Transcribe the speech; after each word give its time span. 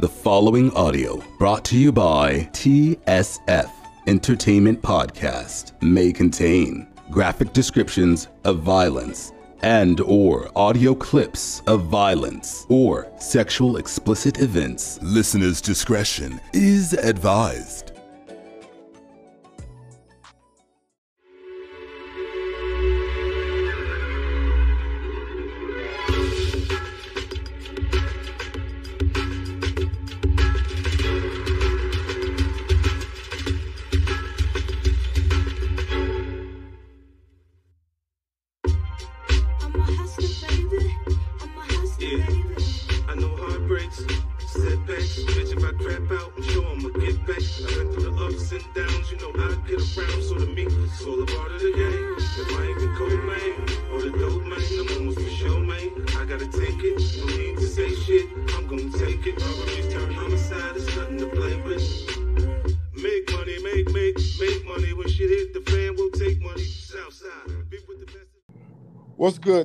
The 0.00 0.08
following 0.08 0.72
audio, 0.72 1.22
brought 1.38 1.64
to 1.66 1.78
you 1.78 1.92
by 1.92 2.48
TSF 2.52 3.70
Entertainment 4.08 4.82
Podcast, 4.82 5.80
may 5.80 6.12
contain 6.12 6.88
graphic 7.12 7.52
descriptions 7.52 8.26
of 8.42 8.58
violence 8.58 9.30
and 9.62 10.00
or 10.00 10.50
audio 10.56 10.96
clips 10.96 11.62
of 11.68 11.84
violence 11.84 12.66
or 12.68 13.06
sexual 13.20 13.76
explicit 13.76 14.40
events. 14.40 14.98
Listener's 15.00 15.60
discretion 15.60 16.40
is 16.52 16.92
advised. 16.94 17.93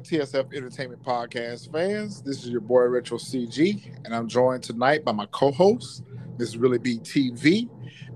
TSF 0.09 0.55
Entertainment 0.55 1.03
Podcast 1.03 1.71
fans? 1.71 2.23
This 2.23 2.43
is 2.43 2.49
your 2.49 2.61
boy 2.61 2.85
Retro 2.85 3.19
CG, 3.19 3.95
and 4.05 4.15
I'm 4.15 4.27
joined 4.27 4.63
tonight 4.63 5.05
by 5.05 5.11
my 5.11 5.27
co-host, 5.27 6.01
Miss 6.39 6.55
Really 6.55 6.79
B 6.79 6.97
TV, 6.97 7.69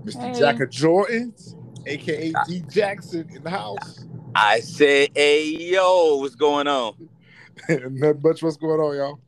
Mr. 0.04 0.20
Hey. 0.34 0.40
Jacka 0.40 0.66
Jordans, 0.66 1.54
aka 1.86 2.32
D 2.48 2.64
Jackson 2.68 3.30
in 3.32 3.44
the 3.44 3.50
house. 3.50 4.06
I 4.34 4.58
said, 4.58 5.10
hey, 5.14 5.44
yo, 5.44 6.16
what's 6.16 6.34
going 6.34 6.66
on? 6.66 7.08
Not 7.68 8.20
much 8.24 8.42
what's 8.42 8.56
going 8.56 8.80
on, 8.80 8.96
y'all. 8.96 9.20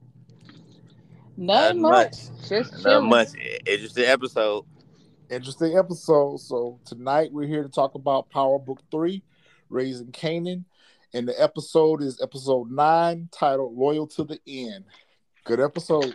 Not 1.37 1.77
Not 1.77 1.77
much. 1.77 2.11
much. 2.33 2.49
Just 2.49 2.73
Not 2.73 2.83
chilling. 2.83 3.09
much. 3.09 3.29
Interesting 3.65 4.07
episode. 4.07 4.65
Interesting 5.31 5.79
episode. 5.79 6.39
So 6.39 6.81
tonight 6.85 7.33
we're 7.33 7.47
here 7.47 7.63
to 7.63 7.69
talk 7.69 7.95
about 7.95 8.29
Power 8.31 8.59
Book 8.59 8.81
Three, 8.91 9.23
Raising 9.69 10.09
Kanan. 10.11 10.65
And 11.17 11.27
the 11.27 11.43
episode 11.43 12.03
is 12.03 12.21
episode 12.21 12.71
nine, 12.71 13.31
titled 13.33 13.75
Loyal 13.75 14.07
to 14.09 14.25
the 14.25 14.39
End. 14.47 14.85
Good 15.45 15.61
episode. 15.61 16.15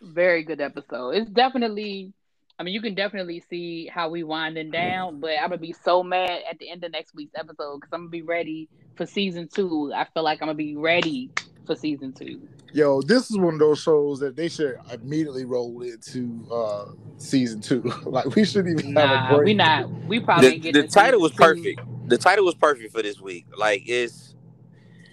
Very 0.00 0.44
good 0.44 0.60
episode. 0.60 1.10
It's 1.16 1.28
definitely. 1.30 2.12
I 2.56 2.62
mean, 2.62 2.72
you 2.72 2.80
can 2.80 2.94
definitely 2.94 3.42
see 3.50 3.88
how 3.88 4.08
we 4.10 4.22
winding 4.22 4.70
down, 4.70 5.18
but 5.18 5.30
I'm 5.40 5.48
gonna 5.48 5.58
be 5.58 5.72
so 5.84 6.04
mad 6.04 6.42
at 6.48 6.56
the 6.60 6.70
end 6.70 6.84
of 6.84 6.92
next 6.92 7.16
week's 7.16 7.34
episode 7.34 7.80
because 7.80 7.92
I'm 7.92 8.02
gonna 8.02 8.10
be 8.10 8.22
ready 8.22 8.68
for 8.94 9.06
season 9.06 9.48
two. 9.52 9.90
I 9.92 10.06
feel 10.14 10.22
like 10.22 10.40
I'm 10.40 10.46
gonna 10.46 10.54
be 10.56 10.76
ready 10.76 11.30
for 11.66 11.74
season 11.74 12.12
two. 12.12 12.40
Yo, 12.72 13.02
this 13.02 13.28
is 13.28 13.36
one 13.36 13.54
of 13.54 13.58
those 13.60 13.80
shows 13.80 14.20
that 14.20 14.36
they 14.36 14.48
should 14.48 14.78
immediately 14.92 15.44
roll 15.44 15.82
into 15.82 16.46
uh 16.52 16.92
season 17.16 17.60
two. 17.60 17.82
like 18.06 18.32
we 18.36 18.44
shouldn't 18.44 18.78
even 18.78 18.94
have 18.94 19.10
a 19.10 19.14
Nah, 19.14 19.36
break. 19.36 19.46
we 19.46 19.54
not. 19.54 19.90
We 20.06 20.20
probably 20.20 20.48
The, 20.48 20.54
ain't 20.54 20.62
get 20.62 20.74
the 20.74 20.86
title 20.86 21.20
was 21.20 21.32
season 21.32 21.56
two. 21.56 21.74
perfect. 21.74 22.01
The 22.12 22.18
title 22.18 22.44
was 22.44 22.54
perfect 22.54 22.92
for 22.92 23.00
this 23.00 23.18
week. 23.22 23.46
Like 23.56 23.84
it's 23.86 24.34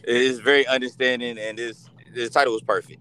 it's 0.03 0.39
very 0.39 0.67
understanding 0.67 1.37
and 1.37 1.57
this 1.57 1.85
the 2.13 2.27
title 2.27 2.51
was 2.51 2.61
perfect. 2.61 2.99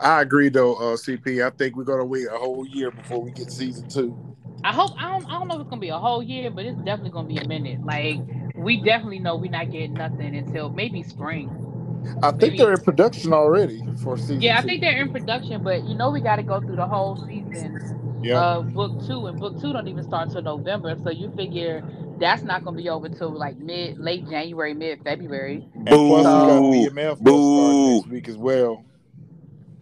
I 0.00 0.20
agree 0.22 0.48
though, 0.48 0.74
uh 0.74 0.96
CP. 0.96 1.46
I 1.46 1.50
think 1.50 1.76
we're 1.76 1.84
gonna 1.84 2.04
wait 2.04 2.26
a 2.26 2.36
whole 2.36 2.66
year 2.66 2.90
before 2.90 3.22
we 3.22 3.30
get 3.30 3.52
season 3.52 3.88
two. 3.88 4.18
I 4.64 4.72
hope 4.72 4.90
I 5.00 5.12
don't. 5.12 5.26
I 5.26 5.38
don't 5.38 5.46
know 5.46 5.54
if 5.54 5.60
it's 5.60 5.70
gonna 5.70 5.80
be 5.80 5.90
a 5.90 5.98
whole 5.98 6.24
year, 6.24 6.50
but 6.50 6.64
it's 6.64 6.76
definitely 6.78 7.10
gonna 7.10 7.28
be 7.28 7.36
a 7.38 7.46
minute. 7.46 7.84
Like 7.84 8.18
we 8.56 8.78
definitely 8.82 9.20
know 9.20 9.36
we're 9.36 9.48
not 9.48 9.70
getting 9.70 9.92
nothing 9.94 10.34
until 10.34 10.68
maybe 10.68 11.04
spring. 11.04 11.48
I 12.24 12.30
think 12.30 12.40
Maybe- 12.42 12.58
they're 12.58 12.72
in 12.72 12.80
production 12.80 13.32
already 13.32 13.80
for 14.02 14.16
season 14.18 14.40
Yeah, 14.40 14.58
I 14.58 14.62
two. 14.62 14.66
think 14.66 14.80
they're 14.80 15.00
in 15.00 15.12
production, 15.12 15.62
but 15.62 15.84
you 15.84 15.94
know 15.94 16.10
we 16.10 16.20
got 16.20 16.36
to 16.36 16.42
go 16.42 16.58
through 16.60 16.76
the 16.76 16.86
whole 16.86 17.14
season 17.28 18.05
yeah. 18.26 18.56
of 18.56 18.72
book 18.72 19.06
two, 19.06 19.26
and 19.26 19.38
book 19.38 19.60
two 19.60 19.72
don't 19.72 19.88
even 19.88 20.04
start 20.04 20.30
till 20.30 20.42
November. 20.42 20.96
So 21.02 21.10
you 21.10 21.32
figure 21.36 21.84
that's 22.18 22.42
not 22.42 22.64
gonna 22.64 22.76
be 22.76 22.88
over 22.88 23.08
till 23.08 23.30
like 23.30 23.56
mid, 23.58 23.98
late 23.98 24.28
January, 24.28 24.74
mid 24.74 25.02
February. 25.02 25.68
and 25.74 25.86
plus 25.86 26.18
we 26.18 26.22
got 26.24 26.60
Boo. 26.60 26.72
BMF 26.72 27.16
start 27.16 27.24
Boo. 27.24 27.94
next 27.96 28.08
week 28.08 28.28
as 28.28 28.36
well. 28.36 28.84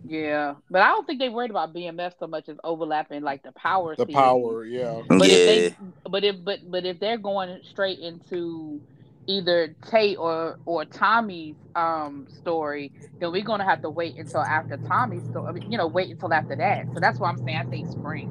Yeah, 0.07 0.55
but 0.71 0.83
I 0.83 0.89
don't 0.89 1.07
think 1.07 1.19
they 1.19 1.31
worried 1.31 1.51
about 1.51 1.75
BMF 1.75 2.13
so 2.19 2.27
much 2.27 2.49
as 2.49 2.59
overlapping 2.63 3.23
like 3.23 3.43
the 3.43 3.53
power. 3.53 3.97
The 3.97 4.03
series. 4.03 4.15
power, 4.15 4.65
yeah. 4.65 5.01
But 5.09 5.29
yeah. 5.29 5.35
if 5.35 5.47
they, 5.47 5.77
but 6.11 6.25
if 6.25 6.45
but 6.45 6.71
but 6.71 6.85
if 6.85 7.01
they're 7.01 7.19
going 7.19 7.61
straight 7.71 8.01
into 8.01 8.83
either 9.27 9.75
Tate 9.91 10.19
or 10.19 10.59
or 10.67 10.85
Tommy's 10.85 11.57
um 11.75 12.27
story, 12.29 12.93
then 13.21 13.33
we're 13.33 13.43
gonna 13.43 13.65
have 13.65 13.83
to 13.83 13.91
wait 13.91 14.17
until 14.19 14.41
after 14.43 14.77
Tommy's 14.79 15.25
story. 15.25 15.47
I 15.49 15.53
mean, 15.53 15.71
you 15.71 15.79
know, 15.79 15.87
wait 15.87 16.11
until 16.11 16.33
after 16.33 16.57
that. 16.57 16.87
So 16.95 17.01
that's 17.01 17.19
why 17.19 17.29
I'm 17.31 17.39
saying 17.39 17.59
I 17.59 17.65
think 17.65 17.89
spring. 17.91 18.31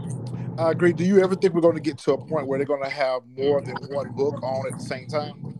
I 0.58 0.72
agree. 0.72 0.94
Do 0.94 1.04
you 1.04 1.24
ever 1.24 1.36
think 1.36 1.54
we're 1.54 1.62
gonna 1.62 1.80
get 1.80 1.98
to 2.00 2.14
a 2.14 2.18
point 2.18 2.48
where 2.48 2.60
they're 2.60 2.68
gonna 2.68 2.90
have 2.90 3.22
more 3.38 3.62
than 3.62 3.76
one 3.90 4.12
book 4.12 4.42
on 4.44 4.68
at 4.68 4.78
the 4.78 4.84
same 4.84 5.08
time? 5.08 5.56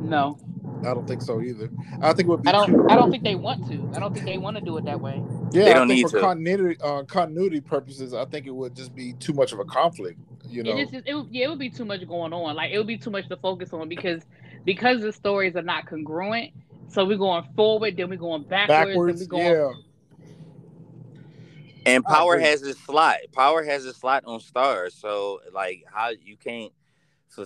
No, 0.00 0.36
I 0.84 0.94
don't 0.94 1.06
think 1.06 1.22
so 1.22 1.40
either. 1.40 1.70
I 2.00 2.12
think 2.12 2.26
it 2.26 2.30
would 2.30 2.42
be 2.42 2.48
I 2.48 2.52
don't. 2.52 2.90
I 2.90 2.96
don't 2.96 3.10
think 3.10 3.22
they 3.22 3.36
want 3.36 3.66
to. 3.68 3.88
I 3.94 4.00
don't 4.00 4.12
think 4.12 4.26
they 4.26 4.38
want 4.38 4.56
to 4.56 4.62
do 4.62 4.76
it 4.78 4.84
that 4.86 5.00
way. 5.00 5.22
Yeah, 5.52 5.64
They 5.64 5.70
I 5.70 5.74
don't 5.74 5.86
think 5.88 5.98
need 5.98 6.10
for 6.10 6.16
to. 6.16 6.20
continuity 6.20 6.80
uh, 6.82 7.02
continuity 7.04 7.60
purposes, 7.60 8.14
I 8.14 8.24
think 8.24 8.46
it 8.46 8.54
would 8.54 8.74
just 8.74 8.94
be 8.96 9.12
too 9.14 9.32
much 9.32 9.52
of 9.52 9.60
a 9.60 9.64
conflict. 9.64 10.18
You 10.48 10.64
know, 10.64 10.76
It 10.76 10.90
just 10.90 11.06
it, 11.06 11.14
would- 11.14 11.28
yeah, 11.30 11.46
it 11.46 11.48
would 11.50 11.58
be 11.60 11.70
too 11.70 11.84
much 11.84 12.06
going 12.08 12.32
on. 12.32 12.56
Like 12.56 12.72
it 12.72 12.78
would 12.78 12.86
be 12.86 12.98
too 12.98 13.10
much 13.10 13.28
to 13.28 13.36
focus 13.36 13.72
on 13.72 13.88
because 13.88 14.22
because 14.64 15.00
the 15.02 15.12
stories 15.12 15.56
are 15.56 15.62
not 15.62 15.86
congruent. 15.86 16.52
So 16.88 17.04
we're 17.04 17.16
going 17.18 17.44
forward, 17.56 17.96
then 17.96 18.10
we're 18.10 18.16
going 18.16 18.42
backwards, 18.42 18.88
backwards. 18.88 19.28
then 19.28 19.38
we're 19.38 19.54
going. 19.54 19.76
Yeah, 21.84 21.92
And 21.94 22.04
Power 22.04 22.38
has 22.38 22.62
a 22.62 22.74
slot. 22.74 23.16
Power 23.32 23.62
has 23.62 23.86
a 23.86 23.94
slot 23.94 24.24
on 24.26 24.40
Starz. 24.40 24.92
So 24.92 25.40
like 25.52 25.84
how 25.90 26.10
you 26.10 26.36
can't 26.36 26.72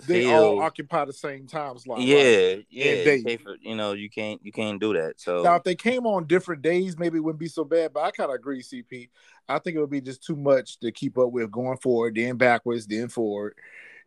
they 0.05 0.33
all 0.33 0.59
occupy 0.61 1.05
the 1.05 1.13
same 1.13 1.47
time 1.47 1.77
slot. 1.77 1.99
right? 1.99 2.07
yeah, 2.07 2.55
yeah. 2.69 2.91
And 3.11 3.29
You, 3.29 3.37
for- 3.37 3.55
you 3.61 3.75
know, 3.75 3.93
you 3.93 4.09
can't 4.09 4.39
you 4.43 4.51
can't 4.51 4.79
do 4.79 4.93
that. 4.93 5.19
So 5.19 5.43
Now, 5.43 5.55
if 5.55 5.63
they 5.63 5.75
came 5.75 6.05
on 6.05 6.25
different 6.25 6.61
days, 6.61 6.97
maybe 6.97 7.17
it 7.17 7.21
wouldn't 7.21 7.39
be 7.39 7.47
so 7.47 7.63
bad. 7.63 7.93
But 7.93 8.03
I 8.03 8.11
kind 8.11 8.29
of 8.29 8.35
agree, 8.35 8.61
CP. 8.61 9.09
I 9.47 9.59
think 9.59 9.77
it 9.77 9.79
would 9.79 9.89
be 9.89 10.01
just 10.01 10.23
too 10.23 10.35
much 10.35 10.79
to 10.81 10.91
keep 10.91 11.17
up 11.17 11.31
with 11.31 11.49
going 11.51 11.77
forward, 11.77 12.15
then 12.15 12.35
backwards, 12.35 12.85
then 12.85 13.07
forward. 13.07 13.55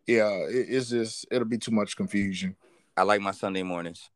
Yeah, 0.06 0.28
it, 0.48 0.66
it's 0.69 0.91
just 0.91 1.27
it'll 1.31 1.48
be 1.48 1.59
too 1.59 1.72
much 1.72 1.97
confusion. 1.97 2.56
I 3.00 3.02
like 3.02 3.22
my 3.22 3.30
Sunday 3.30 3.62
mornings. 3.62 4.10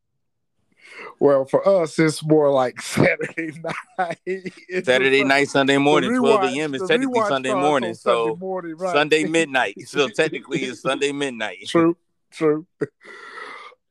Well, 1.19 1.45
for 1.45 1.67
us, 1.67 1.97
it's 1.97 2.23
more 2.23 2.51
like 2.51 2.79
Saturday 2.83 3.59
night. 3.97 4.19
It's 4.27 4.85
Saturday 4.85 5.23
night, 5.33 5.49
Sunday 5.49 5.79
morning, 5.79 6.13
the 6.13 6.19
12 6.19 6.43
a.m. 6.53 6.75
is 6.75 6.83
technically 6.87 7.21
Sunday 7.21 7.55
morning. 7.55 7.95
So 7.95 8.27
Sunday 8.27 8.39
morning, 8.39 8.75
right. 8.77 8.93
Sunday 8.93 9.23
midnight. 9.27 9.75
So 9.87 10.07
technically 10.07 10.59
it's 10.65 10.81
Sunday 10.81 11.11
midnight. 11.11 11.65
True, 11.67 11.97
true. 12.29 12.67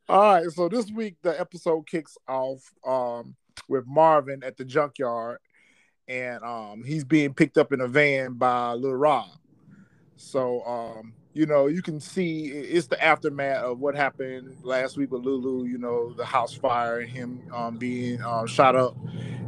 All 0.09 0.35
right, 0.35 0.49
so 0.53 0.69
this 0.69 0.89
week 0.93 1.17
the 1.23 1.41
episode 1.41 1.89
kicks 1.89 2.17
off 2.29 2.63
um, 2.87 3.35
with 3.69 3.89
Marvin 3.89 4.45
at 4.45 4.57
the 4.57 4.65
junkyard, 4.65 5.39
and 6.07 6.41
um, 6.45 6.85
he's 6.85 7.03
being 7.03 7.35
picked 7.35 7.59
up 7.59 7.73
in 7.73 7.81
a 7.81 7.89
van 7.89 8.35
by 8.35 8.75
Lil 8.75 8.95
Rob. 8.95 9.27
So 10.15 10.63
um, 10.65 11.15
you 11.35 11.47
know 11.47 11.67
you 11.67 11.83
can 11.83 12.01
see 12.01 12.47
it's 12.47 12.87
the 12.87 13.03
aftermath 13.05 13.65
of 13.65 13.81
what 13.81 13.95
happened 13.95 14.57
last 14.63 14.97
week 14.97 15.11
with 15.11 15.23
Lulu. 15.23 15.67
You 15.67 15.79
know 15.79 16.15
the 16.15 16.25
house 16.25 16.55
fire 16.55 17.01
and 17.01 17.11
him 17.11 17.43
um, 17.53 17.77
being 17.77 18.23
um, 18.23 18.47
shot 18.47 18.77
up 18.77 18.97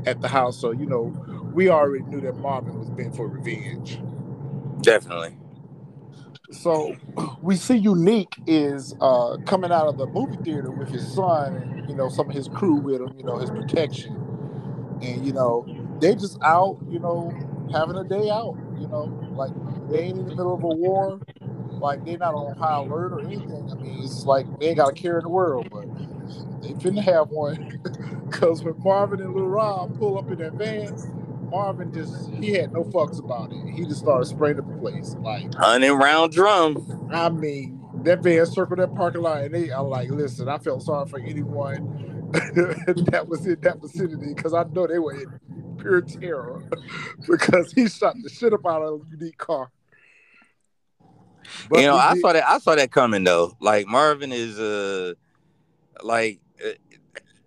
at 0.04 0.20
the 0.20 0.28
house. 0.28 0.60
So 0.60 0.72
you 0.72 0.86
know 0.86 1.14
we 1.54 1.70
already 1.70 2.04
knew 2.04 2.20
that 2.22 2.36
Marvin 2.36 2.78
was 2.78 2.90
bent 2.90 3.16
for 3.16 3.28
revenge. 3.28 4.00
Definitely. 4.82 5.36
So 6.50 6.96
we 7.42 7.56
see 7.56 7.76
Unique 7.76 8.36
is 8.46 8.94
uh, 9.00 9.36
coming 9.46 9.72
out 9.72 9.86
of 9.86 9.96
the 9.96 10.06
movie 10.06 10.36
theater 10.44 10.70
with 10.70 10.88
his 10.88 11.06
son 11.14 11.54
and 11.56 11.88
you 11.88 11.94
know 11.94 12.08
some 12.08 12.28
of 12.28 12.34
his 12.34 12.48
crew 12.48 12.76
with 12.76 13.00
him, 13.00 13.14
you 13.16 13.24
know 13.24 13.38
his 13.38 13.50
protection, 13.50 14.34
and 15.02 15.24
you 15.24 15.32
know 15.32 15.66
they 16.00 16.14
just 16.14 16.38
out, 16.42 16.78
you 16.88 16.98
know, 16.98 17.32
having 17.72 17.96
a 17.96 18.04
day 18.04 18.30
out, 18.30 18.56
you 18.78 18.88
know, 18.88 19.04
like 19.34 19.52
they 19.88 20.00
ain't 20.00 20.18
in 20.18 20.26
the 20.26 20.30
middle 20.34 20.54
of 20.54 20.62
a 20.62 20.68
war, 20.68 21.20
like 21.86 22.04
they're 22.04 22.18
not 22.18 22.34
on 22.34 22.56
high 22.56 22.78
alert 22.78 23.12
or 23.12 23.20
anything. 23.20 23.70
I 23.70 23.74
mean, 23.76 24.02
it's 24.02 24.26
like 24.26 24.46
they 24.58 24.68
ain't 24.68 24.78
got 24.78 24.90
a 24.90 24.92
care 24.92 25.18
in 25.18 25.24
the 25.24 25.28
world, 25.28 25.68
but 25.70 25.86
they 26.62 26.74
finna 26.74 27.02
have 27.02 27.30
one 27.30 27.80
because 28.30 28.62
when 28.64 28.74
Marvin 28.82 29.20
and 29.20 29.34
Lil 29.34 29.46
Rob 29.46 29.96
pull 29.98 30.18
up 30.18 30.30
in 30.30 30.38
that 30.38 30.54
van, 30.54 30.94
Marvin 31.48 31.92
just 31.92 32.30
he 32.34 32.52
had 32.52 32.72
no 32.72 32.82
fucks 32.82 33.20
about 33.20 33.52
it. 33.52 33.72
He 33.72 33.84
just 33.84 34.00
started 34.00 34.26
spraying 34.26 34.58
up 34.58 34.66
the 34.66 34.78
place. 34.78 35.14
Like 35.20 35.54
Hundred 35.54 35.94
round 35.94 36.32
drum. 36.32 37.08
I 37.12 37.28
mean, 37.28 37.80
that 38.02 38.20
van 38.20 38.46
circled 38.46 38.80
that 38.80 38.94
parking 38.96 39.22
lot, 39.22 39.44
and 39.44 39.54
they, 39.54 39.70
I'm 39.70 39.86
like, 39.86 40.10
listen, 40.10 40.48
I 40.48 40.58
felt 40.58 40.82
sorry 40.82 41.08
for 41.08 41.20
anyone 41.20 42.30
that 42.32 43.26
was 43.28 43.46
in 43.46 43.60
that 43.60 43.80
vicinity 43.80 44.34
because 44.34 44.54
I 44.54 44.64
know 44.64 44.88
they 44.88 44.98
were 44.98 45.14
in 45.14 45.76
pure 45.78 46.00
terror 46.00 46.64
because 47.28 47.72
he 47.72 47.88
shot 47.88 48.16
the 48.22 48.28
shit 48.28 48.52
up 48.52 48.66
out 48.66 48.82
of 48.82 49.02
a 49.02 49.16
unique 49.16 49.38
car. 49.38 49.70
But 51.68 51.80
you 51.80 51.86
know, 51.86 51.96
I 51.96 52.16
saw 52.16 52.32
that. 52.32 52.48
I 52.48 52.58
saw 52.58 52.74
that 52.74 52.90
coming 52.90 53.24
though. 53.24 53.56
Like 53.60 53.86
Marvin 53.86 54.32
is 54.32 54.58
uh, 54.58 55.14
like 56.02 56.40
uh, 56.64 56.68
it, 56.68 56.78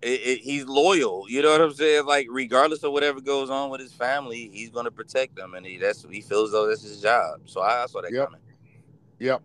it, 0.02 0.40
he's 0.42 0.66
loyal. 0.66 1.26
You 1.30 1.42
know 1.42 1.52
what 1.52 1.62
I'm 1.62 1.74
saying? 1.74 2.06
Like 2.06 2.28
regardless 2.30 2.84
of 2.84 2.92
whatever 2.92 3.22
goes 3.22 3.50
on 3.50 3.70
with 3.70 3.82
his 3.82 3.94
family, 3.94 4.50
he's 4.54 4.70
gonna 4.70 4.92
protect 4.92 5.36
them, 5.36 5.54
and 5.56 5.66
he 5.66 5.78
that's 5.78 6.06
he 6.10 6.22
feels 6.22 6.52
though 6.52 6.68
that's 6.68 6.84
his 6.84 7.02
job. 7.02 7.42
So 7.46 7.62
I, 7.62 7.84
I 7.84 7.86
saw 7.88 8.02
that 8.02 8.14
Yep. 8.14 8.28
coming. 8.28 8.42
Yep. 9.20 9.42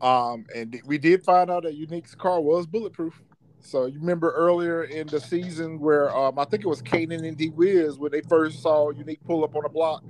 Um, 0.00 0.46
and 0.54 0.80
we 0.84 0.98
did 0.98 1.22
find 1.22 1.50
out 1.50 1.62
that 1.62 1.74
Unique's 1.74 2.14
car 2.14 2.40
was 2.40 2.66
bulletproof. 2.66 3.22
So 3.60 3.86
you 3.86 4.00
remember 4.00 4.32
earlier 4.32 4.84
in 4.84 5.06
the 5.06 5.20
season 5.20 5.78
where 5.78 6.14
um, 6.16 6.38
I 6.38 6.44
think 6.44 6.64
it 6.64 6.68
was 6.68 6.82
Kanan 6.82 7.26
and 7.26 7.36
D 7.36 7.50
Wiz 7.50 7.98
when 7.98 8.10
they 8.10 8.20
first 8.22 8.60
saw 8.60 8.90
Unique 8.90 9.20
pull 9.24 9.44
up 9.44 9.54
on 9.54 9.64
a 9.64 9.68
block. 9.68 10.02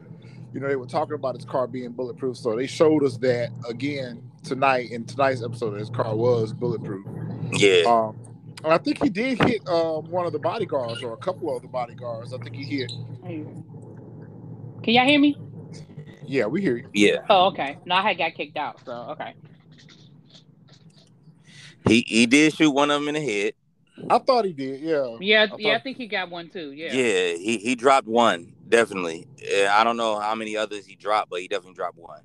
You 0.53 0.61
know, 0.61 0.69
they 0.69 0.77
were 0.77 0.87
talking 0.87 1.15
about 1.15 1.37
his 1.37 1.45
car 1.45 1.67
being 1.67 1.93
bulletproof. 1.93 2.37
So 2.37 2.57
they 2.57 2.67
showed 2.67 3.03
us 3.05 3.17
that 3.19 3.51
again 3.69 4.23
tonight 4.43 4.91
in 4.91 5.05
tonight's 5.05 5.43
episode. 5.43 5.79
His 5.79 5.91
car 5.91 6.15
was 6.15 6.53
bulletproof. 6.53 7.07
Yeah. 7.53 7.85
Um, 7.87 8.19
and 8.65 8.73
I 8.73 8.79
think 8.79 9.03
he 9.03 9.09
did 9.09 9.43
hit 9.43 9.67
um, 9.69 10.11
one 10.11 10.27
of 10.27 10.33
the 10.33 10.39
bodyguards 10.39 11.03
or 11.03 11.15
a 11.15 11.17
couple 11.17 11.55
of 11.55 11.63
the 11.63 11.69
bodyguards. 11.69 12.33
I 12.33 12.39
think 12.39 12.55
he 12.55 12.65
hit. 12.65 12.93
Can 13.23 14.95
y'all 14.95 15.07
hear 15.07 15.19
me? 15.19 15.37
Yeah, 16.27 16.47
we 16.47 16.61
hear 16.61 16.77
you. 16.77 16.89
Yeah. 16.93 17.25
Oh, 17.29 17.47
okay. 17.49 17.79
No, 17.85 17.97
I 17.97 18.03
had 18.03 18.19
got 18.19 18.35
kicked 18.35 18.57
out, 18.57 18.81
so 18.85 18.93
okay. 19.11 19.35
He 21.89 22.05
he 22.07 22.27
did 22.27 22.55
shoot 22.55 22.71
one 22.71 22.91
of 22.91 23.01
them 23.01 23.09
in 23.09 23.15
the 23.15 23.21
head. 23.21 23.55
I 24.09 24.19
thought 24.19 24.45
he 24.45 24.53
did. 24.53 24.81
Yeah. 24.81 25.17
Yeah, 25.21 25.47
I 25.51 25.57
yeah, 25.59 25.75
I 25.75 25.81
think 25.81 25.97
he 25.97 26.07
got 26.07 26.31
one 26.31 26.49
too. 26.49 26.73
Yeah. 26.73 26.93
Yeah. 26.93 27.35
he 27.35 27.59
he 27.59 27.75
dropped 27.75 28.07
one 28.07 28.53
definitely. 28.73 29.29
Yeah, 29.39 29.75
I 29.79 29.85
don't 29.85 29.97
know 29.97 30.19
how 30.19 30.35
many 30.35 30.57
others 30.57 30.87
he 30.87 30.97
dropped, 30.97 31.31
but 31.31 31.41
he 31.41 31.49
definitely 31.49 31.75
dropped 31.77 31.99
one. 31.99 32.23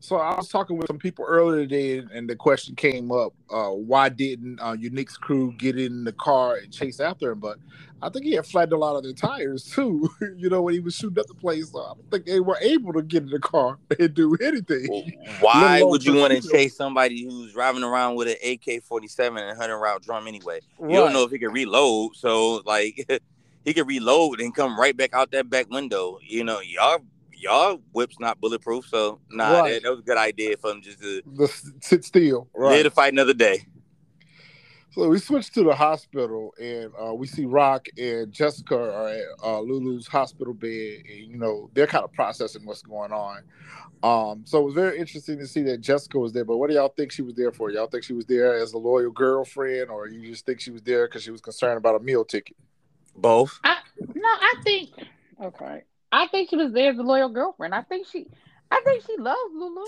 So 0.00 0.16
I 0.16 0.36
was 0.36 0.48
talking 0.50 0.76
with 0.76 0.86
some 0.88 0.98
people 0.98 1.24
earlier 1.26 1.62
today, 1.66 1.98
and- 2.12 2.28
the 2.28 2.36
question 2.36 2.74
came 2.74 3.10
up: 3.12 3.32
uh, 3.50 3.70
Why 3.70 4.08
didn't 4.10 4.60
uh, 4.60 4.72
Unique's 4.78 5.16
crew 5.16 5.52
get 5.56 5.78
in 5.78 6.04
the 6.04 6.12
car 6.12 6.56
and 6.56 6.72
chase 6.72 7.00
after 7.00 7.32
him? 7.32 7.40
But 7.40 7.58
I 8.02 8.10
think 8.10 8.26
he 8.26 8.32
had 8.32 8.46
flattened 8.46 8.74
a 8.74 8.78
lot 8.78 8.96
of 8.96 9.02
their 9.04 9.14
tires 9.14 9.64
too. 9.74 10.08
you 10.36 10.50
know, 10.50 10.62
when 10.62 10.74
he 10.74 10.80
was 10.80 10.94
shooting 10.94 11.18
up 11.18 11.26
the 11.26 11.34
place, 11.34 11.72
so 11.72 11.80
I 11.80 11.94
don't 11.94 12.10
think 12.10 12.26
they 12.26 12.40
were 12.40 12.58
able 12.60 12.92
to 12.94 13.02
get 13.02 13.22
in 13.22 13.30
the 13.30 13.38
car 13.38 13.78
and 13.98 14.12
do 14.12 14.36
anything. 14.42 14.88
Why 15.40 15.82
would 15.82 16.04
you 16.04 16.14
want 16.16 16.32
to 16.34 16.48
chase 16.50 16.76
somebody 16.76 17.24
who's 17.24 17.52
driving 17.54 17.84
around 17.84 18.16
with 18.16 18.28
an 18.28 18.36
AK 18.44 18.84
forty 18.84 19.08
seven 19.08 19.42
and 19.42 19.56
hundred 19.56 19.78
round 19.78 20.02
drum 20.02 20.28
anyway? 20.28 20.60
You 20.80 20.96
don't 20.96 21.12
know 21.14 21.22
if 21.24 21.30
he 21.30 21.38
can 21.38 21.50
reload, 21.52 22.14
so 22.16 22.62
like 22.66 23.06
he 23.64 23.74
can 23.74 23.86
reload 23.86 24.40
and 24.40 24.54
come 24.54 24.78
right 24.78 24.96
back 24.96 25.14
out 25.14 25.30
that 25.32 25.48
back 25.50 25.70
window. 25.70 26.18
You 26.22 26.44
know, 26.44 26.60
y'all 26.60 26.98
y'all 27.32 27.80
whip's 27.92 28.18
not 28.20 28.40
bulletproof, 28.40 28.86
so 28.86 29.20
nah, 29.30 29.60
Right. 29.60 29.72
that, 29.74 29.82
that 29.82 29.90
was 29.90 30.00
a 30.00 30.02
good 30.04 30.18
idea 30.18 30.56
for 30.56 30.70
him 30.70 30.82
just 30.82 31.00
to 31.02 31.22
The 31.34 31.48
sit 31.80 32.04
still, 32.04 32.48
right? 32.54 32.82
to 32.82 32.90
fight 32.90 33.12
another 33.12 33.34
day. 33.34 33.66
So 34.92 35.08
we 35.08 35.18
switch 35.18 35.50
to 35.54 35.64
the 35.64 35.74
hospital, 35.74 36.54
and 36.60 36.92
uh, 36.96 37.12
we 37.14 37.26
see 37.26 37.46
Rock 37.46 37.88
and 37.98 38.30
Jessica 38.30 38.76
are 38.76 39.08
at 39.08 39.24
uh, 39.42 39.58
Lulu's 39.60 40.06
hospital 40.06 40.54
bed, 40.54 41.02
and 41.10 41.32
you 41.32 41.36
know 41.36 41.68
they're 41.74 41.88
kind 41.88 42.04
of 42.04 42.12
processing 42.12 42.64
what's 42.64 42.82
going 42.82 43.10
on. 43.10 43.42
Um, 44.04 44.42
so 44.46 44.60
it 44.60 44.64
was 44.64 44.74
very 44.74 44.98
interesting 44.98 45.36
to 45.38 45.48
see 45.48 45.62
that 45.62 45.80
Jessica 45.80 46.16
was 46.18 46.32
there. 46.32 46.44
But 46.44 46.58
what 46.58 46.70
do 46.70 46.76
y'all 46.76 46.94
think 46.96 47.10
she 47.10 47.22
was 47.22 47.34
there 47.34 47.50
for? 47.50 47.72
Y'all 47.72 47.88
think 47.88 48.04
she 48.04 48.12
was 48.12 48.26
there 48.26 48.54
as 48.54 48.72
a 48.72 48.78
loyal 48.78 49.10
girlfriend, 49.10 49.90
or 49.90 50.06
you 50.06 50.30
just 50.30 50.46
think 50.46 50.60
she 50.60 50.70
was 50.70 50.82
there 50.82 51.08
because 51.08 51.24
she 51.24 51.32
was 51.32 51.40
concerned 51.40 51.76
about 51.78 51.96
a 51.96 52.04
meal 52.04 52.24
ticket? 52.24 52.56
Both. 53.16 53.60
I, 53.64 53.76
No, 53.98 54.28
I 54.28 54.54
think 54.62 54.90
okay. 55.40 55.82
I 56.12 56.26
think 56.28 56.50
she 56.50 56.56
was 56.56 56.72
there 56.72 56.92
as 56.92 56.98
a 56.98 57.02
loyal 57.02 57.28
girlfriend. 57.28 57.74
I 57.74 57.82
think 57.82 58.06
she 58.06 58.26
I 58.70 58.80
think 58.84 59.04
she 59.06 59.16
loves 59.18 59.52
Lulu. 59.54 59.84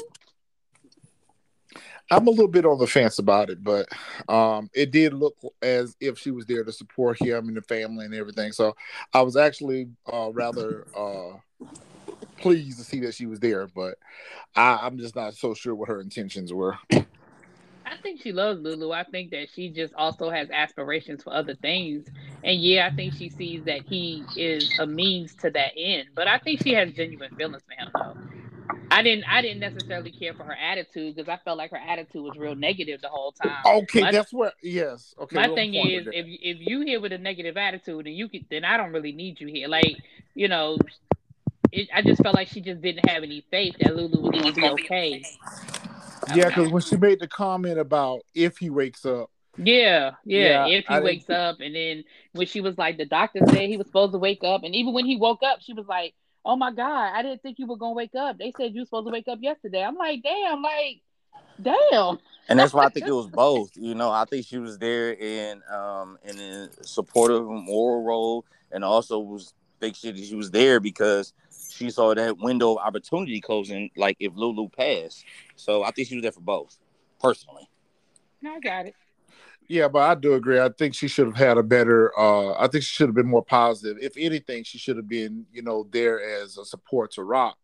I'm 2.11 2.26
a 2.28 2.31
little 2.31 2.49
bit 2.49 2.64
on 2.64 2.78
the 2.78 2.87
fence 2.87 3.19
about 3.19 3.50
it, 3.50 3.64
but 3.64 3.88
um, 4.28 4.70
it 4.73 4.93
did 4.93 5.12
look 5.12 5.37
as 5.61 5.96
if 6.00 6.19
she 6.19 6.31
was 6.31 6.46
there 6.46 6.62
to 6.62 6.73
support 6.73 7.20
him 7.20 7.49
and 7.49 7.56
the 7.56 7.62
family 7.62 8.05
and 8.05 8.14
everything. 8.14 8.52
So 8.52 8.76
I 9.12 9.23
was 9.23 9.37
actually 9.37 9.88
uh, 10.11 10.31
rather 10.32 10.87
uh, 10.96 11.38
pleased 12.38 12.78
to 12.78 12.84
see 12.84 13.00
that 13.00 13.14
she 13.14 13.26
was 13.26 13.40
there, 13.40 13.67
but 13.67 13.96
I, 14.55 14.78
I'm 14.82 14.99
just 14.99 15.17
not 15.17 15.34
so 15.34 15.52
sure 15.52 15.75
what 15.75 15.88
her 15.88 16.00
intentions 16.00 16.52
were. 16.52 16.78
I 17.87 17.97
think 18.03 18.21
she 18.21 18.33
loves 18.33 18.61
Lulu. 18.61 18.93
I 18.93 19.05
think 19.05 19.31
that 19.31 19.49
she 19.55 19.71
just 19.71 19.94
also 19.94 20.29
has 20.29 20.50
aspirations 20.50 21.23
for 21.23 21.33
other 21.33 21.55
things. 21.55 22.05
And 22.43 22.61
yeah, 22.61 22.88
I 22.91 22.94
think 22.94 23.15
she 23.15 23.31
sees 23.31 23.65
that 23.65 23.83
he 23.87 24.25
is 24.35 24.69
a 24.81 24.87
means 24.87 25.35
to 25.37 25.50
that 25.50 25.73
end. 25.77 26.09
But 26.15 26.27
I 26.27 26.38
think 26.38 26.62
she 26.62 26.75
has 26.75 26.93
genuine 26.93 27.31
feelings 27.37 27.62
for 27.65 27.73
him 27.75 27.93
though. 27.94 28.17
I 28.91 29.03
didn't 29.03 29.25
I 29.31 29.41
didn't 29.43 29.61
necessarily 29.61 30.11
care 30.11 30.35
for 30.35 30.44
her 30.44 30.55
attitude 30.56 31.15
because 31.15 31.29
I 31.29 31.38
felt 31.44 31.59
like 31.59 31.71
her 31.71 31.77
attitude 31.77 32.23
was 32.23 32.37
real 32.37 32.55
negative 32.56 33.00
the 33.03 33.09
whole 33.09 33.33
time. 33.33 33.62
Okay, 33.65 34.00
My- 34.00 34.12
that's 34.12 34.33
where 34.33 34.53
yes. 34.62 35.15
Okay, 35.19 35.37
My 35.37 35.49
thing 35.49 35.75
is, 35.75 36.06
if 36.09 36.27
if 36.27 36.56
you 36.61 36.81
here 36.81 37.00
with 37.00 37.12
a 37.12 37.19
negative 37.19 37.56
attitude, 37.56 38.06
and 38.06 38.17
you 38.17 38.29
could, 38.29 38.47
then 38.50 38.65
I 38.65 38.77
don't 38.77 38.93
really 38.93 39.12
need 39.12 39.41
you 39.41 39.49
here. 39.49 39.69
Like, 39.69 39.97
you 40.35 40.49
know, 40.49 40.79
it, 41.73 41.88
I 41.94 42.03
just 42.03 42.23
felt 42.23 42.35
like 42.35 42.49
she 42.49 42.61
just 42.61 42.81
didn't 42.81 43.09
have 43.09 43.23
any 43.23 43.44
faith 43.50 43.77
that 43.81 43.94
Lulu 43.94 44.21
was 44.21 44.33
going 44.33 44.55
to 44.55 44.61
be 44.61 44.69
okay. 44.69 45.23
Yeah, 46.34 46.49
because 46.49 46.70
when 46.70 46.82
she 46.82 46.96
made 46.96 47.20
the 47.20 47.28
comment 47.28 47.78
about 47.78 48.20
if 48.34 48.58
he 48.58 48.70
wakes 48.70 49.05
up, 49.06 49.31
Yeah, 49.56 50.12
yeah. 50.25 50.67
Yeah, 50.67 50.78
if 50.78 50.84
I 50.88 50.94
he 50.94 51.00
didn't- 51.00 51.05
wakes 51.05 51.31
up, 51.31 51.61
and 51.61 51.75
then 51.75 52.05
when 52.32 52.46
she 52.46 52.61
was 52.61 52.76
like, 52.76 52.96
the 52.99 53.06
doctor 53.06 53.40
said 53.49 53.69
he 53.69 53.76
was 53.76 53.87
supposed 53.87 54.12
to 54.12 54.19
wake 54.19 54.44
up, 54.44 54.62
and 54.64 54.75
even 54.75 54.93
when 54.93 55.06
he 55.06 55.17
woke 55.17 55.43
up, 55.43 55.61
she 55.62 55.73
was 55.73 55.87
like, 55.87 56.14
"Oh 56.44 56.56
my 56.56 56.73
god, 56.73 57.12
I 57.14 57.23
didn't 57.23 57.43
think 57.43 57.58
you 57.58 57.67
were 57.67 57.76
gonna 57.78 57.94
wake 57.94 58.14
up. 58.14 58.38
They 58.38 58.52
said 58.56 58.75
you 58.75 58.82
were 58.82 58.87
supposed 58.87 59.06
to 59.06 59.12
wake 59.12 59.28
up 59.28 59.38
yesterday." 59.40 59.82
I'm 59.82 59.96
like, 59.96 60.23
"Damn, 60.23 60.62
like, 60.62 61.00
damn." 61.62 62.19
and 62.49 62.58
that's 62.58 62.73
why 62.75 62.84
I 62.84 62.88
think 62.90 63.06
it 63.06 63.12
was 63.12 63.26
both. 63.28 63.70
You 63.76 63.94
know, 63.94 64.11
I 64.11 64.25
think 64.25 64.46
she 64.46 64.58
was 64.58 64.78
there 64.78 65.12
in 65.12 65.62
um 65.73 66.19
in 66.25 66.38
a 66.38 66.69
supportive 66.84 67.44
moral 67.46 68.02
role, 68.02 68.44
and 68.73 68.84
also 68.84 69.19
was 69.19 69.55
think 69.81 69.94
she 69.96 70.14
she 70.25 70.34
was 70.34 70.50
there 70.50 70.81
because 70.81 71.32
she 71.76 71.90
saw 71.90 72.14
that 72.14 72.38
window 72.38 72.73
of 72.73 72.78
opportunity 72.78 73.40
closing. 73.40 73.90
Like 73.97 74.16
if 74.21 74.33
Lulu 74.35 74.68
passed, 74.68 75.25
so 75.56 75.83
I 75.83 75.90
think 75.90 76.09
she 76.09 76.16
was 76.16 76.23
there 76.23 76.33
for 76.33 76.40
both. 76.40 76.78
Personally, 77.21 77.68
No, 78.42 78.54
I 78.54 78.61
got 78.61 78.87
it. 78.87 78.95
Yeah, 79.68 79.88
but 79.88 79.99
I 80.00 80.14
do 80.14 80.35
agree. 80.35 80.61
I 80.61 80.68
think 80.68 80.95
she 80.95 81.09
should 81.09 81.26
have 81.26 81.37
had 81.37 81.59
a 81.59 81.62
better. 81.62 82.16
uh 82.18 82.52
I 82.54 82.68
think 82.68 82.85
she 82.85 82.95
should 82.95 83.09
have 83.09 83.14
been 83.16 83.26
more 83.26 83.45
positive. 83.45 83.97
If 84.00 84.12
anything, 84.16 84.64
she 84.64 84.78
should 84.78 84.97
have 84.97 85.09
been, 85.09 85.47
you 85.52 85.62
know, 85.62 85.88
there 85.90 86.23
as 86.42 86.56
a 86.56 86.64
support 86.64 87.12
to 87.12 87.25
Rock. 87.25 87.56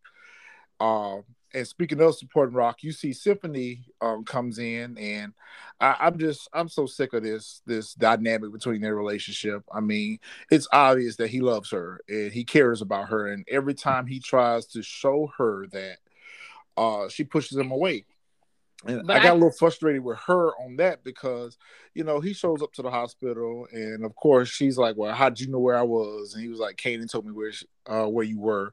Um, 0.81 1.23
and 1.55 1.67
speaking 1.67 2.01
of 2.01 2.15
supporting 2.17 2.55
Rock, 2.55 2.83
you 2.83 2.93
see 2.93 3.13
Symphony 3.13 3.85
um 4.01 4.25
comes 4.25 4.59
in, 4.59 4.97
and 4.99 5.33
I, 5.81 5.97
I'm 6.01 6.19
just 6.19 6.49
I'm 6.53 6.69
so 6.69 6.87
sick 6.87 7.13
of 7.13 7.23
this 7.23 7.63
this 7.67 7.95
dynamic 7.95 8.53
between 8.53 8.81
their 8.81 8.97
relationship. 8.97 9.63
I 9.73 9.81
mean, 9.81 10.19
it's 10.51 10.69
obvious 10.73 11.17
that 11.17 11.31
he 11.31 11.41
loves 11.41 11.71
her 11.71 12.01
and 12.09 12.33
he 12.33 12.45
cares 12.45 12.83
about 12.83 13.09
her, 13.09 13.29
and 13.29 13.45
every 13.51 13.75
time 13.75 14.07
he 14.07 14.21
tries 14.21 14.67
to 14.69 14.83
show 14.83 15.31
her 15.39 15.67
that, 15.73 15.99
uh, 16.77 17.09
she 17.09 17.25
pushes 17.25 17.59
him 17.59 17.71
away. 17.71 18.05
And 18.87 19.07
But 19.07 19.17
I 19.17 19.19
got 19.21 19.27
I- 19.27 19.31
a 19.31 19.35
little 19.35 19.51
frustrated 19.53 20.03
with 20.05 20.19
her 20.27 20.49
on 20.61 20.77
that 20.77 21.05
because 21.05 21.57
you 21.95 22.05
know, 22.05 22.21
he 22.21 22.33
shows 22.33 22.63
up 22.63 22.73
to 22.73 22.83
the 22.83 22.91
hospital, 22.91 23.67
and 23.71 24.05
of 24.05 24.15
course, 24.17 24.49
she's 24.49 24.79
like, 24.79 24.97
"Well, 24.97 25.15
how'd 25.15 25.39
you 25.39 25.49
know 25.49 25.59
where 25.59 25.77
I 25.77 25.83
was?" 25.83 26.33
And 26.35 26.43
he 26.43 26.49
was 26.49 26.59
like, 26.59 26.77
"Kanan 26.77 27.11
told 27.11 27.27
me 27.27 27.33
where, 27.33 27.53
sh- 27.53 27.65
uh, 27.87 28.07
where 28.07 28.25
you 28.25 28.41
were," 28.41 28.73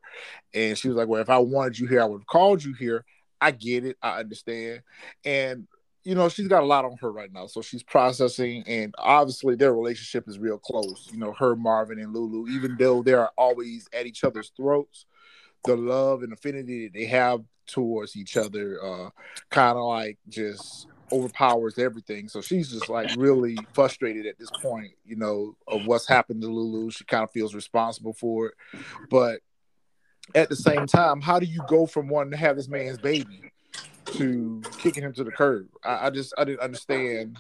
and 0.54 0.78
she 0.78 0.88
was 0.88 0.96
like, 0.96 1.08
"Well, 1.10 1.22
if 1.22 1.30
I 1.30 1.38
wanted 1.40 1.78
you 1.80 1.88
here, 1.88 2.02
I 2.02 2.06
would 2.06 2.22
have 2.22 2.28
called 2.28 2.64
you 2.64 2.74
here." 2.74 3.06
I 3.42 3.52
get 3.52 3.86
it, 3.86 3.98
I 4.02 4.20
understand, 4.20 4.82
and 5.26 5.68
you 6.04 6.16
know, 6.16 6.30
she's 6.30 6.48
got 6.48 6.64
a 6.64 6.66
lot 6.66 6.86
on 6.86 6.96
her 7.02 7.12
right 7.12 7.32
now, 7.32 7.46
so 7.48 7.62
she's 7.62 7.84
processing, 7.84 8.64
and 8.68 8.96
obviously, 8.98 9.56
their 9.56 9.74
relationship 9.74 10.28
is 10.30 10.40
real 10.40 10.58
close. 10.58 11.10
You 11.12 11.20
know, 11.20 11.34
her, 11.34 11.56
Marvin, 11.58 12.00
and 12.00 12.14
Lulu, 12.14 12.50
even 12.50 12.78
though 12.80 13.04
they're 13.04 13.28
always 13.38 13.88
at 13.94 14.06
each 14.06 14.24
other's 14.24 14.52
throats, 14.56 15.06
the 15.66 15.76
love 15.76 16.24
and 16.24 16.32
affinity 16.32 16.86
that 16.88 16.94
they 16.94 17.06
have 17.06 17.44
towards 17.72 18.16
each 18.16 18.38
other, 18.38 18.78
uh, 18.84 19.10
kind 19.50 19.78
of 19.78 19.86
like 19.86 20.18
just 20.28 20.88
overpowers 21.12 21.78
everything. 21.80 22.28
So 22.28 22.42
she's 22.42 22.72
just 22.72 22.90
like 22.90 23.10
really 23.18 23.58
frustrated 23.74 24.26
at 24.26 24.38
this 24.38 24.52
point, 24.52 24.92
you 25.06 25.16
know, 25.16 25.56
of 25.68 25.86
what's 25.86 26.08
happened 26.08 26.42
to 26.42 26.48
Lulu. 26.48 26.92
She 26.92 27.04
kind 27.04 27.24
of 27.24 27.32
feels 27.32 27.56
responsible 27.56 28.14
for 28.14 28.48
it. 28.48 28.54
But 29.10 29.40
at 30.36 30.50
the 30.50 30.56
same 30.56 30.86
time, 30.86 31.22
how 31.22 31.40
do 31.40 31.46
you 31.46 31.62
go 31.68 31.86
from 31.86 32.08
wanting 32.08 32.32
to 32.32 32.38
have 32.38 32.56
this 32.56 32.70
man's 32.70 32.98
baby 33.00 33.52
to 34.14 34.62
kicking 34.78 35.04
him 35.04 35.14
to 35.14 35.24
the 35.24 35.32
curb? 35.32 35.68
I, 35.84 36.08
I 36.08 36.10
just 36.12 36.34
I 36.38 36.44
didn't 36.44 36.62
understand 36.62 37.38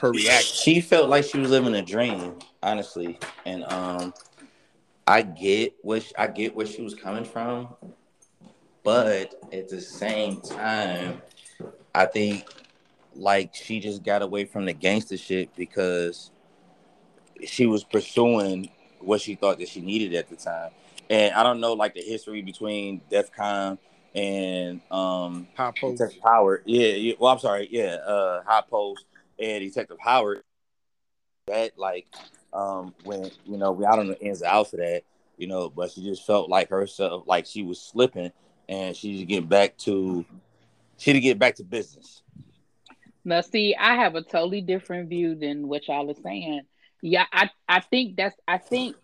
her 0.00 0.12
reaction. 0.12 0.56
she 0.56 0.80
felt 0.80 1.10
like 1.10 1.24
she 1.24 1.38
was 1.38 1.50
living 1.50 1.74
a 1.74 1.82
dream, 1.82 2.38
honestly, 2.62 3.18
and 3.44 3.64
um. 3.64 4.14
I 5.06 5.22
get 5.22 5.74
what 5.82 6.04
sh- 6.04 6.12
I 6.16 6.28
get 6.28 6.54
where 6.54 6.66
she 6.66 6.82
was 6.82 6.94
coming 6.94 7.24
from, 7.24 7.74
but 8.82 9.34
at 9.52 9.68
the 9.68 9.80
same 9.80 10.40
time, 10.40 11.22
I 11.94 12.06
think 12.06 12.44
like 13.14 13.54
she 13.54 13.80
just 13.80 14.02
got 14.02 14.22
away 14.22 14.44
from 14.44 14.64
the 14.64 14.72
gangster 14.72 15.16
shit 15.16 15.54
because 15.56 16.30
she 17.44 17.66
was 17.66 17.84
pursuing 17.84 18.70
what 19.00 19.20
she 19.20 19.34
thought 19.34 19.58
that 19.58 19.68
she 19.68 19.80
needed 19.80 20.14
at 20.14 20.28
the 20.28 20.36
time. 20.36 20.70
And 21.08 21.34
I 21.34 21.42
don't 21.42 21.60
know 21.60 21.72
like 21.72 21.94
the 21.94 22.02
history 22.02 22.42
between 22.42 23.00
DEF 23.10 23.32
CON 23.32 23.78
and 24.14 24.80
um 24.90 25.48
High 25.56 25.72
post. 25.80 25.98
Detective 25.98 26.22
Howard. 26.24 26.62
Yeah, 26.66 26.88
yeah, 26.88 27.14
well 27.18 27.32
I'm 27.32 27.38
sorry, 27.38 27.68
yeah, 27.70 27.94
uh 28.06 28.42
High 28.44 28.62
Post 28.68 29.04
and 29.38 29.64
Detective 29.64 29.98
Howard. 30.00 30.42
That 31.46 31.78
like 31.78 32.06
um 32.52 32.94
when 33.04 33.30
you 33.44 33.56
know 33.56 33.72
we 33.72 33.84
I 33.84 33.96
don't 33.96 34.08
know 34.08 34.14
the 34.14 34.24
ins 34.24 34.42
and 34.42 34.50
outs 34.50 34.72
of 34.72 34.80
that, 34.80 35.02
you 35.36 35.46
know, 35.46 35.68
but 35.68 35.90
she 35.90 36.02
just 36.02 36.26
felt 36.26 36.48
like 36.48 36.68
herself 36.70 37.24
like 37.26 37.46
she 37.46 37.62
was 37.62 37.80
slipping 37.80 38.32
and 38.70 38.96
she 38.96 39.18
to 39.18 39.24
get 39.26 39.48
back 39.48 39.76
to 39.78 40.24
she 40.96 41.12
to 41.12 41.20
get 41.20 41.38
back 41.38 41.56
to 41.56 41.64
business. 41.64 42.22
Now, 43.24 43.42
see, 43.42 43.74
I 43.74 43.96
have 43.96 44.14
a 44.14 44.22
totally 44.22 44.62
different 44.62 45.10
view 45.10 45.34
than 45.34 45.68
what 45.68 45.88
y'all 45.88 46.10
are 46.10 46.22
saying. 46.22 46.62
Yeah, 47.02 47.26
I, 47.32 47.50
I 47.68 47.80
think 47.80 48.16
that's 48.16 48.36
I 48.48 48.56
think 48.56 48.96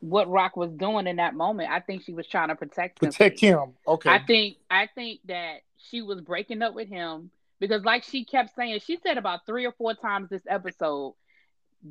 what 0.00 0.28
Rock 0.28 0.56
was 0.56 0.70
doing 0.72 1.06
in 1.06 1.16
that 1.16 1.34
moment. 1.34 1.70
I 1.70 1.80
think 1.80 2.04
she 2.04 2.12
was 2.12 2.26
trying 2.26 2.48
to 2.48 2.54
protect 2.54 3.02
him. 3.02 3.10
Protect 3.10 3.40
him. 3.40 3.72
Okay. 3.88 4.10
I 4.10 4.18
think 4.20 4.58
I 4.70 4.88
think 4.94 5.20
that 5.26 5.60
she 5.78 6.02
was 6.02 6.20
breaking 6.20 6.62
up 6.62 6.74
with 6.74 6.88
him 6.88 7.30
because, 7.58 7.84
like 7.84 8.04
she 8.04 8.24
kept 8.24 8.54
saying, 8.54 8.80
she 8.84 8.98
said 9.02 9.16
about 9.16 9.46
three 9.46 9.64
or 9.64 9.72
four 9.72 9.94
times 9.94 10.28
this 10.28 10.42
episode, 10.46 11.14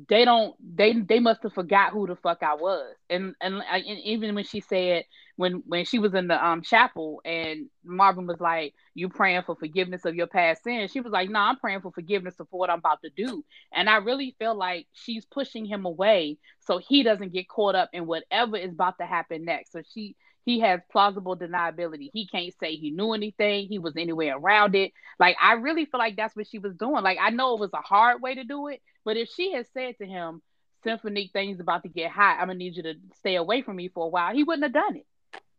they 0.08 0.24
don't 0.24 0.56
they 0.76 0.92
they 0.92 1.20
must 1.20 1.42
have 1.44 1.52
forgot 1.52 1.92
who 1.92 2.06
the 2.06 2.16
fuck 2.16 2.42
I 2.42 2.54
was. 2.54 2.96
And 3.08 3.34
and, 3.40 3.62
and 3.70 3.84
even 4.00 4.34
when 4.34 4.44
she 4.44 4.60
said 4.60 5.04
when 5.36 5.62
when 5.66 5.84
she 5.84 6.00
was 6.00 6.14
in 6.14 6.26
the 6.28 6.44
um 6.44 6.62
chapel 6.62 7.20
and 7.24 7.68
Marvin 7.84 8.26
was 8.26 8.40
like, 8.40 8.74
"You 8.94 9.08
praying 9.08 9.42
for 9.46 9.54
forgiveness 9.54 10.04
of 10.04 10.16
your 10.16 10.26
past 10.26 10.64
sins?" 10.64 10.90
She 10.90 11.00
was 11.00 11.12
like, 11.12 11.30
"No, 11.30 11.38
I'm 11.38 11.58
praying 11.58 11.82
for 11.82 11.92
forgiveness 11.92 12.34
of 12.40 12.48
what 12.50 12.70
I'm 12.70 12.80
about 12.80 13.02
to 13.02 13.10
do." 13.10 13.44
And 13.72 13.88
I 13.88 13.96
really 13.98 14.34
feel 14.38 14.56
like 14.56 14.86
she's 14.92 15.24
pushing 15.26 15.64
him 15.64 15.84
away 15.84 16.38
so 16.60 16.78
he 16.78 17.04
doesn't 17.04 17.32
get 17.32 17.48
caught 17.48 17.76
up 17.76 17.90
in 17.92 18.06
whatever 18.06 18.56
is 18.56 18.72
about 18.72 18.98
to 18.98 19.06
happen 19.06 19.44
next. 19.44 19.72
So 19.72 19.82
she 19.94 20.16
he 20.44 20.60
has 20.60 20.80
plausible 20.92 21.36
deniability. 21.36 22.10
He 22.12 22.26
can't 22.26 22.52
say 22.60 22.76
he 22.76 22.90
knew 22.90 23.12
anything. 23.14 23.66
He 23.68 23.78
was 23.78 23.94
anywhere 23.96 24.36
around 24.36 24.74
it. 24.74 24.92
Like 25.18 25.36
I 25.40 25.54
really 25.54 25.86
feel 25.86 25.98
like 25.98 26.16
that's 26.16 26.36
what 26.36 26.48
she 26.48 26.58
was 26.58 26.74
doing. 26.74 27.02
Like 27.02 27.18
I 27.20 27.30
know 27.30 27.54
it 27.54 27.60
was 27.60 27.70
a 27.72 27.78
hard 27.78 28.20
way 28.20 28.34
to 28.34 28.44
do 28.44 28.68
it, 28.68 28.82
but 29.04 29.16
if 29.16 29.28
she 29.30 29.52
had 29.52 29.66
said 29.74 29.96
to 29.98 30.06
him, 30.06 30.42
"Symphony, 30.82 31.28
things 31.32 31.60
about 31.60 31.82
to 31.82 31.88
get 31.88 32.10
hot. 32.10 32.38
I'm 32.40 32.48
gonna 32.48 32.54
need 32.58 32.76
you 32.76 32.82
to 32.84 32.94
stay 33.16 33.36
away 33.36 33.62
from 33.62 33.76
me 33.76 33.88
for 33.88 34.04
a 34.06 34.08
while," 34.08 34.34
he 34.34 34.44
wouldn't 34.44 34.64
have 34.64 34.72
done 34.72 34.96
it. 34.96 35.06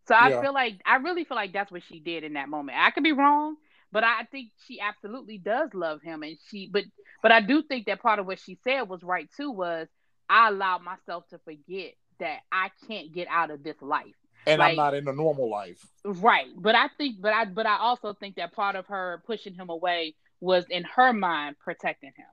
So 0.07 0.15
I 0.15 0.29
Yeah. 0.29 0.41
feel 0.41 0.53
like 0.53 0.81
I 0.85 0.97
really 0.97 1.23
feel 1.25 1.35
like 1.37 1.51
that's 1.53 1.71
what 1.71 1.83
she 1.83 1.99
did 1.99 2.23
in 2.23 2.33
that 2.33 2.49
moment. 2.49 2.77
I 2.79 2.91
could 2.91 3.03
be 3.03 3.11
wrong, 3.11 3.57
but 3.91 4.03
I 4.03 4.23
think 4.25 4.51
she 4.67 4.79
absolutely 4.79 5.37
does 5.39 5.73
love 5.73 6.01
him, 6.01 6.23
and 6.23 6.37
she. 6.49 6.69
But 6.71 6.85
but 7.21 7.31
I 7.31 7.41
do 7.41 7.63
think 7.63 7.87
that 7.87 8.01
part 8.01 8.19
of 8.19 8.27
what 8.27 8.39
she 8.39 8.55
said 8.63 8.83
was 8.83 9.03
right 9.03 9.29
too. 9.35 9.51
Was 9.51 9.87
I 10.29 10.49
allowed 10.49 10.83
myself 10.83 11.27
to 11.29 11.39
forget 11.39 11.95
that 12.19 12.41
I 12.51 12.69
can't 12.87 13.11
get 13.11 13.27
out 13.29 13.51
of 13.51 13.63
this 13.63 13.81
life. 13.81 14.15
and 14.47 14.61
I'm 14.61 14.75
not 14.75 14.93
in 14.93 15.07
a 15.07 15.13
normal 15.13 15.49
life. 15.49 15.83
Right. 16.03 16.47
But 16.55 16.75
I 16.75 16.87
think 16.97 17.19
but 17.19 17.33
I 17.33 17.45
but 17.45 17.65
I 17.65 17.77
also 17.79 18.13
think 18.13 18.35
that 18.35 18.53
part 18.53 18.75
of 18.75 18.85
her 18.87 19.23
pushing 19.25 19.55
him 19.55 19.69
away 19.69 20.15
was 20.39 20.65
in 20.69 20.83
her 20.83 21.13
mind 21.13 21.57
protecting 21.59 22.13
him. 22.15 22.27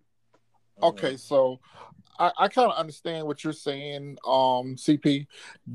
Okay, 0.81 1.17
so 1.17 1.61
I, 2.19 2.33
I 2.38 2.49
kind 2.49 2.71
of 2.71 2.76
understand 2.76 3.26
what 3.26 3.43
you're 3.43 3.52
saying, 3.52 4.19
um, 4.26 4.76
CP. 4.76 5.26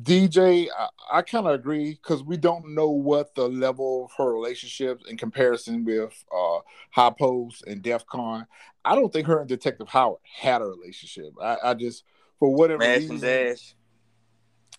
DJ, 0.03 0.67
I, 0.77 0.87
I 1.11 1.21
kind 1.21 1.47
of 1.47 1.53
agree 1.53 1.91
because 1.91 2.23
we 2.23 2.37
don't 2.37 2.73
know 2.73 2.89
what 2.89 3.35
the 3.35 3.47
level 3.47 4.05
of 4.05 4.11
her 4.17 4.33
relationship 4.33 5.01
in 5.09 5.17
comparison 5.17 5.83
with 5.83 6.23
uh, 6.33 6.59
High 6.91 7.13
Post 7.17 7.65
and 7.67 7.81
DEF 7.81 8.05
CON. 8.05 8.47
I 8.85 8.95
don't 8.95 9.11
think 9.11 9.27
her 9.27 9.39
and 9.39 9.49
Detective 9.49 9.89
Howard 9.89 10.19
had 10.23 10.61
a 10.61 10.65
relationship. 10.65 11.33
I, 11.41 11.57
I 11.63 11.73
just, 11.73 12.03
for 12.39 12.53
whatever 12.53 12.79
Mash 12.79 12.99
reason. 12.99 13.19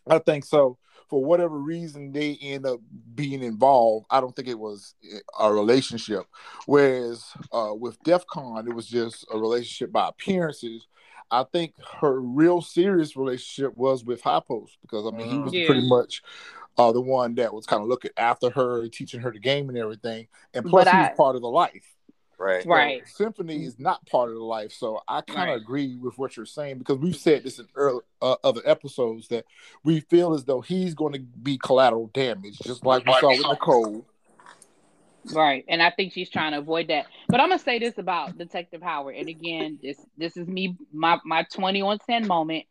I 0.06 0.18
think 0.20 0.44
so. 0.44 0.78
For 1.08 1.24
whatever 1.24 1.58
reason, 1.58 2.12
they 2.12 2.36
end 2.42 2.66
up 2.66 2.80
being 3.14 3.42
involved. 3.42 4.06
I 4.10 4.20
don't 4.20 4.34
think 4.36 4.48
it 4.48 4.58
was 4.58 4.94
a 5.38 5.52
relationship. 5.52 6.24
Whereas 6.66 7.24
uh, 7.52 7.72
with 7.74 8.02
DEF 8.02 8.26
CON, 8.26 8.68
it 8.68 8.74
was 8.74 8.86
just 8.86 9.26
a 9.32 9.38
relationship 9.38 9.90
by 9.90 10.08
appearances. 10.08 10.86
I 11.30 11.44
think 11.44 11.74
her 12.00 12.20
real 12.20 12.60
serious 12.62 13.16
relationship 13.16 13.76
was 13.76 14.04
with 14.04 14.20
High 14.22 14.40
Post 14.40 14.78
because 14.82 15.06
I 15.06 15.16
mean 15.16 15.28
he 15.28 15.38
was 15.38 15.52
Yeah. 15.52 15.66
pretty 15.66 15.86
much 15.88 16.22
uh, 16.78 16.92
the 16.92 17.00
one 17.00 17.34
that 17.36 17.52
was 17.52 17.66
kind 17.66 17.82
of 17.82 17.88
looking 17.88 18.12
after 18.16 18.50
her, 18.50 18.86
teaching 18.88 19.20
her 19.20 19.30
the 19.30 19.38
game 19.38 19.68
and 19.68 19.76
everything. 19.76 20.28
And 20.54 20.64
plus, 20.64 20.84
But 20.84 20.92
he 20.92 20.98
was 20.98 21.08
I- 21.12 21.16
part 21.16 21.36
of 21.36 21.42
the 21.42 21.48
life. 21.48 21.96
Right. 22.38 22.62
So 22.62 22.70
Right. 22.70 23.08
Symphony 23.08 23.64
is 23.64 23.78
not 23.78 24.06
part 24.06 24.30
of 24.30 24.36
the 24.36 24.44
life. 24.44 24.72
So 24.72 25.02
I 25.08 25.20
kind 25.22 25.50
of 25.50 25.54
Right. 25.54 25.60
agree 25.60 25.96
with 25.96 26.18
what 26.18 26.36
you're 26.36 26.46
saying 26.46 26.78
because 26.78 26.98
we've 26.98 27.16
said 27.16 27.42
this 27.44 27.58
in 27.58 27.66
early 27.74 28.00
uh, 28.22 28.36
other 28.44 28.62
episodes 28.64 29.28
that 29.28 29.44
we 29.84 30.00
feel 30.00 30.34
as 30.34 30.44
though 30.44 30.60
he's 30.60 30.94
going 30.94 31.12
to 31.12 31.18
be 31.18 31.58
collateral 31.58 32.08
damage, 32.08 32.58
just 32.60 32.84
like 32.84 33.04
we 33.04 33.12
saw 33.14 33.30
with 33.30 33.46
Nicole. 33.46 34.06
Right. 35.32 35.64
And 35.68 35.82
I 35.82 35.90
think 35.90 36.12
she's 36.12 36.30
trying 36.30 36.52
to 36.52 36.58
avoid 36.58 36.88
that. 36.88 37.06
But 37.28 37.40
I'm 37.40 37.48
gonna 37.48 37.58
say 37.58 37.78
this 37.78 37.98
about 37.98 38.38
Detective 38.38 38.82
Howard. 38.82 39.16
And 39.16 39.28
again, 39.28 39.78
this 39.82 39.98
this 40.16 40.36
is 40.36 40.46
me 40.46 40.76
my 40.92 41.18
my 41.24 41.44
20 41.52 41.82
on 41.82 41.98
10 41.98 42.26
moment. 42.26 42.64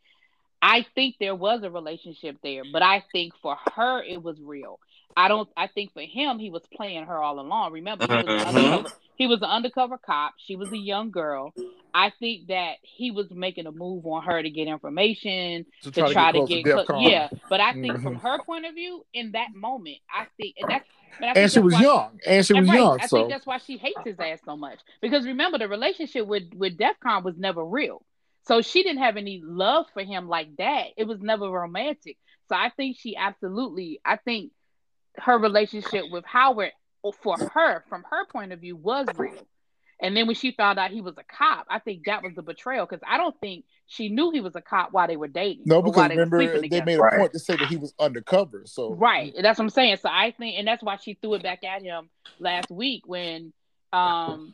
I 0.62 0.86
think 0.96 1.16
there 1.20 1.36
was 1.36 1.62
a 1.64 1.70
relationship 1.70 2.38
there, 2.42 2.64
but 2.72 2.82
I 2.82 3.04
think 3.12 3.34
for 3.42 3.56
her 3.76 4.02
it 4.02 4.24
was 4.24 4.40
real. 4.42 4.80
I 5.18 5.28
don't 5.28 5.50
I 5.58 5.68
think 5.68 5.94
for 5.94 6.02
him 6.02 6.38
he 6.40 6.50
was 6.52 6.62
playing 6.74 7.06
her 7.06 7.18
all 7.22 7.40
along. 7.40 7.74
Remember, 7.74 8.06
he 8.08 8.14
was 8.14 8.26
an 8.28 8.38
Mhm. 8.38 8.48
undercover 8.78 8.94
he 9.16 9.26
was 9.28 9.40
an 9.42 9.50
undercover 9.50 9.98
cop. 9.98 10.36
She 10.38 10.56
was 10.56 10.72
a 10.72 10.78
young 10.78 11.10
girl. 11.10 11.54
I 11.94 12.12
think 12.20 12.48
that 12.50 12.76
he 12.84 13.10
was 13.10 13.32
making 13.32 13.66
a 13.66 13.72
move 13.72 14.06
on 14.06 14.22
her 14.24 14.44
to 14.44 14.50
get 14.52 14.68
information, 14.68 15.66
To 15.82 15.92
to 15.92 16.10
try 16.14 16.32
to 16.32 16.46
get, 16.46 16.64
DEF 16.64 16.74
clo- 16.74 16.86
CON. 16.86 17.02
yeah. 17.02 17.30
But 17.50 17.60
I 17.60 17.74
think 17.74 18.00
from 18.04 18.18
Mhm. 18.18 18.22
her 18.22 18.44
point 18.44 18.68
of 18.68 18.76
view, 18.76 19.04
in 19.14 19.32
that 19.32 19.56
moment, 19.56 19.98
I 20.14 20.28
think 20.38 20.56
and 20.60 20.70
that's 20.70 20.88
but 21.20 21.30
I 21.30 21.34
And 21.42 21.52
she 21.52 21.60
was 21.60 21.74
why- 21.74 21.82
young. 21.82 22.20
And 22.28 22.46
she 22.46 22.54
was 22.54 22.68
right, 22.70 22.76
young. 22.78 23.00
I 23.02 23.08
So 23.08 23.18
think 23.18 23.30
that's 23.32 23.46
why 23.48 23.58
she 23.58 23.78
hates 23.78 24.00
his 24.06 24.20
ass 24.20 24.40
so 24.46 24.56
much. 24.56 24.78
Because 25.02 25.26
remember, 25.26 25.58
the 25.58 25.68
relationship 25.68 26.28
with 26.28 26.54
with 26.54 26.78
DefCon 26.78 27.24
was 27.24 27.36
never 27.38 27.66
real. 27.66 28.04
So 28.44 28.62
she 28.62 28.84
didn't 28.84 29.00
have 29.02 29.18
any 29.18 29.42
love 29.44 29.88
for 29.96 30.04
him 30.04 30.30
like 30.30 30.56
that. 30.58 30.90
It 30.96 31.06
was 31.08 31.20
never 31.22 31.50
romantic. 31.50 32.18
So 32.50 32.56
I 32.56 32.70
think 32.70 32.98
she 33.00 33.16
absolutely, 33.18 34.00
I 34.06 34.18
think 34.18 34.52
her 35.20 35.38
relationship 35.38 36.06
with 36.10 36.26
Howard, 36.26 36.72
for 37.24 37.38
her, 37.54 37.84
from 37.90 38.04
her 38.10 38.26
point 38.32 38.52
of 38.52 38.60
view, 38.60 38.76
was 38.76 39.08
real. 39.16 39.48
And 40.02 40.16
then 40.16 40.28
when 40.28 40.36
she 40.36 40.52
found 40.52 40.78
out 40.78 40.92
he 40.92 41.02
was 41.02 41.16
a 41.18 41.24
cop, 41.24 41.66
I 41.70 41.80
think 41.80 42.06
that 42.06 42.22
was 42.24 42.34
the 42.36 42.44
betrayal 42.44 42.86
because 42.86 43.02
I 43.08 43.18
don't 43.18 43.40
think 43.40 43.66
she 43.88 44.10
knew 44.10 44.32
he 44.32 44.42
was 44.42 44.56
a 44.56 44.62
cop 44.62 44.92
while 44.92 45.08
they 45.08 45.18
were 45.18 45.28
dating. 45.28 45.66
no, 45.66 45.82
because 45.82 45.96
while 45.96 46.10
they 46.10 46.16
were 46.16 46.22
remember 46.22 46.38
sleeping 46.38 46.62
they 46.62 46.62
together. 46.70 46.86
made 46.86 47.00
a 47.00 47.04
Right. 47.04 47.20
point 47.20 47.34
to 47.34 47.40
say 47.40 47.56
that 47.56 47.68
he 47.68 47.78
was 47.78 47.94
undercover. 48.00 48.64
So 48.66 48.96
Right. 49.00 49.34
That's 49.42 49.58
what 49.58 49.66
I'm 49.66 49.70
saying. 49.70 49.98
So 49.98 50.10
I 50.10 50.32
think, 50.38 50.58
and 50.60 50.68
that's 50.68 50.84
why 50.84 50.98
she 50.98 51.16
threw 51.16 51.34
it 51.36 51.44
back 51.44 51.64
at 51.64 51.82
him 51.82 52.10
last 52.40 52.70
week 52.70 53.04
when 53.08 53.54
um 53.94 54.54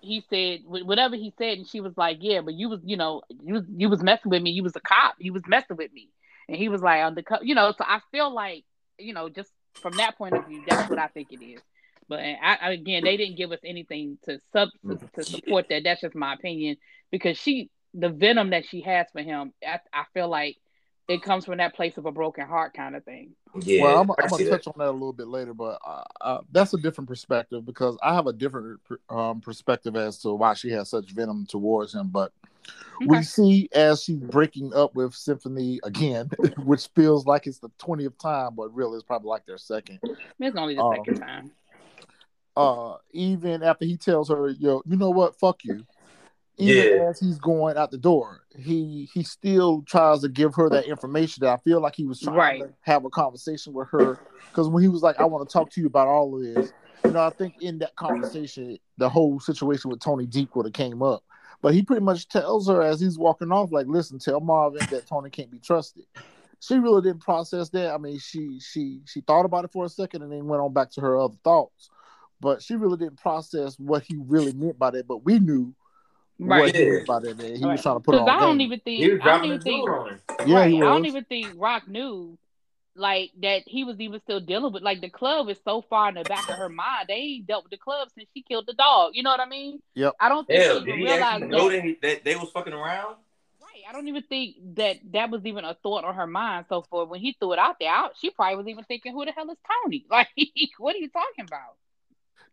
he 0.00 0.22
said 0.30 0.60
whatever 0.66 1.16
he 1.16 1.32
said, 1.36 1.58
and 1.58 1.66
she 1.68 1.80
was 1.80 1.94
like, 1.96 2.18
"Yeah, 2.20 2.40
but 2.42 2.54
you 2.54 2.68
was, 2.68 2.80
you 2.84 2.96
know, 2.96 3.22
you 3.28 3.54
was 3.54 3.64
you 3.76 3.88
was 3.88 4.02
messing 4.02 4.30
with 4.30 4.42
me. 4.42 4.50
You 4.50 4.62
was 4.62 4.76
a 4.76 4.80
cop. 4.80 5.16
You 5.18 5.32
was 5.32 5.42
messing 5.48 5.76
with 5.76 5.92
me." 5.92 6.10
And 6.48 6.56
he 6.56 6.68
was 6.68 6.80
like, 6.80 7.02
"Undercover," 7.02 7.44
you 7.44 7.54
know. 7.54 7.72
So 7.76 7.84
I 7.86 8.00
feel 8.12 8.32
like, 8.32 8.64
you 8.98 9.12
know, 9.14 9.28
just 9.28 9.50
from 9.82 9.94
that 9.96 10.16
point 10.18 10.36
of 10.36 10.46
view, 10.46 10.62
that's 10.66 10.88
what 10.88 10.98
I 10.98 11.08
think 11.08 11.28
it 11.32 11.44
is. 11.44 11.60
But 12.08 12.20
I, 12.20 12.58
I- 12.60 12.70
again, 12.72 13.04
they 13.04 13.16
didn't 13.16 13.36
give 13.36 13.52
us 13.52 13.60
anything 13.64 14.18
to 14.24 14.40
sub 14.52 14.68
to, 14.88 14.98
to 15.14 15.24
support 15.24 15.66
that. 15.70 15.82
That's 15.84 16.00
just 16.00 16.14
my 16.14 16.34
opinion 16.34 16.76
because 17.10 17.36
she, 17.36 17.70
the 17.94 18.08
venom 18.08 18.50
that 18.50 18.66
she 18.66 18.82
has 18.82 19.06
for 19.12 19.22
him, 19.22 19.52
I, 19.66 19.80
I 19.92 20.04
feel 20.14 20.28
like 20.28 20.56
it 21.08 21.22
comes 21.22 21.44
from 21.44 21.58
that 21.58 21.74
place 21.74 21.96
of 21.96 22.06
a 22.06 22.12
broken 22.12 22.46
heart 22.46 22.74
kind 22.74 22.96
of 22.96 23.04
thing. 23.04 23.30
Yeah. 23.62 23.82
well, 23.82 24.00
I'm, 24.00 24.10
I 24.10 24.14
I'm 24.24 24.28
gonna 24.28 24.44
that. 24.44 24.50
touch 24.50 24.66
on 24.66 24.74
that 24.78 24.90
a 24.90 24.92
little 24.92 25.12
bit 25.12 25.28
later, 25.28 25.54
but 25.54 25.78
uh, 25.86 26.02
uh, 26.20 26.40
that's 26.52 26.74
a 26.74 26.78
different 26.78 27.08
perspective 27.08 27.64
because 27.64 27.96
I 28.02 28.14
have 28.14 28.26
a 28.26 28.32
different 28.32 28.80
um, 29.08 29.40
perspective 29.40 29.96
as 29.96 30.18
to 30.18 30.34
why 30.34 30.54
she 30.54 30.70
has 30.70 30.90
such 30.90 31.12
venom 31.12 31.46
towards 31.46 31.94
him. 31.94 32.08
But 32.08 32.32
we 33.06 33.22
see 33.22 33.68
as 33.74 34.02
she's 34.02 34.16
breaking 34.16 34.72
up 34.74 34.94
with 34.94 35.14
Symphony 35.14 35.80
again, 35.84 36.30
which 36.58 36.88
feels 36.94 37.26
like 37.26 37.46
it's 37.46 37.58
the 37.58 37.70
twentieth 37.78 38.18
time, 38.18 38.54
but 38.56 38.74
really 38.74 38.96
it's 38.96 39.04
probably 39.04 39.28
like 39.28 39.46
their 39.46 39.58
second. 39.58 40.00
It's 40.40 40.56
only 40.56 40.74
the 40.74 40.82
Um, 40.82 40.94
second 40.96 41.16
time. 41.16 41.50
Uh, 42.56 42.94
even 43.12 43.62
after 43.62 43.84
he 43.84 43.96
tells 43.96 44.28
her, 44.30 44.48
"Yo, 44.48 44.82
you 44.86 44.96
know 44.96 45.10
what? 45.10 45.38
Fuck 45.38 45.64
you." 45.64 45.84
Even 46.58 46.86
Yeah. 47.00 47.10
as 47.10 47.20
he's 47.20 47.38
going 47.38 47.76
out 47.76 47.90
the 47.90 47.98
door, 47.98 48.40
he 48.56 49.10
he 49.12 49.22
still 49.22 49.82
tries 49.82 50.22
to 50.22 50.28
give 50.30 50.54
her 50.54 50.70
that 50.70 50.86
information 50.86 51.42
that 51.42 51.52
I 51.52 51.56
feel 51.58 51.82
like 51.82 51.94
he 51.94 52.06
was 52.06 52.18
trying 52.18 52.34
Right. 52.36 52.60
to 52.62 52.74
have 52.80 53.04
a 53.04 53.10
conversation 53.10 53.74
with 53.74 53.88
her. 53.90 54.18
Because 54.50 54.70
when 54.70 54.82
he 54.82 54.88
was 54.88 55.02
like, 55.02 55.20
"I 55.20 55.26
want 55.26 55.46
to 55.46 55.52
talk 55.52 55.70
to 55.72 55.80
you 55.82 55.86
about 55.86 56.08
all 56.08 56.34
of 56.34 56.40
this," 56.42 56.72
you 57.04 57.12
know, 57.12 57.20
I 57.20 57.28
think 57.30 57.56
in 57.60 57.76
that 57.80 57.94
conversation, 57.96 58.78
the 58.96 59.08
whole 59.10 59.38
situation 59.38 59.90
with 59.90 60.00
Tony 60.00 60.24
Deep 60.24 60.56
would 60.56 60.64
have 60.64 60.72
came 60.72 61.02
up. 61.02 61.22
But 61.62 61.74
he 61.74 61.82
pretty 61.82 62.02
much 62.02 62.28
tells 62.28 62.68
her 62.68 62.82
as 62.82 63.00
he's 63.00 63.18
walking 63.18 63.50
off, 63.52 63.72
like, 63.72 63.86
"Listen, 63.86 64.18
tell 64.18 64.40
Marvin 64.40 64.86
that 64.90 65.06
Tony 65.06 65.30
can't 65.30 65.50
be 65.50 65.58
trusted." 65.58 66.04
she 66.60 66.78
really 66.78 67.02
didn't 67.02 67.20
process 67.20 67.68
that. 67.70 67.92
I 67.92 67.98
mean, 67.98 68.18
she 68.18 68.58
she 68.60 69.00
she 69.06 69.20
thought 69.20 69.44
about 69.44 69.64
it 69.64 69.72
for 69.72 69.84
a 69.84 69.88
second 69.88 70.22
and 70.22 70.32
then 70.32 70.46
went 70.46 70.62
on 70.62 70.72
back 70.72 70.90
to 70.92 71.00
her 71.00 71.18
other 71.18 71.36
thoughts. 71.44 71.90
But 72.40 72.62
she 72.62 72.76
really 72.76 72.96
didn't 72.98 73.18
process 73.18 73.78
what 73.78 74.02
he 74.02 74.16
really 74.16 74.52
meant 74.52 74.78
by 74.78 74.90
that. 74.90 75.06
But 75.06 75.24
we 75.24 75.38
knew 75.38 75.74
Right. 76.38 76.60
what 76.66 76.74
he 76.76 76.84
meant 76.90 77.06
by 77.06 77.20
that. 77.20 77.30
And 77.40 77.56
he 77.56 77.64
Right. 77.64 77.72
was 77.72 77.82
trying 77.82 77.96
to 77.96 78.00
put 78.00 78.14
it 78.14 78.18
Because 78.18 78.28
on 78.28 78.36
I 78.36 78.40
don't 78.40 78.58
game. 78.58 78.60
even 78.66 78.80
think 78.80 78.98
He 78.98 79.10
was 79.12 79.20
I 79.22 79.36
don't 79.36 79.44
even 79.46 79.60
think 79.60 79.84
jewel 79.84 79.94
on 79.94 80.10
her. 80.10 80.20
Yeah, 80.46 80.56
right. 80.56 80.70
he 80.70 80.76
I 80.76 80.84
don't 80.84 81.06
even 81.06 81.24
think 81.24 81.54
Rock 81.56 81.88
knew 81.88 82.38
like 82.96 83.30
that 83.42 83.62
he 83.66 83.84
was 83.84 84.00
even 84.00 84.20
still 84.20 84.40
dealing 84.40 84.72
with 84.72 84.82
like 84.82 85.00
the 85.00 85.10
club 85.10 85.48
is 85.48 85.58
so 85.64 85.82
far 85.82 86.08
in 86.08 86.14
the 86.16 86.24
back 86.24 86.48
of 86.48 86.56
her 86.56 86.68
mind. 86.68 87.06
They 87.08 87.14
ain't 87.14 87.46
dealt 87.46 87.64
with 87.64 87.70
the 87.70 87.76
club 87.78 88.08
since 88.16 88.28
she 88.34 88.42
killed 88.42 88.66
the 88.66 88.72
dog. 88.74 89.12
You 89.14 89.22
know 89.22 89.30
what 89.30 89.40
I 89.40 89.46
mean? 89.46 89.80
Yep. 89.94 90.14
I 90.20 90.28
don't 90.28 90.46
think 90.46 90.62
Hell, 90.62 90.78
she 90.80 90.84
did 90.84 90.88
even 90.88 90.98
he 91.00 91.04
realized 91.04 91.22
actually 91.22 91.48
know 91.48 91.68
that. 91.70 91.96
that, 92.02 92.24
they 92.24 92.36
was 92.36 92.50
fucking 92.50 92.72
around? 92.72 93.16
Right. 93.60 93.82
I 93.88 93.92
don't 93.92 94.08
even 94.08 94.22
think 94.22 94.56
that 94.76 94.96
that 95.12 95.30
was 95.30 95.44
even 95.44 95.64
a 95.64 95.74
thought 95.82 96.04
on 96.04 96.14
her 96.14 96.26
mind. 96.26 96.66
So 96.68 96.82
for 96.90 97.04
when 97.06 97.20
he 97.20 97.36
threw 97.38 97.52
it 97.52 97.58
out 97.58 97.76
there, 97.78 97.90
I, 97.90 98.08
she 98.18 98.30
probably 98.30 98.56
was 98.56 98.68
even 98.68 98.84
thinking, 98.84 99.12
"Who 99.12 99.24
the 99.24 99.32
hell 99.32 99.50
is 99.50 99.58
Tony? 99.84 100.06
Like, 100.10 100.28
what 100.78 100.94
are 100.94 100.98
you 100.98 101.08
talking 101.08 101.44
about?" 101.46 101.76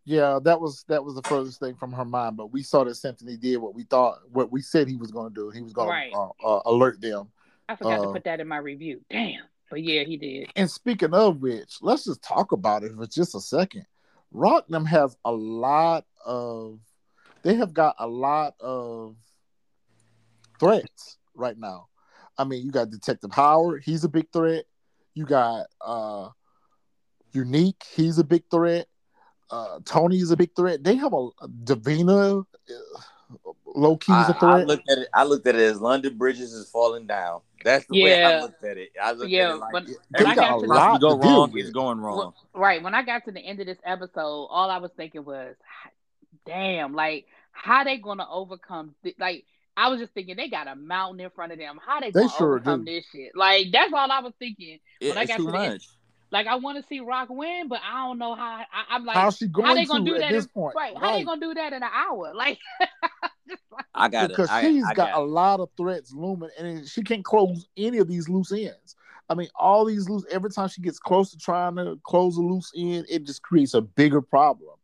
Yeah, 0.06 0.40
that 0.44 0.60
was 0.60 0.84
that 0.90 1.04
was 1.04 1.16
the 1.16 1.22
furthest 1.22 1.60
thing 1.62 1.76
from 1.76 1.94
her 1.94 2.04
mind. 2.04 2.36
But 2.36 2.48
we 2.52 2.62
saw 2.62 2.84
that 2.84 2.96
Symphony 2.96 3.38
did 3.38 3.58
what 3.58 3.74
we 3.74 3.84
thought, 3.84 4.20
what 4.32 4.52
we 4.52 4.62
said 4.62 4.88
he 4.90 4.98
was 4.98 5.12
going 5.12 5.34
to 5.34 5.36
do. 5.36 5.50
He 5.50 5.62
was 5.62 5.72
going 5.72 5.90
Right. 5.90 6.12
to 6.12 6.18
uh, 6.18 6.58
uh, 6.58 6.62
alert 6.66 7.00
them. 7.00 7.30
I 7.70 7.78
forgot 7.78 8.02
to 8.02 8.10
Uh, 8.10 8.12
put 8.12 8.26
that 8.26 8.42
in 8.42 8.48
my 8.48 8.58
review. 8.58 9.00
Damn. 9.10 9.44
But 9.74 9.82
yeah, 9.82 10.04
he 10.04 10.18
did. 10.18 10.52
And 10.56 10.70
speaking 10.70 11.16
of 11.16 11.42
which, 11.42 11.78
let's 11.82 12.06
just 12.06 12.22
talk 12.22 12.52
about 12.52 12.84
it 12.84 12.92
for 12.96 13.08
just 13.08 13.34
a 13.34 13.40
second. 13.40 13.88
Rocknam 14.32 14.86
has 14.86 15.18
a 15.26 15.32
lot 15.32 16.06
of, 16.24 16.78
they 17.42 17.56
have 17.56 17.74
got 17.74 17.96
a 17.98 18.06
lot 18.06 18.54
of 18.60 19.16
threats 20.60 21.18
right 21.34 21.58
now. 21.58 21.88
I 22.38 22.44
mean, 22.44 22.64
you 22.64 22.70
got 22.70 22.92
Detective 22.92 23.32
Howard, 23.34 23.82
he's 23.84 24.04
a 24.04 24.10
big 24.10 24.28
threat. 24.32 24.66
You 25.16 25.26
got 25.26 25.66
uh 25.82 26.30
Unique, 27.32 27.84
he's 27.96 28.20
a 28.20 28.24
big 28.24 28.44
threat. 28.52 28.86
Uh 29.50 29.80
Tony 29.86 30.18
is 30.18 30.30
a 30.30 30.38
big 30.38 30.56
threat. 30.56 30.84
They 30.84 30.98
have 30.98 31.14
a 31.14 31.30
Davina, 31.64 32.46
uh, 32.46 33.02
low 33.74 33.98
key 33.98 34.12
is 34.14 34.30
a 34.30 34.36
I, 34.36 34.40
threat. 34.40 34.54
I 34.54 34.64
looked 34.64 34.90
at 34.90 34.98
it. 35.00 35.08
I 35.14 35.24
looked 35.24 35.48
at 35.48 35.56
it 35.56 35.62
as 35.62 35.82
London 35.82 36.18
Bridges 36.18 36.54
is 36.54 36.70
falling 36.70 37.06
down. 37.08 37.42
That's 37.64 37.86
the 37.88 38.04
way 38.04 38.24
I 38.24 38.42
looked 38.42 38.64
at 38.64 38.78
it. 38.78 38.90
I 39.02 39.12
looked 39.14 39.30
Yeah, 39.32 39.50
at 39.50 39.56
it 39.56 39.60
like 39.60 39.72
but 39.72 39.86
they 39.88 40.24
when 40.24 40.28
I 40.28 40.36
got 40.36 40.50
got 40.50 40.58
a 40.58 40.62
to 40.62 40.68
lot 40.68 41.02
go 41.02 41.16
to 41.18 41.22
deal 41.24 41.32
wrong, 41.32 41.52
it's 41.58 41.70
going 41.72 42.00
wrong. 42.00 42.18
Well, 42.18 42.36
right. 42.54 42.84
When 42.84 42.94
I 42.94 43.04
got 43.04 43.24
to 43.26 43.32
the 43.32 43.40
end 43.40 43.60
of 43.62 43.66
this 43.68 43.78
episode, 43.86 44.20
all 44.50 44.70
I 44.70 44.78
was 44.78 44.92
thinking 44.98 45.24
was, 45.24 45.56
damn, 46.46 46.94
like, 46.94 47.26
how 47.52 47.84
they 47.84 47.98
going 47.98 48.18
to 48.18 48.28
overcome, 48.28 48.96
th- 49.04 49.16
like, 49.20 49.46
I 49.78 49.88
was 49.90 50.00
just 50.00 50.14
thinking 50.14 50.36
they 50.36 50.50
got 50.50 50.68
a 50.68 50.76
mountain 50.76 51.22
in 51.22 51.30
front 51.30 51.52
of 51.54 51.58
them. 51.58 51.80
How 51.86 52.00
they, 52.00 52.08
They 52.08 52.20
going 52.20 52.30
to 52.30 52.36
sure 52.36 52.48
overcome 52.56 52.84
do. 52.86 52.92
this 52.94 53.06
shit? 53.12 53.32
Like, 53.36 53.68
that's 53.72 53.94
all 53.94 54.12
I 54.12 54.20
was 54.20 54.34
thinking. 54.40 54.80
It- 55.00 55.10
when 55.10 55.18
I 55.18 55.26
got 55.26 55.38
too 55.38 55.46
to 55.46 55.52
the 55.52 55.58
end- 55.60 55.74
much. 55.74 55.88
Like, 56.32 56.48
I 56.48 56.56
want 56.56 56.82
to 56.82 56.88
see 56.88 57.00
Rock 57.00 57.28
win, 57.30 57.68
but 57.68 57.80
I 57.88 58.08
don't 58.08 58.18
know 58.18 58.34
how. 58.34 58.44
I, 58.44 58.66
I'm 58.96 59.06
like, 59.06 59.16
How's 59.16 59.38
she 59.38 59.46
going 59.48 59.68
how 59.68 59.76
they 59.76 59.86
gonna 59.86 60.04
to 60.04 60.10
do 60.10 60.16
at 60.16 60.22
that 60.22 60.32
this 60.32 60.46
in- 60.46 60.50
point? 60.50 60.74
right? 60.76 60.98
How 60.98 61.16
they 61.16 61.24
going 61.24 61.40
to 61.40 61.46
do 61.46 61.54
that 61.54 61.74
in 61.74 61.84
an 61.84 61.90
hour? 61.94 62.34
Like 62.36 62.58
I 63.96 64.10
got 64.10 64.26
it. 64.26 64.30
because 64.30 64.50
I, 64.50 64.62
she's 64.62 64.84
I 64.86 64.94
got, 64.94 65.12
got 65.12 65.22
a 65.22 65.26
lot 65.26 65.60
of 65.60 65.70
threats 65.78 66.14
looming, 66.14 66.50
and 66.58 66.88
she 66.88 67.04
can't 67.04 67.24
close 67.24 67.68
any 67.78 68.00
of 68.00 68.08
these 68.08 68.30
loose 68.30 68.52
ends. 68.52 68.96
I 69.30 69.36
mean, 69.36 69.50
all 69.56 69.86
these 69.86 70.10
loose. 70.10 70.26
Every 70.32 70.50
time 70.50 70.68
she 70.68 70.82
gets 70.82 71.00
close 71.00 71.32
to 71.32 71.38
trying 71.38 71.76
to 71.78 72.00
close 72.04 72.38
a 72.38 72.42
loose 72.42 72.72
end, 72.76 73.06
it 73.10 73.24
just 73.24 73.42
creates 73.42 73.74
a 73.74 73.82
bigger 73.82 74.22
problem. 74.22 74.76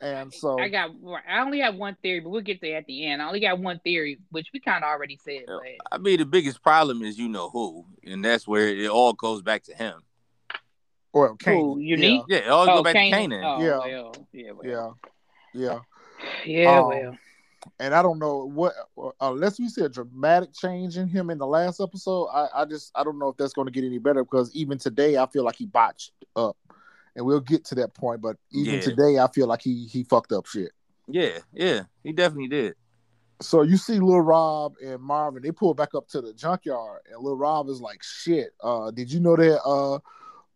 And 0.00 0.34
so, 0.34 0.58
I 0.58 0.68
got. 0.68 0.90
I 1.28 1.40
only 1.40 1.60
have 1.60 1.76
one 1.76 1.96
theory, 2.02 2.18
but 2.20 2.30
we'll 2.30 2.40
get 2.40 2.60
there 2.60 2.76
at 2.76 2.86
the 2.86 3.06
end. 3.06 3.22
I 3.22 3.26
only 3.26 3.38
got 3.38 3.60
one 3.60 3.78
theory, 3.84 4.18
which 4.30 4.48
we 4.52 4.58
kind 4.58 4.82
of 4.82 4.88
already 4.88 5.16
said. 5.24 5.44
But 5.46 5.62
I 5.92 5.98
mean, 5.98 6.18
the 6.18 6.26
biggest 6.26 6.60
problem 6.60 7.02
is 7.02 7.18
you 7.18 7.28
know 7.28 7.50
who, 7.50 7.84
and 8.04 8.24
that's 8.24 8.46
where 8.46 8.68
it 8.68 8.88
all 8.88 9.12
goes 9.12 9.42
back 9.42 9.62
to 9.64 9.74
him. 9.74 10.00
well, 11.12 11.36
Kane, 11.36 11.54
Who, 11.54 11.78
Unique? 11.78 12.24
Yeah, 12.28 12.38
it 12.38 12.48
all 12.48 12.68
oh, 12.68 12.78
go 12.78 12.82
back 12.82 12.96
Kanan. 12.96 13.10
to 13.10 13.16
Kanan. 13.16 13.44
Oh, 13.44 13.62
Yeah. 13.62 13.78
well, 13.78 14.26
yeah, 14.32 14.50
well. 14.50 14.98
yeah, 15.54 15.78
yeah, 16.44 16.62
Yeah, 16.64 16.78
Um, 16.80 16.88
well. 16.88 17.18
And 17.78 17.94
I 17.94 18.02
don't 18.02 18.18
know 18.18 18.48
what 18.48 18.74
unless 19.20 19.58
we 19.58 19.68
see 19.68 19.82
a 19.82 19.88
dramatic 19.88 20.52
change 20.52 20.96
in 20.96 21.08
him 21.08 21.30
in 21.30 21.38
the 21.38 21.46
last 21.46 21.80
episode. 21.80 22.26
I, 22.26 22.48
I 22.54 22.64
just 22.64 22.90
I 22.94 23.04
don't 23.04 23.18
know 23.18 23.28
if 23.28 23.36
that's 23.36 23.52
going 23.52 23.66
to 23.66 23.72
get 23.72 23.84
any 23.84 23.98
better 23.98 24.24
because 24.24 24.54
even 24.54 24.78
today 24.78 25.16
I 25.16 25.26
feel 25.26 25.44
like 25.44 25.56
he 25.56 25.66
botched 25.66 26.12
up, 26.36 26.56
and 27.16 27.24
we'll 27.24 27.40
get 27.40 27.64
to 27.66 27.74
that 27.76 27.94
point. 27.94 28.20
But 28.20 28.36
even 28.50 28.74
Yeah. 28.74 28.80
today 28.80 29.18
I 29.18 29.28
feel 29.28 29.46
like 29.46 29.62
he 29.62 29.86
he 29.86 30.04
fucked 30.04 30.32
up 30.32 30.46
shit. 30.46 30.72
Yeah, 31.08 31.38
yeah, 31.52 31.82
he 32.02 32.12
definitely 32.12 32.48
did. 32.48 32.74
So 33.40 33.62
you 33.62 33.76
see 33.76 33.98
Lil 33.98 34.20
Rob 34.20 34.74
and 34.84 35.00
Marvin, 35.00 35.42
they 35.42 35.50
pull 35.50 35.74
back 35.74 35.94
up 35.94 36.06
to 36.08 36.20
the 36.20 36.32
junkyard, 36.32 37.00
and 37.10 37.22
Lil 37.22 37.36
Rob 37.36 37.68
is 37.68 37.80
like, 37.80 38.02
"Shit, 38.02 38.52
uh, 38.62 38.90
did 38.92 39.10
you 39.12 39.18
know 39.18 39.34
that 39.36 39.60
uh, 39.64 39.98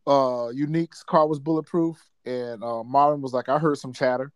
uh, 0.06 0.50
Unique's 0.50 1.02
car 1.02 1.26
was 1.26 1.40
bulletproof?" 1.40 1.96
And 2.24 2.62
uh, 2.62 2.84
Marvin 2.84 3.22
was 3.22 3.32
like, 3.32 3.48
"I 3.48 3.58
heard 3.58 3.78
some 3.78 3.92
chatter." 3.92 4.32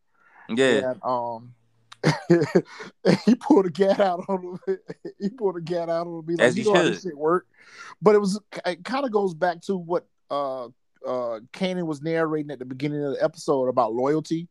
Yeah, 0.48 0.90
And 0.92 1.00
um, 1.04 1.54
he 3.26 3.34
pulled 3.34 3.66
a 3.66 3.70
gat 3.70 4.00
out 4.00 4.24
on 4.28 4.58
him. 4.66 4.78
he 5.20 5.28
pulled 5.30 5.56
a 5.56 5.60
gat 5.60 5.88
out 5.88 6.06
on 6.06 6.18
him. 6.20 6.24
Be 6.24 6.36
like, 6.36 6.46
As 6.46 6.56
"You 6.56 6.64
he 6.64 6.70
know 6.70 6.76
how 6.76 6.82
this 6.82 6.96
should. 7.02 7.10
shit 7.10 7.18
work?" 7.18 7.46
But 8.00 8.14
it 8.14 8.18
was 8.20 8.40
it 8.66 8.84
kind 8.84 9.04
of 9.04 9.12
goes 9.12 9.34
back 9.34 9.60
to 9.62 9.76
what 9.76 10.06
uh 10.30 10.66
uh 11.06 11.40
Kanan 11.52 11.86
was 11.86 12.02
narrating 12.02 12.50
at 12.50 12.58
the 12.58 12.64
beginning 12.64 13.02
of 13.04 13.14
the 13.14 13.22
episode 13.24 13.68
about 13.68 13.94
loyalty 13.94 14.48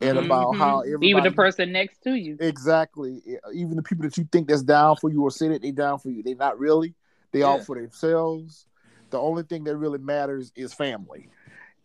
and 0.00 0.18
Mhm. 0.18 0.24
about 0.24 0.52
how 0.54 0.78
Mhm. 0.80 0.86
everybody 0.86 1.08
even 1.08 1.22
the 1.24 1.30
person 1.32 1.72
next 1.72 2.02
to 2.02 2.14
you. 2.14 2.36
Exactly. 2.40 3.22
Even 3.52 3.76
the 3.76 3.82
people 3.82 4.04
that 4.04 4.16
you 4.16 4.28
think 4.30 4.48
that's 4.48 4.62
down 4.62 4.96
for 4.96 5.10
you 5.10 5.22
or 5.22 5.30
say 5.30 5.48
that 5.48 5.62
they 5.62 5.70
down 5.70 5.98
for 5.98 6.10
you, 6.10 6.22
they're 6.22 6.34
not 6.34 6.58
really. 6.58 6.94
They 7.32 7.42
all 7.42 7.58
for 7.60 7.76
themselves. 7.76 8.66
The 9.10 9.18
only 9.18 9.42
thing 9.42 9.64
that 9.64 9.76
really 9.76 9.98
matters 9.98 10.52
is 10.54 10.72
family. 10.74 11.30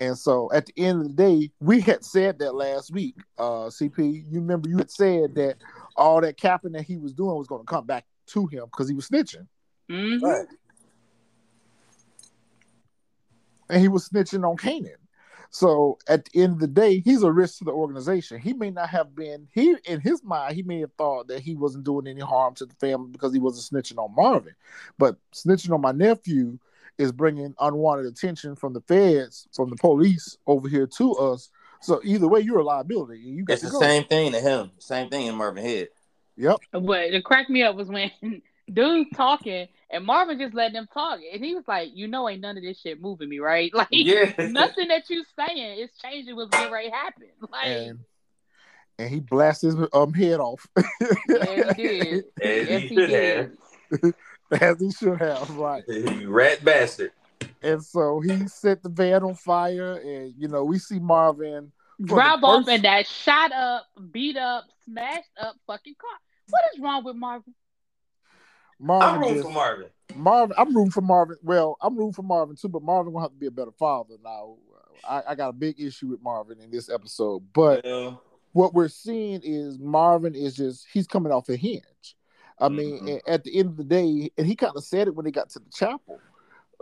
And 0.03 0.17
so 0.17 0.49
at 0.53 0.65
the 0.65 0.73
end 0.75 1.01
of 1.01 1.07
the 1.07 1.13
day, 1.13 1.49
we 1.61 1.79
had 1.79 2.03
said 2.03 2.37
that 2.39 2.55
last 2.55 2.91
week, 2.91 3.15
uh, 3.37 3.69
CP. 3.69 4.25
You 4.29 4.41
remember 4.41 4.67
you 4.67 4.77
had 4.77 4.91
said 4.91 5.33
that 5.35 5.55
all 5.95 6.19
that 6.19 6.35
capping 6.35 6.73
that 6.73 6.83
he 6.83 6.97
was 6.97 7.13
doing 7.13 7.37
was 7.37 7.47
going 7.47 7.61
to 7.61 7.65
come 7.65 7.85
back 7.85 8.05
to 8.27 8.45
him 8.47 8.65
because 8.65 8.89
he 8.89 8.95
was 8.95 9.07
snitching. 9.07 9.47
Mhm. 9.89 10.21
Right. 10.21 10.47
and 13.69 13.81
he 13.81 13.87
was 13.87 14.09
snitching 14.09 14.47
on 14.47 14.57
Kanan. 14.57 14.97
So 15.49 15.97
at 16.07 16.25
the 16.25 16.43
end 16.43 16.53
of 16.53 16.59
the 16.59 16.67
day, 16.67 16.99
he's 16.99 17.23
a 17.23 17.31
risk 17.31 17.59
to 17.59 17.63
the 17.63 17.71
organization. 17.71 18.39
He 18.39 18.53
may 18.53 18.71
not 18.71 18.89
have 18.89 19.15
been 19.15 19.47
he 19.51 19.75
in 19.85 20.01
his 20.01 20.21
mind. 20.23 20.55
He 20.55 20.63
may 20.63 20.81
have 20.81 20.91
thought 20.97 21.27
that 21.29 21.39
he 21.39 21.55
wasn't 21.55 21.85
doing 21.85 22.07
any 22.07 22.21
harm 22.21 22.55
to 22.55 22.65
the 22.65 22.75
family 22.75 23.09
because 23.11 23.33
he 23.33 23.39
wasn't 23.39 23.85
snitching 23.85 23.97
on 23.97 24.13
Marvin, 24.13 24.53
but 24.97 25.15
snitching 25.33 25.73
on 25.73 25.81
my 25.81 25.93
nephew 25.93 26.59
is 26.97 27.11
bringing 27.11 27.53
unwanted 27.59 28.05
attention 28.05 28.55
from 28.55 28.73
the 28.73 28.81
feds, 28.81 29.47
from 29.53 29.69
the 29.69 29.75
police 29.77 30.37
over 30.47 30.67
here 30.69 30.87
to 30.87 31.13
us. 31.15 31.49
So 31.81 31.99
either 32.03 32.27
way, 32.27 32.39
you're 32.41 32.59
a 32.59 32.63
liability. 32.63 33.19
You 33.19 33.45
It's 33.49 33.61
the 33.61 33.69
go. 33.69 33.79
same 33.79 34.05
thing 34.05 34.31
to 34.31 34.39
him. 34.39 34.71
Same 34.79 35.09
thing 35.09 35.25
in 35.27 35.35
Marvin 35.35 35.65
Head. 35.65 35.89
Yep. 36.37 36.57
But 36.71 37.11
the 37.11 37.21
cracked 37.21 37.49
me 37.49 37.63
up 37.63 37.75
was 37.75 37.89
when 37.89 38.11
dude's 38.73 39.09
talking 39.15 39.67
and 39.89 40.05
Marvin 40.05 40.39
just 40.39 40.53
letting 40.53 40.73
them 40.73 40.87
talk, 40.93 41.19
and 41.31 41.43
he 41.43 41.53
was 41.53 41.65
like, 41.67 41.89
"You 41.93 42.07
know, 42.07 42.27
ain't 42.29 42.41
none 42.41 42.57
of 42.57 42.63
this 42.63 42.79
shit 42.79 43.01
moving 43.01 43.29
me, 43.29 43.39
right? 43.39 43.71
Like, 43.75 43.87
Yeah. 43.91 44.31
nothing 44.49 44.87
that 44.87 45.09
you 45.09 45.23
saying 45.37 45.79
is 45.79 45.89
changing 46.01 46.35
what's 46.35 46.49
getting 46.51 46.71
ready 46.71 46.89
to 46.89 46.95
happen. 46.95 47.27
Like, 47.51 47.65
And 47.67 47.99
and 48.99 49.09
he 49.09 49.19
blasted 49.19 49.75
his 49.77 49.87
um 49.93 50.13
head 50.13 50.39
off. 50.39 50.65
yeah, 51.29 51.73
he 51.73 51.83
did. 51.83 52.23
As 52.41 52.67
yes, 52.69 52.81
he 52.83 52.87
he 52.87 52.95
did. 52.95 53.51
Have. 54.59 54.75
As 54.81 54.81
he 54.81 54.91
should 54.91 55.19
have, 55.19 55.49
right. 55.57 55.83
You 55.87 56.29
rat 56.29 56.63
bastard. 56.63 57.11
And 57.61 57.83
so 57.83 58.19
he 58.19 58.47
set 58.47 58.83
the 58.83 58.89
van 58.89 59.23
on 59.23 59.35
fire, 59.35 59.93
and 59.93 60.33
you 60.37 60.47
know 60.47 60.63
we 60.63 60.79
see 60.79 60.99
Marvin 60.99 61.71
for 61.97 62.03
the 62.07 62.13
Drive 62.15 62.43
off 62.43 62.67
in 62.67 62.81
that 62.81 63.07
shot 63.07 63.51
up, 63.51 63.85
beat 64.11 64.35
up, 64.37 64.65
smashed 64.85 65.29
up 65.39 65.55
fucking 65.67 65.95
car. 65.99 66.17
What 66.49 66.63
is 66.73 66.79
wrong 66.81 67.03
with 67.03 67.15
Marvin? 67.15 67.53
Marvin. 68.79 69.07
I'm 69.09 69.19
rooting 69.21 69.35
just- 69.35 69.47
for 69.47 69.53
Marvin. 69.53 69.87
Marvin. 70.15 70.55
I'm 70.59 70.75
rooting 70.75 70.91
for 70.91 71.01
Marvin. 71.01 71.37
Well, 71.41 71.77
I'm 71.81 71.97
rooting 71.97 72.13
for 72.13 72.21
Marvin 72.23 72.55
too, 72.55 72.67
but 72.69 72.83
Marvin 72.83 73.13
gonna 73.13 73.23
have 73.25 73.31
to 73.31 73.37
be 73.39 73.47
a 73.47 73.51
better 73.51 73.71
father 73.71 74.15
now. 74.23 74.57
I, 75.07 75.23
I 75.29 75.35
got 75.35 75.49
a 75.49 75.53
big 75.53 75.79
issue 75.79 76.07
with 76.07 76.21
Marvin 76.21 76.59
in 76.59 76.69
this 76.69 76.89
episode, 76.89 77.43
but 77.53 77.83
Well, 77.83 78.21
what 78.51 78.73
we're 78.73 78.87
seeing 78.89 79.41
is 79.43 79.79
Marvin 79.79 80.35
is 80.35 80.55
just 80.55 80.85
he's 80.93 81.07
coming 81.07 81.31
off 81.31 81.49
a 81.49 81.55
hinge. 81.55 82.15
I 82.63 82.69
mean, 82.69 83.05
Mhm. 83.05 83.21
at 83.27 83.43
the 83.43 83.57
end 83.57 83.69
of 83.69 83.77
the 83.77 83.83
day, 83.83 84.31
and 84.37 84.47
he 84.47 84.55
kind 84.55 84.73
of 84.75 84.83
said 84.83 85.07
it 85.07 85.15
when 85.15 85.25
they 85.25 85.31
got 85.31 85.49
to 85.51 85.59
the 85.59 85.69
chapel. 85.69 86.19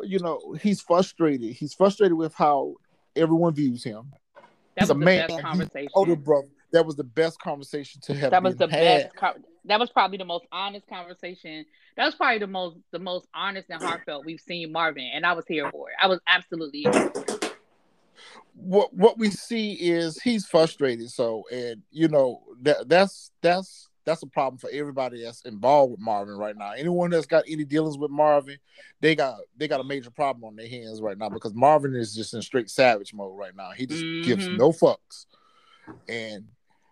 You 0.03 0.19
know, 0.19 0.55
he's 0.61 0.81
frustrated. 0.81 1.53
He's 1.53 1.73
frustrated 1.73 2.17
with 2.17 2.33
how 2.33 2.75
everyone 3.15 3.53
views 3.53 3.83
him. 3.83 4.11
That 4.35 4.43
He's 4.75 4.81
was 4.83 4.89
a 4.91 4.93
the 4.93 4.99
man. 4.99 5.27
best 5.27 5.41
conversation. 5.41 5.89
Older 5.93 6.15
brother. 6.15 6.47
That 6.71 6.85
was 6.85 6.95
the 6.95 7.03
best 7.03 7.39
conversation 7.41 7.99
to 8.01 8.13
have. 8.15 8.31
that 8.31 8.41
was 8.41 8.55
the 8.55 8.67
had. 8.67 9.11
best. 9.11 9.15
Co- 9.15 9.41
that 9.65 9.79
was 9.79 9.89
probably 9.89 10.17
the 10.17 10.25
most 10.25 10.45
honest 10.51 10.87
conversation. 10.87 11.65
That 11.97 12.05
was 12.05 12.15
probably 12.15 12.39
the 12.39 12.47
most 12.47 12.77
the 12.91 12.99
most 12.99 13.27
honest 13.33 13.69
and 13.69 13.81
heartfelt 13.81 14.25
we've 14.25 14.39
seen 14.39 14.71
Marvin, 14.71 15.09
and 15.13 15.25
I 15.25 15.33
was 15.33 15.45
here 15.47 15.69
for 15.71 15.89
it. 15.89 15.95
I 16.01 16.07
was 16.07 16.19
absolutely 16.27 16.81
here 16.83 16.93
for 16.93 17.21
it. 17.21 17.55
what 18.55 18.93
what 18.93 19.17
we 19.17 19.29
see 19.29 19.73
is 19.73 20.19
he's 20.21 20.45
frustrated. 20.45 21.09
So, 21.09 21.43
and 21.51 21.81
you 21.91 22.07
know 22.07 22.41
that 22.61 22.87
that's 22.87 23.31
that's 23.41 23.89
that's 24.05 24.23
a 24.23 24.27
problem 24.27 24.57
for 24.57 24.69
everybody 24.71 25.23
that's 25.23 25.41
involved 25.41 25.91
with 25.91 25.99
Marvin 25.99 26.35
right 26.35 26.55
now. 26.57 26.71
Anyone 26.71 27.11
that's 27.11 27.25
got 27.25 27.43
any 27.47 27.63
dealings 27.63 27.97
with 27.97 28.11
Marvin, 28.11 28.57
they 28.99 29.15
got 29.15 29.37
they 29.57 29.67
got 29.67 29.79
a 29.79 29.83
major 29.83 30.11
problem 30.11 30.43
on 30.43 30.55
their 30.55 30.67
hands 30.67 31.01
right 31.01 31.17
now 31.17 31.29
because 31.29 31.53
Marvin 31.53 31.95
is 31.95 32.15
just 32.15 32.33
in 32.33 32.41
straight 32.41 32.69
savage 32.69 33.13
mode 33.13 33.37
right 33.37 33.55
now. 33.55 33.71
He 33.71 33.85
just 33.85 34.03
gives 34.23 34.49
Mhm. 34.49 34.57
no 34.57 34.71
fucks, 34.71 35.25
and 36.07 36.45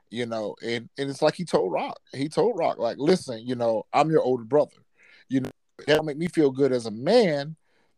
you 0.09 0.25
know, 0.25 0.55
and 0.63 0.89
and 0.97 1.09
it's 1.09 1.21
like 1.21 1.35
he 1.35 1.45
told 1.45 1.71
Rock. 1.71 1.99
He 2.13 2.29
told 2.29 2.57
Rock 2.57 2.77
like, 2.79 2.97
listen, 2.97 3.45
you 3.45 3.55
know, 3.55 3.85
I'm 3.93 4.09
your 4.09 4.21
older 4.21 4.43
brother. 4.43 4.77
You 5.27 5.41
know, 5.41 5.51
that'll 5.85 6.03
make 6.03 6.17
me 6.17 6.27
feel 6.27 6.51
good 6.51 6.71
as 6.71 6.85
a 6.85 6.91
man 6.91 7.55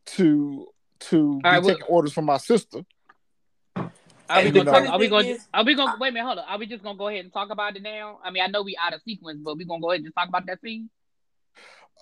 to 0.07 0.67
to 0.99 1.39
be 1.39 1.49
right, 1.49 1.59
well- 1.63 1.75
taking 1.75 1.87
orders 1.87 2.13
from 2.13 2.25
my 2.25 2.37
sister. 2.37 2.85
Are 4.31 4.43
we 4.43 4.51
gonna 4.51 4.71
talk, 4.71 4.89
are 4.89 4.99
we 4.99 5.07
gonna 5.07 5.27
is- 5.27 5.47
are 5.53 5.63
we 5.63 5.75
gonna 5.75 5.95
wait 5.99 6.09
a 6.09 6.11
minute, 6.13 6.25
hold 6.25 6.39
on. 6.39 6.45
Are 6.45 6.57
we 6.57 6.65
just 6.65 6.83
gonna 6.83 6.97
go 6.97 7.07
ahead 7.07 7.23
and 7.25 7.33
talk 7.33 7.49
about 7.49 7.75
it 7.75 7.81
now? 7.83 8.19
I 8.23 8.31
mean, 8.31 8.43
I 8.43 8.47
know 8.47 8.61
we 8.63 8.77
out 8.81 8.93
of 8.93 9.01
sequence, 9.03 9.39
but 9.43 9.57
we 9.57 9.65
gonna 9.65 9.81
go 9.81 9.91
ahead 9.91 9.99
and 9.99 10.05
just 10.05 10.15
talk 10.15 10.29
about 10.29 10.45
that 10.45 10.61
scene. 10.61 10.89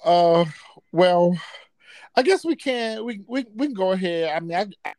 Uh, 0.03 0.45
well, 0.91 1.37
I 2.15 2.21
guess 2.21 2.45
we 2.45 2.55
can 2.55 3.03
we 3.05 3.21
we 3.27 3.45
we 3.55 3.67
can 3.67 3.73
go 3.73 3.91
ahead. 3.91 4.31
I 4.35 4.39
mean, 4.39 4.57
I, 4.57 4.89
I- 4.89 4.93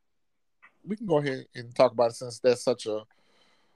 we 0.84 0.96
can 0.96 1.06
go 1.06 1.18
ahead 1.18 1.44
and 1.54 1.74
talk 1.74 1.92
about 1.92 2.10
it 2.10 2.14
since 2.16 2.38
that's 2.40 2.64
such 2.64 2.86
a. 2.86 3.02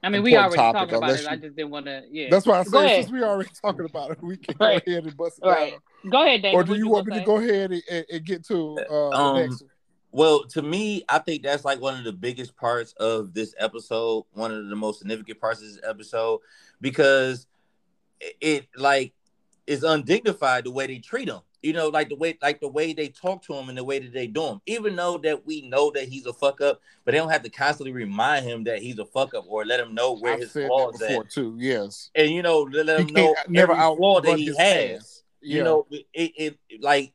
I 0.03 0.09
mean, 0.09 0.21
we 0.23 0.35
already 0.35 0.55
topic, 0.57 0.79
talking 0.79 0.95
about 0.95 1.09
unless 1.09 1.21
it. 1.23 1.27
I 1.29 1.35
just 1.37 1.55
didn't 1.55 1.71
want 1.71 1.85
to. 1.87 2.03
Yeah. 2.11 2.27
That's 2.29 2.45
why 2.45 2.59
I 2.59 2.63
said 2.63 3.01
since 3.01 3.11
we 3.11 3.23
already 3.23 3.49
talking 3.61 3.85
about 3.85 4.11
it, 4.11 4.21
we 4.23 4.37
can 4.37 4.55
Right. 4.59 4.83
go 4.85 4.91
ahead 4.91 5.05
and 5.05 5.17
bust 5.17 5.39
it 5.41 5.47
Right. 5.47 5.71
down. 6.03 6.11
Go 6.11 6.23
ahead, 6.23 6.41
Daniel. 6.43 6.61
Or 6.61 6.63
do 6.63 6.73
you 6.73 6.79
you 6.79 6.89
want 6.89 7.07
me 7.07 7.11
gonna 7.13 7.25
go 7.25 7.37
ahead 7.37 7.71
and, 7.71 7.81
and, 7.89 8.05
and 8.11 8.25
get 8.25 8.45
to 8.47 8.77
uh, 8.79 8.83
the 8.87 9.17
Um, 9.17 9.35
next? 9.37 9.61
one? 9.61 9.69
Well, 10.15 10.45
to 10.45 10.61
me, 10.61 11.03
I 11.09 11.19
think 11.19 11.43
that's 11.43 11.65
like 11.65 11.81
one 11.81 11.97
of 11.97 12.05
the 12.05 12.13
biggest 12.13 12.55
parts 12.55 12.93
of 12.93 13.33
this 13.33 13.53
episode, 13.59 14.23
one 14.31 14.49
of 14.49 14.69
the 14.69 14.75
most 14.77 14.99
significant 14.99 15.41
parts 15.41 15.59
of 15.59 15.67
this 15.67 15.79
episode, 15.85 16.39
because 16.79 17.47
it, 18.39 18.65
like 18.77 19.11
is 19.67 19.83
undignified 19.83 20.63
the 20.63 20.71
way 20.71 20.87
they 20.87 20.99
treat 20.99 21.27
him. 21.27 21.41
You 21.61 21.73
know, 21.73 21.89
like 21.89 22.07
the 22.07 22.15
way 22.15 22.37
like 22.41 22.61
the 22.61 22.69
way 22.69 22.93
they 22.93 23.09
talk 23.09 23.43
to 23.47 23.55
him 23.55 23.67
and 23.67 23.77
the 23.77 23.83
way 23.83 23.99
that 23.99 24.13
they 24.13 24.27
do 24.27 24.45
him. 24.45 24.61
Even 24.67 24.95
though 24.95 25.17
that 25.17 25.45
we 25.45 25.67
know 25.67 25.91
that 25.91 26.07
he's 26.07 26.27
a 26.27 26.33
fuck 26.33 26.61
up, 26.61 26.79
but 27.03 27.11
they 27.11 27.17
don't 27.17 27.29
have 27.29 27.43
to 27.43 27.49
constantly 27.49 27.91
remind 27.91 28.45
him 28.45 28.63
that 28.63 28.79
he's 28.79 28.99
a 28.99 29.05
fuck 29.05 29.33
up 29.33 29.43
or 29.49 29.65
let 29.65 29.81
him 29.81 29.93
know 29.93 30.15
where 30.15 30.35
I've 30.35 30.39
his 30.39 30.53
flaws 30.53 30.97
before 30.97 31.23
at. 31.23 31.29
too. 31.29 31.57
Yes, 31.59 32.09
And 32.15 32.29
you 32.29 32.41
know, 32.41 32.61
let, 32.61 32.85
let 32.85 33.01
him 33.01 33.07
know 33.07 33.35
never 33.49 33.73
every 33.73 33.97
flaw 33.97 34.21
that 34.21 34.37
he 34.37 34.45
has 34.45 34.55
past. 34.55 35.23
you 35.41 35.61
know 35.61 35.85
it, 35.91 36.05
it 36.13 36.57
like 36.79 37.11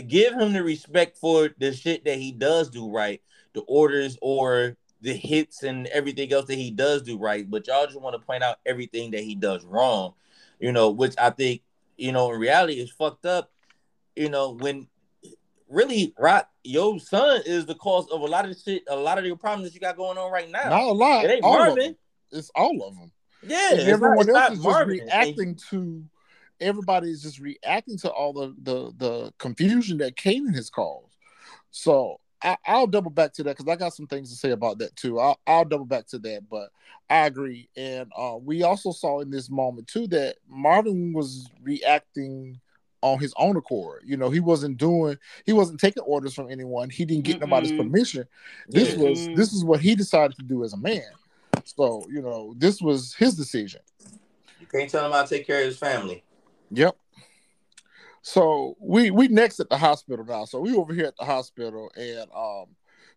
give 0.00 0.34
him 0.34 0.52
the 0.52 0.62
respect 0.62 1.16
for 1.18 1.50
the 1.58 1.72
shit 1.72 2.04
that 2.04 2.16
he 2.18 2.32
does 2.32 2.70
do 2.70 2.90
right 2.90 3.20
the 3.54 3.60
orders 3.62 4.16
or 4.22 4.76
the 5.02 5.12
hits 5.12 5.62
and 5.62 5.86
everything 5.88 6.32
else 6.32 6.46
that 6.46 6.54
he 6.54 6.70
does 6.70 7.02
do 7.02 7.18
right 7.18 7.50
but 7.50 7.66
y'all 7.66 7.86
just 7.86 8.00
want 8.00 8.14
to 8.18 8.24
point 8.26 8.42
out 8.42 8.56
everything 8.64 9.10
that 9.10 9.22
he 9.22 9.34
does 9.34 9.64
wrong 9.64 10.14
you 10.60 10.72
know 10.72 10.90
which 10.90 11.14
i 11.18 11.28
think 11.28 11.60
you 11.96 12.12
know 12.12 12.32
in 12.32 12.38
reality 12.40 12.74
is 12.74 12.90
fucked 12.90 13.26
up 13.26 13.50
you 14.16 14.28
know 14.30 14.50
when 14.52 14.86
really 15.68 16.14
rock 16.18 16.48
your 16.64 16.98
son 16.98 17.40
is 17.46 17.66
the 17.66 17.74
cause 17.74 18.06
of 18.10 18.20
a 18.20 18.26
lot 18.26 18.48
of 18.48 18.56
shit 18.56 18.82
a 18.88 18.96
lot 18.96 19.18
of 19.18 19.24
your 19.26 19.36
problems 19.36 19.68
that 19.68 19.74
you 19.74 19.80
got 19.80 19.96
going 19.96 20.16
on 20.18 20.30
right 20.30 20.50
now 20.50 20.68
not 20.68 20.82
a 20.82 20.92
lot. 20.92 21.24
it 21.24 21.30
ain't 21.30 21.44
all 21.44 21.54
of 21.54 21.66
marvin 21.68 21.84
them. 21.84 21.96
It's 22.30 22.50
all 22.54 22.82
of 22.86 22.94
them. 22.96 23.10
yeah 23.42 23.70
And 23.72 23.78
not- 23.80 23.88
everyone 23.88 24.18
it's 24.20 24.28
else 24.28 24.38
not 24.38 24.52
is 24.52 24.58
just 24.58 24.68
Marvin. 24.68 25.00
And- 25.00 25.08
reacting 25.08 25.54
to. 25.70 26.04
Everybody 26.62 27.10
is 27.10 27.22
just 27.22 27.38
reacting 27.38 27.98
to 27.98 28.10
all 28.10 28.32
the 28.32 28.54
the 28.62 28.92
the 28.96 29.32
confusion 29.38 29.98
that 29.98 30.16
Kanan 30.16 30.54
has 30.54 30.70
caused. 30.70 31.16
So 31.70 32.20
I, 32.42 32.56
I'll 32.66 32.86
double 32.86 33.10
back 33.10 33.32
to 33.34 33.42
that 33.44 33.56
because 33.56 33.70
I 33.70 33.76
got 33.76 33.94
some 33.94 34.06
things 34.06 34.30
to 34.30 34.36
say 34.36 34.50
about 34.50 34.78
that 34.78 34.96
too. 34.96 35.18
I'll, 35.18 35.38
I'll 35.46 35.64
double 35.64 35.84
back 35.84 36.06
to 36.08 36.18
that, 36.20 36.48
but 36.50 36.70
I 37.08 37.26
agree. 37.26 37.68
And 37.76 38.10
uh, 38.16 38.36
we 38.40 38.62
also 38.62 38.92
saw 38.92 39.20
in 39.20 39.30
this 39.30 39.50
moment 39.50 39.86
too 39.86 40.06
that 40.08 40.36
Marvin 40.48 41.12
was 41.12 41.48
reacting 41.62 42.60
on 43.00 43.18
his 43.18 43.34
own 43.36 43.56
accord. 43.56 44.02
You 44.04 44.16
know, 44.16 44.30
he 44.30 44.40
wasn't 44.40 44.76
doing, 44.76 45.18
he 45.44 45.52
wasn't 45.52 45.80
taking 45.80 46.02
orders 46.04 46.34
from 46.34 46.50
anyone. 46.50 46.90
He 46.90 47.04
didn't 47.04 47.24
get 47.24 47.40
nobody's 47.40 47.72
Mm-mm. 47.72 47.76
permission. 47.78 48.26
This 48.68 48.94
Yeah. 48.94 49.02
was 49.04 49.28
Mm-mm. 49.28 49.36
this 49.36 49.52
is 49.52 49.64
what 49.64 49.80
he 49.80 49.94
decided 49.94 50.36
to 50.36 50.44
do 50.44 50.64
as 50.64 50.72
a 50.72 50.78
man. 50.78 51.10
So 51.64 52.06
you 52.10 52.22
know, 52.22 52.54
this 52.58 52.80
was 52.80 53.14
his 53.14 53.34
decision. 53.36 53.80
You 54.60 54.66
can't 54.66 54.90
tell 54.90 55.04
him 55.06 55.12
how 55.12 55.22
to 55.22 55.28
take 55.28 55.46
care 55.46 55.60
of 55.60 55.66
his 55.66 55.78
family. 55.78 56.22
Yep. 56.72 56.96
So 58.22 58.76
we 58.80 59.10
we 59.10 59.28
next 59.28 59.60
at 59.60 59.68
the 59.68 59.76
hospital 59.76 60.24
now. 60.24 60.44
So 60.44 60.60
we 60.60 60.74
over 60.74 60.94
here 60.94 61.06
at 61.06 61.16
the 61.16 61.24
hospital 61.24 61.90
and 61.96 62.30
um 62.34 62.66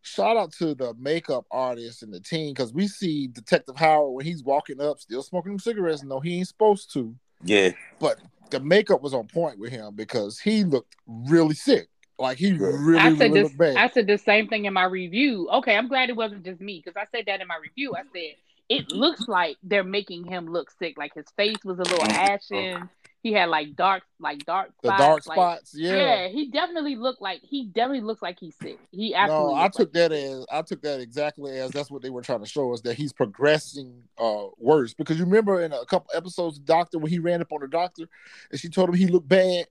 shout 0.02 0.38
out 0.38 0.52
to 0.54 0.76
the 0.76 0.94
makeup 1.00 1.46
artist 1.52 2.04
and 2.04 2.14
the 2.14 2.20
team 2.20 2.54
because 2.54 2.74
we 2.74 2.88
see 2.88 3.28
Detective 3.28 3.76
Howard 3.76 4.14
when 4.14 4.26
he's 4.26 4.44
walking 4.44 4.82
up 4.82 5.00
still 5.00 5.24
smoking 5.24 5.54
them 5.54 5.60
cigarettes. 5.60 6.04
No, 6.04 6.20
he 6.20 6.38
ain't 6.38 6.48
supposed 6.48 6.92
to. 6.94 7.16
yeah 7.44 7.72
But 8.00 8.20
the 8.50 8.60
makeup 8.60 9.02
was 9.02 9.14
on 9.14 9.28
point 9.28 9.60
with 9.60 9.72
him 9.72 9.96
because 9.96 10.40
he 10.40 10.64
looked 10.64 10.96
really 11.08 11.56
sick. 11.56 11.88
Like 12.18 12.38
he 12.38 12.54
really, 12.54 12.98
I 12.98 13.10
said 13.10 13.20
really 13.20 13.42
this. 13.42 13.44
looked 13.44 13.58
bad. 13.58 13.76
I 13.76 13.90
said 13.90 14.08
the 14.08 14.18
same 14.18 14.48
thing 14.48 14.66
in 14.66 14.74
my 14.74 14.86
review. 14.86 15.50
Okay, 15.50 15.76
I'm 15.76 15.88
glad 15.88 16.10
it 16.10 16.16
wasn't 16.16 16.46
just 16.46 16.62
me 16.62 16.82
because 16.84 16.96
I 16.96 17.06
said 17.16 17.26
that 17.28 17.42
in 17.42 17.48
my 17.48 17.58
review. 17.62 17.94
I 17.94 18.04
said 18.14 18.36
it 18.70 18.92
looks 18.92 19.28
like 19.28 19.58
they're 19.64 19.84
making 19.84 20.26
him 20.26 20.48
look 20.48 20.72
sick. 20.80 20.98
Like 20.98 21.14
his 21.14 21.26
face 21.36 21.64
was 21.64 21.78
a 21.78 21.84
little 21.84 22.06
ashen. 22.06 22.90
He 23.26 23.34
had 23.34 23.50
like 23.50 23.76
dark, 23.76 24.04
like 24.20 24.46
dark 24.46 24.70
the 24.84 24.90
spots. 24.90 25.02
dark 25.02 25.26
like- 25.28 25.36
spots, 25.36 25.74
Yeah. 25.76 25.96
yeah. 25.96 26.28
he 26.28 26.52
definitely 26.52 26.96
looked 26.96 27.24
like 27.24 27.42
he 27.42 27.66
definitely 27.66 28.02
looks 28.02 28.22
like 28.22 28.38
he's 28.40 28.56
sick. 28.56 28.78
He 28.92 29.16
absolutely 29.16 29.56
No. 29.56 29.60
I 29.62 29.68
took 29.70 29.80
like 29.80 29.92
that 29.94 30.12
as 30.12 30.46
I 30.52 30.62
took 30.62 30.82
that 30.84 31.00
exactly 31.00 31.58
as 31.58 31.72
that's 31.72 31.90
what 31.90 32.04
they 32.04 32.12
were 32.12 32.22
trying 32.22 32.42
to 32.42 32.46
show 32.46 32.72
us 32.72 32.82
that 32.82 32.94
he's 32.98 33.12
progressing 33.14 34.04
uh 34.20 34.46
worse 34.60 34.94
because 34.94 35.18
you 35.18 35.26
remember 35.26 35.60
in 35.62 35.74
a 35.74 35.84
couple 35.86 36.12
episodes, 36.16 36.60
the 36.60 36.66
doctor 36.66 37.00
when 37.00 37.10
he 37.10 37.18
ran 37.18 37.42
up 37.42 37.52
on 37.52 37.62
the 37.62 37.68
doctor 37.68 38.04
and 38.52 38.60
she 38.60 38.70
told 38.70 38.90
him 38.90 38.96
he 38.96 39.08
looked 39.08 39.28
bad. 39.28 39.66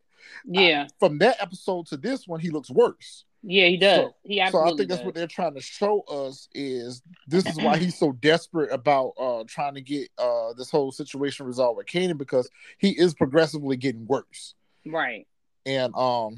Yeah, 0.45 0.89
From 0.99 1.19
that 1.19 1.37
episode 1.41 1.87
to 1.87 1.97
this 1.97 2.27
one, 2.27 2.41
he 2.41 2.51
looks 2.51 2.71
worse. 2.73 3.25
Yeah, 3.47 3.67
he 3.67 3.77
does. 3.77 3.97
So- 3.97 4.15
he 4.25 4.37
So 4.51 4.61
I 4.61 4.67
think 4.69 4.89
that's 4.89 5.01
does. 5.01 5.05
what 5.05 5.15
they're 5.15 5.27
trying 5.27 5.55
to 5.55 5.61
show 5.61 6.01
us 6.03 6.49
is 6.55 7.03
this 7.27 7.47
is 7.47 7.57
why 7.57 7.77
he's 7.77 7.99
so 7.99 8.13
desperate 8.13 8.73
about 8.73 9.13
uh 9.19 9.45
trying 9.47 9.75
to 9.75 9.81
get 9.81 10.09
uh 10.19 10.53
this 10.57 10.71
whole 10.71 10.91
situation 10.93 11.47
resolved 11.47 11.77
with 11.77 11.87
Kanan 11.87 12.17
because 12.19 12.49
he 12.79 12.91
is 12.91 13.15
progressively 13.15 13.77
getting 13.77 14.07
worse. 14.07 14.55
Right. 14.87 15.27
and 15.67 15.95
um 15.95 16.37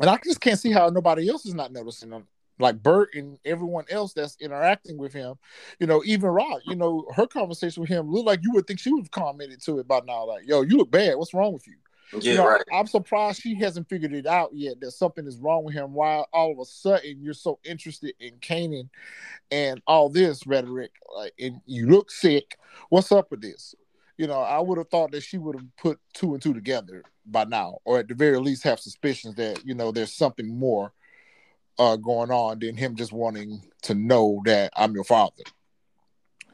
and 0.00 0.10
I 0.10 0.18
just 0.24 0.40
can't 0.40 0.58
see 0.58 0.72
how 0.72 0.88
nobody 0.88 1.28
else 1.28 1.46
is 1.46 1.54
not 1.54 1.72
noticing 1.72 2.10
him. 2.10 2.26
Like 2.58 2.82
Bert 2.82 3.10
and 3.14 3.38
everyone 3.44 3.84
else 3.90 4.12
that's 4.12 4.36
interacting 4.40 4.96
with 4.96 5.12
him, 5.12 5.34
you 5.80 5.86
know, 5.88 6.02
even 6.04 6.30
Rock, 6.30 6.60
you 6.66 6.76
know, 6.76 7.04
her 7.14 7.26
conversation 7.26 7.80
with 7.80 7.90
him 7.90 8.10
looked 8.10 8.26
like 8.26 8.40
you 8.42 8.52
would 8.52 8.66
think 8.66 8.78
she 8.78 8.92
would 8.92 9.02
have 9.04 9.10
commented 9.10 9.60
to 9.62 9.78
it 9.80 9.88
by 9.88 10.00
now, 10.06 10.24
like, 10.26 10.46
yo, 10.46 10.62
you 10.62 10.76
look 10.76 10.90
bad. 10.90 11.16
What's 11.16 11.34
wrong 11.34 11.52
with 11.52 11.66
you? 11.66 11.74
Yeah, 12.20 12.32
you 12.32 12.38
know, 12.38 12.46
right. 12.46 12.64
I'm 12.72 12.86
surprised 12.86 13.40
she 13.40 13.54
hasn't 13.56 13.88
figured 13.88 14.12
it 14.12 14.26
out 14.26 14.50
yet 14.52 14.80
that 14.80 14.92
something 14.92 15.26
is 15.26 15.38
wrong 15.38 15.64
with 15.64 15.74
him. 15.74 15.92
Why 15.92 16.24
all 16.32 16.52
of 16.52 16.58
a 16.58 16.64
sudden 16.64 17.18
you're 17.20 17.34
so 17.34 17.58
interested 17.64 18.14
in 18.20 18.34
Kanan 18.36 18.88
and 19.50 19.80
all 19.86 20.08
this 20.08 20.46
rhetoric, 20.46 20.92
like, 21.14 21.34
and 21.38 21.60
you 21.66 21.88
look 21.88 22.10
sick. 22.10 22.56
What's 22.88 23.12
up 23.12 23.30
with 23.30 23.40
this? 23.40 23.74
You 24.16 24.26
know, 24.26 24.40
I 24.40 24.60
would 24.60 24.78
have 24.78 24.88
thought 24.88 25.12
that 25.12 25.22
she 25.22 25.38
would 25.38 25.56
have 25.56 25.76
put 25.76 25.98
two 26.12 26.34
and 26.34 26.42
two 26.42 26.54
together 26.54 27.02
by 27.26 27.44
now, 27.44 27.78
or 27.84 27.98
at 27.98 28.08
the 28.08 28.14
very 28.14 28.38
least 28.38 28.62
have 28.62 28.78
suspicions 28.78 29.34
that 29.36 29.64
you 29.64 29.74
know 29.74 29.90
there's 29.90 30.12
something 30.12 30.56
more 30.56 30.92
uh, 31.78 31.96
going 31.96 32.30
on 32.30 32.60
than 32.60 32.76
him 32.76 32.94
just 32.94 33.12
wanting 33.12 33.60
to 33.82 33.94
know 33.94 34.40
that 34.44 34.72
I'm 34.76 34.94
your 34.94 35.04
father. 35.04 35.42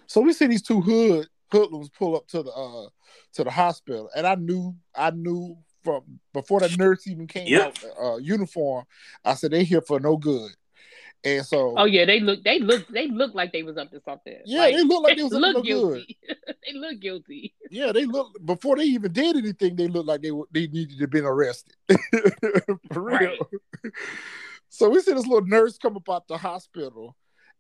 So 0.06 0.20
we 0.20 0.32
see 0.32 0.46
these 0.46 0.62
two 0.62 0.80
hood 0.80 1.28
hoodlums 1.52 1.88
pull 1.90 2.16
up 2.16 2.26
to 2.28 2.42
the 2.42 2.50
uh, 2.50 2.88
to 3.34 3.44
the 3.44 3.50
hospital, 3.50 4.10
and 4.16 4.26
I 4.26 4.34
knew 4.34 4.74
I 4.94 5.10
knew 5.10 5.56
from 5.82 6.02
before 6.32 6.60
the 6.60 6.68
nurse 6.76 7.06
even 7.06 7.26
came 7.26 7.48
Yep. 7.48 7.66
out 7.66 7.84
uh, 8.02 8.16
uniform. 8.16 8.84
I 9.24 9.34
said 9.34 9.50
they 9.52 9.64
here 9.64 9.80
for 9.80 9.98
no 10.00 10.16
good, 10.16 10.50
and 11.24 11.44
so 11.46 11.74
Oh 11.76 11.84
yeah, 11.86 12.04
they 12.04 12.20
look. 12.20 12.42
They 12.44 12.58
look. 12.58 12.86
They 12.88 13.08
look 13.08 13.34
like 13.34 13.52
they 13.52 13.62
was 13.62 13.76
up 13.76 13.90
to 13.92 14.00
something. 14.02 14.36
yeah, 14.46 14.66
they 14.70 14.82
look 14.84 15.02
like 15.02 15.16
they 15.16 15.22
was 15.24 15.32
up 15.32 15.40
to 15.40 15.46
look 15.46 15.54
no 15.56 15.62
good. 15.62 16.06
guilty. 16.06 16.18
they 16.66 16.78
look 16.78 17.00
guilty. 17.00 17.54
Yeah, 17.70 17.92
they 17.92 18.04
look 18.04 18.32
before 18.44 18.76
they 18.76 18.84
even 18.84 19.12
did 19.12 19.36
anything. 19.36 19.76
They 19.76 19.86
looked 19.88 20.08
like 20.08 20.22
they 20.22 20.32
were- 20.32 20.48
they 20.50 20.66
needed 20.66 20.98
to 20.98 21.06
been 21.08 21.24
arrested 21.24 21.74
for 22.92 23.02
real. 23.02 23.16
Right. 23.18 23.38
So 24.68 24.88
we 24.88 25.00
see 25.00 25.12
this 25.12 25.26
little 25.26 25.46
nurse 25.46 25.78
come 25.78 25.96
up 25.96 26.08
out 26.08 26.28
the 26.28 26.36
hospital, 26.38 27.06
and 27.06 27.14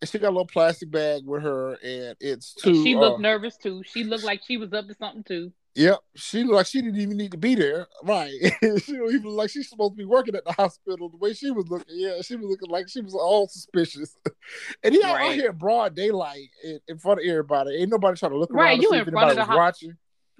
she 0.04 0.18
got 0.18 0.28
a 0.28 0.30
little 0.30 0.46
plastic 0.46 0.90
bag 0.90 1.24
with 1.26 1.42
her, 1.42 1.74
and 1.82 2.16
it's 2.20 2.54
two. 2.54 2.82
she 2.82 2.94
uh, 2.94 3.00
looked 3.00 3.20
nervous 3.20 3.56
too. 3.56 3.82
She 3.86 4.04
looked 4.04 4.24
like 4.24 4.40
she 4.46 4.56
was 4.56 4.72
up 4.72 4.88
to 4.88 4.94
something 4.94 5.24
too. 5.24 5.52
Yep, 5.76 6.00
she 6.16 6.42
looked 6.42 6.54
like 6.54 6.66
she 6.66 6.82
didn't 6.82 7.00
even 7.00 7.16
need 7.16 7.30
to 7.30 7.38
be 7.38 7.54
there. 7.54 7.86
Right, 8.02 8.32
she 8.82 8.92
don't 8.92 9.14
even 9.14 9.30
like 9.36 9.50
she's 9.50 9.68
supposed 9.68 9.92
to 9.92 9.96
be 9.96 10.04
working 10.04 10.34
at 10.34 10.44
the 10.44 10.52
hospital. 10.52 11.08
The 11.10 11.16
way 11.18 11.32
she 11.32 11.50
was 11.50 11.68
looking, 11.68 11.86
yeah, 11.90 12.22
she 12.22 12.36
was 12.36 12.46
looking 12.50 12.70
like 12.70 12.88
she 12.88 13.00
was 13.00 13.14
all 13.14 13.46
suspicious. 13.46 14.16
and 14.82 14.94
he 14.94 15.02
out- 15.04 15.20
out 15.20 15.32
here 15.34 15.52
broad 15.52 15.94
daylight 15.94 16.48
in, 16.64 16.80
in 16.88 16.98
front 16.98 17.20
of 17.20 17.26
everybody. 17.26 17.76
Ain't 17.76 17.90
nobody 17.90 18.18
trying 18.18 18.32
to 18.32 18.38
look 18.38 18.50
Right, 18.52 18.70
around 18.70 18.82
you 18.82 18.92
in 18.94 19.04
front 19.10 19.30
of 19.30 19.36
the 19.36 19.44
ho- 19.44 19.56
watching. 19.56 19.96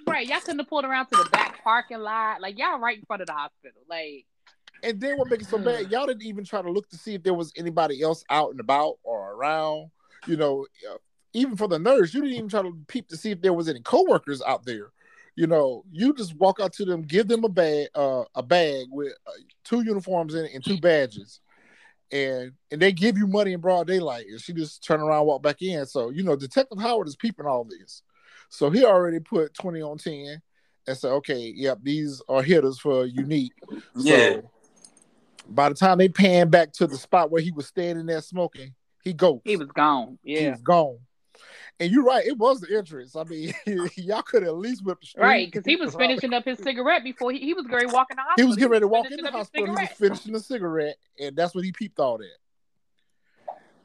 Right, 0.06 0.26
y'all 0.26 0.40
couldn't 0.40 0.60
have 0.60 0.68
pulled 0.68 0.84
around 0.84 1.06
to 1.06 1.22
the 1.22 1.28
back 1.30 1.62
parking 1.62 1.98
lot. 1.98 2.40
Like 2.40 2.58
y'all 2.58 2.78
right 2.80 2.98
in 2.98 3.04
front 3.04 3.22
of 3.22 3.26
the 3.26 3.34
hospital. 3.34 3.82
Like 3.88 4.24
And 4.82 5.00
then 5.00 5.18
what 5.18 5.28
makes 5.28 5.44
it 5.44 5.50
so 5.50 5.58
bad, 5.58 5.90
y'all 5.90 6.06
didn't 6.06 6.24
even 6.24 6.44
try 6.44 6.62
to 6.62 6.70
look 6.70 6.88
to 6.90 6.96
see 6.96 7.14
if 7.14 7.22
there 7.22 7.34
was 7.34 7.52
anybody 7.56 8.02
else 8.02 8.24
out 8.30 8.50
and 8.50 8.60
about 8.60 8.98
or 9.02 9.32
around. 9.32 9.90
You 10.26 10.36
know, 10.36 10.66
uh, 10.90 10.96
even 11.32 11.56
for 11.56 11.68
the 11.68 11.78
nurse, 11.78 12.12
you 12.14 12.20
didn't 12.22 12.36
even 12.36 12.48
try 12.48 12.62
to 12.62 12.76
peep 12.88 13.08
to 13.08 13.16
see 13.16 13.30
if 13.30 13.40
there 13.40 13.52
was 13.52 13.68
any 13.68 13.80
coworkers 13.80 14.42
out 14.42 14.64
there. 14.64 14.92
You 15.36 15.46
know, 15.46 15.84
you 15.90 16.12
just 16.12 16.36
walk 16.36 16.60
out 16.60 16.72
to 16.74 16.84
them, 16.84 17.02
give 17.02 17.28
them 17.28 17.44
a 17.44 17.48
bag, 17.48 17.88
uh, 17.94 18.24
a 18.34 18.42
bag 18.42 18.86
with 18.90 19.12
uh, 19.26 19.32
two 19.64 19.82
uniforms 19.82 20.34
in 20.34 20.44
it 20.44 20.52
and 20.54 20.64
two 20.64 20.78
badges, 20.78 21.40
and 22.10 22.52
and 22.70 22.82
they 22.82 22.92
give 22.92 23.16
you 23.16 23.26
money 23.26 23.52
in 23.52 23.60
broad 23.60 23.86
daylight, 23.86 24.26
and 24.26 24.40
she 24.40 24.52
just 24.52 24.84
turn 24.84 25.00
around, 25.00 25.26
walk 25.26 25.42
back 25.42 25.62
in. 25.62 25.86
So 25.86 26.10
you 26.10 26.24
know, 26.24 26.36
Detective 26.36 26.78
Howard 26.78 27.08
is 27.08 27.16
peeping 27.16 27.46
all 27.46 27.64
this, 27.64 28.02
so 28.48 28.70
he 28.70 28.84
already 28.84 29.20
put 29.20 29.54
twenty 29.54 29.80
on 29.80 29.98
ten, 29.98 30.42
and 30.86 30.98
said, 30.98 31.12
okay, 31.12 31.52
yep, 31.54 31.78
these 31.82 32.20
are 32.28 32.42
hitters 32.42 32.78
for 32.78 33.06
unique. 33.06 33.54
Yeah. 33.96 34.40
So 35.50 35.54
by 35.54 35.68
the 35.68 35.74
time 35.74 35.98
they 35.98 36.08
pan 36.08 36.48
back 36.48 36.72
to 36.74 36.86
the 36.86 36.96
spot 36.96 37.30
where 37.30 37.42
he 37.42 37.50
was 37.50 37.66
standing 37.66 38.06
there 38.06 38.20
smoking, 38.20 38.72
he 39.02 39.12
goes. 39.12 39.40
He 39.44 39.56
was 39.56 39.68
gone. 39.68 40.18
Yeah, 40.22 40.38
he 40.38 40.44
Yeah. 40.44 40.50
was 40.52 40.60
gone. 40.62 40.98
And 41.80 41.90
you're 41.90 42.04
right, 42.04 42.24
it 42.26 42.36
was 42.36 42.60
the 42.60 42.76
entrance. 42.76 43.16
I 43.16 43.24
mean, 43.24 43.52
y'all 43.96 44.22
could 44.22 44.44
at 44.44 44.54
least 44.54 44.84
whip 44.84 45.00
the 45.00 45.06
street. 45.06 45.22
Right, 45.22 45.50
because 45.50 45.64
he 45.64 45.76
was 45.76 45.94
finishing 45.94 46.32
up 46.34 46.44
his 46.44 46.58
cigarette 46.58 47.02
before 47.02 47.32
he, 47.32 47.38
he 47.38 47.54
was 47.54 47.66
going 47.66 47.88
to 47.88 47.92
walk 47.94 48.08
in 48.10 48.16
the 48.16 48.22
He 48.42 48.46
was 48.46 48.56
getting 48.56 48.70
ready 48.70 48.82
to 48.82 48.88
walk 48.88 49.10
in 49.10 49.16
the 49.22 49.30
hospital. 49.30 49.66
He 49.66 49.72
was 49.72 49.88
finishing 49.96 50.32
the 50.34 50.40
cigarette, 50.40 50.96
and 51.18 51.34
that's 51.34 51.54
when 51.54 51.64
he 51.64 51.72
peeped 51.72 51.98
all 51.98 52.18
that. 52.18 52.26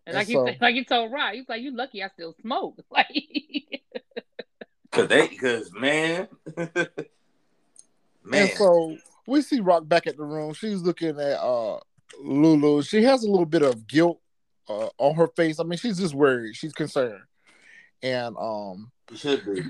And 0.05 0.15
like 0.15 0.23
And 0.23 0.27
he 0.27 0.33
so- 0.33 0.45
said, 0.45 0.57
like 0.61 0.75
he 0.75 0.83
told 0.83 1.11
Rod, 1.11 1.33
he's 1.33 1.47
like, 1.49 1.61
"You 1.61 1.75
lucky 1.75 2.03
I 2.03 2.09
still 2.09 2.35
smoke." 2.41 2.77
Like, 2.91 3.07
Cause 4.91 5.07
they, 5.09 5.27
cause 5.29 5.71
man, 5.73 6.27
man. 6.55 6.75
And 8.33 8.49
so 8.51 8.97
we 9.27 9.41
see 9.41 9.59
Rock 9.59 9.87
back 9.87 10.07
at 10.07 10.17
the 10.17 10.23
room. 10.23 10.53
She's 10.53 10.81
looking 10.81 11.19
at 11.19 11.39
uh 11.39 11.79
Lulu. 12.21 12.81
She 12.83 13.03
has 13.03 13.23
a 13.23 13.29
little 13.29 13.45
bit 13.45 13.61
of 13.61 13.87
guilt 13.87 14.19
uh, 14.69 14.89
on 14.97 15.15
her 15.15 15.27
face. 15.27 15.59
I 15.59 15.63
mean, 15.63 15.77
she's 15.77 15.99
just 15.99 16.13
worried. 16.13 16.55
She's 16.55 16.73
concerned. 16.73 17.21
And 18.01 18.35
um 18.37 18.91
should 19.13 19.45
be. 19.45 19.63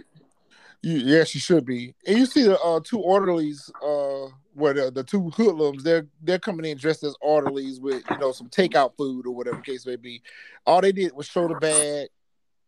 You, 0.81 0.97
yeah, 0.97 1.23
she 1.23 1.39
should 1.39 1.65
be. 1.65 1.95
And 2.05 2.17
you 2.17 2.27
see 2.27 2.43
the 2.43 2.59
uh, 2.59 2.79
two 2.83 2.99
orderlies, 2.99 3.71
uh, 3.83 4.29
where 4.53 4.73
the, 4.75 4.91
the 4.91 5.03
two 5.03 5.31
hoodlums, 5.31 5.83
they're 5.83 6.05
they're 6.21 6.37
coming 6.37 6.69
in 6.69 6.77
dressed 6.77 7.03
as 7.03 7.15
orderlies 7.21 7.79
with 7.79 8.03
you 8.09 8.17
know 8.19 8.31
some 8.31 8.49
takeout 8.49 8.95
food 8.95 9.25
or 9.25 9.31
whatever 9.33 9.57
the 9.57 9.63
case 9.63 9.85
may 9.87 9.95
be. 9.95 10.21
All 10.65 10.81
they 10.81 10.91
did 10.91 11.13
was 11.13 11.25
show 11.25 11.47
the 11.47 11.55
bag 11.55 12.09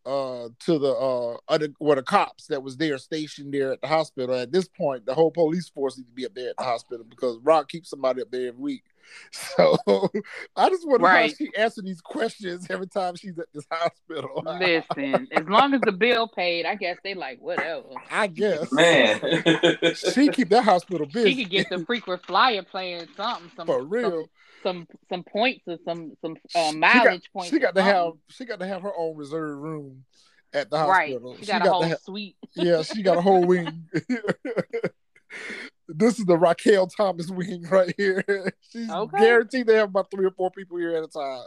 uh, 0.08 0.50
to 0.60 0.80
the 0.80 0.92
uh, 0.94 1.38
other 1.48 1.68
where 1.80 1.98
the 1.98 2.04
cops 2.04 2.48
that 2.48 2.64
was 2.64 2.78
there 2.78 2.98
stationed 2.98 3.54
there 3.54 3.74
at 3.74 3.82
the 3.82 3.88
hospital. 3.88 4.36
At 4.36 4.52
this 4.52 4.68
point, 4.68 5.06
the 5.06 5.14
whole 5.14 5.32
police 5.32 5.68
force 5.70 5.98
needs 5.98 6.10
to 6.10 6.16
be 6.16 6.26
up 6.26 6.34
there 6.34 6.52
at 6.52 6.58
the 6.58 6.64
hospital 6.64 7.06
because 7.08 7.38
Rock 7.44 7.70
keeps 7.70 7.90
somebody 7.90 8.22
up 8.22 8.32
there 8.32 8.48
every 8.48 8.62
week. 8.62 8.84
So 9.32 9.78
I 10.58 10.70
just 10.70 10.86
wonder 10.86 11.08
how 11.08 11.28
she 11.30 11.50
answers 11.58 11.86
these 11.86 12.02
questions 12.02 12.68
every 12.70 12.88
time 12.88 13.16
she's 13.16 13.40
at 13.40 13.46
this 13.54 13.66
hospital. 13.72 14.44
listen, 14.60 15.30
as 15.32 15.46
long 15.48 15.74
as 15.74 15.80
the 15.82 15.94
bill 15.94 16.28
paid, 16.28 16.66
I 16.66 16.76
guess 16.76 16.98
they 17.06 17.14
like 17.14 17.40
whatever. 17.40 17.88
I 18.12 18.28
guess 18.28 18.70
Man. 18.74 19.22
she 20.14 20.28
keep 20.28 20.50
that 20.50 20.66
hospital 20.66 21.08
busy. 21.08 21.30
She 21.30 21.44
could 21.44 21.52
get 21.52 21.70
the 21.70 21.86
frequent 21.86 22.26
flyer 22.26 22.64
playing 22.64 23.08
something, 23.16 23.50
some 23.56 23.66
for 23.66 23.82
real. 23.82 24.12
some 24.12 24.26
some, 24.64 24.88
some 25.10 25.24
points 25.24 25.64
or 25.68 25.78
some 25.86 26.14
some 26.22 26.36
uh, 26.56 26.72
She 26.72 26.78
mileage 26.78 27.04
got, 27.24 27.34
points. 27.34 27.50
she 27.50 27.60
got 27.60 27.76
to 27.76 27.84
have 27.84 28.14
she 28.30 28.46
got 28.46 28.60
to 28.60 28.68
have 28.68 28.82
her 28.82 28.92
own 28.98 29.16
reserved 29.16 29.62
room 29.62 30.04
at 30.54 30.70
the 30.70 30.78
right. 30.78 31.12
hospital. 31.14 31.36
She 31.40 31.46
got 31.46 31.62
a 31.62 31.66
to 31.66 31.72
whole 31.72 31.84
have- 31.84 32.00
suite. 32.00 32.36
yeah, 32.56 32.82
she 32.82 33.02
got 33.04 33.18
a 33.18 33.22
whole 33.22 33.46
wing. 33.46 33.86
this 35.90 36.20
is 36.20 36.26
the 36.26 36.38
Raquel 36.38 36.88
Thomas 36.88 37.30
wing 37.30 37.64
right 37.70 37.94
here. 37.98 38.24
She's 38.72 38.90
Okay. 38.90 39.20
guaranteed 39.20 39.68
to 39.68 39.76
have 39.76 39.90
about 39.90 40.12
three 40.12 40.26
or 40.26 40.32
four 40.32 40.52
people 40.52 40.78
here 40.78 40.96
at 40.96 41.04
a 41.04 41.08
time. 41.08 41.44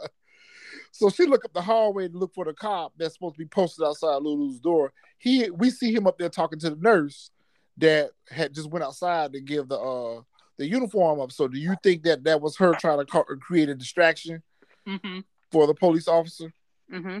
So 0.91 1.09
she 1.09 1.25
look 1.25 1.45
up 1.45 1.53
the 1.53 1.61
hallway 1.61 2.07
to 2.07 2.17
look 2.17 2.33
for 2.33 2.45
the 2.45 2.53
cop 2.53 2.93
that's 2.97 3.13
supposed 3.15 3.35
to 3.35 3.39
be 3.39 3.45
posted 3.47 3.85
outside 3.85 4.21
Lulu's 4.21 4.59
door. 4.59 4.91
He 5.17 5.49
we 5.49 5.69
see 5.69 5.93
him 5.93 6.07
up 6.07 6.17
there 6.17 6.29
talking 6.29 6.59
to 6.59 6.69
the 6.71 6.75
nurse 6.77 7.31
that 7.77 8.11
had 8.29 8.53
just 8.53 8.69
went 8.69 8.83
outside 8.83 9.33
to 9.33 9.41
give 9.41 9.67
the 9.69 9.79
uh 9.79 10.21
the 10.61 10.67
uniform 10.67 11.19
up. 11.19 11.31
So 11.31 11.47
do 11.47 11.57
you 11.57 11.75
think 11.81 12.03
that 12.03 12.23
that 12.25 12.39
was 12.39 12.55
her 12.57 12.75
trying 12.75 13.03
to 13.03 13.05
create 13.05 13.67
a 13.67 13.75
distraction 13.75 14.43
hmm 14.85 15.19
for 15.51 15.65
the 15.65 15.73
police 15.73 16.07
officer? 16.07 16.53
hmm 16.89 17.19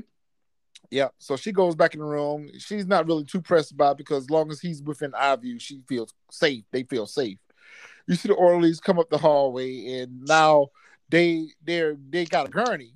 Yeah. 0.91 1.07
So 1.17 1.35
she 1.35 1.51
goes 1.51 1.75
back 1.75 1.95
in 1.95 2.01
the 2.01 2.05
room. 2.05 2.51
She's 2.59 2.85
not 2.85 3.07
really 3.07 3.23
too 3.25 3.41
pressed 3.41 3.71
about 3.71 3.97
because 3.97 4.25
as 4.25 4.29
long 4.29 4.51
as 4.51 4.61
he's 4.61 4.83
within 4.83 5.15
eye 5.15 5.35
view, 5.37 5.57
she 5.57 5.81
feels 5.89 6.13
safe. 6.29 6.63
They 6.71 6.83
feel 6.83 7.07
safe. 7.07 7.39
You 8.05 8.13
see 8.13 8.29
the 8.29 8.35
orderlies 8.35 8.79
come 8.79 8.99
up 8.99 9.09
the 9.09 9.17
hallway, 9.17 10.01
and 10.01 10.21
now 10.25 10.67
they 11.09 11.47
they're 11.63 11.97
they 12.09 12.25
got 12.25 12.45
a 12.45 12.49
gurney, 12.49 12.93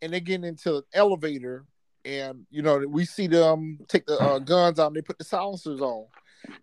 and 0.00 0.10
they 0.10 0.20
get 0.20 0.42
into 0.42 0.76
an 0.78 0.82
elevator, 0.94 1.66
and 2.06 2.46
you 2.50 2.62
know 2.62 2.78
we 2.78 3.04
see 3.04 3.26
them 3.26 3.78
take 3.88 4.06
the 4.06 4.18
uh, 4.18 4.38
guns 4.38 4.78
out 4.78 4.86
and 4.86 4.96
they 4.96 5.02
put 5.02 5.18
the 5.18 5.24
silencers 5.24 5.82
on. 5.82 6.06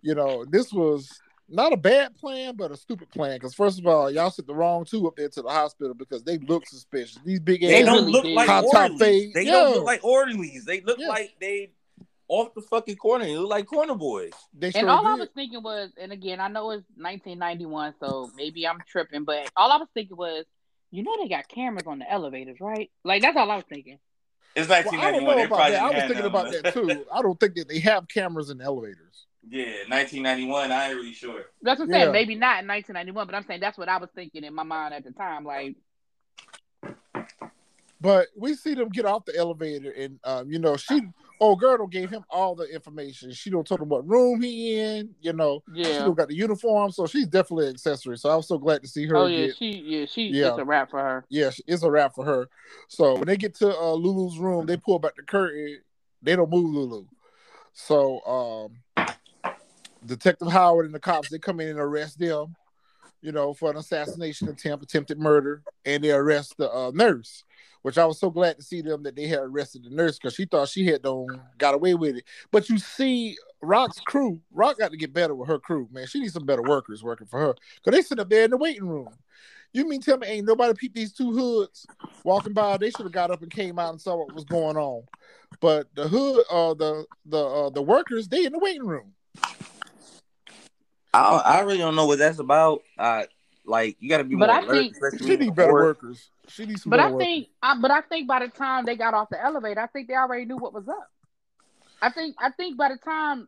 You 0.01 0.15
know 0.15 0.45
this 0.45 0.73
was 0.73 1.21
not 1.49 1.73
a 1.73 1.77
bad 1.77 2.15
plan, 2.15 2.55
but 2.55 2.71
a 2.71 2.77
stupid 2.77 3.09
plan. 3.09 3.35
Because 3.35 3.53
first 3.53 3.79
of 3.79 3.87
all, 3.87 4.09
y'all 4.11 4.29
sent 4.31 4.47
the 4.47 4.53
wrong 4.55 4.85
two 4.85 5.07
up 5.07 5.15
there 5.15 5.29
to 5.29 5.41
the 5.41 5.49
hospital 5.49 5.93
because 5.93 6.23
they 6.23 6.37
look 6.37 6.65
suspicious. 6.67 7.19
These 7.25 7.39
big 7.39 7.61
They 7.61 7.81
ass 7.81 7.85
don't 7.87 8.07
look 8.09 8.25
like 8.25 8.47
Hot 8.47 8.61
top 8.61 8.91
orderlies. 8.91 8.99
fade. 8.99 9.33
They 9.33 9.43
Yeah. 9.43 9.51
don't 9.51 9.73
look 9.75 9.85
like 9.85 10.03
orderlies. 10.03 10.65
They 10.65 10.81
look 10.81 10.99
Yeah. 10.99 11.09
like 11.09 11.35
they 11.39 11.71
off 12.27 12.53
the 12.53 12.61
fucking 12.61 12.95
corner. 12.97 13.25
They 13.25 13.35
look 13.37 13.49
like 13.49 13.65
corner 13.65 13.95
boys. 13.95 14.33
they 14.53 14.71
sure 14.71 14.81
And 14.81 14.89
all 14.89 15.05
I 15.07 15.15
was 15.15 15.29
thinking 15.33 15.63
was, 15.63 15.91
and 15.97 16.11
again, 16.11 16.39
I 16.39 16.47
know 16.47 16.71
it's 16.71 16.85
1991, 16.95 17.95
so 17.99 18.29
maybe 18.35 18.67
I'm 18.67 18.79
tripping, 18.87 19.23
but 19.23 19.49
all 19.55 19.71
I 19.71 19.77
was 19.77 19.87
thinking 19.93 20.15
was, 20.17 20.45
you 20.91 21.03
know, 21.03 21.15
they 21.21 21.27
got 21.27 21.47
cameras 21.47 21.87
on 21.87 21.99
the 21.99 22.11
elevators, 22.11 22.57
right? 22.59 22.91
Like 23.03 23.21
that's 23.21 23.35
all 23.37 23.49
I 23.49 23.55
was 23.57 23.65
thinking. 23.69 23.99
It's 24.55 24.67
Well, 24.67 24.79
I 24.79 24.81
don't 24.83 25.23
1991. 25.25 25.37
know 25.37 25.43
about 25.45 25.69
that. 25.69 25.81
I 25.81 25.89
was 25.91 26.01
thinking 26.01 26.17
none. 26.17 26.25
about 26.25 26.51
that 26.51 26.73
too. 26.73 27.05
I 27.13 27.21
don't 27.21 27.39
think 27.39 27.55
that 27.55 27.67
they 27.67 27.79
have 27.79 28.07
cameras 28.07 28.49
in 28.49 28.61
elevators. 28.61 29.25
Yeah, 29.47 29.83
1991. 29.87 30.71
I 30.71 30.87
ain't 30.89 30.95
really 30.95 31.13
sure. 31.13 31.45
That's 31.61 31.79
what 31.79 31.85
I'm 31.85 31.93
Yeah. 31.93 31.99
saying. 32.01 32.11
Maybe 32.11 32.35
not 32.35 32.61
in 32.61 32.67
1991, 32.67 33.25
but 33.25 33.35
I'm 33.35 33.43
saying 33.45 33.61
that's 33.61 33.77
what 33.77 33.89
I 33.89 33.97
was 33.97 34.09
thinking 34.13 34.43
in 34.43 34.53
my 34.53 34.63
mind 34.63 34.93
at 34.93 35.03
the 35.03 35.11
time. 35.11 35.43
Like, 35.43 35.75
But 38.01 38.27
we 38.35 38.53
see 38.55 38.75
them 38.75 38.89
get 38.89 39.05
off 39.05 39.25
the 39.25 39.35
elevator, 39.37 39.91
and 39.91 40.19
um, 40.23 40.49
you 40.49 40.59
know, 40.59 40.77
she 40.77 41.01
old 41.39 41.59
Girdle 41.59 41.87
gave 41.87 42.09
him 42.09 42.23
all 42.29 42.55
the 42.55 42.63
information. 42.65 43.31
She 43.33 43.49
don't 43.49 43.67
told 43.67 43.81
him 43.81 43.89
what 43.89 44.07
room 44.07 44.41
he 44.41 44.79
in. 44.79 45.13
You 45.21 45.33
know, 45.33 45.63
she 45.73 45.81
yeah. 45.81 46.03
don't 46.03 46.15
got 46.15 46.29
the 46.29 46.35
uniform, 46.35 46.91
so 46.91 47.07
she's 47.07 47.27
definitely 47.27 47.65
an 47.67 47.73
accessory. 47.73 48.17
So 48.17 48.29
I 48.29 48.35
was 48.35 48.47
so 48.47 48.57
glad 48.57 48.81
to 48.83 48.87
see 48.87 49.05
her. 49.07 49.17
Oh 49.17 49.25
yeah, 49.25 49.47
get, 49.47 49.57
she 49.57 49.71
yeah 49.85 50.05
she 50.05 50.27
Yeah. 50.27 50.49
it's 50.49 50.57
a 50.59 50.65
wrap 50.65 50.91
for 50.91 50.99
her. 50.99 51.25
yeah, 51.29 51.51
it's 51.67 51.83
a 51.83 51.91
wrap 51.91 52.15
for 52.15 52.23
her. 52.25 52.47
So 52.87 53.15
when 53.15 53.25
they 53.25 53.37
get 53.37 53.55
to 53.55 53.77
uh, 53.77 53.93
Lulu's 53.93 54.37
room, 54.37 54.65
they 54.65 54.77
pull 54.77 54.99
back 54.99 55.15
the 55.15 55.23
curtain. 55.23 55.79
They 56.21 56.35
don't 56.35 56.49
move 56.49 56.69
Lulu. 56.73 57.05
So 57.73 58.21
um, 58.25 58.77
Detective 60.05 60.51
Howard 60.51 60.85
and 60.85 60.95
the 60.95 60.99
cops 60.99 61.29
they 61.29 61.39
come 61.39 61.59
in 61.59 61.69
and 61.69 61.79
arrest 61.79 62.19
them, 62.19 62.55
you 63.21 63.31
know, 63.31 63.53
for 63.53 63.69
an 63.69 63.77
assassination 63.77 64.47
attempt, 64.47 64.83
attempted 64.83 65.19
murder, 65.19 65.63
and 65.85 66.03
they 66.03 66.11
arrest 66.11 66.57
the 66.57 66.71
uh, 66.71 66.91
nurse. 66.93 67.43
Which 67.81 67.97
I 67.97 68.05
was 68.05 68.19
so 68.19 68.29
glad 68.29 68.57
to 68.57 68.61
see 68.61 68.81
them 68.81 69.03
that 69.03 69.15
they 69.15 69.27
had 69.27 69.39
arrested 69.39 69.85
the 69.85 69.89
nurse 69.89 70.19
because 70.19 70.33
she 70.33 70.43
thought 70.43 70.67
she 70.67 70.85
had 70.85 71.01
done 71.01 71.39
got 71.57 71.75
away 71.75 71.93
with 71.93 72.17
it. 72.17 72.25
But 72.51 72.69
you 72.69 72.77
see, 72.77 73.37
Rock's 73.61 74.01
crew, 74.01 74.41
Rock 74.51 74.79
got 74.79 74.91
to 74.91 74.97
get 74.97 75.13
better 75.13 75.33
with 75.33 75.47
her 75.47 75.59
crew, 75.59 75.87
man. 75.89 76.05
She 76.05 76.19
needs 76.19 76.33
some 76.33 76.45
better 76.45 76.61
workers 76.61 77.03
working 77.03 77.27
for 77.27 77.39
her 77.39 77.55
because 77.75 77.97
they 77.97 78.01
sit 78.01 78.19
up 78.19 78.29
there 78.29 78.43
in 78.43 78.51
the 78.51 78.57
waiting 78.57 78.85
room. 78.85 79.09
You 79.71 79.87
mean 79.87 80.01
tell 80.01 80.17
me 80.17 80.27
ain't 80.27 80.47
nobody 80.47 80.73
peep 80.73 80.93
these 80.93 81.13
two 81.13 81.31
hoods 81.31 81.87
walking 82.23 82.53
by? 82.53 82.77
They 82.77 82.89
should 82.89 83.05
have 83.05 83.13
got 83.13 83.31
up 83.31 83.43
and 83.43 83.51
came 83.51 83.79
out 83.79 83.91
and 83.91 84.01
saw 84.01 84.17
what 84.17 84.33
was 84.33 84.43
going 84.45 84.75
on. 84.75 85.03
But 85.61 85.93
the 85.95 86.07
hood, 86.07 86.45
uh, 86.49 86.73
the 86.73 87.05
the 87.25 87.43
uh, 87.43 87.69
the 87.69 87.81
workers, 87.81 88.27
they 88.27 88.45
in 88.45 88.53
the 88.53 88.59
waiting 88.59 88.85
room. 88.85 89.13
I 91.13 91.37
I 91.37 91.59
really 91.61 91.77
don't 91.79 91.95
know 91.95 92.05
what 92.05 92.19
that's 92.19 92.39
about. 92.39 92.81
Uh, 92.97 93.23
like 93.65 93.97
you 93.99 94.09
got 94.09 94.17
to 94.19 94.23
be 94.23 94.35
But 94.35 94.47
more 94.47 94.55
I 94.55 94.59
alert, 94.61 94.95
think- 94.95 95.21
She 95.21 95.35
need 95.35 95.55
better 95.55 95.73
workers. 95.73 96.29
She 96.47 96.65
needs 96.65 96.83
some 96.83 96.89
But 96.89 96.97
better 96.97 97.09
I 97.09 97.11
workers. 97.11 97.25
think, 97.27 97.47
I, 97.61 97.79
but 97.79 97.91
I 97.91 98.01
think 98.01 98.27
by 98.27 98.39
the 98.39 98.47
time 98.47 98.85
they 98.85 98.95
got 98.95 99.13
off 99.13 99.29
the 99.29 99.43
elevator, 99.43 99.79
I 99.81 99.87
think 99.87 100.07
they 100.07 100.15
already 100.15 100.45
knew 100.45 100.57
what 100.57 100.73
was 100.73 100.87
up. 100.87 101.09
I 102.01 102.09
think, 102.09 102.35
I 102.39 102.49
think 102.51 102.77
by 102.77 102.89
the 102.89 102.97
time 102.97 103.47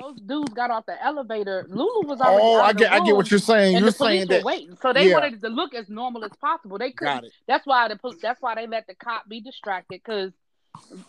those 0.00 0.18
dudes 0.20 0.52
got 0.52 0.70
off 0.70 0.86
the 0.86 1.00
elevator, 1.04 1.66
Lulu 1.68 2.06
was 2.08 2.20
already. 2.20 2.42
Oh, 2.42 2.58
out 2.58 2.64
I 2.64 2.70
of 2.70 2.76
the 2.76 2.82
get, 2.84 2.92
I 2.92 3.04
get 3.04 3.14
what 3.16 3.30
you're 3.30 3.40
saying. 3.40 3.76
You're 3.78 3.90
saying 3.90 4.28
that. 4.28 4.44
waiting, 4.44 4.76
so 4.80 4.92
they 4.92 5.08
yeah. 5.08 5.14
wanted 5.14 5.34
it 5.34 5.40
to 5.42 5.48
look 5.48 5.74
as 5.74 5.88
normal 5.88 6.24
as 6.24 6.32
possible. 6.40 6.78
They 6.78 6.90
couldn't. 6.92 7.14
Got 7.14 7.24
it. 7.24 7.32
That's 7.46 7.66
why 7.66 7.88
the 7.88 7.98
that's 8.20 8.40
why 8.40 8.54
they 8.54 8.66
let 8.66 8.86
the 8.86 8.94
cop 8.94 9.28
be 9.28 9.40
distracted. 9.40 10.00
Because 10.04 10.32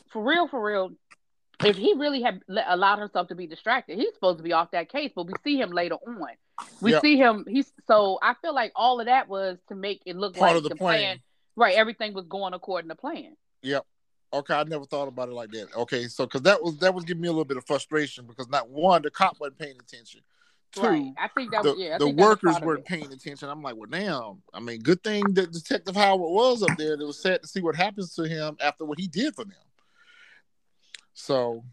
for 0.10 0.24
real, 0.24 0.48
for 0.48 0.64
real, 0.64 0.92
if 1.66 1.78
he 1.78 1.94
really 1.94 2.22
had 2.22 2.42
allowed 2.68 3.00
himself 3.00 3.28
to 3.30 3.36
be 3.36 3.48
distracted, 3.48 3.98
he's 3.98 4.14
supposed 4.14 4.38
to 4.38 4.44
be 4.44 4.54
off 4.54 4.72
that 4.72 4.90
case. 4.92 5.12
But 5.16 5.28
we 5.28 5.34
see 5.44 5.60
him 5.60 5.72
later 5.72 5.96
on. 5.96 6.28
We 6.82 6.92
Yep. 6.92 7.02
see 7.02 7.18
him. 7.18 7.46
He's 7.48 7.72
so 7.88 8.20
I 8.22 8.36
feel 8.42 8.54
like 8.54 8.72
all 8.76 9.00
of 9.00 9.08
that 9.08 9.28
was 9.28 9.58
to 9.70 9.76
make 9.76 10.02
it 10.06 10.16
look 10.16 10.36
Part 10.36 10.56
like 10.56 10.64
of 10.64 10.70
the 10.70 10.76
plan. 10.76 11.20
Right, 11.56 11.76
everything 11.76 12.14
was 12.14 12.26
going 12.26 12.54
according 12.54 12.90
to 12.90 12.96
plan. 12.96 13.36
Yep. 13.62 13.86
Okay, 14.34 14.56
I 14.56 14.64
never 14.64 14.86
thought 14.86 15.08
about 15.08 15.30
it 15.30 15.34
like 15.34 15.52
that. 15.52 15.76
Okay, 15.76 16.08
so 16.08 16.26
because 16.26 16.42
that 16.42 16.64
was 16.64 16.78
that 16.80 16.94
was 16.94 17.06
giving 17.06 17.22
me 17.22 17.28
a 17.28 17.32
little 17.32 17.46
bit 17.46 17.58
of 17.58 17.66
frustration 17.66 18.26
because 18.26 18.50
not 18.50 18.70
one, 18.70 19.04
the 19.04 19.12
cop 19.12 19.40
wasn't 19.40 19.60
paying 19.60 19.76
attention. 19.80 20.22
Two, 20.72 20.82
right. 20.82 21.14
I 21.20 21.28
think 21.28 21.52
that 21.52 21.62
the, 21.62 21.70
was 21.70 21.80
yeah. 21.80 21.96
I 21.96 21.98
the 22.00 22.06
think 22.06 22.18
that 22.18 22.24
was 22.24 22.30
workers 22.44 22.62
weren't 22.62 22.86
paying 22.86 23.12
attention. 23.14 23.48
I'm 23.48 23.62
like, 23.62 23.76
well, 23.76 23.90
damn. 23.90 24.42
I 24.52 24.60
mean, 24.60 24.82
good 24.82 25.04
thing 25.04 25.24
that 25.34 25.52
Detective 25.52 25.96
Howard 25.96 26.32
was 26.32 26.64
up 26.64 26.76
there. 26.78 26.94
It 26.94 27.06
was 27.06 27.22
sad 27.22 27.44
to 27.44 27.48
see 27.48 27.62
what 27.62 27.76
happens 27.76 28.16
to 28.16 28.28
him 28.28 28.58
after 28.60 28.84
what 28.84 29.00
he 29.00 29.08
did 29.08 29.36
for 29.36 29.46
them. 29.46 29.54
So 31.14 31.64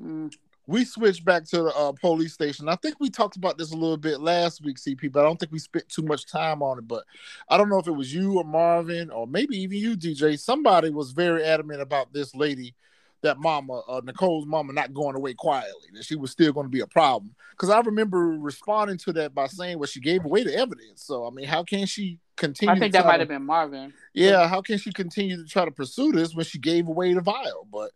Mm. 0.00 0.32
we 0.66 0.84
switched 0.84 1.24
back 1.24 1.44
to 1.46 1.62
the 1.62 1.74
uh, 1.74 1.92
police 1.92 2.34
station. 2.34 2.68
I 2.68 2.76
think 2.76 2.96
we 3.00 3.08
talked 3.10 3.36
about 3.36 3.56
this 3.56 3.72
a 3.72 3.76
little 3.76 3.96
bit 3.96 4.20
last 4.20 4.62
week, 4.62 4.76
CP, 4.76 5.10
but 5.10 5.20
I 5.20 5.22
don't 5.24 5.40
think 5.40 5.50
we 5.50 5.58
spent 5.58 5.88
too 5.88 6.02
much 6.02 6.30
time 6.30 6.62
on 6.62 6.78
it. 6.78 6.86
But 6.86 7.04
I 7.48 7.56
don't 7.56 7.68
know 7.68 7.78
if 7.78 7.88
it 7.88 7.92
was 7.92 8.14
you 8.14 8.38
or 8.38 8.44
Marvin 8.44 9.10
or 9.10 9.26
maybe 9.26 9.56
even 9.56 9.78
you, 9.78 9.96
DJ. 9.96 10.38
Somebody 10.38 10.90
was 10.90 11.12
very 11.12 11.42
adamant 11.42 11.80
about 11.80 12.12
this 12.12 12.34
lady, 12.34 12.74
that 13.22 13.38
mama, 13.38 13.80
uh, 13.88 14.02
Nicole's 14.04 14.46
mama, 14.46 14.72
not 14.72 14.92
going 14.92 15.16
away 15.16 15.32
quietly, 15.34 15.88
that 15.94 16.04
she 16.04 16.16
was 16.16 16.30
still 16.30 16.52
going 16.52 16.66
to 16.66 16.70
be 16.70 16.80
a 16.80 16.86
problem. 16.86 17.34
Because 17.52 17.70
I 17.70 17.80
remember 17.80 18.18
responding 18.18 18.98
to 18.98 19.12
that 19.14 19.34
by 19.34 19.46
saying, 19.46 19.78
well, 19.78 19.86
she 19.86 20.00
gave 20.00 20.24
away 20.24 20.44
the 20.44 20.54
evidence. 20.54 21.02
So, 21.02 21.26
I 21.26 21.30
mean, 21.30 21.46
how 21.46 21.64
can 21.64 21.86
she 21.86 22.18
continue? 22.36 22.74
I 22.74 22.78
think 22.78 22.92
that 22.92 23.06
might 23.06 23.20
have 23.20 23.28
been 23.28 23.44
Marvin. 23.44 23.94
yeah, 24.12 24.46
how 24.46 24.60
can 24.60 24.76
she 24.78 24.92
continue 24.92 25.38
to 25.38 25.48
try 25.48 25.64
to 25.64 25.70
pursue 25.72 26.12
this 26.12 26.34
when 26.34 26.44
she 26.44 26.58
gave 26.58 26.86
away 26.88 27.14
the 27.14 27.22
vial? 27.22 27.66
But 27.72 27.90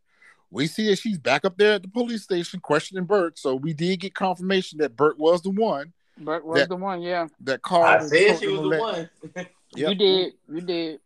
we 0.53 0.67
see 0.69 0.87
that 0.89 0.99
she's 0.99 1.19
back 1.19 1.45
up 1.45 1.57
there 1.57 1.73
at 1.73 1.83
the 1.83 1.89
police 1.89 2.23
station 2.23 2.61
questioning 2.61 3.05
Burke. 3.05 3.39
So 3.39 3.57
we 3.57 3.73
did 3.73 4.01
get 4.01 4.15
confirmation 4.15 4.79
that 4.79 4.95
Burke 4.97 5.19
was 5.19 5.43
the 5.43 5.51
one 5.51 5.93
Burke 6.19 6.45
was 6.45 6.59
That- 6.61 6.69
the 6.69 6.77
one. 6.77 7.01
Yeah, 7.03 7.27
that 7.41 7.63
called. 7.63 7.87
I 7.87 7.97
and 7.97 8.09
said 8.09 8.39
she 8.39 8.47
was 8.49 8.61
the 8.61 8.67
let- 8.67 8.81
one. 8.81 9.11
Yep. 9.75 9.89
you 9.89 9.95
did. 9.95 10.33
You 10.51 10.61
did. 10.61 11.01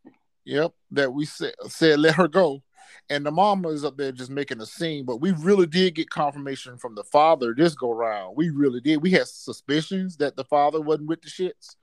Yep, 0.44 0.72
that 0.90 1.12
we 1.14 1.24
said 1.24 1.54
said 1.68 2.00
let 2.00 2.16
her 2.16 2.26
go. 2.28 2.62
And 3.09 3.24
the 3.24 3.30
mama 3.30 3.68
is 3.68 3.85
up 3.85 3.96
there 3.96 4.11
just 4.11 4.30
making 4.30 4.61
a 4.61 4.66
scene, 4.66 5.04
but 5.04 5.18
we 5.20 5.30
really 5.30 5.66
did 5.66 5.94
get 5.94 6.11
confirmation 6.11 6.76
from 6.76 6.96
the 6.96 7.04
father 7.04 7.54
this 7.56 7.76
go 7.76 7.92
round. 7.92 8.37
We 8.37 8.50
really 8.50 8.80
did. 8.80 9.00
We 9.00 9.12
had 9.12 9.28
suspicions 9.28 10.16
that 10.16 10.35
the 10.35 10.42
father 10.42 10.80
wasn't 10.80 11.09
with 11.09 11.22
the 11.22 11.28
shits, 11.28 11.76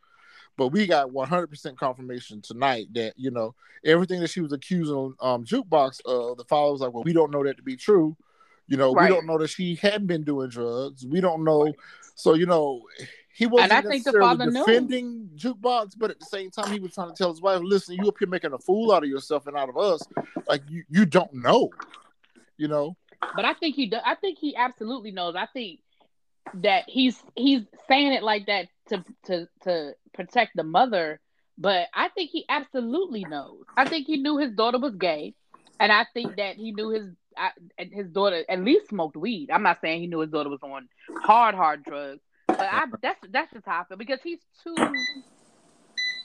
but 0.58 0.68
we 0.70 0.86
got 0.88 1.10
100% 1.10 1.78
confirmation 1.78 2.42
tonight 2.42 2.88
that 2.94 3.13
you 3.18 3.32
know 3.32 3.56
everything 3.86 4.20
that 4.22 4.30
she 4.30 4.42
was 4.42 4.54
accusing 4.54 5.13
um 5.20 5.44
jukebox 5.46 6.02
of. 6.06 6.38
The 6.38 6.46
father 6.46 6.72
was 6.72 6.82
like, 6.82 6.94
"Well, 6.94 7.04
we 7.04 7.13
don't 7.13 7.32
know 7.32 7.44
that 7.44 7.58
to 7.58 7.63
be 7.63 7.76
true. 7.76 8.16
You 8.68 8.78
know, 8.78 8.94
Right. 8.94 9.10
we 9.10 9.16
don't 9.16 9.26
know 9.26 9.38
that 9.39 9.50
she 9.50 9.76
hadn't 9.76 10.08
been 10.08 10.24
doing 10.24 10.50
drugs. 10.50 11.06
We 11.06 11.22
don't 11.22 11.44
know." 11.44 11.74
So 12.16 12.36
you 12.36 12.46
know, 12.46 12.84
he 13.36 13.48
wasn't 13.48 13.72
I 13.74 13.82
think 13.82 14.04
the 14.04 14.13
father 14.13 14.46
knew. 14.46 14.63
defending 14.66 15.30
jukebox, 15.36 15.94
but 15.98 16.12
at 16.12 16.20
the 16.20 16.26
same 16.28 16.52
time, 16.52 16.72
he 16.72 16.80
was 16.80 16.94
trying 16.94 17.10
to 17.10 17.16
tell 17.16 17.30
his 17.32 17.42
wife, 17.42 17.62
"Listen, 17.63 17.96
you 17.96 18.08
up 18.08 18.16
here 18.20 18.28
making 18.28 18.54
a 18.54 18.60
fool 18.60 18.92
out 18.92 19.04
of 19.04 19.10
yourself 19.10 19.48
and 19.48 19.58
out 19.58 19.70
of 19.70 19.78
us. 19.78 20.02
Like 20.48 20.62
you, 20.70 20.84
you 20.89 21.06
don't 21.06 21.34
know, 21.34 21.70
you 22.58 22.68
know." 22.68 22.96
But 23.36 23.46
I 23.46 23.54
think 23.54 23.76
he. 23.76 23.88
do- 23.88 23.98
I 24.06 24.16
think 24.16 24.38
he 24.38 24.56
absolutely 24.56 25.12
knows. 25.12 25.36
I 25.36 25.48
think 25.48 25.80
that 26.56 26.84
he's 26.88 27.22
he's 27.36 27.63
saying 27.88 28.13
it 28.13 28.22
like 28.22 28.46
that 28.48 28.68
to 28.89 29.04
to 29.26 29.48
to 29.63 29.96
protect 30.13 30.52
the 30.56 30.63
mother. 30.63 31.19
But 31.58 31.88
I 31.93 32.10
think 32.10 32.32
he 32.32 32.45
absolutely 32.49 33.26
knows. 33.26 33.63
I 33.78 33.88
think 33.88 34.08
he 34.08 34.17
knew 34.17 34.38
his 34.38 34.52
daughter 34.54 34.80
was 34.80 34.95
gay, 34.95 35.36
and 35.80 35.91
I 35.91 36.06
think 36.13 36.38
that 36.38 36.56
he 36.56 36.71
knew 36.71 36.89
his 36.89 37.10
I, 37.38 37.52
and 37.78 37.91
his 37.93 38.08
daughter 38.08 38.43
at 38.49 38.60
least 38.63 38.89
smoked 38.89 39.15
weed. 39.15 39.49
I'm 39.52 39.63
not 39.63 39.80
saying 39.82 40.02
he 40.02 40.08
knew 40.08 40.19
his 40.19 40.32
daughter 40.32 40.49
was 40.49 40.62
on 40.63 40.88
hard 41.21 41.56
hard 41.56 41.84
drugs, 41.84 42.21
but 42.47 42.60
I 42.62 42.86
that's 43.02 43.19
that's 43.30 43.52
just 43.54 43.65
how 43.65 43.82
I 43.82 43.84
feel 43.86 43.97
because 43.97 44.19
he's 44.23 44.39
too. 44.63 44.76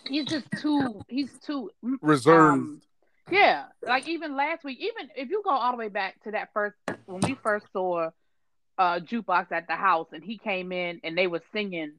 He's 0.09 0.27
just 0.27 0.47
too. 0.63 1.03
He's 1.09 1.31
too 1.41 1.71
Reserved. 2.01 2.53
um, 2.55 2.83
yeah, 3.31 3.65
like 3.87 4.09
even 4.09 4.37
last 4.37 4.65
week, 4.65 4.79
even 4.81 5.11
if 5.17 5.29
you 5.29 5.43
go 5.45 5.51
all 5.51 5.73
the 5.73 5.77
way 5.77 5.89
back 5.89 6.23
to 6.25 6.31
that 6.31 6.49
first 6.55 6.77
when 7.05 7.21
we 7.21 7.37
first 7.43 7.67
saw 7.73 8.11
uh 8.79 9.01
jukebox 9.01 9.51
at 9.53 9.67
the 9.67 9.75
house 9.75 10.07
and 10.13 10.23
he 10.25 10.39
came 10.39 10.73
in 10.73 11.01
and 11.05 11.19
they 11.19 11.27
were 11.27 11.43
singing, 11.53 11.93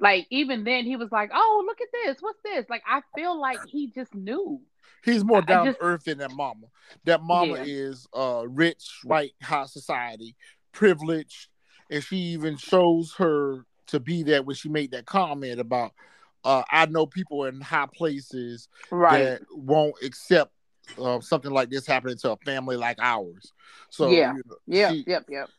like 0.00 0.26
even 0.30 0.64
then 0.64 0.84
he 0.84 0.96
was 0.96 1.10
like, 1.10 1.30
"Oh, 1.34 1.62
look 1.66 1.80
at 1.80 1.88
this! 1.92 2.16
What's 2.20 2.40
this?" 2.44 2.66
Like 2.68 2.82
I 2.88 3.02
feel 3.14 3.38
like 3.40 3.58
he 3.66 3.88
just 3.88 4.14
knew. 4.14 4.60
He's 5.04 5.24
more 5.24 5.42
down 5.42 5.66
just- 5.66 5.78
to 5.78 5.84
earth 5.84 6.04
than 6.04 6.18
that 6.18 6.32
mama. 6.32 6.66
That 7.04 7.22
mama 7.22 7.56
Yeah. 7.58 7.64
is 7.66 8.06
uh 8.14 8.44
rich, 8.46 9.00
white, 9.04 9.32
high 9.42 9.66
society, 9.66 10.36
privileged, 10.72 11.48
and 11.90 12.02
she 12.02 12.16
even 12.16 12.56
shows 12.56 13.14
her 13.14 13.64
to 13.88 14.00
be 14.00 14.22
that 14.24 14.44
when 14.44 14.54
she 14.56 14.68
made 14.68 14.90
that 14.92 15.06
comment 15.06 15.60
about 15.60 15.92
uh 16.44 16.62
I 16.70 16.86
know 16.86 17.06
people 17.06 17.44
in 17.46 17.60
high 17.60 17.88
places 17.92 18.68
Right. 18.90 19.24
that 19.24 19.42
won't 19.50 19.94
accept 20.02 20.52
uh, 20.98 21.20
something 21.20 21.50
like 21.50 21.68
this 21.68 21.86
happening 21.86 22.16
to 22.16 22.30
a 22.32 22.36
family 22.38 22.76
like 22.76 22.98
ours. 22.98 23.52
So 23.90 24.08
Yeah. 24.10 24.32
you 24.34 24.42
know, 24.46 24.56
Yep. 24.66 24.90
she- 24.92 25.04
Yep. 25.06 25.24
Yep. 25.28 25.50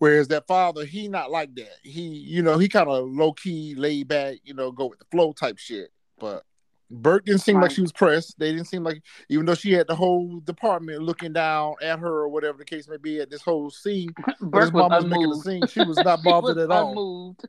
Whereas 0.00 0.28
that 0.28 0.46
father, 0.46 0.86
he 0.86 1.08
not 1.08 1.30
like 1.30 1.54
that. 1.56 1.76
He, 1.82 2.00
you 2.00 2.40
know, 2.40 2.56
he 2.56 2.68
kind 2.68 2.88
of 2.88 3.06
low 3.06 3.34
key, 3.34 3.74
laid 3.74 4.08
back, 4.08 4.38
you 4.44 4.54
know, 4.54 4.72
go 4.72 4.86
with 4.86 4.98
the 4.98 5.04
flow 5.10 5.32
type 5.32 5.58
shit. 5.58 5.92
But 6.18 6.42
Burke 6.90 7.26
didn't 7.26 7.42
seem 7.42 7.60
like 7.60 7.70
she 7.70 7.82
was 7.82 7.92
pressed. 7.92 8.38
They 8.38 8.50
didn't 8.50 8.68
seem 8.68 8.82
like, 8.82 9.02
even 9.28 9.44
though 9.44 9.54
she 9.54 9.72
had 9.72 9.88
the 9.88 9.94
whole 9.94 10.40
department 10.40 11.02
looking 11.02 11.34
down 11.34 11.74
at 11.82 11.98
her 11.98 12.08
or 12.08 12.30
whatever 12.30 12.56
the 12.56 12.64
case 12.64 12.88
may 12.88 12.96
be 12.96 13.20
at 13.20 13.28
this 13.28 13.42
whole 13.42 13.68
scene, 13.68 14.08
Burke 14.40 14.72
was 14.72 14.90
was 14.90 15.04
making 15.04 15.28
the 15.28 15.36
scene, 15.36 15.66
she 15.66 15.84
was 15.84 15.98
not 16.04 16.24
bothered 16.24 16.56
was 16.56 16.64
at 16.64 16.70
all. 16.70 17.36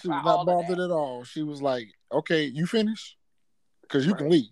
She 0.00 0.08
was 0.08 0.24
not 0.24 0.46
bothered 0.46 0.78
at 0.78 0.90
all. 0.90 1.24
She 1.24 1.42
was 1.42 1.60
like, 1.60 1.88
"Okay, 2.12 2.44
you 2.44 2.66
finish, 2.66 3.16
because 3.82 4.06
you 4.06 4.14
can 4.14 4.28
leave." 4.28 4.44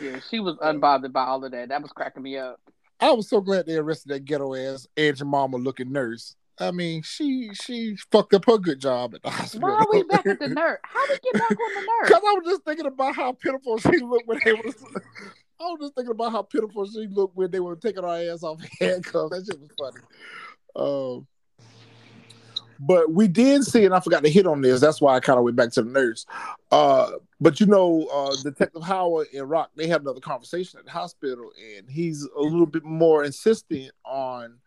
Yeah, 0.00 0.20
she 0.30 0.40
was 0.40 0.56
unbothered 0.58 1.12
by 1.12 1.24
all 1.24 1.44
of 1.44 1.52
that. 1.52 1.70
That 1.70 1.82
was 1.82 1.90
cracking 1.90 2.22
me 2.22 2.36
up. 2.36 2.60
I 3.02 3.10
was 3.10 3.28
so 3.28 3.40
glad 3.40 3.66
they 3.66 3.76
arrested 3.76 4.10
that 4.10 4.24
ghetto 4.24 4.54
ass 4.54 4.86
Aunt 4.96 5.24
Mama 5.24 5.56
looking 5.56 5.90
nurse. 5.90 6.36
I 6.58 6.70
mean, 6.70 7.02
she 7.02 7.50
she 7.54 7.96
fucked 8.12 8.32
up 8.34 8.44
her 8.46 8.58
good 8.58 8.78
job 8.78 9.16
at 9.16 9.22
the 9.22 9.30
hospital. 9.30 9.68
Why 9.68 9.74
are 9.74 9.86
we 9.90 10.04
back 10.04 10.24
at 10.24 10.38
the 10.38 10.48
nurse? 10.48 10.78
How 10.84 11.06
did 11.08 11.20
we 11.24 11.32
get 11.32 11.40
back 11.40 11.50
on 11.50 11.74
the 11.74 11.80
nurse? 11.80 12.08
Because 12.08 12.22
I 12.24 12.32
was 12.34 12.42
just 12.46 12.64
thinking 12.64 12.86
about 12.86 13.16
how 13.16 13.32
pitiful 13.32 13.78
she 13.78 13.98
looked 13.98 14.28
when 14.28 14.38
they 14.44 14.52
was. 14.52 14.76
I 15.60 15.64
was 15.64 15.78
just 15.80 15.94
thinking 15.96 16.12
about 16.12 16.30
how 16.30 16.42
pitiful 16.42 16.86
she 16.86 17.08
looked 17.08 17.36
when 17.36 17.50
they 17.50 17.58
were 17.58 17.74
taking 17.74 18.04
her 18.04 18.32
ass 18.32 18.44
off 18.44 18.60
handcuffs. 18.80 19.30
That 19.30 19.46
shit 19.46 19.60
was 19.60 19.70
funny. 19.76 20.04
Um, 20.76 21.26
but 22.84 23.12
we 23.12 23.28
did 23.28 23.62
see, 23.62 23.84
and 23.84 23.94
I 23.94 24.00
forgot 24.00 24.24
to 24.24 24.30
hit 24.30 24.44
on 24.44 24.60
this. 24.60 24.80
That's 24.80 25.00
why 25.00 25.14
I 25.14 25.20
kind 25.20 25.38
of 25.38 25.44
went 25.44 25.56
back 25.56 25.70
to 25.72 25.82
the 25.82 25.90
nurse. 25.90 26.26
Uh, 26.72 27.12
but 27.40 27.60
you 27.60 27.66
know, 27.66 28.08
uh, 28.12 28.34
Detective 28.42 28.82
Howard 28.82 29.28
and 29.32 29.48
Rock, 29.48 29.70
they 29.76 29.86
had 29.86 30.00
another 30.00 30.20
conversation 30.20 30.80
at 30.80 30.86
the 30.86 30.90
hospital, 30.90 31.50
and 31.76 31.88
he's 31.88 32.28
a 32.36 32.40
little 32.40 32.66
bit 32.66 32.82
more 32.82 33.22
insistent 33.22 33.92
on 34.04 34.58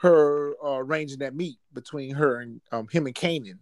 her 0.00 0.52
uh, 0.62 0.76
arranging 0.76 1.20
that 1.20 1.34
meet 1.34 1.56
between 1.72 2.14
her 2.14 2.40
and 2.40 2.60
um, 2.70 2.86
him 2.88 3.06
and 3.06 3.14
Kanan. 3.14 3.58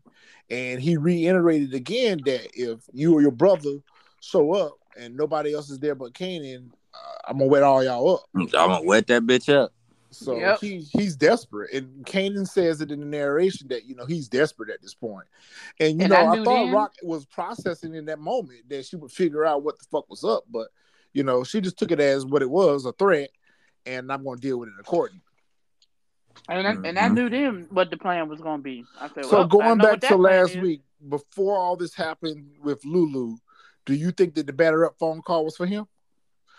And 0.50 0.80
he 0.80 0.96
reiterated 0.96 1.72
again 1.72 2.20
that 2.24 2.48
if 2.54 2.80
you 2.92 3.14
or 3.14 3.22
your 3.22 3.30
brother 3.30 3.76
show 4.20 4.52
up 4.52 4.72
and 4.98 5.16
nobody 5.16 5.54
else 5.54 5.70
is 5.70 5.78
there 5.78 5.94
but 5.94 6.12
Kanan, 6.12 6.70
uh, 6.92 7.28
I'm 7.28 7.38
gonna 7.38 7.48
wet 7.48 7.62
all 7.62 7.84
y'all 7.84 8.16
up. 8.16 8.24
I'm 8.34 8.46
gonna 8.46 8.82
wet 8.82 9.06
that 9.06 9.22
bitch 9.22 9.48
up. 9.48 9.72
So 10.12 10.36
Yep. 10.38 10.60
he 10.60 10.78
he's 10.80 11.16
desperate, 11.16 11.72
and 11.72 12.04
Kanan 12.04 12.46
says 12.46 12.80
it 12.80 12.90
in 12.90 13.00
the 13.00 13.06
narration 13.06 13.68
that 13.68 13.86
you 13.86 13.94
know 13.94 14.04
he's 14.06 14.28
desperate 14.28 14.70
at 14.70 14.82
this 14.82 14.94
point. 14.94 15.26
And 15.80 15.98
you 15.98 16.04
And 16.04 16.12
know, 16.12 16.26
I 16.26 16.32
I, 16.32 16.44
thought 16.44 16.44
then- 16.44 16.72
Rock 16.72 16.94
was 17.02 17.24
processing 17.26 17.94
in 17.94 18.04
that 18.06 18.18
moment 18.18 18.68
that 18.68 18.84
she 18.84 18.96
would 18.96 19.10
figure 19.10 19.44
out 19.44 19.62
what 19.62 19.78
the 19.78 19.84
fuck 19.90 20.08
was 20.10 20.22
up, 20.24 20.44
but 20.50 20.68
you 21.12 21.22
know, 21.22 21.44
she 21.44 21.60
just 21.60 21.78
took 21.78 21.90
it 21.90 22.00
as 22.00 22.24
what 22.24 22.42
it 22.42 22.50
was, 22.50 22.84
a 22.84 22.92
threat, 22.92 23.30
and 23.86 24.10
I'm 24.12 24.24
gonna 24.24 24.38
deal 24.40 24.58
with 24.58 24.68
it 24.68 24.74
accordingly. 24.78 25.22
And 26.48 26.66
I, 26.66 26.88
and 26.88 26.98
I 26.98 27.08
Mhm. 27.08 27.14
knew 27.14 27.30
then 27.30 27.66
what 27.70 27.90
the 27.90 27.96
plan 27.96 28.28
was 28.28 28.40
going 28.40 28.58
to 28.58 28.62
be. 28.62 28.84
I 29.00 29.08
said, 29.14 29.24
So 29.26 29.38
well, 29.38 29.46
going 29.46 29.78
back 29.78 30.00
to 30.00 30.16
last 30.16 30.56
is. 30.56 30.62
week, 30.62 30.82
before 31.08 31.56
all 31.56 31.76
this 31.76 31.94
happened 31.94 32.56
with 32.62 32.84
Lulu, 32.84 33.36
do 33.86 33.94
you 33.94 34.10
think 34.10 34.34
that 34.34 34.46
the 34.46 34.52
batter 34.52 34.84
up 34.84 34.98
phone 34.98 35.22
call 35.22 35.44
was 35.44 35.56
for 35.56 35.66
him? 35.66 35.86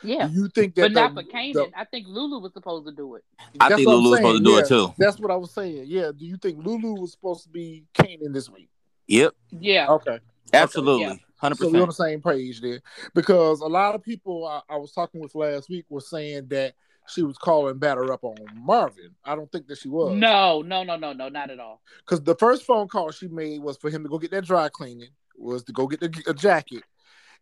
Yeah, 0.03 0.27
Do 0.27 0.33
you 0.33 0.47
think 0.49 0.75
that 0.75 0.81
but 0.83 0.91
not 0.93 1.15
the- 1.15 1.23
for 1.23 1.29
Kanan. 1.29 1.53
the- 1.53 1.71
I 1.75 1.83
think 1.85 2.07
Lulu 2.07 2.39
was 2.39 2.53
supposed 2.53 2.85
to 2.87 2.91
do 2.91 3.15
it. 3.15 3.23
I 3.59 3.69
That's 3.69 3.75
think 3.75 3.87
Lulu 3.87 4.09
was 4.11 4.19
supposed 4.19 4.37
to 4.39 4.43
do 4.43 4.51
saying, 4.51 4.65
it 4.65 4.67
too. 4.67 4.93
That's 4.97 5.19
what 5.19 5.31
I 5.31 5.35
was 5.35 5.51
saying. 5.51 5.85
Yeah. 5.87 6.11
Do 6.15 6.25
you 6.25 6.37
think 6.37 6.63
Lulu 6.65 6.99
was 7.01 7.11
supposed 7.11 7.43
to 7.43 7.49
be 7.49 7.85
Kanan 7.93 8.33
this 8.33 8.49
week? 8.49 8.69
Yep, 9.07 9.33
Yeah, 9.59 9.87
Okay. 9.89 10.19
absolutely, 10.53 11.01
yeah. 11.03 11.15
hundred 11.37 11.57
So 11.57 11.65
we're 11.69 11.75
on 11.75 11.79
the 11.81 11.85
percent. 11.87 12.09
same 12.09 12.21
page 12.21 12.61
there. 12.61 12.81
Because 13.13 13.59
a 13.61 13.65
lot 13.67 13.95
of 13.95 14.01
people 14.01 14.45
I, 14.45 14.61
I 14.69 14.77
was 14.77 14.91
talking 14.93 15.19
with 15.21 15.35
last 15.35 15.69
week 15.69 15.85
were 15.89 15.99
saying 16.01 16.47
that 16.47 16.73
she 17.09 17.21
was 17.21 17.37
calling 17.37 17.77
batter 17.79 18.13
up 18.13 18.23
on 18.23 18.37
Marvin. 18.55 19.09
I 19.25 19.35
don't 19.35 19.51
think 19.51 19.67
that 19.67 19.77
she 19.77 19.89
was. 19.89 20.15
no, 20.15 20.61
no, 20.61 20.83
no, 20.83 20.95
no, 20.95 21.11
no, 21.11 21.27
not 21.27 21.49
at 21.49 21.59
all. 21.59 21.81
Because 22.05 22.21
the 22.23 22.35
first 22.35 22.63
phone 22.63 22.87
call 22.87 23.11
she 23.11 23.27
made 23.27 23.61
was 23.61 23.75
for 23.75 23.89
him 23.89 24.03
to 24.03 24.09
go 24.09 24.17
get 24.17 24.32
that 24.32 24.45
dry 24.45 24.69
cleaning, 24.69 25.09
was 25.38 25.63
to 25.65 25.73
go 25.73 25.86
get 25.86 25.99
the, 25.99 26.23
a 26.28 26.34
jacket. 26.34 26.84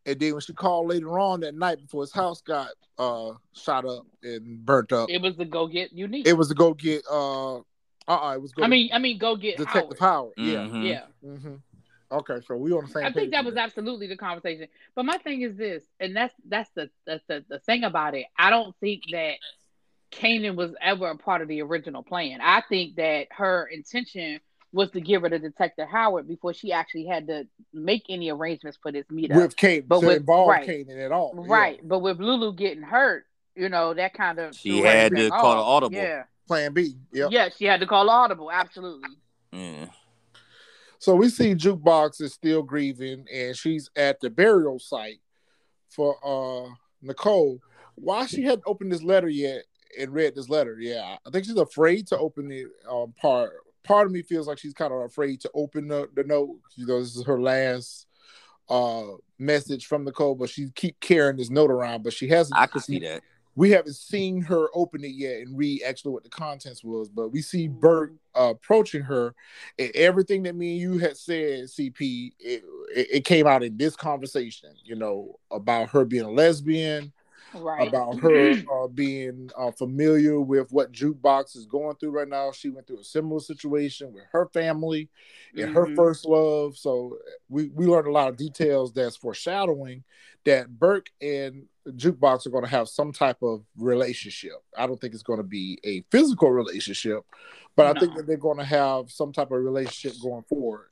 And 0.06 0.20
then 0.20 0.34
when 0.34 0.42
she 0.42 0.54
called 0.54 0.90
later 0.90 1.20
on 1.20 1.42
that 1.42 1.54
night 1.56 1.80
before 1.82 2.02
his 2.02 2.12
house 2.14 2.42
got 2.42 2.70
uh 2.98 3.34
shot 3.54 3.86
up 3.86 4.06
and 4.24 4.66
burnt 4.66 4.92
up, 4.92 5.10
It 5.10 5.22
was 5.22 5.36
to 5.38 5.46
go 5.46 5.68
get 5.68 5.92
unique. 5.94 6.28
it 6.28 6.34
was 6.34 6.48
to 6.50 6.56
go 6.56 6.74
get 6.74 7.04
uh 7.10 7.58
uh 7.58 7.62
uh 8.08 8.34
it 8.36 8.42
was 8.42 8.52
go 8.52 8.64
I 8.64 8.68
mean, 8.68 8.90
I 8.94 8.98
mean, 9.00 9.18
go 9.18 9.36
get 9.36 9.58
Detective 9.58 10.00
Howard. 10.00 10.34
Howard. 10.38 10.74
Yeah. 10.82 10.82
Yeah, 10.82 11.06
hmm 11.24 11.56
Okay, 12.12 12.40
so 12.46 12.58
we 12.58 12.74
on 12.74 12.84
the 12.86 12.92
same 12.92 13.04
I 13.04 13.08
page. 13.08 13.16
think 13.16 13.32
that 13.32 13.46
was 13.46 13.54
there. 13.56 13.64
absolutely 13.64 14.08
the 14.08 14.18
conversation. 14.18 14.68
But 14.96 15.06
my 15.06 15.18
thing 15.20 15.44
is 15.44 15.56
this, 15.56 15.84
and 16.00 16.14
that's 16.14 16.34
that's 16.46 16.70
the 16.76 16.90
that's 17.06 17.24
the, 17.28 17.46
the 17.48 17.60
thing 17.60 17.86
about 17.86 18.16
it. 18.16 18.26
I 18.38 18.50
don't 18.50 18.76
think 18.82 19.04
that 19.14 19.36
Kanan 20.12 20.56
was 20.56 20.74
ever 20.82 21.10
a 21.10 21.18
part 21.18 21.42
of 21.42 21.48
the 21.48 21.62
original 21.62 22.04
plan. 22.04 22.40
I 22.42 22.62
think 22.68 22.96
that 22.98 23.28
her 23.32 23.66
intention 23.72 24.42
was 24.74 24.90
to 24.92 25.02
give 25.02 25.24
her 25.24 25.30
to 25.30 25.38
Detective 25.40 25.88
Howard 25.90 26.28
before 26.28 26.54
she 26.54 26.72
actually 26.72 27.06
had 27.06 27.28
to 27.28 27.46
make 27.74 28.04
any 28.10 28.30
arrangements 28.32 28.78
for 28.82 28.92
this 28.92 29.06
meetup. 29.12 29.36
with 29.36 29.56
Kate, 29.56 29.88
But 29.88 30.00
to 30.02 30.08
with- 30.08 30.18
involve 30.18 30.48
right. 30.50 30.68
Kanan 30.68 31.04
at 31.06 31.12
all. 31.12 31.34
Right, 31.36 31.80
but 31.88 32.00
with 32.00 32.20
Lulu 32.20 32.54
getting 32.54 32.84
hurt, 32.84 33.26
you 33.56 33.68
know 33.70 33.94
that 33.94 34.14
kind 34.14 34.40
of 34.40 34.56
She 34.56 34.80
had 34.80 35.08
everything 35.12 35.30
to 35.32 35.38
call 35.38 35.46
off. 35.46 35.58
the 35.58 35.64
audible. 35.64 35.96
Yeah, 35.98 36.24
Plan 36.48 36.74
B. 36.74 36.96
Yep. 37.12 37.32
Yeah, 37.32 37.50
she 37.56 37.66
had 37.66 37.80
to 37.82 37.86
call 37.86 38.10
audible. 38.10 38.50
Absolutely. 38.52 39.10
Yeah. 39.52 39.88
So 41.00 41.16
we 41.16 41.30
see 41.30 41.56
Jukebox 41.56 42.22
is 42.22 42.34
still 42.34 42.62
grieving, 42.62 43.26
and 43.34 43.56
she's 43.58 43.90
at 43.96 44.20
the 44.22 44.30
burial 44.30 44.80
site 44.80 45.20
for 45.90 46.16
uh 46.24 46.70
Nicole. 47.02 47.60
Why 47.96 48.26
she 48.26 48.44
hadn't 48.44 48.64
opened 48.66 48.92
this 48.92 49.04
letter 49.04 49.28
yet 49.28 49.64
and 50.00 50.14
read 50.14 50.36
this 50.36 50.48
letter? 50.48 50.78
Yeah, 50.80 51.18
I 51.26 51.30
think 51.30 51.44
she's 51.46 51.58
afraid 51.58 52.08
to 52.08 52.18
open 52.18 52.48
the 52.48 52.68
Um, 52.90 53.14
part 53.20 53.52
part 53.84 54.06
of 54.06 54.12
me 54.14 54.22
feels 54.22 54.48
like 54.48 54.58
she's 54.58 54.74
kind 54.74 54.94
of 54.94 55.02
afraid 55.02 55.42
to 55.42 55.52
open 55.54 55.88
the, 55.88 56.10
the 56.16 56.24
note. 56.24 56.58
You 56.76 56.86
know, 56.86 57.00
this 57.00 57.16
is 57.16 57.26
her 57.26 57.42
last 57.42 58.08
uh 58.70 59.04
message 59.38 59.88
from 59.88 60.06
the 60.06 60.12
Nicole, 60.12 60.36
but 60.36 60.50
she 60.50 60.70
keep 60.76 61.00
carrying 61.00 61.38
this 61.38 61.50
note 61.50 61.72
around, 61.72 62.04
but 62.04 62.14
she 62.14 62.28
hasn't. 62.28 62.58
I 62.60 62.68
could 62.68 62.84
see 62.84 63.00
that. 63.00 63.22
we 63.56 63.72
haven't 63.72 63.96
seen 63.96 64.42
her 64.44 64.68
open 64.74 65.04
it 65.04 65.10
yet 65.16 65.42
and 65.42 65.58
read 65.58 65.82
actually 65.84 66.14
what 66.14 66.24
the 66.24 66.30
contents 66.30 66.84
was, 66.84 67.10
but 67.10 67.30
we 67.30 67.42
see 67.42 67.68
Burke 67.68 68.14
uh, 68.40 68.52
approaching 68.52 69.02
her, 69.02 69.34
and 69.78 69.92
everything 69.96 70.44
that 70.44 70.56
me 70.56 70.72
and 70.74 70.80
you 70.80 70.98
had 71.00 71.18
said, 71.18 71.66
CP, 71.66 72.32
it, 72.40 72.64
it, 72.96 73.08
it 73.12 73.26
came 73.26 73.48
out 73.48 73.64
in 73.64 73.76
this 73.78 73.96
conversation. 73.96 74.70
You 74.86 74.96
know 74.96 75.40
about 75.50 75.90
her 75.90 76.06
being 76.06 76.24
a 76.24 76.32
lesbian, 76.32 77.12
Right. 77.54 77.88
about 77.88 78.18
her 78.22 78.52
uh, 78.52 78.88
being 78.88 79.50
uh, 79.58 79.72
familiar 79.72 80.40
with 80.40 80.72
what 80.72 80.92
Jukebox 80.92 81.56
is 81.56 81.66
going 81.66 81.96
through 81.98 82.12
right 82.12 82.28
now. 82.28 82.52
She 82.52 82.70
went 82.70 82.88
through 82.88 83.00
a 83.00 83.04
similar 83.04 83.40
situation 83.40 84.14
with 84.14 84.24
her 84.32 84.48
family 84.54 85.10
and 85.58 85.70
her 85.70 85.88
Mhm. 85.88 85.96
first 85.96 86.26
love. 86.26 86.78
So 86.78 87.18
we, 87.50 87.70
we 87.70 87.86
learned 87.86 88.08
a 88.08 88.12
lot 88.12 88.30
of 88.30 88.38
details 88.38 88.94
that's 88.94 89.18
foreshadowing 89.18 90.04
that 90.46 90.70
Burke 90.80 91.10
and 91.22 91.68
Jukebox 91.88 92.46
are 92.46 92.52
going 92.52 92.64
to 92.64 92.70
have 92.70 92.88
some 92.88 93.12
type 93.12 93.42
of 93.42 93.64
relationship. 93.76 94.54
I 94.78 94.88
don't 94.88 95.00
think 95.02 95.14
it's 95.14 95.24
going 95.24 95.40
to 95.40 95.44
be 95.44 95.80
a 95.84 96.04
physical 96.12 96.52
relationship, 96.52 97.24
but 97.76 97.86
I 97.96 98.00
think 98.00 98.16
that 98.16 98.28
they're 98.28 98.38
going 98.38 98.60
to 98.60 98.64
have 98.64 99.12
some 99.12 99.34
type 99.34 99.52
of 99.52 99.62
relationship 99.64 100.22
going 100.22 100.44
forward. 100.44 100.88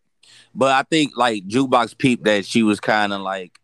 But 0.53 0.71
I 0.71 0.83
think 0.83 1.13
like 1.15 1.47
jukebox 1.47 1.97
peep 1.97 2.23
that 2.25 2.45
she 2.45 2.63
was 2.63 2.79
kind 2.79 3.13
of 3.13 3.21
like, 3.21 3.59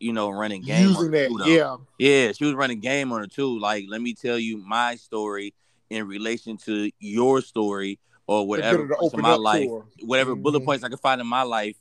you 0.00 0.12
know, 0.12 0.30
running 0.30 0.62
game. 0.62 0.88
on 0.96 1.04
Using 1.04 1.12
her 1.12 1.18
that, 1.18 1.28
too, 1.44 1.52
yeah. 1.52 1.76
Yeah, 1.98 2.32
she 2.32 2.44
was 2.44 2.54
running 2.54 2.80
game 2.80 3.12
on 3.12 3.20
her 3.20 3.26
too. 3.26 3.58
Like, 3.58 3.84
let 3.88 4.00
me 4.00 4.14
tell 4.14 4.38
you 4.38 4.58
my 4.58 4.96
story 4.96 5.54
in 5.90 6.06
relation 6.06 6.56
to 6.58 6.90
your 7.00 7.40
story 7.40 7.98
or 8.26 8.46
whatever 8.46 8.86
to 8.88 9.10
in 9.14 9.20
my 9.20 9.34
life, 9.34 9.64
to 9.98 10.06
whatever 10.06 10.34
bullet 10.34 10.60
Mhm. 10.62 10.64
points 10.66 10.84
I 10.84 10.88
can 10.88 10.98
find 10.98 11.20
in 11.20 11.26
my 11.26 11.42
life. 11.42 11.76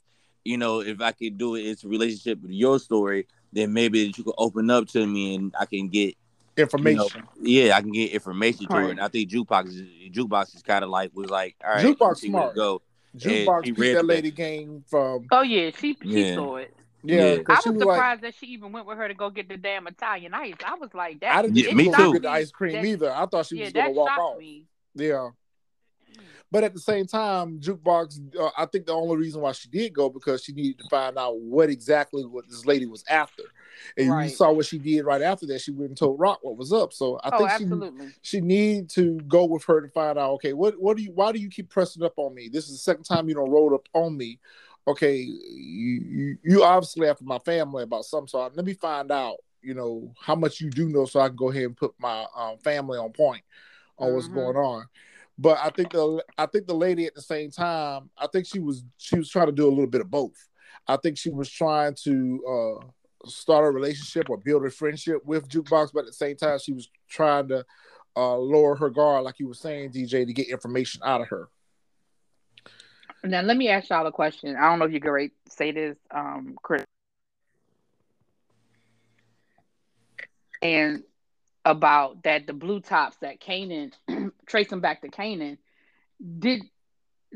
You 0.45 0.57
know, 0.57 0.79
if 0.79 1.01
I 1.01 1.11
could 1.11 1.37
do 1.37 1.55
it, 1.55 1.61
it's 1.63 1.83
a 1.83 1.87
relationship 1.89 2.41
with 2.41 2.51
your 2.51 2.79
story. 2.79 3.27
Then 3.51 3.73
maybe 3.73 3.99
you 4.15 4.23
could 4.23 4.33
open 4.37 4.69
up 4.69 4.87
to 4.89 5.05
me 5.05 5.35
and 5.35 5.53
I 5.59 5.65
can 5.65 5.89
get 5.89 6.15
Information. 6.57 7.23
yeah, 7.41 7.75
I 7.77 7.81
can 7.81 7.91
get 7.91 8.11
information 8.11 8.65
to 8.67 8.73
her. 8.73 8.81
Right. 8.81 8.91
And 8.91 8.99
I 8.99 9.09
think 9.09 9.29
jukebox 9.29 9.67
is 9.67 9.81
jukebox 10.11 10.55
is 10.55 10.63
kind 10.63 10.83
of 10.83 10.89
like 10.89 11.11
was 11.13 11.29
like, 11.29 11.55
all 11.63 11.71
right, 11.71 11.85
Jukebox 11.85 11.99
let's 12.07 12.21
see 12.21 12.29
where 12.29 12.43
it 12.49 12.53
smart. 12.53 12.55
Go. 12.55 12.81
Jukebox 13.17 13.65
she 13.65 13.71
peeped 13.71 13.79
read 13.79 13.89
that 13.95 14.01
that. 14.01 14.05
lady 14.07 14.31
game 14.31 14.83
from 14.89 15.27
Oh 15.31 15.41
yeah, 15.41 15.69
she 15.77 15.97
she 16.01 16.23
Yeah. 16.29 16.35
saw 16.35 16.55
it. 16.57 16.73
Yeah. 17.07 17.33
Yeah. 17.35 17.43
'cause 17.43 17.61
I 17.65 17.69
was 17.69 17.77
was 17.77 17.85
like, 17.85 17.95
surprised 17.95 18.21
that 18.23 18.35
she 18.35 18.45
even 18.47 18.71
went 18.71 18.85
with 18.85 18.97
her 18.97 19.07
to 19.07 19.13
go 19.13 19.29
get 19.29 19.47
the 19.49 19.57
damn 19.57 19.87
Italian 19.87 20.33
ice. 20.33 20.55
I 20.65 20.75
was 20.75 20.93
like, 20.93 21.19
that. 21.21 21.35
I 21.37 21.41
didn't 21.41 21.57
Yeah, 21.57 21.63
think 21.63 21.67
it 21.67 21.71
she 21.71 21.75
me 21.77 21.87
was 21.87 21.95
gonna 21.97 22.07
too. 22.09 22.13
get 22.13 22.21
the 22.23 22.27
me 22.29 22.33
ice 22.35 22.51
cream 22.51 22.73
that- 22.73 22.85
either. 22.85 23.11
I 23.11 23.25
thought 23.25 23.45
she 23.45 23.57
yeah, 23.57 23.63
was 23.65 23.73
gonna 23.73 23.91
walk 23.91 24.17
off. 24.17 24.37
me. 24.39 24.65
Yeah. 24.95 25.29
But 26.49 26.63
at 26.63 26.73
the 26.73 26.79
same 26.79 27.05
time, 27.05 27.59
jukebox. 27.59 28.35
Uh, 28.39 28.49
I 28.57 28.65
think 28.65 28.85
the 28.85 28.93
only 28.93 29.17
reason 29.17 29.41
why 29.41 29.51
she 29.51 29.67
did 29.67 29.93
go 29.93 30.09
because 30.09 30.43
she 30.43 30.53
needed 30.53 30.79
to 30.79 30.87
find 30.89 31.17
out 31.17 31.37
what 31.41 31.69
exactly 31.69 32.23
what 32.25 32.47
this 32.49 32.65
lady 32.65 32.85
was 32.85 33.03
after, 33.09 33.43
and 33.97 34.07
you 34.23 34.29
saw 34.29 34.51
what 34.53 34.65
she 34.65 34.79
did 34.79 35.03
right 35.03 35.21
after 35.21 35.45
that. 35.47 35.59
She 35.59 35.71
went 35.71 35.89
and 35.89 35.97
told 35.97 36.17
Rock 36.19 36.39
what 36.43 36.55
was 36.55 36.71
up. 36.71 36.93
So 36.93 37.19
I 37.21 37.29
Oh, 37.33 37.37
think 37.39 37.49
she 37.49 37.55
absolutely. 37.65 38.07
she 38.21 38.39
need 38.39 38.89
to 38.91 39.19
go 39.27 39.43
with 39.45 39.65
her 39.65 39.81
to 39.81 39.89
find 39.89 40.17
out. 40.17 40.31
Okay, 40.35 40.53
what 40.53 40.81
what 40.81 40.95
do 40.95 41.03
you? 41.03 41.11
Why 41.11 41.33
do 41.33 41.39
you 41.39 41.49
keep 41.49 41.69
pressing 41.69 42.01
up 42.01 42.13
on 42.17 42.33
me? 42.33 42.47
This 42.47 42.65
is 42.65 42.71
the 42.71 42.77
second 42.77 43.03
time 43.03 43.27
you 43.27 43.35
don't 43.35 43.51
roll 43.51 43.75
up 43.75 43.87
on 43.93 44.15
me. 44.15 44.39
Okay, 44.87 45.17
you 45.17 46.01
you, 46.09 46.37
you 46.43 46.63
obviously 46.63 47.07
after 47.07 47.25
my 47.25 47.39
family 47.39 47.83
about 47.83 48.05
something. 48.05 48.27
So 48.27 48.39
let 48.55 48.65
me 48.65 48.73
find 48.73 49.11
out. 49.11 49.37
You 49.61 49.73
know 49.73 50.13
how 50.21 50.35
much 50.35 50.61
you 50.61 50.69
do 50.69 50.87
know, 50.87 51.05
so 51.05 51.19
I 51.19 51.27
can 51.27 51.35
go 51.35 51.49
ahead 51.49 51.63
and 51.63 51.75
put 51.75 51.93
my 51.99 52.25
um, 52.35 52.57
family 52.59 52.97
on 52.97 53.11
point 53.11 53.43
on 53.97 54.13
what's 54.13 54.27
Mhm. 54.27 54.33
going 54.33 54.55
on. 54.57 54.85
But 55.37 55.57
I 55.59 55.69
think 55.71 55.91
the 55.91 56.23
I 56.37 56.45
think 56.45 56.67
the 56.67 56.75
lady 56.75 57.05
at 57.05 57.15
the 57.15 57.21
same 57.21 57.51
time, 57.51 58.09
I 58.17 58.27
think 58.27 58.45
she 58.47 58.59
was 58.59 58.83
she 58.97 59.17
was 59.17 59.29
trying 59.29 59.47
to 59.47 59.51
do 59.51 59.67
a 59.67 59.69
little 59.69 59.87
bit 59.87 60.01
of 60.01 60.09
both. 60.11 60.47
I 60.87 60.97
think 60.97 61.17
she 61.17 61.29
was 61.29 61.49
trying 61.49 61.95
to 62.03 62.45
uh, 63.25 63.27
start 63.29 63.65
a 63.65 63.71
relationship 63.71 64.29
or 64.29 64.37
build 64.37 64.65
a 64.65 64.69
friendship 64.69 65.25
with 65.25 65.49
Jukebox, 65.49 65.91
but 65.93 66.01
at 66.01 66.05
the 66.07 66.13
same 66.13 66.37
time, 66.37 66.59
she 66.59 66.73
was 66.73 66.89
trying 67.09 67.49
to 67.49 67.65
uh, 68.15 68.37
lower 68.37 68.75
her 68.75 68.89
guard, 68.89 69.23
like 69.23 69.39
you 69.39 69.47
were 69.47 69.53
saying, 69.53 69.91
DJ, 69.91 70.25
to 70.25 70.33
get 70.33 70.47
information 70.49 71.01
out 71.03 71.21
of 71.21 71.27
her. 71.27 71.49
Now 73.23 73.41
let 73.41 73.57
me 73.57 73.69
ask 73.69 73.89
y'all 73.89 74.05
a 74.05 74.11
question. 74.11 74.55
I 74.55 74.69
don't 74.69 74.79
know 74.79 74.85
if 74.85 74.93
you 74.93 74.99
can 75.01 75.11
rate, 75.11 75.33
say 75.49 75.71
this, 75.71 75.97
um, 76.11 76.57
Chris. 76.61 76.83
And 80.61 81.03
about 81.65 82.23
that 82.23 82.47
the 82.47 82.53
blue 82.53 82.79
tops 82.79 83.17
that 83.17 83.39
Kanan 83.41 83.91
trace 84.47 84.69
them 84.69 84.79
back 84.79 85.01
to 85.01 85.09
Kanan. 85.09 85.57
Did 86.39 86.63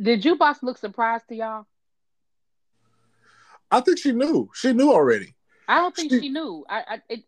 did 0.01 0.21
Jukebox 0.23 0.63
look 0.63 0.77
surprised 0.77 1.27
to 1.29 1.35
y'all? 1.35 1.65
I 3.69 3.81
think 3.81 3.99
she 3.99 4.11
knew. 4.11 4.49
She 4.53 4.73
knew 4.73 4.91
already. 4.91 5.35
I 5.67 5.77
don't 5.79 5.95
think 5.95 6.11
She- 6.11 6.19
she 6.21 6.29
knew. 6.29 6.65
I 6.69 6.79
I, 6.87 7.01
it, 7.09 7.23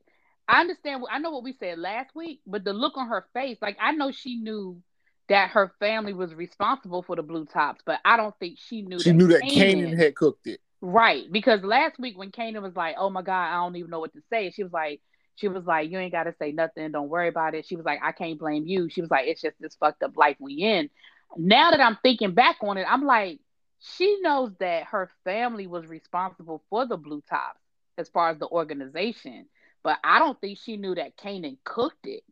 I 0.47 0.61
understand. 0.61 1.03
I 1.09 1.19
know 1.19 1.31
what 1.31 1.43
we 1.43 1.53
said 1.53 1.79
last 1.79 2.15
week, 2.15 2.41
but 2.47 2.63
the 2.63 2.73
look 2.73 2.97
on 2.97 3.07
her 3.07 3.25
face, 3.33 3.57
like 3.61 3.77
I 3.79 3.91
know 3.91 4.11
she 4.11 4.35
knew 4.35 4.81
that 5.29 5.51
her 5.51 5.71
family 5.79 6.13
was 6.13 6.33
responsible 6.33 7.01
for 7.03 7.15
the 7.15 7.23
blue 7.23 7.45
tops, 7.45 7.81
but 7.85 7.99
I 8.03 8.17
don't 8.17 8.37
think 8.39 8.57
she 8.59 8.81
knew. 8.81 8.99
She 8.99 9.11
that 9.11 9.15
knew 9.15 9.27
that 9.27 9.43
Kanan- 9.43 9.85
Kanan 9.85 9.97
had 9.97 10.15
cooked 10.15 10.47
it. 10.47 10.59
Right, 10.81 11.31
because 11.31 11.63
last 11.63 11.97
week 11.97 12.17
when 12.17 12.31
Kanan 12.31 12.61
was 12.61 12.75
like, 12.75 12.95
"Oh 12.97 13.09
my 13.09 13.21
God, 13.21 13.47
I 13.47 13.55
don't 13.55 13.75
even 13.77 13.89
know 13.89 13.99
what 13.99 14.13
to 14.13 14.21
say," 14.29 14.51
she 14.51 14.63
was 14.63 14.73
like, 14.73 15.01
"She 15.35 15.47
was 15.47 15.65
like, 15.65 15.89
you 15.89 15.97
ain't 15.97 16.11
got 16.11 16.23
to 16.23 16.35
say 16.39 16.51
nothing. 16.51 16.91
Don't 16.91 17.09
worry 17.09 17.29
about 17.29 17.55
it." 17.55 17.65
She 17.65 17.77
was 17.77 17.85
like, 17.85 17.99
"I 18.03 18.11
can't 18.11 18.37
blame 18.37 18.65
you." 18.65 18.89
She 18.89 18.99
was 18.99 19.09
like, 19.09 19.27
"It's 19.27 19.41
just 19.41 19.55
this 19.61 19.75
fucked 19.75 20.03
up 20.03 20.17
life 20.17 20.35
we 20.39 20.55
in." 20.55 20.89
Now 21.37 21.71
that 21.71 21.79
I'm 21.79 21.97
thinking 22.03 22.33
back 22.33 22.57
on 22.61 22.77
it, 22.77 22.85
I'm 22.87 23.05
like, 23.05 23.39
she 23.79 24.19
knows 24.21 24.51
that 24.59 24.85
her 24.85 25.09
family 25.23 25.67
was 25.67 25.87
responsible 25.87 26.63
for 26.69 26.85
the 26.85 26.97
blue 26.97 27.21
tops 27.29 27.59
as 27.97 28.09
far 28.09 28.29
as 28.29 28.39
the 28.39 28.47
organization, 28.47 29.45
but 29.83 29.99
I 30.03 30.19
don't 30.19 30.39
think 30.39 30.57
she 30.57 30.77
knew 30.77 30.95
that 30.95 31.17
Kanan 31.17 31.57
cooked 31.63 32.07
it. 32.07 32.23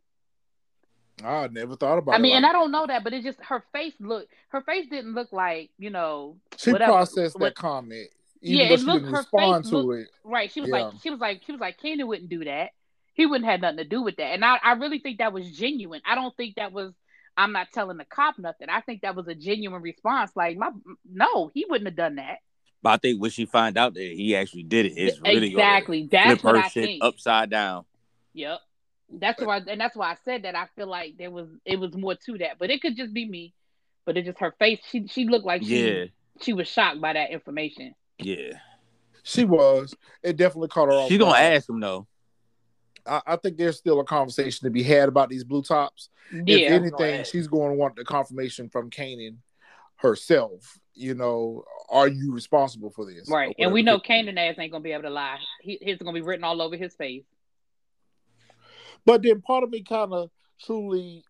I 1.26 1.48
never 1.48 1.76
thought 1.76 1.98
about 1.98 2.14
I 2.14 2.18
it. 2.18 2.22
mean, 2.22 2.32
like 2.32 2.38
and 2.38 2.46
I 2.46 2.52
don't 2.52 2.72
know 2.72 2.88
that, 2.88 3.04
but 3.04 3.14
it 3.14 3.24
just 3.24 3.40
her 3.42 3.64
face 3.74 3.94
looked. 4.00 4.32
Her 4.50 4.62
face 4.62 4.88
didn't 4.90 5.14
look 5.14 5.32
like 5.32 5.70
you 5.78 5.90
know. 5.90 6.38
she 6.58 6.72
whatever. 6.72 6.92
processed 6.92 7.36
What- 7.40 7.50
that 7.50 7.56
comment, 7.56 8.10
even 8.42 8.58
Yeah, 8.60 8.74
it 8.74 8.80
she 8.80 8.86
looked- 8.86 9.06
didn't 9.06 9.16
her 9.16 9.24
face 9.24 9.70
to 9.70 9.78
looked- 9.78 10.02
it. 10.02 10.08
Right. 10.24 10.52
She 10.52 10.62
was 10.62 10.70
Yeah. 10.70 10.76
like, 10.86 10.94
she 11.02 11.10
was 11.10 11.20
like, 11.20 11.42
she 11.46 11.52
was 11.52 11.62
like, 11.62 11.80
Kanan 11.82 12.08
wouldn't 12.08 12.30
do 12.30 12.44
that. 12.46 12.72
He 13.14 13.26
wouldn't 13.26 13.50
have 13.50 13.60
nothing 13.62 13.78
to 13.78 13.84
do 13.86 14.02
with 14.02 14.16
that. 14.18 14.34
And 14.34 14.44
I, 14.46 14.58
I 14.64 14.72
really 14.74 15.00
think 15.00 15.18
that 15.20 15.34
was 15.34 15.52
genuine. 15.52 16.02
I 16.06 16.16
don't 16.16 16.36
think 16.38 16.56
that 16.56 16.72
was, 16.72 16.94
I'm 17.38 17.52
not 17.52 17.68
telling 17.74 17.98
the 17.98 18.06
cop 18.06 18.40
nothing. 18.40 18.70
I 18.70 18.82
think 18.82 19.02
that 19.02 19.16
was 19.16 19.28
a 19.28 19.36
genuine 19.36 19.82
response. 19.82 20.32
Like, 20.36 20.58
my, 20.58 20.70
no, 21.10 21.52
he 21.54 21.66
wouldn't 21.70 21.88
have 21.88 21.96
done 21.98 22.16
that. 22.16 22.40
But 22.82 22.90
I 22.92 22.98
think 22.98 23.22
when 23.22 23.30
she 23.30 23.46
find 23.46 23.78
out 23.78 23.94
that 23.94 24.02
he 24.02 24.36
actually 24.36 24.64
did 24.64 24.86
it, 24.88 24.94
it's 24.98 25.20
really 25.22 25.50
exactly. 25.52 26.08
That's 26.12 26.42
what 26.44 26.56
her 26.56 26.62
I 26.64 26.68
shit 26.70 26.86
think. 26.86 27.04
upside 27.04 27.50
down. 27.52 27.86
Yep. 28.34 28.60
That's 29.14 29.42
why, 29.42 29.62
and 29.68 29.80
that's 29.80 29.96
why 29.96 30.12
I 30.12 30.18
said 30.24 30.44
that. 30.44 30.56
I 30.56 30.68
feel 30.76 30.88
like 30.88 31.18
there 31.18 31.32
was, 31.32 31.48
it 31.66 31.80
was 31.80 31.96
more 31.96 32.16
to 32.16 32.38
that, 32.40 32.58
but 32.60 32.70
it 32.70 32.82
could 32.82 32.96
just 32.96 33.14
be 33.14 33.28
me. 33.28 33.54
But 34.06 34.18
it 34.18 34.26
just 34.26 34.40
her 34.40 34.54
face. 34.58 34.80
She, 34.90 35.08
she 35.08 35.26
looked 35.26 35.46
like 35.46 35.64
she, 35.64 35.88
Yeah, 35.88 36.06
she 36.42 36.54
was 36.54 36.68
shocked 36.68 37.00
by 37.02 37.14
that 37.14 37.32
information. 37.32 37.94
yeah. 38.20 38.54
She 39.24 39.46
was. 39.46 39.94
It 40.24 40.36
definitely 40.36 40.70
caught 40.70 40.88
her 40.88 40.94
off. 40.94 41.10
She's 41.10 41.20
gonna 41.20 41.38
ask 41.38 41.70
him 41.70 41.80
though. 41.80 42.08
I, 43.06 43.22
I 43.28 43.36
think 43.36 43.56
there's 43.58 43.78
still 43.78 44.00
a 44.00 44.04
conversation 44.04 44.66
to 44.66 44.72
be 44.72 44.82
had 44.82 45.10
about 45.10 45.30
these 45.30 45.44
blue 45.44 45.62
tops. 45.62 46.10
Yeah. 46.32 46.56
if 46.56 46.72
anything, 46.72 47.24
she's 47.26 47.48
going 47.48 47.72
to 47.72 47.76
want 47.76 47.96
the 47.96 48.04
confirmation 48.04 48.70
from 48.70 48.90
Kanan 48.90 49.36
herself. 49.98 50.80
You 50.94 51.14
know, 51.14 51.64
are 51.90 52.08
you 52.08 52.34
responsible 52.34 52.90
for 52.90 53.06
this? 53.06 53.30
Right. 53.30 53.56
And 53.60 53.72
we 53.72 53.84
know 53.84 54.00
Kanan 54.00 54.38
ass 54.38 54.56
ain't 54.58 54.72
gonna 54.72 54.84
be 54.84 54.92
able 54.92 55.04
to 55.04 55.10
lie. 55.12 55.38
He, 55.62 55.78
he's 55.82 55.98
gonna 56.00 56.14
be 56.14 56.22
written 56.22 56.44
all 56.44 56.62
over 56.62 56.76
his 56.76 56.96
face. 56.96 57.24
But 59.06 59.24
then 59.24 59.42
part 59.42 59.64
of 59.64 59.70
me 59.70 59.84
kind 59.84 60.14
of 60.14 60.30
truly 60.64 61.24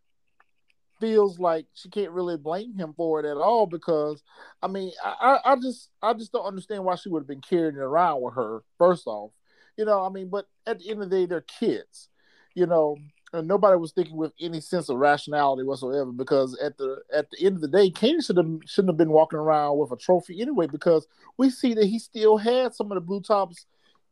feels 1.00 1.40
like 1.40 1.66
she 1.74 1.90
can't 1.90 2.12
really 2.12 2.38
blame 2.38 2.76
him 2.78 2.94
for 2.96 3.20
it 3.20 3.26
at 3.26 3.38
all 3.38 3.66
because 3.66 4.22
I 4.62 4.68
mean 4.68 4.92
I, 5.04 5.40
I 5.44 5.56
just 5.56 5.90
I 6.02 6.14
just 6.14 6.32
don't 6.32 6.46
understand 6.46 6.86
why 6.86 6.96
she 6.96 7.10
would 7.10 7.22
have 7.22 7.28
been 7.28 7.42
carrying 7.42 7.76
it 7.76 7.80
around 7.80 8.22
with 8.22 8.36
her 8.36 8.62
first 8.78 9.08
off. 9.08 9.32
You 9.78 9.86
know, 9.86 10.06
I 10.06 10.10
mean, 10.10 10.30
but 10.30 10.46
at 10.68 10.80
the 10.80 10.90
end 10.90 11.02
of 11.02 11.10
the 11.10 11.16
day, 11.16 11.26
they're 11.26 11.42
kids, 11.42 12.10
you 12.54 12.68
know, 12.68 12.98
and 13.34 13.48
nobody 13.48 13.78
was 13.78 13.94
thinking 13.94 14.18
with 14.18 14.34
any 14.40 14.60
sense 14.60 14.90
of 14.90 14.98
rationality 14.98 15.64
whatsoever 15.64 16.12
because 16.12 16.58
at 16.60 16.78
the 16.78 16.98
at 17.14 17.30
the 17.32 17.46
end 17.46 17.56
of 17.56 17.62
the 17.62 17.68
day, 17.68 17.90
Kane 17.90 18.22
should 18.22 18.38
have 18.38 18.60
shouldn't 18.66 18.90
have 18.90 18.98
been 18.98 19.12
walking 19.12 19.40
around 19.40 19.78
with 19.78 19.92
a 19.92 19.98
trophy 19.98 20.42
anyway 20.42 20.68
because 20.68 21.08
we 21.38 21.50
see 21.50 21.74
that 21.74 21.86
he 21.86 21.98
still 21.98 22.38
had 22.38 22.76
some 22.76 22.92
of 22.92 22.96
the 22.96 23.02
blue 23.02 23.22
tops 23.22 23.66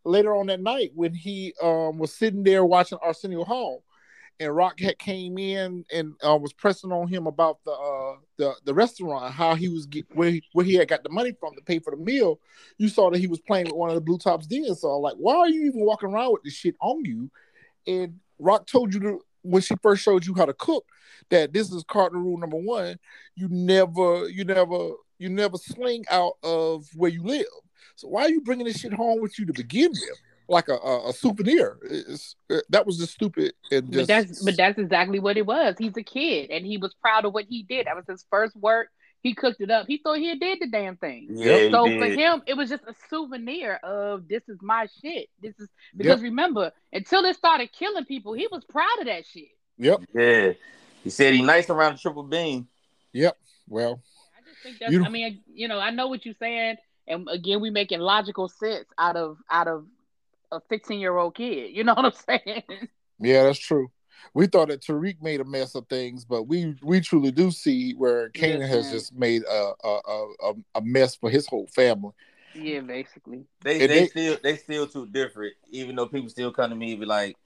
later 0.05 0.35
on 0.35 0.47
that 0.47 0.61
night 0.61 0.91
when 0.95 1.13
he 1.13 1.53
um 1.61 1.97
was 1.97 2.13
sitting 2.13 2.43
there 2.43 2.65
watching 2.65 2.97
Arsenio 3.01 3.43
Hall. 3.43 3.83
and 4.39 4.55
Rock 4.55 4.79
had 4.79 4.97
came 4.97 5.37
in 5.37 5.85
and 5.91 6.13
uh, 6.25 6.37
was 6.37 6.53
pressing 6.53 6.91
on 6.91 7.07
him 7.07 7.27
about 7.27 7.59
the 7.65 7.71
uh, 7.71 8.15
the 8.37 8.53
the 8.65 8.73
restaurant, 8.73 9.33
how 9.33 9.55
he 9.55 9.67
was 9.67 9.85
get, 9.85 10.05
where 10.13 10.31
he, 10.31 10.43
where 10.53 10.65
he 10.65 10.75
had 10.75 10.87
got 10.87 11.03
the 11.03 11.09
money 11.09 11.33
from 11.39 11.53
to 11.55 11.61
pay 11.61 11.79
for 11.79 11.91
the 11.91 12.01
meal. 12.01 12.39
You 12.77 12.87
saw 12.87 13.09
that 13.11 13.19
he 13.19 13.27
was 13.27 13.39
playing 13.41 13.65
with 13.65 13.75
one 13.75 13.89
of 13.89 13.95
the 13.95 14.01
Blue 14.01 14.17
Tops 14.17 14.47
then. 14.47 14.73
So 14.75 14.89
I'm 14.89 15.01
like, 15.01 15.15
why 15.17 15.35
are 15.35 15.49
you 15.49 15.65
even 15.65 15.81
walking 15.81 16.09
around 16.09 16.31
with 16.31 16.43
this 16.43 16.53
shit 16.53 16.75
on 16.81 17.03
you? 17.03 17.29
And 17.85 18.19
Rock 18.39 18.65
told 18.65 18.93
you 18.93 18.99
to 19.01 19.19
when 19.41 19.61
she 19.61 19.75
first 19.81 20.03
showed 20.03 20.25
you 20.25 20.33
how 20.35 20.45
to 20.45 20.53
cook 20.53 20.85
that 21.29 21.51
this 21.53 21.71
is 21.71 21.83
cardinal 21.83 22.23
rule 22.23 22.37
number 22.37 22.57
one. 22.57 22.97
You 23.35 23.47
never, 23.49 24.29
you 24.29 24.45
never, 24.45 24.91
you 25.17 25.29
never 25.29 25.57
sling 25.57 26.05
out 26.09 26.33
of 26.43 26.87
where 26.95 27.11
you 27.11 27.23
live. 27.23 27.45
So 27.95 28.07
why 28.07 28.23
are 28.23 28.29
you 28.29 28.41
bringing 28.41 28.65
this 28.65 28.79
shit 28.79 28.93
home 28.93 29.21
with 29.21 29.37
you 29.39 29.45
to 29.45 29.53
begin 29.53 29.91
with? 29.91 30.21
Like 30.47 30.67
a, 30.67 30.77
a, 30.77 31.09
a 31.09 31.13
souvenir. 31.13 31.77
It's, 31.83 32.35
uh, 32.49 32.57
that 32.69 32.85
was 32.85 32.97
just 32.97 33.13
stupid 33.13 33.53
and 33.71 33.91
But 33.91 33.97
just 33.97 34.07
that's 34.07 34.43
but 34.43 34.57
that's 34.57 34.79
exactly 34.79 35.19
what 35.19 35.37
it 35.37 35.45
was. 35.45 35.75
He's 35.77 35.95
a 35.95 36.03
kid 36.03 36.49
and 36.49 36.65
he 36.65 36.77
was 36.77 36.95
proud 36.95 37.25
of 37.25 37.33
what 37.33 37.45
he 37.47 37.61
did. 37.63 37.85
That 37.85 37.95
was 37.95 38.05
his 38.07 38.25
first 38.31 38.55
work. 38.55 38.87
He 39.21 39.35
cooked 39.35 39.59
it 39.61 39.69
up. 39.69 39.85
He 39.87 39.97
thought 39.97 40.17
he 40.17 40.33
did 40.39 40.59
the 40.61 40.67
damn 40.67 40.95
thing. 40.95 41.27
Yeah, 41.29 41.57
he 41.57 41.71
so 41.71 41.85
did. 41.85 41.99
for 41.99 42.19
him, 42.19 42.41
it 42.47 42.55
was 42.55 42.69
just 42.69 42.83
a 42.83 42.95
souvenir 43.09 43.75
of 43.83 44.27
this 44.27 44.41
is 44.47 44.57
my 44.61 44.87
shit. 45.01 45.27
This 45.41 45.59
is 45.59 45.69
because 45.95 46.21
remember, 46.21 46.71
until 46.93 47.25
it 47.25 47.35
started 47.35 47.71
killing 47.71 48.05
people, 48.05 48.33
he 48.33 48.47
was 48.49 48.63
proud 48.65 48.99
of 48.99 49.05
that 49.07 49.25
shit. 49.25 49.49
Yep. 49.77 50.01
Yeah. 50.13 50.53
He 51.03 51.09
said 51.09 51.33
he 51.33 51.41
nice 51.41 51.69
around 51.69 51.93
the 51.93 51.99
triple 51.99 52.23
beam. 52.23 52.67
Yep. 53.13 53.37
Well, 53.67 54.01
I 54.37 54.49
just 54.49 54.63
think 54.63 54.79
that's. 54.79 54.91
You- 54.91 55.03
I 55.03 55.09
mean, 55.09 55.41
you 55.53 55.67
know, 55.67 55.79
I 55.79 55.91
know 55.91 56.07
what 56.07 56.25
you're 56.25 56.35
saying, 56.39 56.77
and 57.09 57.27
again, 57.29 57.59
we 57.59 57.69
making 57.71 57.99
logical 57.99 58.47
sense 58.47 58.85
out 58.97 59.17
of 59.17 59.37
out 59.49 59.67
of 59.67 59.85
a 60.51 60.61
15 60.69 60.99
year 60.99 61.17
old 61.17 61.35
kid. 61.35 61.75
You 61.75 61.83
know 61.83 61.93
what 61.95 62.05
I'm 62.05 62.41
saying? 62.45 62.63
yeah, 63.19 63.43
that's 63.43 63.59
true. 63.59 63.91
We 64.33 64.47
thought 64.47 64.67
that 64.69 64.81
Tariq 64.81 65.21
made 65.21 65.39
a 65.41 65.45
mess 65.45 65.75
of 65.75 65.87
things, 65.87 66.25
but 66.25 66.43
we 66.43 66.75
we 66.81 67.01
truly 67.01 67.31
do 67.31 67.51
see 67.51 67.93
where 67.93 68.29
Kanan 68.29 68.61
has 68.61 68.85
Listen. 68.85 68.91
just 68.91 69.15
made 69.15 69.43
a 69.43 69.71
a, 69.83 69.99
a 70.07 70.27
a- 70.43 70.53
a 70.75 70.81
mess 70.81 71.15
for 71.15 71.29
his 71.29 71.47
whole 71.47 71.67
family. 71.67 72.11
yeah, 72.53 72.81
basically. 72.81 73.45
They 73.61 73.79
they, 73.79 73.87
they- 73.87 74.07
still 74.07 74.37
they 74.43 74.55
still 74.57 74.87
too 74.87 75.07
different. 75.07 75.53
Even 75.71 75.95
though 75.95 76.07
people 76.07 76.29
still 76.29 76.51
come 76.51 76.69
to 76.69 76.75
me 76.75 76.91
and 76.91 76.99
be 76.99 77.05
like, 77.05 77.37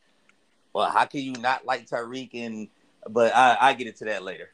"Well, 0.73 0.89
how 0.89 1.05
can 1.05 1.21
you 1.21 1.33
not 1.33 1.65
like 1.65 1.87
Tariq?" 1.87 2.29
And 2.33 2.67
but 3.09 3.35
I 3.35 3.57
I 3.59 3.73
get 3.73 3.87
into 3.87 4.05
that 4.05 4.23
later. 4.23 4.49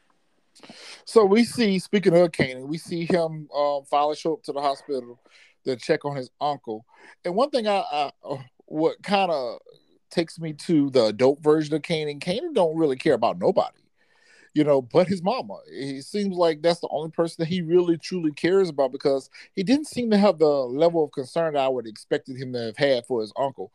So 1.05 1.26
we 1.26 1.43
see, 1.43 1.80
speaking 1.80 2.16
of 2.16 2.32
Kanan, 2.32 2.68
we 2.68 2.78
see 2.78 3.05
him 3.05 3.49
um, 3.55 3.84
finally 3.89 4.16
show 4.16 4.34
up 4.34 4.43
to 4.43 4.53
the 4.53 4.62
hospital 4.62 5.20
to 5.66 5.76
check 5.76 6.05
on 6.05 6.16
his 6.16 6.30
uncle. 6.39 6.86
And 7.26 7.36
one 7.36 7.49
thing 7.49 7.68
I, 7.68 7.84
I 7.91 8.12
uh, 8.24 8.38
what 8.66 9.01
kind 9.03 9.32
of 9.32 9.60
takes 10.10 10.39
me 10.39 10.53
to 10.53 10.89
the 10.89 11.05
adult 11.05 11.41
version 11.41 11.74
of 11.76 11.82
Kanan, 11.82 12.20
Kanan 12.20 12.53
don't 12.53 12.78
really 12.78 12.95
care 12.95 13.14
about 13.14 13.39
nobody, 13.39 13.78
you 14.53 14.64
know, 14.64 14.82
but 14.82 15.07
his 15.07 15.22
mama. 15.22 15.60
It 15.68 16.03
seems 16.03 16.36
like 16.36 16.62
that's 16.62 16.80
the 16.80 16.89
only 16.89 17.12
person 17.12 17.36
that 17.39 17.47
he 17.47 17.62
really 17.62 17.97
truly 17.97 18.32
cares 18.32 18.70
about 18.70 18.91
because 18.91 19.30
he 19.55 19.64
didn't 19.64 19.88
seem 19.88 20.10
to 20.12 20.18
have 20.18 20.39
the 20.39 20.47
level 20.47 21.03
of 21.03 21.12
concern 21.12 21.55
I 21.55 21.68
would 21.68 21.88
expected 21.88 22.38
him 22.38 22.53
to 22.53 22.60
have 22.60 22.78
had 22.78 23.05
for 23.05 23.22
his 23.22 23.34
uncle. 23.38 23.72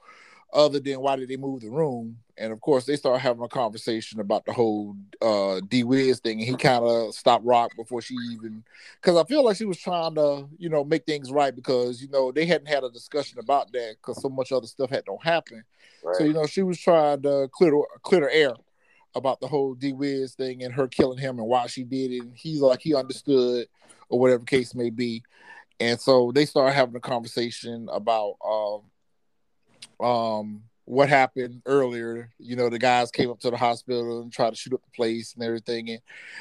Other 0.54 0.78
than 0.78 1.00
why 1.00 1.16
did 1.16 1.28
they 1.28 1.36
move 1.36 1.62
the 1.62 1.68
room? 1.68 2.18
And 2.38 2.52
of 2.52 2.60
course, 2.60 2.86
they 2.86 2.94
start 2.94 3.20
having 3.20 3.42
a 3.42 3.48
conversation 3.48 4.20
about 4.20 4.44
the 4.44 4.52
whole 4.52 4.94
uh, 5.20 5.60
D 5.68 5.82
Wiz 5.82 6.20
thing, 6.20 6.38
and 6.38 6.48
he 6.48 6.56
kind 6.56 6.84
of 6.84 7.12
stopped 7.12 7.44
Rock 7.44 7.72
before 7.76 8.00
she 8.00 8.14
even, 8.32 8.62
because 9.00 9.16
I 9.16 9.24
feel 9.24 9.44
like 9.44 9.56
she 9.56 9.64
was 9.64 9.80
trying 9.80 10.14
to, 10.14 10.46
you 10.56 10.68
know, 10.68 10.84
make 10.84 11.06
things 11.06 11.32
right 11.32 11.54
because 11.54 12.00
you 12.00 12.08
know 12.08 12.30
they 12.30 12.46
hadn't 12.46 12.68
had 12.68 12.84
a 12.84 12.90
discussion 12.90 13.40
about 13.40 13.72
that 13.72 13.96
because 14.00 14.22
so 14.22 14.28
much 14.28 14.52
other 14.52 14.68
stuff 14.68 14.90
had 14.90 15.04
don't 15.04 15.22
happen. 15.24 15.64
So 16.12 16.24
you 16.24 16.32
know 16.32 16.46
she 16.46 16.62
was 16.62 16.78
trying 16.78 17.22
to 17.22 17.48
clear 17.52 17.72
clear 18.02 18.20
the 18.20 18.34
air 18.34 18.54
about 19.16 19.40
the 19.40 19.48
whole 19.48 19.74
D 19.74 19.92
Wiz 19.92 20.34
thing 20.34 20.62
and 20.62 20.72
her 20.74 20.86
killing 20.86 21.18
him 21.18 21.38
and 21.38 21.48
why 21.48 21.66
she 21.66 21.82
did 21.82 22.12
it. 22.12 22.22
And 22.22 22.32
he's 22.36 22.60
like 22.60 22.80
he 22.80 22.94
understood 22.94 23.66
or 24.08 24.20
whatever 24.20 24.44
case 24.44 24.74
may 24.74 24.90
be. 24.90 25.22
And 25.80 26.00
so 26.00 26.30
they 26.32 26.46
start 26.46 26.74
having 26.74 26.94
a 26.94 27.00
conversation 27.00 27.88
about 27.90 28.36
um 28.44 28.82
um 30.00 30.62
what 30.86 31.08
happened 31.08 31.62
earlier. 31.64 32.30
You 32.38 32.56
know, 32.56 32.68
the 32.68 32.78
guys 32.78 33.10
came 33.10 33.30
up 33.30 33.40
to 33.40 33.50
the 33.50 33.56
hospital 33.56 34.20
and 34.20 34.30
tried 34.30 34.50
to 34.50 34.56
shoot 34.56 34.74
up 34.74 34.82
the 34.84 34.90
place 34.90 35.32
and 35.34 35.42
everything. 35.42 35.88
And, 35.88 36.00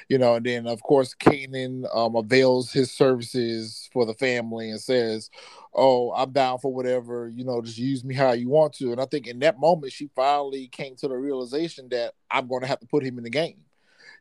you 0.09 0.17
know, 0.17 0.35
and 0.35 0.45
then 0.45 0.67
of 0.67 0.83
course 0.83 1.15
Kanan 1.15 1.85
um 1.95 2.15
avails 2.17 2.71
his 2.73 2.91
services 2.91 3.89
for 3.93 4.05
the 4.05 4.13
family 4.15 4.69
and 4.69 4.81
says, 4.81 5.29
Oh, 5.73 6.11
I'm 6.11 6.31
down 6.31 6.59
for 6.59 6.73
whatever, 6.73 7.31
you 7.33 7.45
know, 7.45 7.61
just 7.61 7.77
use 7.77 8.03
me 8.03 8.15
how 8.15 8.33
you 8.33 8.49
want 8.49 8.73
to. 8.73 8.91
And 8.91 8.99
I 8.99 9.05
think 9.05 9.27
in 9.27 9.39
that 9.39 9.59
moment 9.59 9.93
she 9.93 10.09
finally 10.15 10.67
came 10.67 10.95
to 10.97 11.07
the 11.07 11.15
realization 11.15 11.87
that 11.91 12.13
I'm 12.29 12.47
gonna 12.47 12.67
have 12.67 12.81
to 12.81 12.87
put 12.87 13.03
him 13.03 13.17
in 13.17 13.23
the 13.23 13.29
game. 13.29 13.61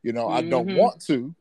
You 0.05 0.13
know, 0.13 0.29
I 0.29 0.43
don't 0.43 0.69
Mhm. 0.69 0.77
want 0.77 1.03
to. 1.07 1.35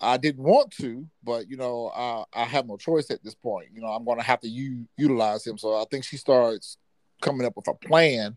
I 0.00 0.16
didn't 0.16 0.44
want 0.44 0.70
to, 0.80 1.08
but 1.24 1.50
you 1.50 1.56
know, 1.56 1.90
I, 1.94 2.24
I 2.32 2.44
have 2.44 2.68
no 2.68 2.76
choice 2.76 3.10
at 3.10 3.24
this 3.24 3.34
point. 3.34 3.70
You 3.74 3.80
know, 3.80 3.88
I'm 3.88 4.04
going 4.04 4.18
to 4.18 4.24
have 4.24 4.38
to 4.40 4.48
u- 4.48 4.86
utilize 4.96 5.44
him. 5.44 5.58
So 5.58 5.74
I 5.74 5.84
think 5.90 6.04
she 6.04 6.16
starts 6.16 6.76
coming 7.20 7.46
up 7.46 7.54
with 7.56 7.68
a 7.68 7.74
plan, 7.74 8.36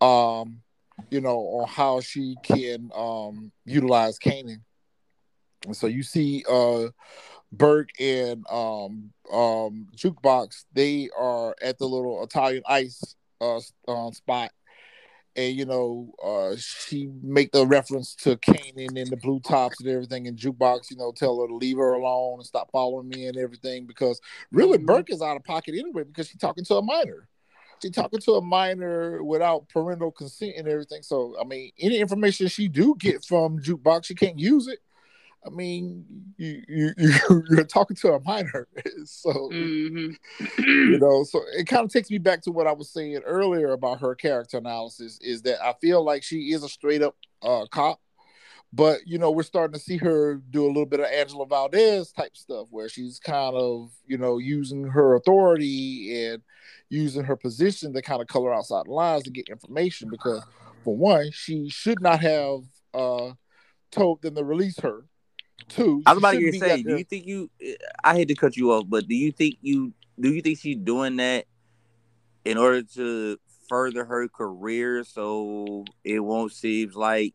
um, 0.00 0.60
you 1.10 1.20
know, 1.20 1.38
on 1.38 1.68
how 1.68 2.00
she 2.00 2.36
can 2.42 2.90
um, 2.94 3.52
utilize 3.64 4.18
Kanan. 4.18 4.62
And 5.64 5.76
so 5.76 5.86
you 5.86 6.02
see, 6.02 6.44
uh, 6.50 6.88
Burke 7.52 7.90
and 8.00 8.44
um, 8.50 9.12
um, 9.32 9.88
Jukebox, 9.96 10.64
they 10.72 11.08
are 11.16 11.54
at 11.62 11.78
the 11.78 11.86
little 11.86 12.22
Italian 12.24 12.62
ice 12.66 13.14
uh, 13.40 13.60
um, 13.88 14.12
spot 14.12 14.50
and 15.36 15.56
you 15.56 15.64
know, 15.64 16.12
uh, 16.22 16.54
she 16.56 17.10
make 17.22 17.52
the 17.52 17.66
reference 17.66 18.14
to 18.16 18.36
Kanan 18.36 19.00
and 19.00 19.10
the 19.10 19.16
blue 19.16 19.40
tops 19.40 19.80
and 19.80 19.88
everything, 19.88 20.26
and 20.26 20.36
jukebox, 20.36 20.90
you 20.90 20.96
know, 20.96 21.12
tell 21.12 21.40
her 21.40 21.48
to 21.48 21.54
leave 21.54 21.78
her 21.78 21.94
alone 21.94 22.38
and 22.38 22.46
stop 22.46 22.70
following 22.70 23.08
me 23.08 23.26
and 23.26 23.36
everything 23.36 23.86
because 23.86 24.20
really 24.50 24.78
Mhm. 24.78 24.86
Burke 24.86 25.10
is 25.10 25.22
out 25.22 25.36
of 25.36 25.44
pocket 25.44 25.74
anyway 25.74 26.04
because 26.04 26.28
she's 26.28 26.40
talking 26.40 26.64
to 26.64 26.76
a 26.76 26.82
minor. 26.82 27.28
She's 27.82 27.90
talking 27.90 28.20
to 28.20 28.32
a 28.34 28.40
minor 28.40 29.22
without 29.24 29.68
parental 29.68 30.12
consent 30.12 30.54
and 30.56 30.68
everything. 30.68 31.02
So 31.02 31.34
I 31.40 31.44
mean, 31.44 31.72
any 31.78 31.98
information 31.98 32.48
she 32.48 32.68
do 32.68 32.94
get 32.98 33.24
from 33.24 33.58
jukebox, 33.60 34.04
she 34.06 34.14
can't 34.14 34.38
use 34.38 34.68
it. 34.68 34.78
I 35.44 35.50
mean, 35.50 36.04
you 36.36 36.62
you 36.68 36.90
you- 36.98 37.42
you're 37.50 37.64
talking 37.64 37.96
to 37.96 38.12
a 38.14 38.20
minor, 38.20 38.68
so 39.04 39.48
hmm 39.50 40.10
you 40.58 40.98
know 40.98 41.24
so 41.24 41.40
it 41.56 41.66
kind 41.66 41.84
of 41.84 41.92
takes 41.92 42.10
me 42.10 42.18
back 42.18 42.42
to 42.42 42.50
what 42.50 42.66
i 42.66 42.72
was 42.72 42.90
saying 42.90 43.20
earlier 43.24 43.72
about 43.72 44.00
her 44.00 44.14
character 44.14 44.58
analysis 44.58 45.18
is 45.20 45.42
that 45.42 45.62
i 45.64 45.72
feel 45.80 46.02
like 46.04 46.22
she 46.22 46.52
is 46.52 46.62
a 46.62 46.68
straight 46.68 47.02
up 47.02 47.16
uh 47.42 47.64
cop 47.70 48.00
but 48.72 49.00
you 49.06 49.18
know 49.18 49.30
we're 49.30 49.42
starting 49.42 49.72
to 49.72 49.78
see 49.78 49.96
her 49.96 50.36
do 50.50 50.64
a 50.64 50.68
little 50.68 50.86
bit 50.86 51.00
of 51.00 51.06
angela 51.06 51.46
Valdes 51.46 52.12
type 52.12 52.36
stuff 52.36 52.66
where 52.70 52.88
she's 52.88 53.18
kind 53.18 53.54
of 53.56 53.90
you 54.06 54.18
know 54.18 54.38
using 54.38 54.84
her 54.84 55.14
authority 55.14 56.26
and 56.26 56.42
using 56.92 57.24
her 57.24 57.36
position 57.36 57.92
to 57.94 58.02
kind 58.02 58.20
of 58.20 58.28
color 58.28 58.52
outside 58.54 58.84
the 58.86 58.90
lines 58.92 59.22
to 59.24 59.30
get 59.30 59.48
information 59.48 60.10
because 60.10 60.44
for 60.84 60.94
one 60.94 61.30
she 61.32 61.68
should 61.70 62.00
not 62.02 62.20
have 62.20 62.60
uh 62.92 63.32
told 63.90 64.20
them 64.20 64.34
to 64.34 64.44
release 64.44 64.78
her 64.80 65.06
two 65.68 66.02
I 66.04 66.12
was 66.12 66.18
about 66.18 66.32
to 66.34 66.52
say, 66.52 66.82
do 66.82 66.90
there- 66.90 66.98
you 66.98 67.04
think 67.04 67.26
you? 67.26 67.50
I 68.04 68.14
hate 68.14 68.28
to 68.28 68.34
cut 68.34 68.56
you 68.56 68.72
off, 68.72 68.84
but 68.88 69.08
do 69.08 69.14
you 69.14 69.32
think 69.32 69.56
you? 69.62 69.94
Do 70.20 70.32
you 70.32 70.42
think 70.42 70.58
she's 70.58 70.76
doing 70.76 71.16
that 71.16 71.46
in 72.44 72.58
order 72.58 72.82
to 72.82 73.38
further 73.68 74.04
her 74.04 74.28
career, 74.28 75.02
so 75.04 75.84
it 76.04 76.20
won't 76.20 76.52
seem 76.52 76.90
like 76.94 77.34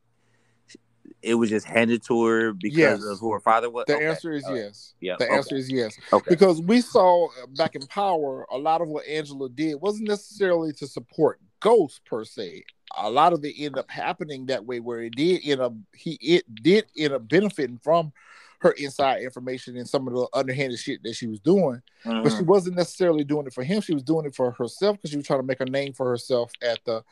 it 1.27 1.35
was 1.35 1.49
just 1.49 1.65
handed 1.65 2.01
to 2.07 2.23
her 2.25 2.53
because 2.53 2.77
Yes. 2.77 3.03
of 3.03 3.19
who 3.19 3.31
her 3.33 3.39
father 3.39 3.69
was? 3.69 3.85
the 3.87 3.95
Okay. 3.95 4.07
answer 4.07 4.31
is 4.31 4.43
right. 4.45 4.55
yes 4.55 4.93
Yeah. 5.01 5.15
the 5.19 5.25
okay. 5.25 5.35
answer 5.35 5.55
is 5.55 5.69
yes 5.69 5.97
Okay. 6.13 6.29
because 6.29 6.61
we 6.61 6.81
saw 6.81 7.27
uh, 7.27 7.47
back 7.57 7.75
in 7.75 7.85
power 7.87 8.45
a 8.51 8.57
lot 8.57 8.81
of 8.81 8.87
what 8.87 9.05
angela 9.07 9.49
did 9.49 9.75
wasn't 9.81 10.07
necessarily 10.07 10.71
to 10.73 10.87
support 10.87 11.39
ghost 11.59 12.01
per 12.05 12.23
se 12.23 12.63
a 12.97 13.09
lot 13.09 13.33
of 13.33 13.43
it 13.43 13.53
ended 13.57 13.77
up 13.77 13.89
happening 13.91 14.45
that 14.45 14.65
way 14.65 14.79
where 14.79 15.01
it 15.01 15.15
did 15.15 15.41
end 15.43 15.59
up 15.61 15.73
he 15.93 16.17
it 16.21 16.43
did 16.63 16.85
end 16.97 17.13
up 17.13 17.27
benefiting 17.27 17.77
from 17.83 18.11
her 18.59 18.71
inside 18.71 19.21
information 19.21 19.77
and 19.77 19.87
some 19.87 20.07
of 20.07 20.13
the 20.15 20.27
underhanded 20.33 20.79
shit 20.79 21.03
that 21.03 21.13
she 21.13 21.27
was 21.27 21.39
doing 21.39 21.79
but 22.03 22.31
she 22.31 22.37
Mhm. 22.41 22.45
wasn't 22.45 22.75
necessarily 22.75 23.23
doing 23.23 23.45
it 23.45 23.53
for 23.53 23.63
him 23.63 23.81
she 23.81 23.93
was 23.93 24.03
doing 24.03 24.25
it 24.25 24.33
for 24.33 24.49
herself 24.51 24.95
because 24.97 25.11
she 25.11 25.17
was 25.17 25.27
trying 25.27 25.39
to 25.39 25.45
make 25.45 25.59
a 25.61 25.65
name 25.65 25.93
for 25.93 26.07
herself 26.09 26.51
at 26.61 26.79
the 26.85 27.03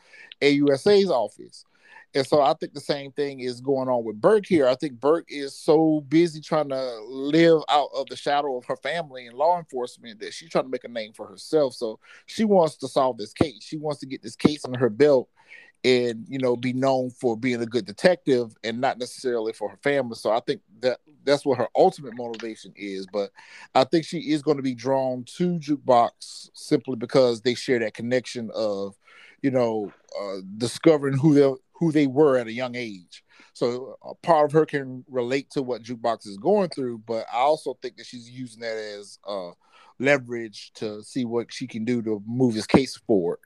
ausa's 0.42 1.10
office 1.10 1.64
and 2.16 2.26
so 2.26 2.40
I 2.40 2.54
think 2.54 2.72
the 2.72 2.80
same 2.80 3.12
thing 3.12 3.40
is 3.40 3.60
going 3.60 3.90
on 3.90 4.02
with 4.02 4.18
Burke 4.18 4.46
here. 4.46 4.66
I 4.66 4.74
think 4.74 4.98
Burke 4.98 5.26
is 5.28 5.54
so 5.54 6.02
busy 6.08 6.40
trying 6.40 6.70
to 6.70 7.00
live 7.06 7.60
out 7.68 7.90
of 7.94 8.06
the 8.06 8.16
shadow 8.16 8.56
of 8.56 8.64
her 8.64 8.76
family 8.76 9.26
and 9.26 9.36
law 9.36 9.58
enforcement 9.58 10.20
that 10.20 10.32
she's 10.32 10.48
trying 10.48 10.64
to 10.64 10.70
make 10.70 10.84
a 10.84 10.88
name 10.88 11.12
for 11.12 11.26
herself. 11.26 11.74
So 11.74 12.00
she 12.24 12.46
wants 12.46 12.78
to 12.78 12.88
solve 12.88 13.18
this 13.18 13.34
case. 13.34 13.62
She 13.62 13.76
wants 13.76 14.00
to 14.00 14.06
get 14.06 14.22
this 14.22 14.34
case 14.34 14.64
on 14.64 14.72
her 14.74 14.88
belt 14.88 15.28
and 15.84 16.24
you 16.26 16.38
know 16.38 16.56
be 16.56 16.72
known 16.72 17.10
for 17.10 17.36
being 17.36 17.60
a 17.60 17.66
good 17.66 17.84
detective 17.84 18.56
and 18.64 18.80
not 18.80 18.98
necessarily 18.98 19.52
for 19.52 19.68
her 19.68 19.78
family. 19.82 20.14
So 20.14 20.30
I 20.30 20.40
think 20.40 20.62
that 20.80 21.00
that's 21.22 21.44
what 21.44 21.58
her 21.58 21.68
ultimate 21.76 22.16
motivation 22.16 22.72
is. 22.76 23.06
But 23.12 23.30
I 23.74 23.84
think 23.84 24.06
she 24.06 24.30
is 24.30 24.40
going 24.40 24.56
to 24.56 24.62
be 24.62 24.74
drawn 24.74 25.24
to 25.36 25.58
Jukebox 25.58 26.48
simply 26.54 26.96
because 26.96 27.42
they 27.42 27.54
share 27.54 27.80
that 27.80 27.92
connection 27.92 28.50
of 28.54 28.96
you 29.42 29.50
know, 29.50 29.92
uh, 30.20 30.38
discovering 30.56 31.16
who 31.16 31.34
they 31.34 31.54
who 31.78 31.92
they 31.92 32.06
were 32.06 32.38
at 32.38 32.46
a 32.46 32.52
young 32.52 32.74
age. 32.74 33.22
So 33.52 33.96
a 34.02 34.14
part 34.14 34.46
of 34.46 34.52
her 34.52 34.66
can 34.66 35.04
relate 35.08 35.50
to 35.50 35.62
what 35.62 35.82
Jukebox 35.82 36.26
is 36.26 36.36
going 36.38 36.68
through, 36.70 37.02
but 37.06 37.26
I 37.32 37.38
also 37.38 37.74
think 37.80 37.96
that 37.96 38.06
she's 38.06 38.30
using 38.30 38.60
that 38.60 38.76
as 38.76 39.18
uh, 39.26 39.50
leverage 39.98 40.72
to 40.76 41.02
see 41.02 41.24
what 41.24 41.52
she 41.52 41.66
can 41.66 41.84
do 41.84 42.02
to 42.02 42.22
move 42.26 42.54
his 42.54 42.66
case 42.66 42.96
forward. 42.96 43.38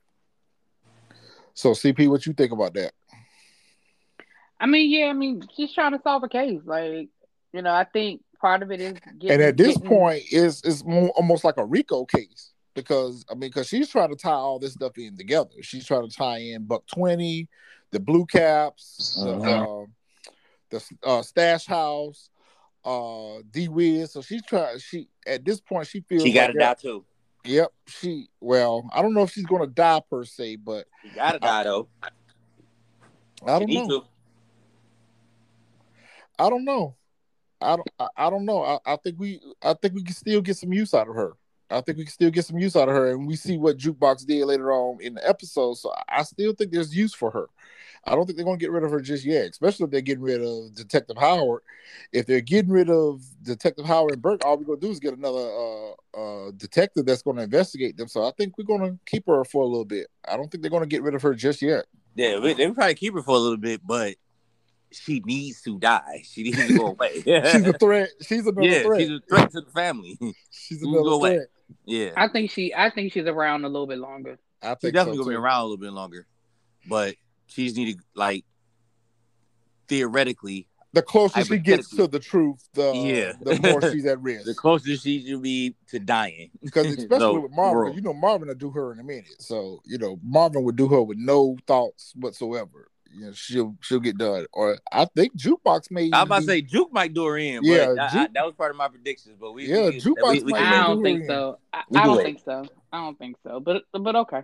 So 1.55 1.71
CP, 1.73 2.09
what 2.09 2.27
you 2.27 2.33
think 2.33 2.53
about 2.53 2.75
that? 2.75 2.93
I 4.59 4.67
mean, 4.67 4.91
yeah, 4.91 5.07
I 5.07 5.13
mean, 5.13 5.43
she's 5.57 5.73
trying 5.73 5.93
to 5.93 6.01
solve 6.03 6.23
a 6.23 6.29
case. 6.29 6.61
Like, 6.65 7.09
you 7.53 7.63
know, 7.63 7.73
I 7.73 7.85
think 7.85 8.23
part 8.41 8.63
of 8.63 8.71
it 8.71 8.81
is 8.81 8.95
getting, 9.19 9.31
and 9.33 9.43
at 9.43 9.57
this 9.57 9.77
getting- 9.77 9.89
point, 9.89 10.23
is 10.31 10.63
is 10.65 10.83
almost 10.83 11.45
like 11.45 11.57
a 11.57 11.65
RICO 11.65 12.05
case 12.05 12.53
because 12.75 13.25
I 13.31 13.35
mean, 13.35 13.51
because 13.51 13.69
she's 13.69 13.89
trying 13.89 14.11
to 14.11 14.17
tie 14.17 14.31
all 14.31 14.59
this 14.59 14.75
stuff 14.75 14.99
in 14.99 15.17
together. 15.17 15.51
She's 15.63 15.87
trying 15.87 16.09
to 16.09 16.15
tie 16.15 16.39
in 16.39 16.65
Buck 16.65 16.87
Twenty, 16.87 17.49
the 17.91 18.01
Blue 18.01 18.27
Caps, 18.27 19.21
the, 19.23 19.33
Mhm. 19.33 19.85
uh, 19.85 19.87
the 20.71 20.83
uh, 21.03 21.23
Stash 21.23 21.67
House, 21.67 22.31
uh, 22.85 23.39
D 23.51 23.69
Wiz. 23.69 24.13
So 24.13 24.23
she's 24.23 24.43
trying. 24.45 24.79
She 24.79 25.09
at 25.27 25.45
this 25.45 25.61
point, 25.61 25.87
she 25.87 26.01
feels 26.01 26.23
She 26.23 26.33
got 26.33 26.49
to 26.49 26.53
like 26.53 26.59
die 26.61 26.75
too. 26.75 27.05
Yep. 27.45 27.73
She 27.87 28.29
well, 28.41 28.89
I 28.93 29.03
don't 29.03 29.15
know 29.15 29.23
if 29.23 29.33
she's 29.33 29.47
going 29.47 29.63
to 29.63 29.67
die 29.67 30.01
per 30.09 30.25
se, 30.25 30.57
but 30.57 30.87
She 31.03 31.09
got 31.11 31.33
to 31.33 31.39
die 31.39 31.65
though. 31.65 31.89
I 33.47 33.59
don't 33.59 33.71
know. 33.71 33.89
to. 33.89 34.03
I 36.39 36.51
don't 36.51 36.65
know. 36.65 36.97
I 37.61 37.77
don't. 37.77 37.89
I, 37.99 38.09
I 38.17 38.31
don't 38.31 38.45
know. 38.45 38.63
I, 38.63 38.79
I 38.87 38.97
think 38.97 39.19
we. 39.19 39.41
I 39.63 39.75
think 39.75 39.95
we 39.95 40.03
can 40.03 40.15
still 40.15 40.41
get 40.41 40.57
some 40.57 40.73
use 40.73 40.95
out 40.95 41.09
of 41.09 41.15
her. 41.15 41.33
I 41.71 41.81
think 41.83 41.99
we 41.99 42.05
can 42.05 42.13
still 42.13 42.31
get 42.31 42.45
some 42.45 42.59
use 42.59 42.75
out 42.75 42.89
of 42.89 42.95
her, 42.95 43.13
and 43.13 43.27
we 43.27 43.37
see 43.37 43.57
what 43.57 43.77
Jukebox 43.77 44.27
did 44.27 44.45
later 44.45 44.73
on 44.73 45.01
in 45.01 45.15
the 45.15 45.29
episode. 45.29 45.75
So 45.75 45.93
I 46.09 46.23
still 46.25 46.53
think 46.53 46.73
there's 46.73 46.95
use 46.95 47.15
for 47.15 47.31
her. 47.31 47.47
I 48.05 48.15
don't 48.15 48.25
think 48.25 48.37
they're 48.37 48.47
going 48.47 48.59
to 48.59 48.65
get 48.65 48.71
rid 48.73 48.83
of 48.83 48.91
her 48.91 49.01
just 49.01 49.25
yet, 49.25 49.51
especially 49.51 49.85
if 49.85 49.91
they're 49.91 50.01
getting 50.01 50.23
rid 50.23 50.43
of 50.43 50.75
Detective 50.75 51.17
Howard. 51.19 51.63
If 52.13 52.27
they're 52.27 52.41
getting 52.41 52.71
rid 52.71 52.89
of 52.89 53.23
Detective 53.43 53.85
Howard 53.85 54.13
and 54.13 54.23
Burke, 54.23 54.45
all 54.45 54.57
we're 54.57 54.65
going 54.65 54.81
to 54.81 54.87
do 54.87 54.91
is 54.91 55.01
get 55.01 55.17
another 55.17 55.39
uh, 55.39 55.91
uh, 56.17 56.51
detective 56.57 57.05
that's 57.05 57.23
going 57.23 57.37
to 57.37 57.43
investigate 57.43 57.97
them. 57.97 58.09
So 58.09 58.25
I 58.27 58.33
think 58.39 58.57
we're 58.57 58.65
going 58.65 58.81
to 58.93 58.99
keep 59.07 59.27
her 59.27 59.45
for 59.45 59.63
a 59.63 59.67
little 59.67 59.85
bit. 59.85 60.07
I 60.27 60.37
don't 60.37 60.51
think 60.51 60.63
they're 60.63 60.71
going 60.71 60.83
to 60.83 60.89
get 60.89 61.03
rid 61.03 61.15
of 61.15 61.23
her 61.23 61.35
just 61.35 61.61
yet. 61.61 61.85
Yeah, 62.15 62.41
they 62.41 62.67
would 62.67 62.75
probably 62.75 62.95
keep 62.95 63.15
her 63.15 63.23
for 63.23 63.37
a 63.37 63.39
little 63.39 63.57
bit, 63.59 63.87
but 63.87 64.17
she 64.93 65.21
needs 65.25 65.63
to 65.63 65.79
die. 65.79 66.23
She 66.25 66.43
needs 66.43 66.67
to 66.67 66.77
go 66.77 66.87
away. 66.99 67.23
She's 67.23 67.67
a 67.67 67.73
threat. 67.75 68.09
She's 68.23 68.47
another 68.47 68.63
yeah, 68.67 68.83
threat. 68.83 69.01
she's 69.01 69.11
a 69.11 69.21
threat 69.29 69.51
to 69.53 69.61
the 69.61 69.71
family. 69.71 70.19
She's 70.51 70.81
We'll 70.83 70.95
another 70.95 71.05
go 71.11 71.15
away. 71.17 71.35
threat. 71.37 71.49
yeah, 71.85 72.11
I 72.17 72.29
think 72.29 72.51
she, 72.51 72.75
I 72.75 72.91
think 72.91 73.13
she's 73.13 73.27
around 73.27 73.65
a 73.65 73.69
little 73.69 73.87
bit 73.87 73.99
longer. 73.99 74.39
I 74.63 74.71
she's 74.71 74.79
think 74.81 74.95
definitely 74.95 75.19
so 75.19 75.25
gonna 75.25 75.37
be 75.37 75.41
around 75.41 75.61
a 75.61 75.65
little 75.65 75.77
bit 75.79 75.93
longer, 75.93 76.27
but 76.89 77.15
she's 77.51 77.77
needed 77.77 77.99
like 78.15 78.45
theoretically 79.89 80.67
the 80.93 81.03
closer 81.03 81.45
she 81.45 81.59
gets 81.59 81.89
to 81.91 82.09
the 82.09 82.19
truth, 82.19 82.69
the 82.75 82.93
Yeah. 82.93 83.33
the 83.41 83.61
more 83.63 83.81
she's 83.93 84.05
at 84.07 84.21
risk. 84.23 84.45
the 84.45 84.55
closer 84.55 84.97
she 84.97 85.25
should 85.25 85.41
be 85.43 85.77
to 85.89 86.01
dying. 86.01 86.51
because 86.65 86.87
especially 86.87 87.19
No, 87.19 87.41
with 87.43 87.53
Marvin, 87.53 87.77
world. 87.77 87.97
you 87.97 88.03
know 88.03 88.13
Marvin 88.13 88.49
will 88.49 88.57
do 88.57 88.71
her 88.73 88.93
in 88.93 88.99
a 88.99 89.05
minute. 89.05 89.27
So 89.41 89.81
you 89.85 89.99
know 89.99 90.19
Marvin 90.25 90.65
would 90.65 90.75
do 90.77 90.89
her 90.89 91.01
with 91.03 91.17
no 91.19 91.57
thoughts 91.69 92.13
whatsoever. 92.17 92.89
You 93.13 93.27
know 93.27 93.33
she'll 93.33 93.77
she'll 93.83 94.01
get 94.01 94.19
done. 94.19 94.47
Or 94.53 94.79
I 94.91 95.05
think 95.05 95.37
Jukebox 95.37 95.93
may. 95.93 96.11
I 96.13 96.23
was 96.23 96.27
about 96.27 96.41
to 96.41 96.47
say 96.47 96.61
Juke 96.63 96.93
might 96.93 97.15
do 97.15 97.25
her 97.27 97.37
in, 97.39 97.61
Yeah, 97.63 97.87
but 97.95 97.99
I- 98.01 98.07
I- 98.07 98.11
Juke- 98.25 98.35
that 98.35 98.45
was 98.47 98.55
part 98.57 98.71
of 98.73 98.77
my 98.77 98.89
predictions. 98.89 99.37
But 99.41 99.53
we, 99.53 99.67
Yeah, 99.69 99.91
we, 99.91 100.01
Jukebox 100.01 100.33
we, 100.33 100.43
we, 100.43 100.53
might 100.53 100.59
can- 100.59 100.73
I 100.75 100.81
do 100.81 100.87
don't 100.89 100.97
her 100.99 101.03
think 101.05 101.21
in. 101.21 101.27
so. 101.29 101.59
I, 101.73 101.79
I 101.79 101.83
can 101.93 102.07
don't 102.07 102.17
wait. 102.17 102.25
think 102.25 102.41
so. 102.45 102.65
I 102.93 102.99
don't 103.05 103.19
think 103.19 103.37
so. 103.45 103.61
But 103.61 103.83
but 103.93 104.17
okay. 104.17 104.43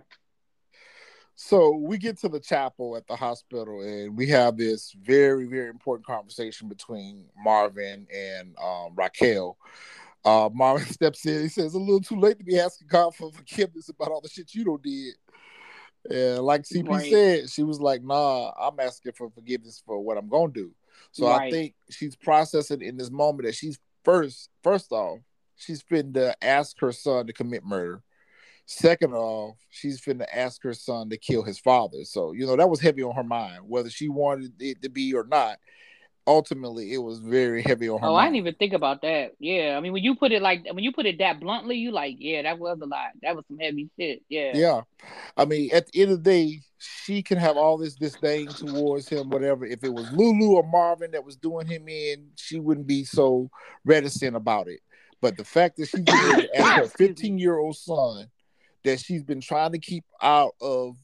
So 1.39 1.69
we 1.69 1.99
get 1.99 2.17
to 2.21 2.29
the 2.29 2.39
chapel 2.39 2.97
at 2.97 3.05
the 3.05 3.15
hospital, 3.15 3.81
and 3.81 4.17
we 4.17 4.25
have 4.29 4.57
this 4.57 4.95
very, 5.03 5.45
very 5.45 5.69
important 5.69 6.07
conversation 6.07 6.67
between 6.67 7.27
Marvin 7.37 8.07
and 8.11 8.55
um, 8.57 8.95
Raquel. 8.95 9.55
Uh, 10.25 10.49
Marvin 10.51 10.87
steps 10.91 11.23
in. 11.27 11.43
He 11.43 11.47
says, 11.47 11.75
"A 11.75 11.79
little 11.79 12.01
too 12.01 12.19
late 12.19 12.39
to 12.39 12.43
be 12.43 12.59
asking 12.59 12.87
God 12.87 13.15
for 13.15 13.31
forgiveness 13.31 13.87
about 13.87 14.09
all 14.09 14.19
the 14.19 14.29
shit 14.29 14.55
you 14.55 14.65
don't 14.65 14.81
did." 14.81 15.13
And 16.09 16.39
like 16.39 16.63
CP 16.63 16.89
Right. 16.89 17.11
said, 17.11 17.51
she 17.51 17.61
was 17.61 17.79
like, 17.79 18.01
"Nah, 18.03 18.51
I'm 18.59 18.79
asking 18.79 19.11
for 19.11 19.29
forgiveness 19.29 19.81
for 19.85 19.99
what 19.99 20.17
I'm 20.17 20.29
gonna 20.29 20.51
do." 20.51 20.71
So 21.11 21.27
I 21.27 21.51
think 21.51 21.75
she's 21.91 22.15
processing 22.15 22.81
in 22.81 22.97
this 22.97 23.11
moment 23.11 23.45
that 23.45 23.53
she's 23.53 23.77
first, 24.03 24.49
first 24.63 24.91
off, 24.91 25.19
she's 25.55 25.83
been 25.83 26.13
to 26.13 26.35
ask 26.43 26.79
her 26.79 26.91
son 26.91 27.27
to 27.27 27.33
commit 27.33 27.63
murder. 27.63 28.01
Second 28.69 29.13
off, 29.13 29.55
she's 29.69 30.01
finna 30.01 30.25
ask 30.31 30.61
her 30.61 30.73
son 30.73 31.09
to 31.09 31.17
kill 31.17 31.41
his 31.41 31.57
father. 31.57 32.03
So, 32.03 32.33
you 32.33 32.45
know, 32.45 32.57
that 32.57 32.69
was 32.69 32.81
heavy 32.81 33.01
on 33.01 33.15
her 33.15 33.23
mind, 33.23 33.61
whether 33.65 33.89
she 33.89 34.09
wanted 34.09 34.51
it 34.59 34.81
to 34.81 34.89
be 34.89 35.13
or 35.13 35.23
not. 35.23 35.57
Ultimately, 36.27 36.93
it 36.93 36.97
was 36.97 37.19
very 37.19 37.61
heavy 37.61 37.87
on 37.87 38.01
her 38.01 38.07
Oh, 38.07 38.15
I 38.15 38.25
didn't 38.25 38.35
even 38.35 38.55
think 38.55 38.73
about 38.73 39.03
that. 39.03 39.31
Yeah, 39.39 39.75
I 39.77 39.79
mean, 39.79 39.93
when 39.93 40.03
you 40.03 40.15
put 40.15 40.33
it 40.33 40.41
like 40.41 40.65
when 40.69 40.83
you 40.83 40.91
put 40.91 41.05
it 41.05 41.19
that 41.19 41.39
bluntly, 41.39 41.77
you 41.77 41.91
like, 41.91 42.17
yeah, 42.19 42.41
that 42.41 42.59
was 42.59 42.77
a 42.81 42.85
lot. 42.85 43.11
That 43.21 43.37
was 43.37 43.45
some 43.47 43.57
heavy 43.57 43.89
shit. 43.97 44.23
Yeah. 44.27 44.51
Yeah. 44.53 44.81
I 45.37 45.45
mean, 45.45 45.69
at 45.71 45.89
the 45.89 46.01
end 46.01 46.11
of 46.11 46.25
the 46.25 46.29
day, 46.29 46.59
she 46.77 47.23
can 47.23 47.37
have 47.37 47.55
all 47.55 47.77
this 47.77 47.95
disdain 47.95 48.47
towards 48.47 49.07
him, 49.07 49.29
whatever. 49.29 49.65
If 49.65 49.85
it 49.85 49.93
was 49.93 50.11
Lulu 50.11 50.57
or 50.57 50.63
Marvin 50.63 51.11
that 51.11 51.23
was 51.23 51.37
doing 51.37 51.67
him 51.67 51.87
in, 51.87 52.27
she 52.35 52.59
wouldn't 52.59 52.87
be 52.87 53.05
so 53.05 53.49
reticent 53.85 54.35
about 54.35 54.67
it. 54.67 54.81
But 55.21 55.37
the 55.37 55.45
fact 55.45 55.77
that 55.77 55.87
she's 55.87 56.01
able 56.01 56.41
to 56.41 56.57
ask 56.59 56.81
her 56.81 56.87
15 56.97 57.37
year 57.39 57.57
old 57.57 57.77
son 57.77 58.27
that 58.87 59.01
she's 59.01 59.23
been 59.23 59.41
trying 59.41 59.73
to 59.73 59.79
keep 59.79 60.05
out 60.21 60.55
of 60.61 60.95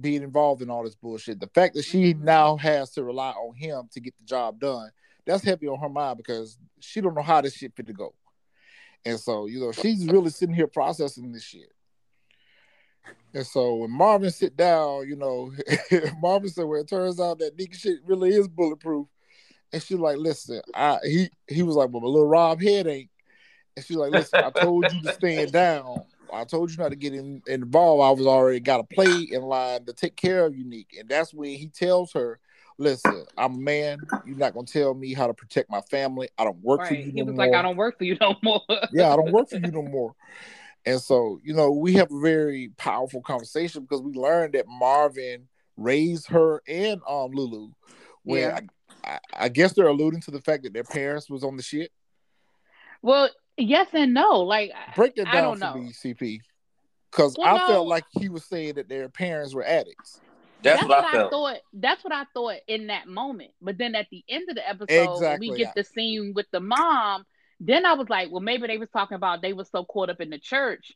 being 0.00 0.22
involved 0.22 0.62
in 0.62 0.70
all 0.70 0.82
this 0.82 0.94
bullshit, 0.94 1.40
the 1.40 1.46
fact 1.48 1.74
that 1.74 1.84
she 1.84 2.14
mm-hmm. 2.14 2.24
now 2.24 2.56
has 2.56 2.90
to 2.92 3.04
rely 3.04 3.30
on 3.30 3.54
him 3.54 3.88
to 3.92 4.00
get 4.00 4.16
the 4.16 4.24
job 4.24 4.58
done, 4.58 4.90
that's 5.26 5.44
heavy 5.44 5.68
on 5.68 5.78
her 5.78 5.90
mind 5.90 6.16
because 6.16 6.58
she 6.80 7.02
don't 7.02 7.14
know 7.14 7.22
how 7.22 7.42
this 7.42 7.54
shit 7.54 7.74
fit 7.76 7.86
to 7.86 7.92
go. 7.92 8.14
And 9.04 9.20
so, 9.20 9.46
you 9.46 9.60
know, 9.60 9.72
she's 9.72 10.06
really 10.06 10.30
sitting 10.30 10.54
here 10.54 10.66
processing 10.66 11.30
this 11.32 11.44
shit. 11.44 11.70
And 13.34 13.46
so 13.46 13.74
when 13.76 13.90
Marvin 13.90 14.30
sit 14.30 14.56
down, 14.56 15.06
you 15.06 15.16
know, 15.16 15.52
Marvin 16.20 16.48
said, 16.48 16.64
"Well, 16.64 16.80
it 16.80 16.88
turns 16.88 17.20
out 17.20 17.38
that 17.38 17.56
nigga 17.56 17.74
shit 17.74 17.98
really 18.04 18.30
is 18.30 18.48
bulletproof." 18.48 19.06
And 19.72 19.82
she's 19.82 19.98
like, 19.98 20.16
"Listen, 20.16 20.62
I 20.74 20.98
he 21.04 21.30
he 21.46 21.62
was 21.62 21.76
like, 21.76 21.90
well, 21.90 22.00
my 22.00 22.08
little 22.08 22.26
Rob 22.26 22.60
head 22.60 22.86
ain't." 22.86 23.10
And 23.76 23.84
she's 23.84 23.96
like, 23.96 24.12
"Listen, 24.12 24.44
I 24.44 24.50
told 24.50 24.92
you 24.92 25.02
to 25.02 25.12
stand 25.12 25.52
down. 25.52 26.04
I 26.32 26.44
told 26.44 26.70
you 26.70 26.76
not 26.76 26.90
to 26.90 26.96
get 26.96 27.14
in, 27.14 27.42
involved. 27.46 28.02
I 28.02 28.10
was 28.18 28.26
already 28.26 28.60
got 28.60 28.80
a 28.80 28.84
play 28.84 29.20
in 29.20 29.42
line 29.42 29.84
to 29.86 29.92
take 29.92 30.16
care 30.16 30.44
of 30.44 30.56
Unique." 30.56 30.96
And 30.98 31.08
that's 31.08 31.32
when 31.32 31.50
he 31.50 31.68
tells 31.68 32.12
her, 32.12 32.40
"Listen, 32.78 33.24
I'm 33.36 33.54
a 33.54 33.58
man. 33.58 34.06
You're 34.22 34.36
not 34.36 34.54
gonna 34.54 34.66
tell 34.66 34.94
me 34.94 35.14
how 35.14 35.26
to 35.26 35.34
protect 35.34 35.70
my 35.70 35.80
family. 35.82 36.28
I 36.38 36.44
don't 36.44 36.62
work 36.62 36.86
for 36.86 36.94
you 36.94 37.12
He 37.12 37.12
no 37.12 37.24
was 37.24 37.34
more." 37.36 37.46
like, 37.46 37.54
I 37.54 37.62
don't 37.62 37.76
work 37.76 37.98
for 37.98 38.04
you 38.04 38.16
no 38.20 38.36
more. 38.42 38.62
yeah, 38.92 39.12
I 39.12 39.16
don't 39.16 39.32
work 39.32 39.48
for 39.48 39.56
you 39.56 39.70
no 39.70 39.82
more. 39.82 40.14
And 40.86 41.00
so, 41.00 41.38
you 41.42 41.54
know, 41.54 41.70
we 41.70 41.94
have 41.94 42.10
a 42.10 42.20
very 42.20 42.70
powerful 42.76 43.20
conversation 43.20 43.82
because 43.82 44.00
we 44.00 44.12
learned 44.12 44.54
that 44.54 44.66
Marvin 44.66 45.48
raised 45.76 46.28
her 46.28 46.62
and 46.66 47.00
um 47.08 47.30
Lulu. 47.32 47.72
When 48.22 48.48
Yeah. 48.48 48.60
I, 49.04 49.10
I, 49.12 49.18
I 49.34 49.48
guess 49.48 49.72
they're 49.72 49.86
alluding 49.86 50.20
to 50.22 50.30
the 50.30 50.40
fact 50.40 50.64
that 50.64 50.72
their 50.72 50.84
parents 50.84 51.30
was 51.30 51.44
on 51.44 51.56
the 51.56 51.62
shit. 51.62 51.92
Well, 53.02 53.28
yes 53.58 53.88
and 53.92 54.14
no. 54.14 54.40
Like 54.40 54.72
Break 54.96 55.14
that 55.16 55.28
I 55.28 55.32
down 55.32 55.58
don't 55.58 55.72
for 55.72 55.78
know. 55.78 55.84
me, 55.84 55.92
CP. 55.92 56.40
Because 57.10 57.36
Well, 57.38 57.54
I 57.54 57.58
no. 57.58 57.66
felt 57.66 57.88
like 57.88 58.04
he 58.18 58.28
was 58.28 58.44
saying 58.44 58.74
that 58.74 58.88
their 58.88 59.08
parents 59.08 59.54
were 59.54 59.64
addicts. 59.64 60.20
That's, 60.62 60.82
what 60.82 61.04
I 61.04 61.12
felt. 61.12 61.30
thought. 61.30 61.56
That's 61.72 62.02
what 62.02 62.12
I 62.12 62.24
thought 62.34 62.56
in 62.66 62.88
that 62.88 63.06
moment. 63.06 63.50
But 63.62 63.78
then 63.78 63.94
at 63.94 64.06
the 64.10 64.24
end 64.28 64.48
of 64.48 64.56
the 64.56 64.68
episode, 64.68 65.14
Exactly. 65.14 65.50
we 65.50 65.56
get 65.56 65.74
the 65.74 65.84
scene 65.84 66.32
with 66.34 66.46
the 66.50 66.60
mom, 66.60 67.24
then 67.60 67.86
I 67.86 67.94
was 67.94 68.08
like, 68.08 68.30
well, 68.30 68.40
maybe 68.40 68.66
they 68.66 68.78
was 68.78 68.88
talking 68.90 69.14
about 69.14 69.40
they 69.40 69.52
were 69.52 69.64
so 69.64 69.84
caught 69.84 70.10
up 70.10 70.20
in 70.20 70.30
the 70.30 70.38
church. 70.38 70.92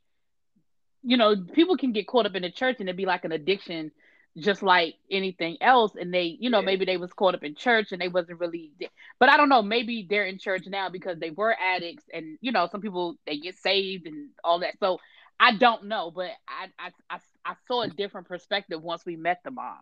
You 1.04 1.16
know, 1.16 1.36
people 1.54 1.76
can 1.76 1.92
get 1.92 2.06
caught 2.06 2.26
up 2.26 2.34
in 2.34 2.42
the 2.42 2.50
church 2.50 2.76
and 2.80 2.88
it'd 2.88 2.96
be 2.96 3.06
like 3.06 3.24
an 3.24 3.32
addiction, 3.32 3.90
just 4.38 4.62
like 4.62 4.94
anything 5.10 5.58
else. 5.60 5.92
And 5.98 6.12
they, 6.12 6.36
you 6.40 6.50
know, 6.50 6.60
Yeah. 6.60 6.66
maybe 6.66 6.84
they 6.84 6.96
was 6.96 7.12
caught 7.12 7.34
up 7.34 7.44
in 7.44 7.54
church 7.54 7.92
and 7.92 8.00
they 8.00 8.08
wasn't 8.08 8.40
really. 8.40 8.72
But 9.18 9.28
I 9.28 9.36
don't 9.36 9.48
know. 9.48 9.62
Maybe 9.62 10.06
they're 10.08 10.24
in 10.26 10.38
church 10.38 10.66
now 10.66 10.88
because 10.88 11.18
they 11.18 11.30
were 11.30 11.54
addicts, 11.58 12.04
and 12.12 12.38
you 12.40 12.52
know, 12.52 12.68
some 12.70 12.80
people 12.80 13.16
they 13.26 13.38
get 13.38 13.56
saved 13.58 14.06
and 14.06 14.30
all 14.42 14.60
that. 14.60 14.78
So 14.80 14.98
I 15.40 15.56
don't 15.56 15.84
know, 15.86 16.10
but 16.10 16.30
I 16.48 16.68
I 16.78 16.90
I, 17.10 17.18
I 17.44 17.54
saw 17.66 17.82
a 17.82 17.88
different 17.88 18.28
perspective 18.28 18.82
once 18.82 19.04
we 19.04 19.16
met 19.16 19.40
the 19.44 19.50
mom. 19.50 19.78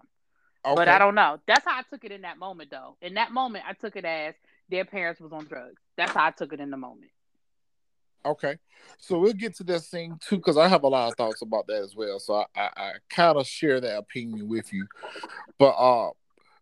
okay. 0.64 0.74
But 0.74 0.88
I 0.88 0.98
don't 0.98 1.14
know. 1.14 1.38
That's 1.46 1.64
how 1.64 1.78
I 1.78 1.82
took 1.90 2.04
it 2.04 2.12
in 2.12 2.22
that 2.22 2.38
moment, 2.38 2.70
though. 2.70 2.96
In 3.02 3.14
that 3.14 3.30
moment, 3.32 3.64
I 3.68 3.74
took 3.74 3.96
it 3.96 4.04
as 4.04 4.34
their 4.68 4.84
parents 4.84 5.20
was 5.20 5.32
on 5.32 5.46
drugs. 5.46 5.80
That's 5.96 6.12
how 6.12 6.26
I 6.26 6.30
took 6.32 6.52
it 6.52 6.60
in 6.60 6.70
the 6.70 6.76
moment. 6.76 7.10
Okay, 8.24 8.58
so 8.98 9.18
we'll 9.18 9.32
get 9.32 9.56
to 9.56 9.64
that 9.64 9.80
scene 9.80 10.18
too, 10.20 10.36
because 10.36 10.58
I 10.58 10.68
have 10.68 10.82
a 10.82 10.88
lot 10.88 11.08
of 11.08 11.16
thoughts 11.16 11.42
about 11.42 11.66
that 11.68 11.82
as 11.82 11.94
well. 11.96 12.18
So 12.18 12.34
I, 12.34 12.44
I, 12.54 12.70
I 12.76 12.92
kind 13.08 13.38
of 13.38 13.46
share 13.46 13.80
that 13.80 13.98
opinion 13.98 14.48
with 14.48 14.72
you. 14.72 14.86
But 15.58 15.70
uh, 15.70 16.10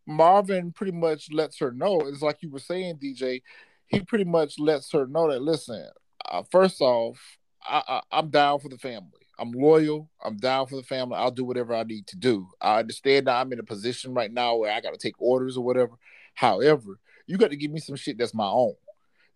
Marvin 0.06 0.72
pretty 0.72 0.92
much 0.92 1.32
lets 1.32 1.58
her 1.58 1.72
know. 1.72 2.00
It's 2.00 2.22
like 2.22 2.42
you 2.42 2.50
were 2.50 2.58
saying, 2.58 2.98
DJ. 2.98 3.42
He 3.86 4.00
pretty 4.00 4.24
much 4.24 4.58
lets 4.58 4.92
her 4.92 5.06
know 5.06 5.30
that 5.30 5.42
listen. 5.42 5.88
Uh, 6.30 6.42
first 6.50 6.80
off, 6.80 7.18
I, 7.66 7.82
I, 7.88 8.00
I'm 8.12 8.28
down 8.30 8.60
for 8.60 8.68
the 8.68 8.78
family. 8.78 9.10
I'm 9.38 9.52
loyal. 9.52 10.10
I'm 10.22 10.36
down 10.36 10.66
for 10.66 10.76
the 10.76 10.82
family. 10.82 11.16
I'll 11.16 11.30
do 11.30 11.44
whatever 11.44 11.74
I 11.74 11.84
need 11.84 12.06
to 12.08 12.16
do. 12.16 12.48
I 12.60 12.80
understand 12.80 13.26
that 13.26 13.40
I'm 13.40 13.52
in 13.52 13.60
a 13.60 13.64
position 13.64 14.14
right 14.14 14.32
now 14.32 14.56
where 14.56 14.72
I 14.72 14.80
got 14.80 14.92
to 14.92 14.98
take 14.98 15.14
orders 15.20 15.56
or 15.56 15.64
whatever. 15.64 15.92
However, 16.34 16.98
you 17.26 17.36
got 17.36 17.50
to 17.50 17.56
give 17.56 17.70
me 17.70 17.80
some 17.80 17.96
shit 17.96 18.18
that's 18.18 18.34
my 18.34 18.48
own. 18.48 18.74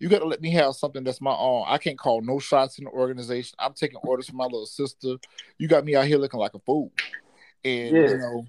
You 0.03 0.09
got 0.09 0.19
to 0.19 0.25
let 0.27 0.41
me 0.41 0.51
have 0.51 0.75
something 0.75 1.05
that's 1.05 1.21
my 1.21 1.33
own. 1.35 1.63
I 1.69 1.79
can't 1.79 1.97
call 1.97 2.23
no 2.23 2.41
shots 2.41 2.77
in 2.79 2.87
the 2.87 2.91
organization. 2.91 3.55
I'm 3.61 3.73
taking 3.73 3.99
orders 3.99 4.27
from 4.27 4.37
my 4.39 4.45
little 4.47 4.67
sister. 4.67 5.15
You 5.59 5.69
got 5.69 5.85
me 5.85 5.95
out 5.95 6.07
here 6.07 6.19
looking 6.19 6.41
like 6.41 6.55
a 6.55 6.59
fool. 6.59 6.91
And, 7.65 7.95
Yeah. 7.97 8.09
you 8.09 8.19
know, 8.19 8.45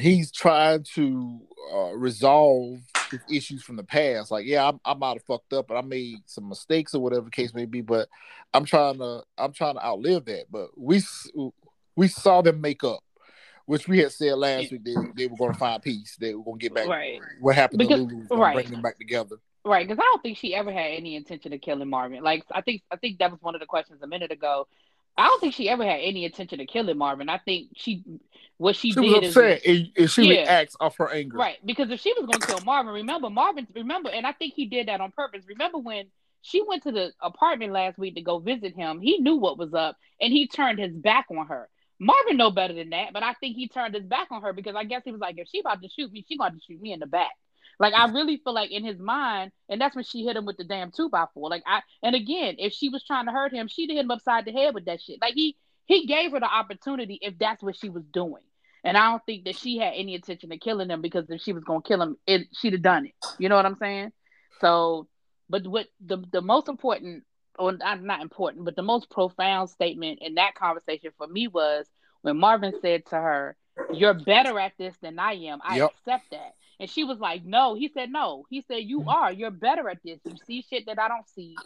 he's 0.00 0.32
trying 0.32 0.82
to 0.94 1.40
uh, 1.72 1.92
resolve 1.96 2.80
his 3.12 3.20
issues 3.30 3.62
from 3.62 3.76
the 3.76 3.84
past. 3.84 4.32
Like, 4.32 4.46
yeah, 4.46 4.66
I'm, 4.68 4.80
I 4.84 4.94
might 4.94 5.14
have 5.18 5.22
fucked 5.22 5.52
up, 5.52 5.68
but 5.68 5.76
I 5.76 5.80
made 5.82 6.18
some 6.26 6.48
mistakes 6.48 6.92
or 6.92 7.00
whatever 7.00 7.26
the 7.26 7.30
case 7.30 7.54
may 7.54 7.64
be. 7.64 7.80
But 7.80 8.08
I'm 8.52 8.64
trying 8.64 8.98
to, 8.98 9.22
I'm 9.38 9.52
trying 9.52 9.74
to 9.74 9.84
outlive 9.86 10.24
that. 10.24 10.46
But 10.50 10.70
we, 10.76 11.00
we 11.94 12.08
saw 12.08 12.42
them 12.42 12.60
make 12.60 12.82
up, 12.82 12.98
which 13.66 13.86
we 13.86 13.98
had 14.00 14.10
said 14.10 14.34
last 14.36 14.72
week. 14.72 14.82
They, 14.84 14.94
they 15.16 15.26
were 15.28 15.36
going 15.36 15.52
to 15.52 15.58
find 15.58 15.80
peace. 15.80 16.16
They 16.18 16.34
were 16.34 16.42
going 16.42 16.58
to 16.58 16.62
get 16.64 16.74
back. 16.74 16.88
Right. 16.88 17.20
What 17.40 17.54
happened 17.54 17.78
Because- 17.78 18.08
to 18.08 18.14
Lulu? 18.16 18.26
Right. 18.30 18.54
Bring 18.56 18.70
them 18.72 18.82
back 18.82 18.98
together. 18.98 19.36
Right, 19.68 19.86
because 19.86 19.98
I 20.00 20.08
don't 20.10 20.22
think 20.22 20.38
she 20.38 20.54
ever 20.54 20.72
had 20.72 20.92
any 20.92 21.14
intention 21.14 21.52
of 21.52 21.60
killing 21.60 21.90
Marvin. 21.90 22.22
Like 22.22 22.42
I 22.50 22.62
think 22.62 22.82
I 22.90 22.96
think 22.96 23.18
that 23.18 23.30
was 23.30 23.42
one 23.42 23.54
of 23.54 23.60
the 23.60 23.66
questions 23.66 24.00
a 24.02 24.06
minute 24.06 24.32
ago. 24.32 24.66
I 25.18 25.26
don't 25.26 25.40
think 25.40 25.52
she 25.52 25.68
ever 25.68 25.84
had 25.84 26.00
any 26.00 26.24
intention 26.24 26.60
of 26.60 26.68
killing 26.68 26.96
Marvin. 26.96 27.28
I 27.28 27.38
think 27.38 27.70
she 27.76 28.02
what 28.56 28.76
she, 28.76 28.92
She, 28.92 29.00
did 29.00 29.22
was 29.22 29.36
upset, 29.36 29.64
is 29.66 29.78
and, 29.80 29.90
and 29.98 30.10
she 30.10 30.22
Yeah. 30.22 30.40
reacts 30.42 30.74
off 30.80 30.96
her 30.96 31.10
anger. 31.12 31.36
right 31.36 31.58
because 31.66 31.90
if 31.90 32.00
she 32.00 32.14
was 32.14 32.24
going 32.24 32.40
to 32.40 32.46
kill 32.46 32.64
Marvin, 32.64 32.94
remember 32.94 33.28
Marvin, 33.28 33.66
remember, 33.74 34.08
and 34.10 34.26
I 34.26 34.32
think 34.32 34.54
he 34.54 34.66
did 34.66 34.88
that 34.88 35.00
on 35.02 35.12
purpose. 35.12 35.44
Remember 35.46 35.78
when 35.78 36.06
she 36.40 36.62
went 36.62 36.84
to 36.84 36.92
the 36.92 37.12
apartment 37.20 37.72
last 37.72 37.98
week 37.98 38.14
to 38.14 38.22
go 38.22 38.38
visit 38.38 38.74
him? 38.74 39.00
He 39.00 39.18
knew 39.18 39.36
what 39.36 39.58
was 39.58 39.74
up, 39.74 39.96
and 40.20 40.32
he 40.32 40.48
turned 40.48 40.78
his 40.78 40.94
back 40.94 41.26
on 41.30 41.46
her. 41.48 41.68
Marvin 41.98 42.36
know 42.38 42.50
better 42.50 42.72
than 42.74 42.90
that, 42.90 43.12
but 43.12 43.22
I 43.22 43.34
think 43.34 43.56
he 43.56 43.68
turned 43.68 43.94
his 43.94 44.04
back 44.04 44.28
on 44.30 44.40
her 44.42 44.52
because 44.54 44.76
I 44.76 44.84
guess 44.84 45.02
he 45.04 45.12
was 45.12 45.20
like, 45.20 45.36
if 45.36 45.48
she 45.48 45.60
about 45.60 45.82
to 45.82 45.88
shoot 45.90 46.10
me, 46.10 46.24
she 46.26 46.38
going 46.38 46.52
to 46.52 46.60
shoot 46.66 46.80
me 46.80 46.92
in 46.92 47.00
the 47.00 47.06
back. 47.06 47.32
Like 47.78 47.94
I 47.94 48.06
really 48.06 48.38
feel 48.38 48.54
like 48.54 48.70
in 48.70 48.84
his 48.84 48.98
mind, 48.98 49.52
and 49.68 49.80
that's 49.80 49.94
when 49.94 50.04
she 50.04 50.24
hit 50.24 50.36
him 50.36 50.44
with 50.44 50.56
the 50.56 50.64
damn 50.64 50.90
two 50.90 51.08
by 51.08 51.26
four. 51.32 51.48
Like 51.48 51.62
I, 51.66 51.82
and 52.02 52.16
again, 52.16 52.56
if 52.58 52.72
she 52.72 52.88
was 52.88 53.04
trying 53.04 53.26
to 53.26 53.32
hurt 53.32 53.52
him, 53.52 53.68
she'd 53.68 53.90
hit 53.90 53.98
him 53.98 54.10
upside 54.10 54.44
the 54.44 54.52
head 54.52 54.74
with 54.74 54.86
that 54.86 55.00
shit. 55.00 55.20
Like 55.20 55.34
he 55.34 55.56
he 55.86 56.06
gave 56.06 56.32
her 56.32 56.40
the 56.40 56.46
opportunity 56.52 57.18
if 57.22 57.38
that's 57.38 57.62
what 57.62 57.76
she 57.76 57.88
was 57.88 58.04
doing. 58.12 58.42
And 58.84 58.96
I 58.96 59.10
don't 59.10 59.24
think 59.26 59.44
that 59.44 59.56
she 59.56 59.78
had 59.78 59.94
any 59.94 60.14
intention 60.14 60.52
of 60.52 60.60
killing 60.60 60.88
him 60.90 61.02
because 61.02 61.28
if 61.30 61.40
she 61.40 61.52
was 61.52 61.64
gonna 61.64 61.82
kill 61.82 62.02
him, 62.02 62.16
it 62.26 62.48
she'd 62.52 62.72
have 62.72 62.82
done 62.82 63.06
it. 63.06 63.14
You 63.38 63.48
know 63.48 63.56
what 63.56 63.66
I'm 63.66 63.76
saying? 63.76 64.12
So, 64.60 65.08
but 65.48 65.66
what 65.66 65.86
the 66.04 66.18
the 66.32 66.42
most 66.42 66.68
important, 66.68 67.24
or 67.58 67.72
not 67.72 68.02
not 68.02 68.22
important, 68.22 68.64
but 68.64 68.76
the 68.76 68.82
most 68.82 69.10
profound 69.10 69.70
statement 69.70 70.18
in 70.20 70.34
that 70.34 70.54
conversation 70.54 71.12
for 71.16 71.26
me 71.26 71.48
was 71.48 71.86
when 72.22 72.38
Marvin 72.38 72.74
said 72.80 73.06
to 73.06 73.16
her, 73.16 73.56
"You're 73.90 74.14
better 74.14 74.58
at 74.58 74.72
this 74.78 74.96
than 75.00 75.18
I 75.18 75.34
am. 75.34 75.60
I 75.64 75.76
Yep. 75.78 75.90
accept 75.90 76.30
that." 76.32 76.54
And 76.80 76.88
she 76.88 77.02
was 77.04 77.18
like, 77.18 77.44
"No." 77.44 77.74
He 77.74 77.88
said, 77.92 78.10
"No." 78.10 78.46
He 78.50 78.62
said, 78.68 78.84
"You 78.84 79.04
are. 79.08 79.32
You're 79.32 79.50
better 79.50 79.88
at 79.90 79.98
this. 80.04 80.20
You 80.24 80.36
see 80.46 80.62
shit 80.62 80.86
that 80.86 80.98
I 81.00 81.08
don't 81.08 81.28
see. 81.28 81.56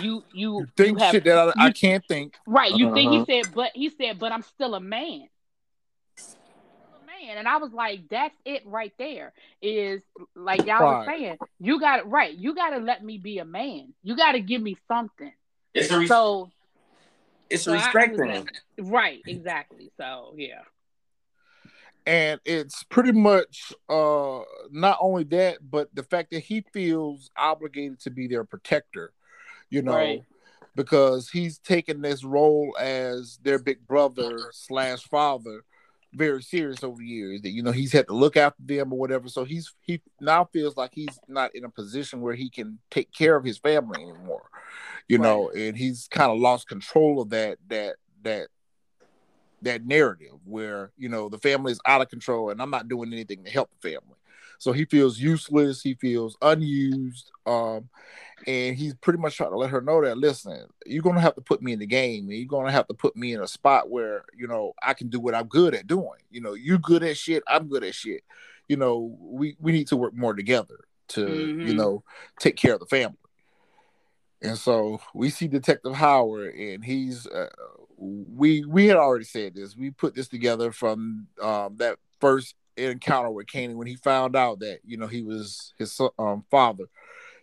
You 0.00 0.24
you 0.32 0.60
You 0.60 0.66
think 0.76 0.98
you 0.98 1.04
have 1.04 1.12
shit 1.12 1.24
that 1.24 1.54
I, 1.58 1.66
I 1.66 1.70
can't 1.72 2.02
think. 2.08 2.36
Right. 2.46 2.74
You 2.74 2.92
think 2.94 3.10
he 3.10 3.16
Uh-huh. 3.18 3.24
said, 3.26 3.54
but 3.54 3.70
he 3.74 3.90
said, 3.90 4.18
but 4.18 4.32
I'm 4.32 4.42
still 4.42 4.74
a 4.74 4.80
man. 4.80 5.28
Still 6.16 6.38
a 7.02 7.26
man. 7.26 7.36
And 7.38 7.46
I 7.46 7.58
was 7.58 7.72
like, 7.72 8.08
that's 8.08 8.34
it 8.46 8.62
right 8.66 8.92
there. 8.98 9.32
Is 9.60 10.00
like 10.34 10.64
y'all 10.66 10.80
was 10.80 11.04
Pride. 11.04 11.18
saying, 11.18 11.38
you 11.60 11.78
got 11.78 12.00
it 12.00 12.06
right. 12.06 12.34
You 12.34 12.54
gotta 12.54 12.78
let 12.78 13.04
me 13.04 13.18
be 13.18 13.38
a 13.38 13.44
man. 13.44 13.92
You 14.02 14.16
gotta 14.16 14.40
give 14.40 14.62
me 14.62 14.76
something. 14.88 15.32
It's 15.74 15.90
a 15.90 15.98
res- 15.98 16.08
So 16.08 16.50
it's 17.50 17.64
so 17.64 17.72
I 17.72 17.76
respecting 17.76 18.28
him. 18.30 18.46
right, 18.80 19.20
exactly. 19.26 19.92
So 19.98 20.34
yeah. 20.38 20.62
And 22.06 22.40
it's 22.44 22.82
pretty 22.84 23.12
much 23.12 23.72
uh 23.88 24.40
not 24.70 24.98
only 25.00 25.24
that 25.24 25.58
but 25.70 25.88
the 25.94 26.02
fact 26.02 26.30
that 26.30 26.40
he 26.40 26.64
feels 26.72 27.30
obligated 27.36 28.00
to 28.00 28.10
be 28.10 28.26
their 28.26 28.44
protector 28.44 29.12
you 29.70 29.82
know 29.82 29.92
Right. 29.94 30.24
because 30.74 31.30
he's 31.30 31.58
taken 31.58 32.02
this 32.02 32.24
role 32.24 32.74
as 32.78 33.38
their 33.42 33.58
big 33.58 33.86
brother 33.86 34.38
slash 34.52 35.02
father 35.04 35.62
very 36.14 36.42
serious 36.42 36.84
over 36.84 36.98
the 36.98 37.06
years 37.06 37.40
that 37.42 37.50
you 37.50 37.62
know 37.62 37.72
he's 37.72 37.92
had 37.92 38.06
to 38.06 38.14
look 38.14 38.36
after 38.36 38.62
them 38.64 38.92
or 38.92 38.98
whatever 38.98 39.28
so 39.28 39.44
he's 39.44 39.74
he 39.80 40.00
now 40.20 40.44
feels 40.52 40.76
like 40.76 40.90
he's 40.92 41.18
not 41.28 41.54
in 41.54 41.64
a 41.64 41.70
position 41.70 42.20
where 42.20 42.34
he 42.34 42.50
can 42.50 42.78
take 42.90 43.10
care 43.12 43.34
of 43.36 43.44
his 43.44 43.56
family 43.58 44.02
anymore 44.02 44.50
you 45.08 45.16
know 45.18 45.50
and 45.50 45.76
he's 45.76 46.08
kind 46.08 46.30
of 46.30 46.38
lost 46.38 46.68
control 46.68 47.22
of 47.22 47.30
that 47.30 47.56
that 47.68 47.96
that 48.22 48.48
that 49.62 49.84
narrative 49.86 50.34
where 50.44 50.92
you 50.96 51.08
know 51.08 51.28
the 51.28 51.38
family 51.38 51.72
is 51.72 51.80
out 51.86 52.00
of 52.02 52.08
control 52.08 52.50
and 52.50 52.60
I'm 52.60 52.70
not 52.70 52.88
doing 52.88 53.12
anything 53.12 53.44
to 53.44 53.50
help 53.50 53.70
the 53.80 53.90
family. 53.90 54.16
So 54.58 54.70
he 54.72 54.84
feels 54.84 55.18
useless, 55.18 55.82
he 55.82 55.94
feels 55.94 56.36
unused, 56.40 57.32
um, 57.46 57.88
and 58.46 58.76
he's 58.76 58.94
pretty 58.94 59.18
much 59.18 59.36
trying 59.36 59.50
to 59.50 59.56
let 59.56 59.70
her 59.70 59.80
know 59.80 60.02
that 60.04 60.18
listen, 60.18 60.66
you're 60.86 61.02
gonna 61.02 61.20
have 61.20 61.34
to 61.34 61.40
put 61.40 61.62
me 61.62 61.72
in 61.72 61.80
the 61.80 61.86
game, 61.86 62.28
and 62.28 62.38
you're 62.38 62.46
gonna 62.46 62.70
have 62.70 62.86
to 62.88 62.94
put 62.94 63.16
me 63.16 63.32
in 63.32 63.40
a 63.40 63.48
spot 63.48 63.90
where 63.90 64.24
you 64.36 64.46
know 64.46 64.72
I 64.82 64.94
can 64.94 65.08
do 65.08 65.18
what 65.20 65.34
I'm 65.34 65.48
good 65.48 65.74
at 65.74 65.86
doing. 65.88 66.20
You 66.30 66.40
know, 66.42 66.54
you're 66.54 66.78
good 66.78 67.02
at 67.02 67.16
shit, 67.16 67.42
I'm 67.48 67.68
good 67.68 67.82
at 67.84 67.94
shit. 67.94 68.22
You 68.68 68.76
know, 68.76 69.16
we 69.20 69.56
we 69.60 69.72
need 69.72 69.88
to 69.88 69.96
work 69.96 70.14
more 70.14 70.34
together 70.34 70.84
to 71.08 71.50
you 71.60 71.72
Mhm. 71.72 71.76
know 71.76 72.04
take 72.38 72.56
care 72.56 72.74
of 72.74 72.80
the 72.80 72.86
family. 72.86 73.16
And 74.40 74.58
so 74.58 75.00
we 75.14 75.30
see 75.30 75.46
Detective 75.46 75.94
Howard, 75.94 76.54
and 76.54 76.84
he's 76.84 77.26
uh, 77.26 77.48
we 78.02 78.64
we 78.64 78.86
had 78.86 78.96
already 78.96 79.24
said 79.24 79.54
this. 79.54 79.76
We 79.76 79.90
put 79.90 80.14
this 80.14 80.28
together 80.28 80.72
from 80.72 81.28
um, 81.40 81.76
that 81.76 81.98
first 82.20 82.54
encounter 82.76 83.30
with 83.30 83.46
Kanan 83.46 83.76
when 83.76 83.86
he 83.86 83.96
found 83.96 84.34
out 84.34 84.60
that 84.60 84.80
you 84.84 84.96
know 84.96 85.06
he 85.06 85.22
was 85.22 85.72
his 85.78 86.00
um, 86.18 86.44
father. 86.50 86.84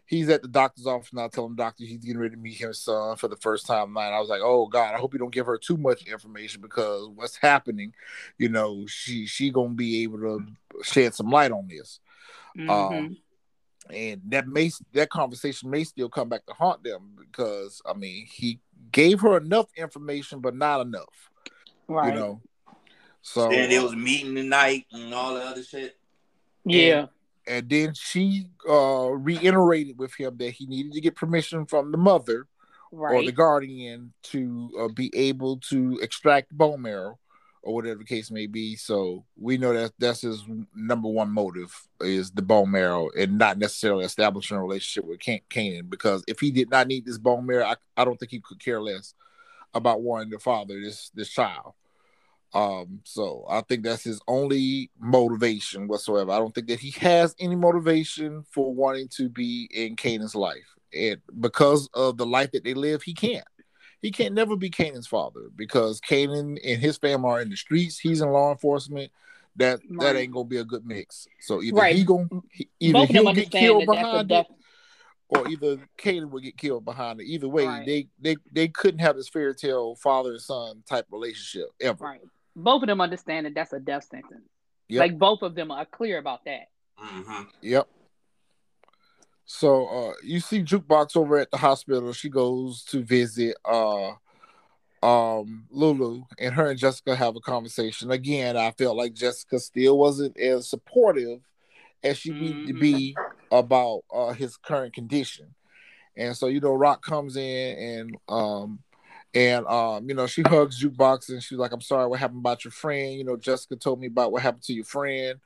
He's 0.06 0.28
at 0.30 0.42
the 0.42 0.48
doctor's 0.48 0.88
office 0.88 1.14
now, 1.14 1.28
telling 1.28 1.52
the 1.52 1.62
doctor 1.64 1.84
he's 1.84 2.00
getting 2.00 2.18
ready 2.20 2.34
to 2.34 2.42
meet 2.42 2.58
his 2.58 2.82
son 2.82 3.16
for 3.16 3.28
the 3.28 3.36
first 3.36 3.68
time 3.68 3.96
And 3.96 4.16
I 4.16 4.20
was 4.20 4.28
like, 4.28 4.42
oh 4.44 4.66
God, 4.66 4.96
I 4.96 4.98
hope 4.98 5.14
you 5.14 5.20
don't 5.20 5.32
give 5.32 5.46
her 5.46 5.60
too 5.60 5.78
much 5.78 6.08
information 6.08 6.62
because 6.62 7.08
what's 7.14 7.38
happening, 7.38 7.94
you 8.40 8.50
know, 8.50 8.86
she 8.88 9.28
she 9.28 9.52
gonna 9.52 9.76
be 9.76 10.02
able 10.04 10.18
to 10.18 10.44
shed 10.84 11.14
some 11.14 11.30
light 11.30 11.52
on 11.52 11.68
this 11.68 12.00
Mhm. 12.58 12.70
um, 12.70 13.18
and 13.94 14.22
that 14.30 14.48
may 14.48 14.72
that 14.94 15.10
conversation 15.10 15.70
may 15.70 15.84
still 15.84 16.10
come 16.10 16.30
back 16.30 16.46
to 16.46 16.54
haunt 16.54 16.84
them 16.84 17.16
because 17.18 17.82
I 17.86 17.94
mean 17.94 18.26
he 18.28 18.60
gave 18.92 19.22
her 19.22 19.38
enough 19.38 19.68
information, 19.76 20.40
but 20.40 20.56
not 20.56 20.82
enough, 20.82 21.30
right. 21.88 22.14
you 22.14 22.20
know. 22.20 22.42
So 23.22 23.52
and 23.52 23.72
it 23.72 23.82
was 23.82 23.96
meeting 23.96 24.36
tonight 24.36 24.86
and 24.92 25.14
all 25.14 25.36
the 25.36 25.42
other 25.42 25.64
shit. 25.64 25.98
yeah. 26.64 27.08
and 27.48 27.70
then 27.70 27.94
she 27.94 28.48
uh 28.68 29.10
reiterated 29.12 29.98
with 29.98 30.14
him 30.16 30.38
that 30.38 30.52
he 30.52 30.66
needed 30.66 30.94
to 30.94 31.02
get 31.02 31.16
permission 31.16 31.66
from 31.66 31.92
the 31.92 31.98
mother 31.98 32.48
or 32.92 33.24
the 33.24 33.32
guardian 33.32 34.14
to 34.24 34.72
uh, 34.80 34.88
be 34.88 35.12
able 35.16 35.58
to 35.58 36.00
extract 36.02 36.56
bone 36.58 36.82
marrow 36.82 37.20
or 37.62 37.76
whatever 37.76 38.00
the 38.00 38.06
case 38.06 38.32
may 38.32 38.48
be. 38.48 38.76
So 38.76 39.26
we 39.38 39.58
know 39.58 39.74
that 39.74 39.94
that's 40.00 40.22
his 40.22 40.44
number 40.76 41.10
one 41.10 41.32
motive 41.32 41.76
is 42.02 42.32
the 42.32 42.42
bone 42.42 42.72
marrow 42.72 43.10
and 43.18 43.38
not 43.38 43.58
necessarily 43.58 44.06
establishing 44.06 44.58
a 44.58 44.62
relationship 44.62 45.08
with 45.08 45.20
Can-. 45.50 45.88
Because 45.88 46.24
if 46.28 46.40
he 46.40 46.52
did 46.52 46.70
not 46.70 46.88
need 46.88 47.06
this 47.06 47.18
bone 47.18 47.46
marrow, 47.46 47.66
I, 47.66 47.76
I 47.98 48.06
don't 48.06 48.18
think 48.18 48.32
he 48.32 48.40
could 48.40 48.64
care 48.64 48.82
less 48.82 49.14
about 49.74 50.02
wanting 50.02 50.32
to 50.32 50.40
father 50.40 50.80
this 50.80 51.12
this 51.14 51.30
child. 51.30 51.74
Um, 52.54 53.02
so 53.04 53.46
I 53.48 53.62
think 53.62 53.84
that's 53.84 54.04
his 54.04 54.20
only 54.28 54.90
motivation 55.00 55.88
whatsoever. 55.88 56.32
I 56.32 56.40
don't 56.40 56.54
think 56.54 56.68
that 56.68 56.80
he 56.80 56.92
has 57.00 57.36
any 57.40 57.56
motivation 57.56 58.44
for 58.52 58.74
wanting 58.74 59.08
to 59.18 59.30
be 59.30 59.70
in 59.72 59.96
Kanan's 59.96 60.34
life. 60.34 60.76
And 60.92 61.22
because 61.40 61.88
of 61.94 62.18
the 62.18 62.26
life 62.26 62.52
that 62.54 62.64
they 62.64 62.74
live, 62.74 63.04
he 63.04 63.14
can't. 63.14 63.46
He 64.02 64.12
can't 64.12 64.34
never 64.34 64.56
be 64.56 64.70
Kanan's 64.70 65.08
father 65.08 65.50
because 65.56 66.00
Kanan 66.00 66.58
and 66.64 66.82
his 66.82 66.98
family 66.98 67.30
are 67.30 67.42
in 67.42 67.50
the 67.50 67.58
streets. 67.58 68.00
He's 68.00 68.22
in 68.22 68.30
law 68.30 68.52
enforcement. 68.52 69.12
That 69.56 69.82
that 70.00 70.16
ain't 70.16 70.32
gonna 70.32 70.46
be 70.46 70.58
a 70.58 70.64
good 70.64 70.86
mix. 70.86 71.28
So 71.42 71.62
either 71.62 71.76
Right. 71.76 71.96
he 71.96 72.04
gonna 72.06 72.28
he, 72.52 72.70
either 72.80 72.94
Both 73.00 73.10
he'll 73.10 73.34
get 73.34 73.52
killed 73.52 73.82
that 73.82 73.88
that's 73.88 74.00
a 74.00 74.04
behind 74.24 74.30
def- 74.30 74.46
it, 74.50 74.56
or 75.28 75.48
either 75.50 75.90
Canaan 75.98 76.30
will 76.32 76.40
get 76.40 76.56
killed 76.58 76.86
behind 76.86 77.20
it. 77.20 77.26
Either 77.26 77.50
way, 77.50 77.66
Right. 77.66 77.86
they 77.86 78.08
they 78.20 78.38
they 78.54 78.68
couldn't 78.70 79.00
have 79.00 79.18
this 79.18 79.28
fairy 79.28 79.54
tale 79.56 79.96
father 79.96 80.32
and 80.32 80.42
son 80.42 80.84
type 80.88 81.08
relationship 81.12 81.70
ever. 81.82 82.04
Right. 82.06 82.22
Both 82.56 82.84
of 82.84 82.88
them 82.88 83.02
understand 83.02 83.48
that 83.48 83.54
that's 83.56 83.74
a 83.74 83.80
death 83.80 84.06
sentence. 84.10 84.48
Yep. 84.88 85.00
Like 85.00 85.20
both 85.20 85.42
of 85.42 85.56
them 85.56 85.72
are 85.72 85.86
clear 85.86 86.20
about 86.20 86.46
that. 86.46 86.70
Mm-hmm. 86.98 87.44
Yep. 87.62 87.88
So 89.52 89.88
uh 89.88 90.14
you 90.24 90.40
see 90.40 90.62
Jukebox 90.64 91.18
over 91.18 91.38
at 91.40 91.50
the 91.50 91.58
hospital. 91.58 92.14
She 92.14 92.30
goes 92.30 92.84
to 92.86 93.04
visit 93.04 93.58
uh 93.66 94.12
um 95.02 95.66
Lulu 95.72 96.24
and 96.38 96.54
her 96.54 96.70
and 96.70 96.80
Jessica 96.80 97.16
have 97.16 97.36
a 97.36 97.40
conversation. 97.40 98.12
Again, 98.12 98.56
I 98.56 98.72
felt 98.72 98.96
like 98.98 99.14
Jessica 99.14 99.60
still 99.60 99.98
wasn't 99.98 100.38
as 100.38 100.70
supportive 100.70 101.40
as 102.04 102.18
she 102.18 102.34
needed 102.34 102.68
to 102.68 102.74
be 102.74 103.16
about 103.52 104.02
uh 104.14 104.34
his 104.34 104.56
current 104.58 104.94
condition. 104.94 105.56
And 106.16 106.38
so 106.38 106.48
you 106.48 106.60
know 106.62 106.74
Rock 106.74 107.04
comes 107.04 107.36
in 107.36 107.78
and 107.78 108.18
um 108.30 108.80
And 109.34 109.66
um, 109.68 110.10
you 110.10 110.16
know, 110.16 110.28
she 110.28 110.44
hugs 110.44 110.82
jukebox 110.84 111.30
and 111.30 111.44
she's 111.44 111.60
like, 111.60 111.72
"I'm 111.74 111.82
sorry, 111.82 112.08
what 112.08 112.20
happened 112.20 112.40
about 112.42 112.66
your 112.66 112.72
friend? 112.72 113.14
You 113.16 113.24
know, 113.26 113.38
Jessica 113.38 113.76
told 113.78 114.00
me 114.00 114.08
about 114.08 114.32
what 114.32 114.44
happened 114.44 114.64
to 114.66 114.74
your 114.74 114.86
friend, 114.86 115.40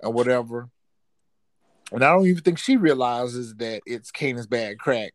or 0.00 0.12
whatever." 0.12 0.70
And 1.92 2.04
I 2.04 2.12
don't 2.12 2.26
even 2.26 2.42
think 2.42 2.58
she 2.58 2.76
realizes 2.76 3.54
that 3.56 3.82
it's 3.86 4.10
Kanan's 4.10 4.46
bad 4.46 4.78
crack 4.78 5.12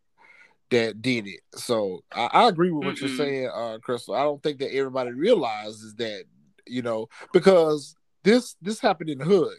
that 0.70 1.02
did 1.02 1.28
it. 1.28 1.40
So 1.56 2.04
I, 2.14 2.30
I 2.32 2.48
agree 2.48 2.72
with 2.72 2.86
what 2.86 3.00
you're 3.00 3.10
saying, 3.10 3.50
uh, 3.54 3.80
Crystal. 3.82 4.16
I 4.16 4.24
don't 4.24 4.42
think 4.42 4.60
that 4.60 4.74
everybody 4.74 5.12
realizes 5.12 5.96
that, 5.96 6.24
you 6.68 6.82
know, 6.82 7.10
because 7.34 7.96
this 8.24 8.56
this 8.62 8.80
happened 8.80 9.10
in 9.10 9.18
the 9.18 9.26
hood. 9.26 9.58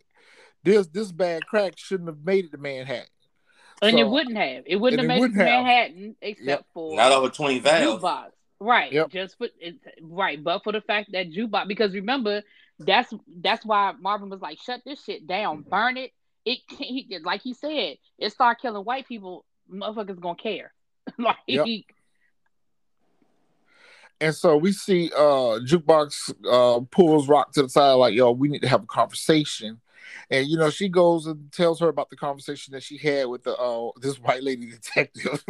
This 0.62 0.86
this 0.88 1.10
bad 1.10 1.46
crack 1.46 1.76
shouldn't 1.76 2.08
have 2.08 2.24
made 2.24 2.44
it 2.44 2.52
to 2.52 2.58
Manhattan. 2.58 3.06
And 3.82 3.98
it 3.98 4.06
wouldn't 4.06 4.36
have. 4.36 4.64
It 4.66 4.76
wouldn't 4.76 5.00
have 5.00 5.08
made 5.08 5.16
it 5.16 5.20
wouldn't 5.20 5.38
to 5.38 5.44
have. 5.44 5.64
Manhattan 5.64 6.16
except 6.20 6.64
for 6.74 6.94
Not 6.96 7.12
over 7.12 7.30
20 7.30 7.60
valves. 7.60 8.02
jukebox. 8.02 8.26
Right. 8.60 8.92
Yep. 8.92 9.10
Just 9.10 9.38
for 9.38 9.48
it, 9.58 9.76
right, 10.02 10.42
but 10.42 10.62
for 10.62 10.72
the 10.72 10.82
fact 10.82 11.12
that 11.12 11.32
jukebox 11.32 11.66
because 11.66 11.94
remember 11.94 12.42
that's 12.78 13.12
that's 13.40 13.64
why 13.64 13.94
Marvin 13.98 14.28
was 14.28 14.40
like, 14.40 14.58
shut 14.60 14.80
this 14.84 15.02
shit 15.02 15.26
down, 15.26 15.62
burn 15.62 15.96
it. 15.96 16.12
It 16.44 16.60
can't 16.68 16.80
he 16.80 17.18
like 17.22 17.42
he 17.42 17.54
said, 17.54 17.98
it 18.18 18.32
start 18.32 18.60
killing 18.60 18.84
white 18.84 19.06
people, 19.06 19.44
motherfuckers 19.72 20.20
gonna 20.20 20.36
care. 20.36 20.72
like 21.18 21.36
Yep. 21.46 21.66
And 24.22 24.34
so 24.34 24.56
we 24.56 24.72
see 24.72 25.10
uh 25.16 25.60
jukebox 25.60 26.34
uh 26.50 26.80
pulls 26.90 27.28
rock 27.28 27.52
to 27.52 27.62
the 27.62 27.68
side 27.68 27.92
like 27.94 28.14
yo 28.14 28.32
we 28.32 28.48
need 28.48 28.62
to 28.62 28.68
have 28.68 28.82
a 28.82 28.86
conversation. 28.86 29.80
And 30.30 30.46
you 30.46 30.56
know 30.56 30.70
she 30.70 30.88
goes 30.88 31.26
and 31.26 31.50
tells 31.52 31.80
her 31.80 31.88
about 31.88 32.10
the 32.10 32.16
conversation 32.16 32.72
that 32.72 32.82
she 32.82 32.98
had 32.98 33.26
with 33.26 33.44
the 33.44 33.56
uh 33.56 33.90
this 34.00 34.18
white 34.18 34.42
lady 34.42 34.70
detective. 34.70 35.44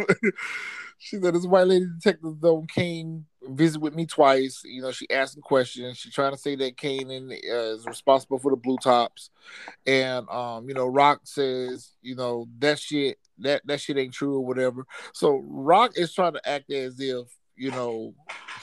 she 0.99 1.16
said 1.20 1.34
this 1.34 1.47
white 1.47 1.66
lady 1.66 1.86
detective 1.86 2.41
though 2.41 2.64
came 2.68 3.26
visit 3.43 3.80
with 3.80 3.95
me 3.95 4.07
twice. 4.07 4.62
You 4.64 4.82
know 4.82 4.93
she 4.93 5.11
asking 5.11 5.43
questions. 5.43 5.99
She 5.99 6.11
trying 6.11 6.32
to 6.32 6.38
say 6.38 6.57
that 6.57 6.76
Kanan 6.76 7.30
uh, 7.32 7.74
is 7.74 7.86
responsible 7.86 8.38
for 8.38 8.51
the 8.51 8.57
blue 8.57 8.76
tops, 8.78 9.30
and 9.86 10.28
um 10.28 10.68
you 10.68 10.74
know 10.74 10.86
Rock 10.86 11.20
says 11.24 11.93
you 12.03 12.14
know 12.14 12.49
that 12.59 12.78
shit 12.78 13.18
that 13.38 13.62
that 13.66 13.80
shit 13.80 13.99
ain't 13.99 14.14
true 14.14 14.36
or 14.36 14.45
whatever. 14.45 14.86
So 15.12 15.43
Rock 15.45 15.93
is 15.97 16.12
trying 16.12 16.34
to 16.34 16.49
act 16.49 16.70
as 16.70 17.01
if 17.01 17.26
you 17.57 17.70
know 17.70 18.14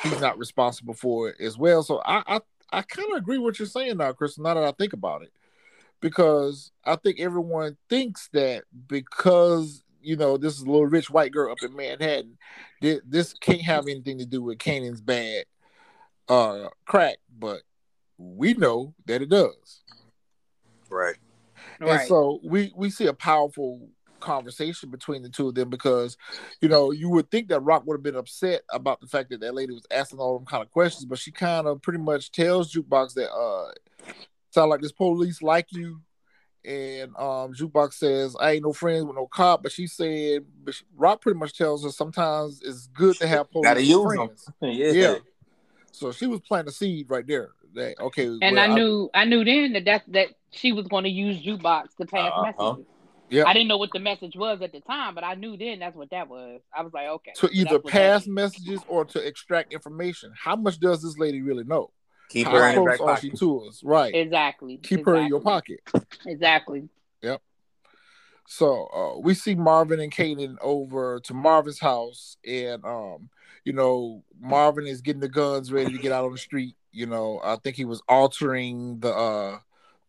he's 0.03 0.21
not 0.21 0.37
responsible 0.37 0.93
for 0.93 1.29
it 1.29 1.35
as 1.39 1.57
well. 1.57 1.83
So 1.83 2.01
I 2.05 2.23
I, 2.27 2.39
I 2.71 2.81
kind 2.81 3.11
of 3.11 3.17
agree 3.17 3.37
what 3.37 3.59
you're 3.59 3.67
saying 3.67 3.97
now, 3.97 4.13
Chris. 4.13 4.37
Now 4.37 4.53
that 4.53 4.63
I 4.63 4.71
think 4.71 4.93
about 4.93 5.23
it, 5.23 5.31
because 6.01 6.71
I 6.85 6.95
think 6.95 7.19
everyone 7.19 7.77
thinks 7.89 8.29
that 8.33 8.63
because 8.87 9.83
you 10.07 10.15
know 10.15 10.37
this 10.37 10.55
is 10.55 10.61
a 10.61 10.65
little 10.65 10.85
rich 10.85 11.09
white 11.09 11.31
girl 11.33 11.51
up 11.51 11.57
in 11.61 11.75
Manhattan, 11.75 12.37
thi- 12.81 13.01
this 13.05 13.33
can't 13.33 13.61
have 13.61 13.87
anything 13.87 14.17
to 14.19 14.25
do 14.25 14.41
with 14.41 14.57
Kanan's 14.57 15.01
bad 15.01 15.45
uh 16.29 16.69
crack, 16.85 17.17
but 17.37 17.61
we 18.17 18.53
know 18.53 18.93
that 19.05 19.21
it 19.21 19.29
does. 19.29 19.83
Right. 20.89 21.15
And 21.79 21.89
Right. 21.89 22.07
so 22.07 22.39
we 22.43 22.71
we 22.75 22.89
see 22.89 23.07
a 23.07 23.13
powerful 23.13 23.89
conversation 24.19 24.89
between 24.89 25.21
the 25.21 25.29
two 25.29 25.49
of 25.49 25.55
them 25.55 25.69
because 25.69 26.17
you 26.61 26.69
know 26.69 26.91
you 26.91 27.09
would 27.09 27.29
think 27.29 27.49
that 27.49 27.59
Rock 27.59 27.85
would 27.85 27.95
have 27.95 28.03
been 28.03 28.15
upset 28.15 28.61
about 28.71 28.99
the 29.01 29.07
fact 29.07 29.29
that 29.29 29.41
that 29.41 29.53
lady 29.53 29.73
was 29.73 29.85
asking 29.91 30.19
all 30.19 30.37
them 30.37 30.45
kind 30.45 30.63
of 30.63 30.71
questions, 30.71 31.05
but 31.05 31.19
she 31.19 31.31
kind 31.31 31.67
of 31.67 31.81
pretty 31.81 31.99
much 31.99 32.31
tells 32.31 32.73
Jukebox 32.73 33.13
that 33.15 33.31
uh 33.31 33.71
sound 34.51 34.69
like 34.69 34.81
this 34.81 34.91
police 34.91 35.41
like 35.41 35.67
you. 35.71 36.01
And 36.67 37.15
um, 37.15 37.53
Jukebox 37.53 37.93
says, 37.93 38.35
"I 38.39 38.51
ain't 38.51 38.63
no 38.63 38.73
friends 38.73 39.05
with 39.05 39.15
no 39.15 39.25
cop," 39.25 39.63
but 39.63 39.71
she 39.71 39.87
said, 39.87 40.43
but 40.65 40.73
she- 40.73 40.83
Rock 40.97 41.21
pretty 41.21 41.39
much 41.39 41.57
tells 41.57 41.83
her 41.85 41.89
sometimes 41.91 42.61
it's 42.61 42.87
good 42.87 43.15
to 43.19 43.27
have 43.27 43.49
police 43.51 43.63
Gotta 43.65 43.83
use 43.83 43.95
'em. 44.11 44.17
friends. 44.27 44.49
yeah. 44.61 44.91
Yeah. 44.91 45.15
So 45.93 46.11
she 46.11 46.27
was 46.27 46.41
planting 46.41 46.69
a 46.69 46.73
seed 46.73 47.09
right 47.09 47.25
there. 47.25 47.51
That 47.73 47.99
okay, 48.01 48.25
and 48.25 48.41
well, 48.41 48.59
I 48.59 48.67
knew 48.73 49.09
I 49.13 49.23
knew 49.25 49.45
then 49.45 49.73
that 49.73 49.85
that, 49.85 50.03
that 50.09 50.27
she 50.51 50.71
was 50.73 50.87
going 50.87 51.05
to 51.05 51.09
use 51.09 51.41
jukebox 51.41 51.95
to 51.99 52.05
pass 52.05 52.31
Uh-huh. 52.35 52.43
messages. 52.73 52.85
Yeah. 53.29 53.43
I 53.45 53.53
didn't 53.53 53.67
know 53.67 53.77
what 53.77 53.91
the 53.93 53.99
message 53.99 54.35
was 54.35 54.61
at 54.61 54.71
the 54.71 54.79
time, 54.81 55.13
but 55.15 55.23
I 55.23 55.35
knew 55.35 55.55
then 55.57 55.79
that's 55.79 55.95
what 55.95 56.09
that 56.11 56.27
was. 56.29 56.61
I 56.75 56.81
was 56.81 56.93
like, 56.93 57.07
okay. 57.07 57.31
to 57.35 57.39
so 57.39 57.47
either 57.51 57.63
that's 57.63 57.83
what 57.83 57.83
that 57.85 57.91
pass 57.91 58.27
messages 58.27 58.79
or 58.87 59.03
to 59.05 59.19
extract 59.25 59.73
information. 59.73 60.31
How 60.37 60.55
much 60.55 60.79
does 60.79 61.01
this 61.01 61.17
lady 61.17 61.41
really 61.41 61.65
know? 61.65 61.91
Keep 62.29 62.47
her 62.47 62.67
in 62.69 62.75
your 62.75 62.85
back 62.85 62.99
pocket. 62.99 63.37
to? 63.37 63.71
Right. 63.83 64.13
Exactly. 64.13 64.77
Keep 64.77 65.05
her 65.05 65.15
in 65.15 65.27
your 65.27 65.41
pocket. 65.41 65.79
Exactly. 66.25 66.89
Yep. 67.21 67.41
So 68.47 68.87
uh, 68.87 69.19
we 69.19 69.33
see 69.33 69.55
Marvin 69.55 69.99
and 69.99 70.11
Kanan 70.11 70.57
over 70.61 71.19
to 71.21 71.33
Marvin's 71.33 71.79
house, 71.79 72.37
and 72.45 72.83
um, 72.85 73.29
you 73.65 73.73
know, 73.73 74.23
Marvin 74.39 74.87
is 74.87 75.01
getting 75.01 75.19
the 75.19 75.29
guns 75.29 75.71
ready 75.71 75.91
to 75.91 75.97
get 75.97 76.11
out 76.11 76.25
on 76.25 76.31
the 76.31 76.37
street. 76.37 76.75
You 76.91 77.05
know, 77.05 77.41
I 77.43 77.57
think 77.57 77.75
he 77.75 77.85
was 77.85 78.01
altering 78.07 78.99
the 78.99 79.13
uh 79.13 79.59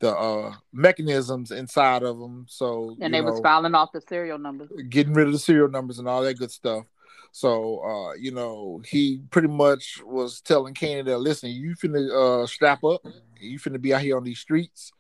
the 0.01 0.17
uh 0.17 0.55
mechanisms 0.73 1.51
inside 1.51 2.05
of 2.05 2.19
them. 2.19 2.47
So 2.49 2.97
And 3.01 3.13
you 3.15 3.21
they 3.21 3.21
was 3.21 3.41
filing 3.41 3.75
off 3.75 3.91
the 3.93 4.01
serial 4.01 4.39
numbers. 4.39 4.71
getting 4.89 5.13
rid 5.15 5.27
of 5.27 5.33
the 5.33 5.39
serial 5.39 5.69
numbers 5.69 5.99
and 5.99 6.09
all 6.09 6.23
that 6.23 6.39
good 6.39 6.53
stuff. 6.53 6.87
So 7.33 7.81
uh, 7.85 8.15
you 8.15 8.31
know, 8.31 8.83
he 8.87 9.23
pretty 9.31 9.49
much 9.49 10.03
was 10.05 10.41
telling 10.41 10.75
Kanan 10.75 11.05
that 11.07 11.19
listen, 11.19 11.51
you 11.51 11.75
finna 11.77 12.43
uh 12.43 12.47
strap 12.47 12.85
up, 12.85 13.05
you 13.41 13.59
finna 13.59 13.81
be 13.81 13.95
out 13.95 14.03
here 14.03 14.17
on 14.17 14.25
these 14.25 14.41
streets. 14.41 14.93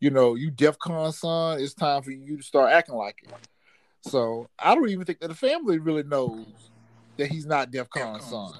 You 0.00 0.10
know, 0.10 0.34
you 0.34 0.50
DEFCON 0.50 1.12
son, 1.12 1.60
it's 1.60 1.74
time 1.74 2.02
for 2.02 2.10
you 2.10 2.38
to 2.38 2.42
start 2.42 2.72
acting 2.72 2.94
like 2.94 3.18
it. 3.22 3.32
So 4.02 4.48
I 4.58 4.74
don't 4.74 4.88
even 4.88 5.04
think 5.04 5.20
that 5.20 5.28
the 5.28 5.34
family 5.34 5.78
really 5.78 6.04
knows 6.04 6.46
that 7.18 7.26
he's 7.26 7.44
not 7.44 7.70
DEFCON 7.70 8.22
son. 8.22 8.52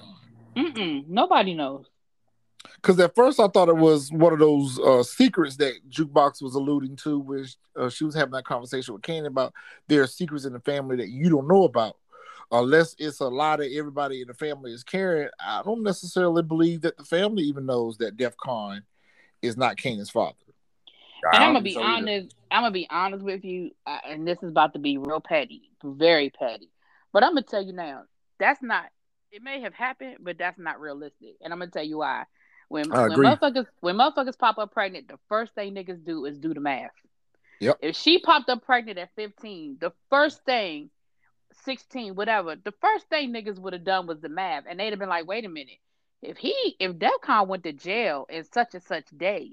Mm-mm. 0.55 1.07
Nobody 1.07 1.53
knows. 1.55 1.85
Because 2.75 2.99
at 2.99 3.15
first 3.15 3.39
I 3.39 3.47
thought 3.47 3.69
it 3.69 3.77
was 3.77 4.11
one 4.11 4.33
of 4.33 4.39
those 4.39 4.79
uh, 4.79 5.03
secrets 5.03 5.55
that 5.57 5.73
Jukebox 5.89 6.41
was 6.41 6.55
alluding 6.55 6.95
to, 6.97 7.19
which 7.19 7.55
uh, 7.75 7.89
she 7.89 8.03
was 8.03 8.13
having 8.13 8.33
that 8.33 8.45
conversation 8.45 8.93
with 8.93 9.03
Kane 9.03 9.25
about 9.25 9.53
there 9.87 10.03
are 10.03 10.07
secrets 10.07 10.45
in 10.45 10.53
the 10.53 10.59
family 10.59 10.95
that 10.97 11.09
you 11.09 11.29
don't 11.29 11.47
know 11.47 11.63
about. 11.63 11.97
Unless 12.51 12.95
it's 12.99 13.21
a 13.21 13.27
lie 13.27 13.55
that 13.57 13.71
everybody 13.71 14.21
in 14.21 14.27
the 14.27 14.33
family 14.33 14.73
is 14.73 14.83
carrying, 14.83 15.29
I 15.39 15.61
don't 15.63 15.83
necessarily 15.83 16.43
believe 16.43 16.81
that 16.81 16.97
the 16.97 17.05
family 17.05 17.43
even 17.43 17.65
knows 17.65 17.97
that 17.97 18.17
DEF 18.17 18.35
CON 18.37 18.83
is 19.41 19.55
not 19.55 19.77
Kanan's 19.77 20.09
father. 20.09 20.35
And 21.31 21.43
I 21.43 21.45
I'm 21.45 21.53
gonna 21.53 21.61
be 21.61 21.73
think 21.73 21.83
so 21.85 21.89
either. 21.89 21.97
honest. 21.97 22.35
I'm 22.49 22.63
gonna 22.63 22.71
be 22.71 22.87
honest 22.89 23.23
with 23.23 23.45
you, 23.45 23.71
uh, 23.85 23.99
and 24.07 24.27
this 24.27 24.39
is 24.41 24.49
about 24.49 24.73
to 24.73 24.79
be 24.79 24.97
real 24.97 25.21
petty, 25.21 25.71
very 25.83 26.29
petty. 26.29 26.69
But 27.13 27.23
I'm 27.23 27.31
gonna 27.31 27.43
tell 27.43 27.63
you 27.63 27.73
now, 27.73 28.03
that's 28.39 28.61
not. 28.61 28.85
It 29.31 29.41
may 29.41 29.61
have 29.61 29.73
happened, 29.73 30.17
but 30.19 30.37
that's 30.37 30.59
not 30.59 30.81
realistic. 30.81 31.35
And 31.41 31.53
I'm 31.53 31.59
gonna 31.59 31.71
tell 31.71 31.85
you 31.85 31.99
why. 31.99 32.25
When 32.67 32.89
when 32.89 33.11
motherfuckers 33.11 33.67
when 33.81 33.95
motherfuckers 33.95 34.37
pop 34.37 34.57
up 34.57 34.73
pregnant, 34.73 35.07
the 35.07 35.19
first 35.29 35.53
thing 35.53 35.75
niggas 35.75 36.03
do 36.03 36.25
is 36.25 36.37
do 36.37 36.53
the 36.53 36.59
math. 36.59 36.91
Yep. 37.59 37.77
If 37.81 37.95
she 37.95 38.19
popped 38.19 38.49
up 38.49 38.65
pregnant 38.65 38.97
at 38.97 39.09
15, 39.15 39.77
the 39.79 39.91
first 40.09 40.43
thing, 40.45 40.89
16, 41.63 42.15
whatever, 42.15 42.55
the 42.55 42.73
first 42.81 43.07
thing 43.09 43.33
niggas 43.33 43.59
would 43.59 43.73
have 43.73 43.83
done 43.83 44.07
was 44.07 44.19
the 44.21 44.29
math, 44.29 44.63
and 44.69 44.79
they'd 44.79 44.89
have 44.91 44.99
been 44.99 45.09
like, 45.09 45.27
wait 45.27 45.45
a 45.45 45.49
minute, 45.49 45.79
if 46.21 46.37
he 46.37 46.75
if 46.79 46.93
Defcon 46.93 47.47
went 47.47 47.63
to 47.63 47.73
jail 47.73 48.25
in 48.29 48.43
such 48.51 48.73
and 48.73 48.83
such 48.83 49.05
day, 49.15 49.51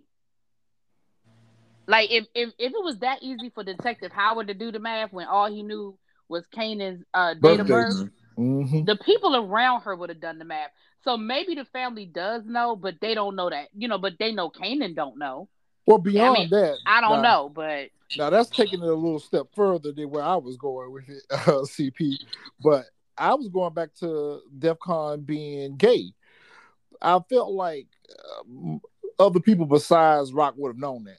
like 1.86 2.10
if, 2.10 2.26
if 2.34 2.50
if 2.58 2.72
it 2.72 2.84
was 2.84 2.98
that 2.98 3.22
easy 3.22 3.50
for 3.50 3.64
Detective 3.64 4.12
Howard 4.12 4.48
to 4.48 4.54
do 4.54 4.70
the 4.70 4.78
math 4.78 5.12
when 5.12 5.26
all 5.26 5.50
he 5.50 5.62
knew 5.62 5.96
was 6.28 6.44
Kanan's 6.54 7.02
uh, 7.14 7.34
date 7.34 7.60
of 7.60 7.66
birth, 7.66 8.08
Mm-hmm. 8.38 8.84
the 8.84 8.94
people 8.94 9.34
around 9.34 9.80
her 9.80 9.96
would 9.96 10.10
have 10.10 10.20
done 10.20 10.38
the 10.38 10.44
math. 10.44 10.70
So 11.02 11.16
maybe 11.16 11.56
the 11.56 11.64
family 11.64 12.04
does 12.06 12.44
know, 12.46 12.76
but 12.76 12.94
they 13.00 13.14
don't 13.16 13.34
know 13.34 13.50
that, 13.50 13.66
you 13.76 13.88
know. 13.88 13.98
But 13.98 14.12
they 14.20 14.30
know 14.30 14.48
Kanan 14.48 14.94
don't 14.94 15.18
know. 15.18 15.48
Well, 15.86 15.98
beyond 15.98 16.38
mean, 16.38 16.50
that, 16.50 16.76
I 16.86 17.00
don't 17.00 17.22
now- 17.22 17.30
know, 17.46 17.48
but 17.48 17.88
Now 18.16 18.30
that's 18.30 18.50
taking 18.50 18.82
it 18.82 18.88
a 18.88 18.94
little 18.94 19.20
step 19.20 19.48
further 19.54 19.92
than 19.92 20.10
where 20.10 20.22
I 20.22 20.36
was 20.36 20.56
going 20.56 20.92
with 20.92 21.08
it, 21.08 21.22
uh, 21.30 21.62
CP. 21.64 22.16
But 22.60 22.86
I 23.16 23.34
was 23.34 23.48
going 23.48 23.74
back 23.74 23.94
to 24.00 24.40
DEF 24.58 24.78
CON 24.78 25.22
being 25.22 25.76
gay. 25.76 26.12
I 27.00 27.18
felt 27.28 27.52
like 27.52 27.86
um, 28.40 28.80
other 29.18 29.40
people 29.40 29.66
besides 29.66 30.32
Rock 30.32 30.54
would 30.56 30.70
have 30.70 30.78
known 30.78 31.04
that. 31.04 31.18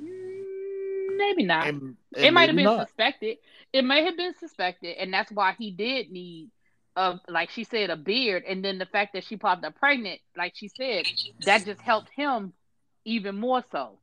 mm, 0.00 1.16
maybe 1.16 1.44
not. 1.44 1.66
And, 1.66 1.96
it 2.16 2.32
might 2.32 2.48
have 2.48 2.56
been 2.56 2.64
not. 2.64 2.88
suspected. 2.88 3.38
It 3.72 3.84
may 3.84 4.04
have 4.04 4.16
been 4.16 4.34
suspected, 4.38 4.96
and 4.98 5.12
that's 5.12 5.32
why 5.32 5.54
he 5.58 5.72
did 5.72 6.10
need, 6.10 6.50
uh, 6.96 7.16
like 7.28 7.50
she 7.50 7.64
said, 7.64 7.90
a 7.90 7.96
beard. 7.96 8.44
And 8.46 8.64
then 8.64 8.78
the 8.78 8.86
fact 8.86 9.14
that 9.14 9.24
she 9.24 9.36
popped 9.36 9.64
up 9.64 9.74
pregnant, 9.74 10.20
like 10.36 10.52
she 10.54 10.68
said, 10.68 11.06
that 11.40 11.64
just 11.64 11.80
helped 11.80 12.10
him 12.14 12.52
even 13.04 13.36
more 13.36 13.64
so. 13.72 13.98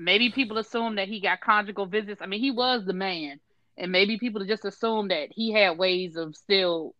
Maybe 0.00 0.30
people 0.30 0.56
assume 0.56 0.96
that 0.96 1.08
he 1.08 1.20
got 1.20 1.42
conjugal 1.42 1.84
visits. 1.84 2.22
I 2.22 2.26
mean, 2.26 2.40
he 2.40 2.50
was 2.50 2.86
the 2.86 2.94
man, 2.94 3.38
and 3.76 3.92
maybe 3.92 4.18
people 4.18 4.42
just 4.46 4.64
assume 4.64 5.08
that 5.08 5.28
he 5.30 5.52
had 5.52 5.76
ways 5.76 6.16
of 6.16 6.34
still, 6.34 6.94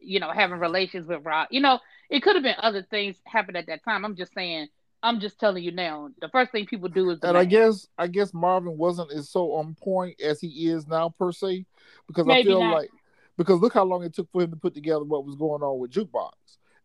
you 0.00 0.18
know, 0.18 0.30
having 0.32 0.58
relations 0.58 1.06
with 1.06 1.24
Rob. 1.24 1.48
You 1.50 1.60
know, 1.60 1.78
it 2.08 2.22
could 2.22 2.36
have 2.36 2.42
been 2.42 2.54
other 2.58 2.82
things 2.82 3.16
happened 3.26 3.58
at 3.58 3.66
that 3.66 3.84
time. 3.84 4.04
I'm 4.04 4.16
just 4.16 4.32
saying. 4.32 4.68
I'm 5.00 5.20
just 5.20 5.38
telling 5.38 5.62
you 5.62 5.70
now. 5.70 6.08
The 6.20 6.28
first 6.30 6.50
thing 6.50 6.66
people 6.66 6.88
do 6.88 7.10
is 7.10 7.20
And 7.22 7.38
I 7.38 7.44
guess 7.44 7.86
I 7.98 8.08
guess 8.08 8.34
Marvin 8.34 8.76
wasn't 8.76 9.12
as 9.12 9.28
so 9.28 9.52
on 9.52 9.76
point 9.80 10.20
as 10.20 10.40
he 10.40 10.68
is 10.68 10.88
now 10.88 11.10
per 11.10 11.30
se, 11.30 11.66
because 12.08 12.26
I 12.28 12.42
feel 12.42 12.60
not. 12.60 12.74
like 12.74 12.90
because 13.36 13.60
look 13.60 13.74
how 13.74 13.84
long 13.84 14.02
it 14.02 14.14
took 14.14 14.28
for 14.32 14.42
him 14.42 14.50
to 14.50 14.56
put 14.56 14.74
together 14.74 15.04
what 15.04 15.24
was 15.24 15.36
going 15.36 15.62
on 15.62 15.78
with 15.78 15.92
jukebox. 15.92 16.32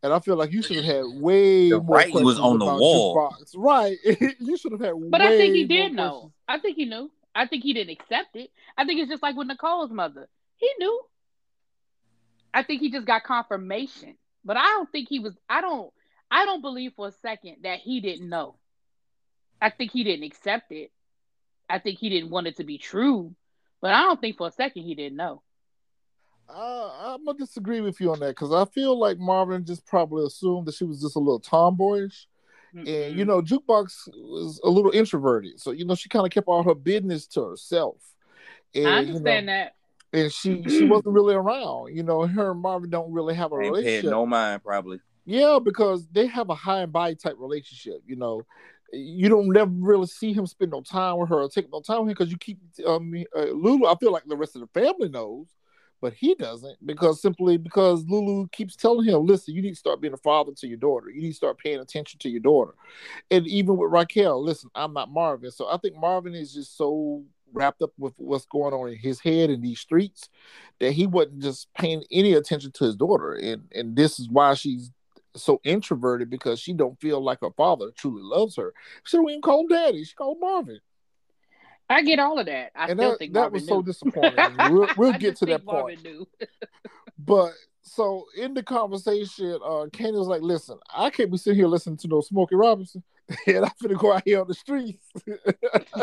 And 0.03 0.11
I 0.13 0.19
feel 0.19 0.35
like 0.35 0.51
you 0.51 0.61
should 0.61 0.75
have 0.75 0.85
had 0.85 1.05
way 1.15 1.69
The 1.69 1.79
more 1.79 1.95
writing 1.97 2.23
was 2.23 2.39
on 2.39 2.59
the 2.59 2.65
wall. 2.65 3.31
Jukebox. 3.31 3.53
Right. 3.55 3.97
you 4.39 4.57
should 4.57 4.73
have 4.73 4.81
had 4.81 4.93
way. 4.93 5.07
But 5.09 5.21
I 5.21 5.37
think 5.37 5.55
he 5.55 5.65
did 5.65 5.93
know. 5.93 6.09
questions. 6.09 6.33
I 6.47 6.59
think 6.59 6.75
he 6.75 6.85
knew. 6.85 7.09
I 7.33 7.47
think 7.47 7.63
he 7.63 7.73
didn't 7.73 7.93
accept 7.93 8.35
it. 8.35 8.51
I 8.77 8.85
think 8.85 8.99
it's 8.99 9.09
just 9.09 9.23
like 9.23 9.35
with 9.35 9.47
Nicole's 9.47 9.91
mother. 9.91 10.27
He 10.57 10.69
knew. 10.77 11.01
I 12.53 12.63
think 12.63 12.81
he 12.81 12.91
just 12.91 13.07
got 13.07 13.23
confirmation. 13.23 14.15
But 14.45 14.57
I 14.57 14.67
don't 14.67 14.91
think 14.91 15.07
he 15.09 15.19
was 15.19 15.33
I 15.49 15.61
don't 15.61 15.91
I 16.29 16.45
don't 16.45 16.61
believe 16.61 16.93
for 16.95 17.07
a 17.07 17.11
second 17.11 17.57
that 17.63 17.79
he 17.79 18.01
didn't 18.01 18.29
know. 18.29 18.55
I 19.61 19.69
think 19.69 19.91
he 19.91 20.03
didn't 20.03 20.25
accept 20.25 20.71
it. 20.71 20.91
I 21.69 21.79
think 21.79 21.97
he 21.97 22.09
didn't 22.09 22.29
want 22.29 22.47
it 22.47 22.57
to 22.57 22.65
be 22.65 22.77
true. 22.77 23.33
But 23.81 23.93
I 23.93 24.01
don't 24.01 24.19
think 24.19 24.37
for 24.37 24.47
a 24.47 24.51
second 24.51 24.83
he 24.83 24.95
didn't 24.95 25.17
know. 25.17 25.41
Uh, 26.49 26.91
I'm 27.15 27.25
gonna 27.25 27.37
disagree 27.37 27.81
with 27.81 27.99
you 27.99 28.11
on 28.11 28.19
that 28.19 28.29
because 28.29 28.53
I 28.53 28.65
feel 28.65 28.97
like 28.97 29.17
Marvin 29.17 29.65
just 29.65 29.85
probably 29.85 30.25
assumed 30.25 30.67
that 30.67 30.75
she 30.75 30.83
was 30.83 31.01
just 31.01 31.15
a 31.15 31.19
little 31.19 31.39
tomboyish, 31.39 32.27
and 32.75 33.17
you 33.17 33.25
know, 33.25 33.41
Jukebox 33.41 34.07
was 34.13 34.59
a 34.63 34.69
little 34.69 34.91
introverted, 34.91 35.59
so 35.59 35.71
you 35.71 35.85
know, 35.85 35.95
she 35.95 36.09
kind 36.09 36.25
of 36.25 36.31
kept 36.31 36.47
all 36.47 36.63
her 36.63 36.75
business 36.75 37.27
to 37.27 37.43
herself. 37.43 37.95
And, 38.75 38.87
I 38.87 38.99
you 39.01 39.05
know, 39.05 39.09
understand 39.09 39.49
that. 39.49 39.75
and 40.11 40.31
she 40.31 40.63
she 40.67 40.85
wasn't 40.89 41.13
really 41.13 41.35
around. 41.35 41.95
You 41.95 42.03
know, 42.03 42.25
her 42.27 42.51
and 42.51 42.61
Marvin 42.61 42.89
don't 42.89 43.11
really 43.11 43.35
have 43.35 43.51
a 43.51 43.55
Ain't 43.55 43.75
paid 43.75 43.79
relationship. 43.79 44.11
no 44.11 44.25
mind, 44.25 44.63
probably. 44.63 44.99
Yeah, 45.25 45.59
because 45.63 46.07
they 46.11 46.27
have 46.27 46.49
a 46.49 46.55
high 46.55 46.81
and 46.81 46.91
body 46.91 47.15
type 47.15 47.35
relationship. 47.37 48.01
You 48.05 48.17
know, 48.17 48.41
you 48.91 49.29
don't 49.29 49.47
never 49.49 49.71
really 49.71 50.07
see 50.07 50.33
him 50.33 50.45
spend 50.45 50.71
no 50.71 50.81
time 50.81 51.17
with 51.17 51.29
her 51.29 51.41
or 51.41 51.49
take 51.49 51.71
no 51.71 51.79
time 51.79 51.99
with 52.01 52.09
him 52.09 52.15
because 52.15 52.31
you 52.31 52.37
keep 52.37 52.59
um 52.85 53.13
uh, 53.35 53.41
Lulu. 53.43 53.87
I 53.87 53.95
feel 53.95 54.11
like 54.11 54.25
the 54.25 54.35
rest 54.37 54.55
of 54.55 54.61
the 54.61 54.79
family 54.79 55.09
knows, 55.09 55.47
but 56.03 56.13
he 56.13 56.35
doesn't 56.35 56.85
because 56.85 57.21
simply 57.21 57.55
because 57.55 58.03
Lulu 58.09 58.49
keeps 58.49 58.75
telling 58.75 59.07
him, 59.07 59.25
"Listen, 59.25 59.55
you 59.55 59.61
need 59.61 59.69
to 59.69 59.75
start 59.77 60.01
being 60.01 60.13
a 60.13 60.17
father 60.17 60.51
to 60.51 60.67
your 60.67 60.77
daughter. 60.77 61.09
You 61.09 61.21
need 61.21 61.29
to 61.29 61.35
start 61.35 61.57
paying 61.57 61.79
attention 61.79 62.19
to 62.19 62.29
your 62.29 62.41
daughter." 62.41 62.75
And 63.31 63.47
even 63.47 63.77
with 63.77 63.89
Raquel, 63.89 64.43
listen, 64.43 64.69
I'm 64.75 64.91
not 64.91 65.09
Marvin, 65.09 65.49
so 65.49 65.69
I 65.69 65.77
think 65.77 65.95
Marvin 65.95 66.35
is 66.35 66.53
just 66.53 66.75
so 66.75 67.23
wrapped 67.53 67.81
up 67.81 67.91
with 67.97 68.15
what's 68.17 68.45
going 68.45 68.73
on 68.73 68.89
in 68.89 68.97
his 68.97 69.21
head 69.21 69.49
in 69.49 69.61
these 69.61 69.79
streets 69.79 70.27
that 70.81 70.91
he 70.91 71.07
wasn't 71.07 71.41
just 71.41 71.73
paying 71.73 72.03
any 72.11 72.33
attention 72.33 72.73
to 72.73 72.83
his 72.83 72.97
daughter, 72.97 73.35
and 73.35 73.71
and 73.73 73.95
this 73.95 74.19
is 74.19 74.27
why 74.27 74.55
she's 74.55 74.91
so 75.37 75.61
introverted 75.63 76.29
because 76.29 76.59
she 76.59 76.73
don't 76.73 76.99
feel 76.99 77.21
like 77.21 77.39
her 77.39 77.51
father 77.51 77.91
truly 77.95 78.23
loves 78.23 78.57
her. 78.57 78.73
She 79.05 79.15
don't 79.15 79.29
even 79.29 79.41
call 79.41 79.61
him 79.61 79.67
daddy. 79.69 80.03
She 80.03 80.15
called 80.15 80.41
Marvin. 80.41 80.81
I 81.93 82.01
get 82.01 82.19
all 82.19 82.39
of 82.39 82.45
that. 82.47 82.71
I 82.75 82.87
and 82.87 82.99
still 82.99 83.11
that, 83.11 83.19
think 83.19 83.33
that 83.33 83.39
Marvin 83.39 83.53
was 83.53 83.67
so 83.67 83.81
disappointing. 83.81 84.57
we'll 84.71 84.87
we'll 84.97 85.13
get 85.13 85.35
to 85.37 85.45
that 85.47 85.65
point. 85.65 86.03
Marvin 86.03 86.03
knew. 86.03 86.27
But 87.25 87.53
so 87.83 88.25
in 88.35 88.53
the 88.53 88.63
conversation, 88.63 89.57
uh 89.63 89.85
Kenny 89.93 90.17
was 90.17 90.27
like, 90.27 90.41
listen, 90.41 90.77
I 90.93 91.09
can't 91.09 91.31
be 91.31 91.37
sitting 91.37 91.57
here 91.57 91.67
listening 91.67 91.95
to 91.97 92.07
no 92.07 92.19
Smokey 92.19 92.55
Robinson. 92.55 93.01
and 93.47 93.63
I'm 93.63 93.71
gonna 93.81 93.95
go 93.95 94.11
out 94.11 94.23
here 94.25 94.41
on 94.41 94.47
the 94.47 94.53
streets. 94.53 95.05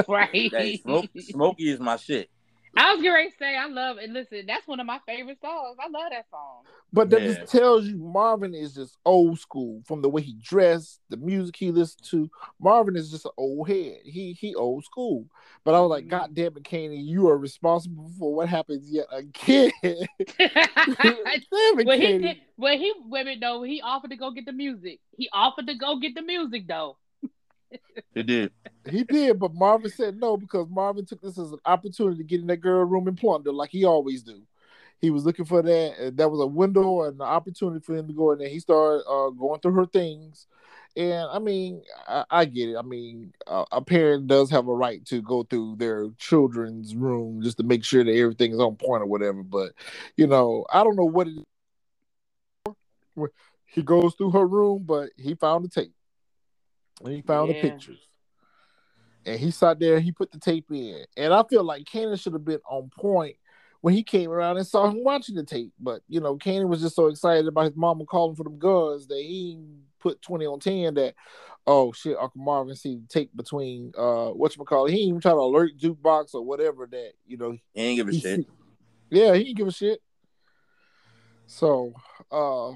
right. 0.09 0.31
Hey, 0.33 0.79
Smoke, 0.79 1.11
Smokey 1.19 1.71
is 1.71 1.81
my 1.81 1.97
shit. 1.97 2.31
I 2.77 2.95
was 2.95 3.03
going 3.03 3.29
to 3.31 3.37
say 3.37 3.57
I 3.57 3.67
love 3.67 3.99
and 3.99 4.13
listen. 4.13 4.45
That's 4.47 4.67
one 4.67 4.81
of 4.81 4.87
my 4.87 5.01
favorite 5.07 5.39
songs. 5.41 5.77
I 5.81 5.89
love 5.89 6.11
that 6.11 6.27
song. 6.31 6.63
But 6.93 7.11
that 7.11 7.23
Yeah. 7.23 7.35
just 7.35 7.53
tells 7.53 7.85
you 7.87 7.97
Marvin 7.99 8.55
is 8.55 8.75
just 8.75 8.97
old 9.05 9.39
school 9.39 9.83
from 9.87 10.03
the 10.03 10.09
way 10.09 10.23
he 10.23 10.35
dressed, 10.43 11.01
the 11.09 11.17
music 11.17 11.57
he 11.57 11.71
listened 11.71 12.05
to. 12.11 12.31
Marvin 12.61 12.97
is 12.97 13.11
just 13.11 13.25
an 13.27 13.31
old 13.37 13.69
head. 13.69 13.99
He 14.05 14.33
he 14.33 14.55
old 14.55 14.85
school. 14.85 15.27
But 15.65 15.75
I 15.75 15.81
was 15.81 15.91
like, 15.91 16.05
Mhm. 16.07 16.11
God 16.11 16.35
damn 16.35 16.57
it, 16.57 16.65
Kenny, 16.65 16.97
you 17.01 17.29
are 17.29 17.39
responsible 17.39 18.11
for 18.19 18.35
what 18.35 18.49
happens 18.49 18.91
yet 18.91 19.07
again. 19.13 19.71
damn 19.83 20.07
it, 20.39 21.87
well, 21.87 21.99
he 21.99 22.19
did. 22.19 22.37
Well, 22.57 22.77
he 22.77 22.93
women 23.05 23.41
though. 23.41 23.63
He 23.63 23.81
offered 23.83 24.11
to 24.11 24.17
go 24.17 24.31
get 24.33 24.47
the 24.47 24.53
music. 24.53 25.01
He 25.17 25.29
offered 25.33 25.67
to 25.69 25.75
go 25.75 25.99
get 25.99 26.15
the 26.15 26.23
music 26.23 26.67
though. 26.67 26.97
It 28.15 28.27
did. 28.27 28.53
He 28.89 29.05
did, 29.05 29.39
but 29.39 29.55
Marvin 29.55 29.91
said 29.91 30.17
no 30.17 30.37
because 30.37 30.69
Marvin 30.71 31.05
took 31.05 31.21
this 31.21 31.39
as 31.39 31.53
an 31.53 31.59
opportunity 31.67 32.19
to 32.19 32.25
get 32.25 32.41
in 32.41 32.47
that 32.47 32.59
girl 32.59 32.85
room 32.85 33.09
and 33.09 33.17
plunder 33.17 33.53
like 33.53 33.71
he 33.71 33.85
always 33.85 34.23
do. 34.23 34.41
He 35.01 35.11
was 35.11 35.25
looking 35.25 35.45
for 35.45 35.63
that, 35.63 35.99
and 35.99 36.17
that 36.17 36.31
was 36.31 36.41
a 36.41 36.47
window 36.47 37.03
and 37.03 37.15
an 37.17 37.27
opportunity 37.27 37.81
for 37.85 37.97
him 37.97 38.07
to 38.07 38.13
go 38.13 38.33
in 38.33 38.39
there. 38.39 38.49
He 38.49 38.61
started 38.61 39.03
uh, 39.09 39.31
going 39.31 39.61
through 39.61 39.73
her 39.73 39.87
things, 39.87 40.47
and 40.97 41.27
I 41.31 41.39
mean, 41.39 41.83
I, 42.07 42.25
I 42.31 42.45
get 42.45 42.71
it. 42.71 42.77
I 42.77 42.83
mean, 42.83 43.33
uh, 43.47 43.65
a 43.73 43.81
parent 43.81 44.27
does 44.27 44.51
have 44.51 44.69
a 44.69 44.75
right 44.75 45.05
to 45.07 45.23
go 45.23 45.43
through 45.43 45.77
their 45.77 46.09
children's 46.19 46.95
room 46.95 47.43
just 47.43 47.57
to 47.59 47.63
make 47.63 47.85
sure 47.85 48.05
that 48.05 48.15
everything 48.15 48.53
is 48.53 48.61
on 48.61 48.77
point 48.77 49.03
or 49.03 49.07
whatever. 49.07 49.43
But 49.43 49.73
you 50.17 50.27
know, 50.27 50.67
I 50.71 50.85
don't 50.85 50.97
know 50.97 51.05
what 51.05 51.29
it 51.29 51.35
is. 53.17 53.29
He 53.67 53.83
goes 53.83 54.15
through 54.15 54.33
her 54.33 54.47
room, 54.47 54.83
but 54.85 55.11
he 55.17 55.35
found 55.35 55.65
the 55.65 55.69
tape. 55.69 55.95
And 57.05 57.15
he 57.15 57.23
found 57.23 57.51
the 57.51 57.55
pictures. 57.55 58.10
And 59.27 59.39
he 59.39 59.51
sat 59.51 59.79
there 59.79 59.97
and 59.97 60.05
he 60.05 60.13
put 60.13 60.33
the 60.33 60.39
tape 60.39 60.71
in. 60.71 61.05
And 61.17 61.33
I 61.33 61.43
feel 61.49 61.63
like 61.63 61.85
Kanan 61.85 62.21
should 62.21 62.33
have 62.33 62.45
been 62.45 62.61
on 62.69 62.91
point 62.97 63.37
when 63.83 63.95
he 63.95 64.03
came 64.03 64.31
around 64.31 64.57
and 64.57 64.67
saw 64.67 64.89
him 64.89 65.05
watching 65.05 65.35
the 65.35 65.45
tape. 65.45 65.73
But 65.79 66.03
you 66.09 66.21
know, 66.21 66.37
Kanan 66.37 66.69
was 66.69 66.81
just 66.81 66.97
so 66.97 67.07
excited 67.09 67.47
about 67.47 67.67
his 67.67 67.77
mama 67.77 68.05
calling 68.07 68.37
for 68.37 68.45
them 68.45 68.59
guns 68.59 69.07
that 69.09 69.19
he 69.19 69.59
put 69.99 70.23
20 70.23 70.47
on 70.47 70.61
10 70.61 70.95
that 70.95 71.15
oh 71.67 71.93
shit, 71.93 72.17
Uncle 72.19 72.41
Marvin 72.41 72.75
see 72.75 72.97
the 72.97 73.07
tape 73.09 73.31
between 73.37 73.93
uh 73.97 74.33
whatchamacallit. 74.33 74.91
He 74.91 74.97
didn't 74.97 75.09
even 75.09 75.21
try 75.21 75.33
to 75.33 75.37
alert 75.39 75.73
jukebox 75.79 76.35
or 76.35 76.43
whatever 76.43 76.87
that, 76.91 77.13
you 77.27 77.37
know, 77.37 77.57
He 77.75 77.81
ain't 77.83 77.97
give 77.99 78.09
a 78.09 78.13
he 78.13 78.21
shit. 78.21 78.47
yeah, 79.11 79.35
he 79.35 79.45
didn't 79.45 79.57
give 79.59 79.69
a 79.69 79.73
shit. 79.73 80.01
So 81.47 81.93
uh 82.31 82.73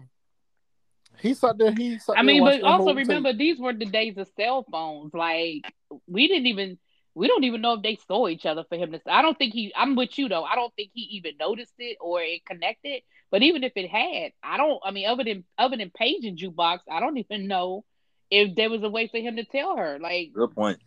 he 1.20 1.34
sat 1.34 1.56
there, 1.58 1.72
he 1.72 1.98
sat 1.98 2.18
I 2.18 2.22
mean, 2.22 2.42
watching 2.42 2.60
but 2.62 2.66
also 2.68 2.84
whole 2.84 2.94
tape. 2.94 3.08
remember 3.08 3.32
these 3.32 3.58
were 3.58 3.72
the 3.72 3.86
days 3.86 4.16
of 4.18 4.28
cell 4.36 4.64
phones. 4.70 5.12
Like 5.14 5.64
we 6.06 6.28
didn't 6.28 6.46
even 6.46 6.78
we 7.14 7.28
don't 7.28 7.44
even 7.44 7.60
know 7.60 7.74
if 7.74 7.82
they 7.82 7.96
saw 8.08 8.26
each 8.28 8.44
other 8.44 8.64
for 8.68 8.76
him 8.76 8.92
to. 8.92 9.00
I 9.06 9.22
don't 9.22 9.38
think 9.38 9.54
he. 9.54 9.72
I'm 9.76 9.94
with 9.96 10.18
you 10.18 10.28
though. 10.28 10.44
I 10.44 10.54
don't 10.56 10.74
think 10.74 10.90
he 10.94 11.02
even 11.16 11.36
noticed 11.38 11.74
it 11.78 11.96
or 12.00 12.20
it 12.22 12.44
connected. 12.44 13.02
But 13.30 13.42
even 13.42 13.62
if 13.64 13.72
it 13.76 13.88
had, 13.88 14.32
I 14.42 14.56
don't. 14.56 14.80
I 14.84 14.90
mean, 14.90 15.06
other 15.08 15.24
than 15.24 15.44
other 15.58 15.76
than 15.76 15.90
Paige 15.90 16.24
and 16.24 16.38
jukebox, 16.38 16.80
I 16.90 17.00
don't 17.00 17.16
even 17.18 17.46
know 17.46 17.84
if 18.30 18.54
there 18.56 18.70
was 18.70 18.82
a 18.82 18.88
way 18.88 19.08
for 19.08 19.18
him 19.18 19.36
to 19.36 19.44
tell 19.44 19.76
her. 19.76 19.98
Like 20.00 20.32
Good 20.34 20.54
point. 20.54 20.78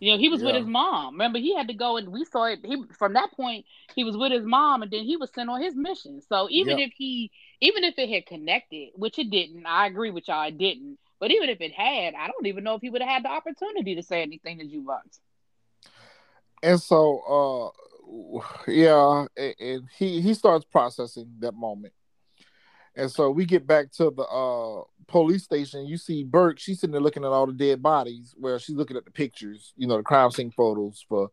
you 0.00 0.12
know, 0.12 0.18
he 0.18 0.28
was 0.28 0.42
with 0.42 0.56
his 0.56 0.66
mom. 0.66 1.14
Remember, 1.14 1.38
he 1.38 1.54
had 1.56 1.68
to 1.68 1.74
go 1.74 1.96
and 1.96 2.08
we 2.08 2.24
saw 2.24 2.44
it. 2.46 2.58
He 2.64 2.82
from 2.98 3.12
that 3.12 3.30
point, 3.32 3.64
he 3.94 4.02
was 4.02 4.16
with 4.16 4.32
his 4.32 4.44
mom, 4.44 4.82
and 4.82 4.90
then 4.90 5.04
he 5.04 5.16
was 5.16 5.30
sent 5.32 5.48
on 5.48 5.62
his 5.62 5.76
mission. 5.76 6.20
So 6.28 6.48
even 6.50 6.78
Yep. 6.78 6.88
if 6.88 6.92
he, 6.96 7.30
even 7.62 7.84
if 7.84 7.94
it 7.96 8.10
had 8.10 8.26
connected, 8.26 8.88
which 8.96 9.20
it 9.20 9.30
didn't, 9.30 9.64
I 9.66 9.86
agree 9.86 10.10
with 10.10 10.26
y'all, 10.26 10.48
it 10.48 10.58
didn't. 10.58 10.98
But 11.20 11.30
even 11.30 11.48
if 11.48 11.60
it 11.60 11.72
had, 11.72 12.14
I 12.14 12.26
don't 12.26 12.46
even 12.46 12.64
know 12.64 12.74
if 12.74 12.82
he 12.82 12.90
would 12.90 13.00
have 13.00 13.08
had 13.10 13.24
the 13.24 13.28
opportunity 13.28 13.94
to 13.94 14.02
say 14.02 14.20
anything 14.20 14.58
to 14.58 14.64
Jukebox. 14.64 15.20
and 16.64 16.80
so 16.80 17.72
uh 17.78 18.40
yeah 18.70 19.24
and, 19.36 19.88
he 19.96 20.20
he 20.20 20.34
starts 20.34 20.64
processing 20.64 21.32
that 21.38 21.54
moment 21.54 21.94
and 22.94 23.10
so 23.10 23.30
we 23.30 23.46
get 23.46 23.66
back 23.66 23.90
to 23.92 24.10
the 24.10 24.22
uh 24.24 24.82
police 25.06 25.44
station 25.44 25.86
you 25.86 25.96
see 25.96 26.24
burke 26.24 26.58
she's 26.58 26.80
sitting 26.80 26.92
there 26.92 27.00
looking 27.00 27.24
at 27.24 27.30
all 27.30 27.46
the 27.46 27.52
dead 27.52 27.82
bodies 27.82 28.34
where 28.36 28.58
she's 28.58 28.76
looking 28.76 28.96
at 28.96 29.04
the 29.04 29.10
pictures 29.10 29.72
you 29.76 29.86
know 29.86 29.96
the 29.96 30.02
crime 30.02 30.30
scene 30.30 30.50
photos 30.50 31.04
for 31.08 31.30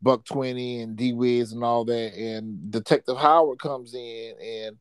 buck 0.00 0.24
20 0.24 0.80
and 0.80 0.96
d-wiz 0.96 1.52
and 1.52 1.62
all 1.62 1.84
that 1.84 2.14
and 2.14 2.70
detective 2.70 3.16
howard 3.16 3.58
comes 3.58 3.94
in 3.94 4.34
and 4.40 4.78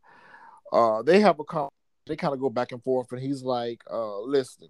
uh 0.71 1.01
they 1.01 1.19
have 1.19 1.39
a 1.39 1.43
con- 1.43 1.69
they 2.07 2.15
kind 2.15 2.33
of 2.33 2.39
go 2.39 2.49
back 2.49 2.71
and 2.71 2.83
forth 2.83 3.11
and 3.11 3.21
he's 3.21 3.43
like 3.43 3.81
uh 3.91 4.19
listen 4.21 4.67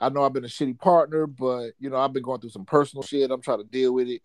i 0.00 0.08
know 0.08 0.24
i've 0.24 0.32
been 0.32 0.44
a 0.44 0.48
shitty 0.48 0.78
partner 0.78 1.26
but 1.26 1.72
you 1.78 1.90
know 1.90 1.96
i've 1.96 2.12
been 2.12 2.22
going 2.22 2.40
through 2.40 2.50
some 2.50 2.64
personal 2.64 3.02
shit 3.02 3.30
i'm 3.30 3.42
trying 3.42 3.58
to 3.58 3.64
deal 3.64 3.92
with 3.92 4.08
it 4.08 4.22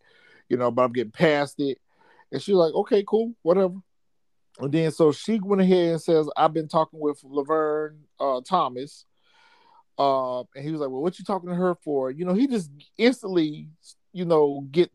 you 0.50 0.58
know, 0.58 0.72
but 0.72 0.84
I'm 0.84 0.94
getting 0.94 1.12
past 1.12 1.60
it. 1.60 1.80
And 2.32 2.42
she's 2.42 2.56
like, 2.56 2.74
okay, 2.74 3.04
cool, 3.08 3.34
whatever. 3.42 3.76
And 4.60 4.72
then 4.72 4.92
so 4.92 5.12
she 5.12 5.40
went 5.40 5.62
ahead 5.62 5.92
and 5.92 6.02
says, 6.02 6.30
I've 6.36 6.54
been 6.54 6.68
talking 6.68 7.00
with 7.00 7.22
Laverne 7.24 8.00
uh, 8.20 8.42
Thomas. 8.42 9.06
Uh, 10.00 10.42
and 10.56 10.64
he 10.64 10.72
was 10.72 10.82
like, 10.82 10.90
Well, 10.90 11.02
what 11.02 11.18
you 11.18 11.26
talking 11.26 11.50
to 11.50 11.56
her 11.56 11.76
for? 11.76 12.12
You 12.12 12.26
know, 12.26 12.34
he 12.34 12.48
just 12.48 12.72
instantly, 12.98 13.68
you 14.14 14.26
know, 14.26 14.68
get 14.72 14.92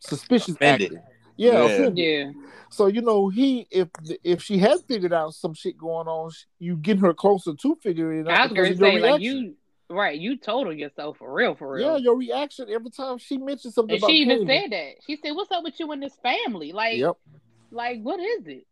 suspicious 0.00 0.54
Offended. 0.54 0.94
acting. 0.94 1.11
Yeah, 1.42 1.66
Yeah. 1.66 1.90
Yeah, 1.94 2.32
So 2.70 2.86
you 2.86 3.02
know, 3.02 3.28
he 3.28 3.66
if 3.70 3.88
if 4.22 4.42
she 4.42 4.58
had 4.58 4.78
figured 4.86 5.12
out 5.12 5.34
some 5.34 5.54
shit 5.54 5.76
going 5.76 6.06
on, 6.06 6.30
you 6.58 6.76
getting 6.76 7.02
her 7.02 7.14
closer 7.14 7.54
to 7.54 7.76
figuring 7.82 8.20
it 8.20 8.28
out. 8.28 8.38
I 8.38 8.42
was 8.44 8.52
because 8.52 8.78
gonna 8.78 8.88
of 8.88 8.94
your 8.94 9.00
say 9.02 9.10
like 9.12 9.20
you, 9.22 9.54
right? 9.90 10.18
You 10.18 10.36
told 10.36 10.72
yourself 10.76 11.18
for 11.18 11.32
real, 11.32 11.54
for 11.56 11.72
real. 11.74 11.92
Yeah, 11.92 11.96
your 11.96 12.16
reaction 12.16 12.68
every 12.70 12.90
time 12.90 13.18
she 13.18 13.38
mentions 13.38 13.74
something 13.74 13.94
and 13.94 13.98
about 14.02 14.10
she 14.10 14.18
even 14.18 14.46
Candyman. 14.46 14.62
said 14.62 14.70
that. 14.72 14.92
She 15.06 15.16
said, 15.16 15.32
"What's 15.32 15.50
up 15.50 15.64
with 15.64 15.78
you 15.80 15.90
and 15.90 16.02
this 16.02 16.14
family? 16.22 16.72
Like, 16.72 16.98
Yep. 16.98 17.16
like 17.72 18.00
what 18.02 18.20
is 18.20 18.46
it?" 18.46 18.66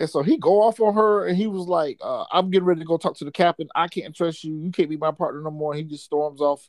And 0.00 0.10
so 0.10 0.22
he 0.22 0.36
go 0.36 0.62
off 0.62 0.80
on 0.80 0.94
her, 0.94 1.26
and 1.26 1.36
he 1.36 1.46
was 1.46 1.66
like, 1.66 1.98
uh, 2.00 2.24
"I'm 2.32 2.50
getting 2.50 2.66
ready 2.66 2.80
to 2.80 2.86
go 2.86 2.96
talk 2.96 3.16
to 3.18 3.24
the 3.24 3.32
captain. 3.32 3.68
I 3.74 3.88
can't 3.88 4.14
trust 4.14 4.42
you. 4.44 4.56
You 4.56 4.70
can't 4.70 4.90
be 4.90 4.96
my 4.96 5.12
partner 5.12 5.40
no 5.42 5.50
more." 5.50 5.72
And 5.72 5.78
he 5.80 5.84
just 5.84 6.04
storms 6.04 6.40
off, 6.40 6.68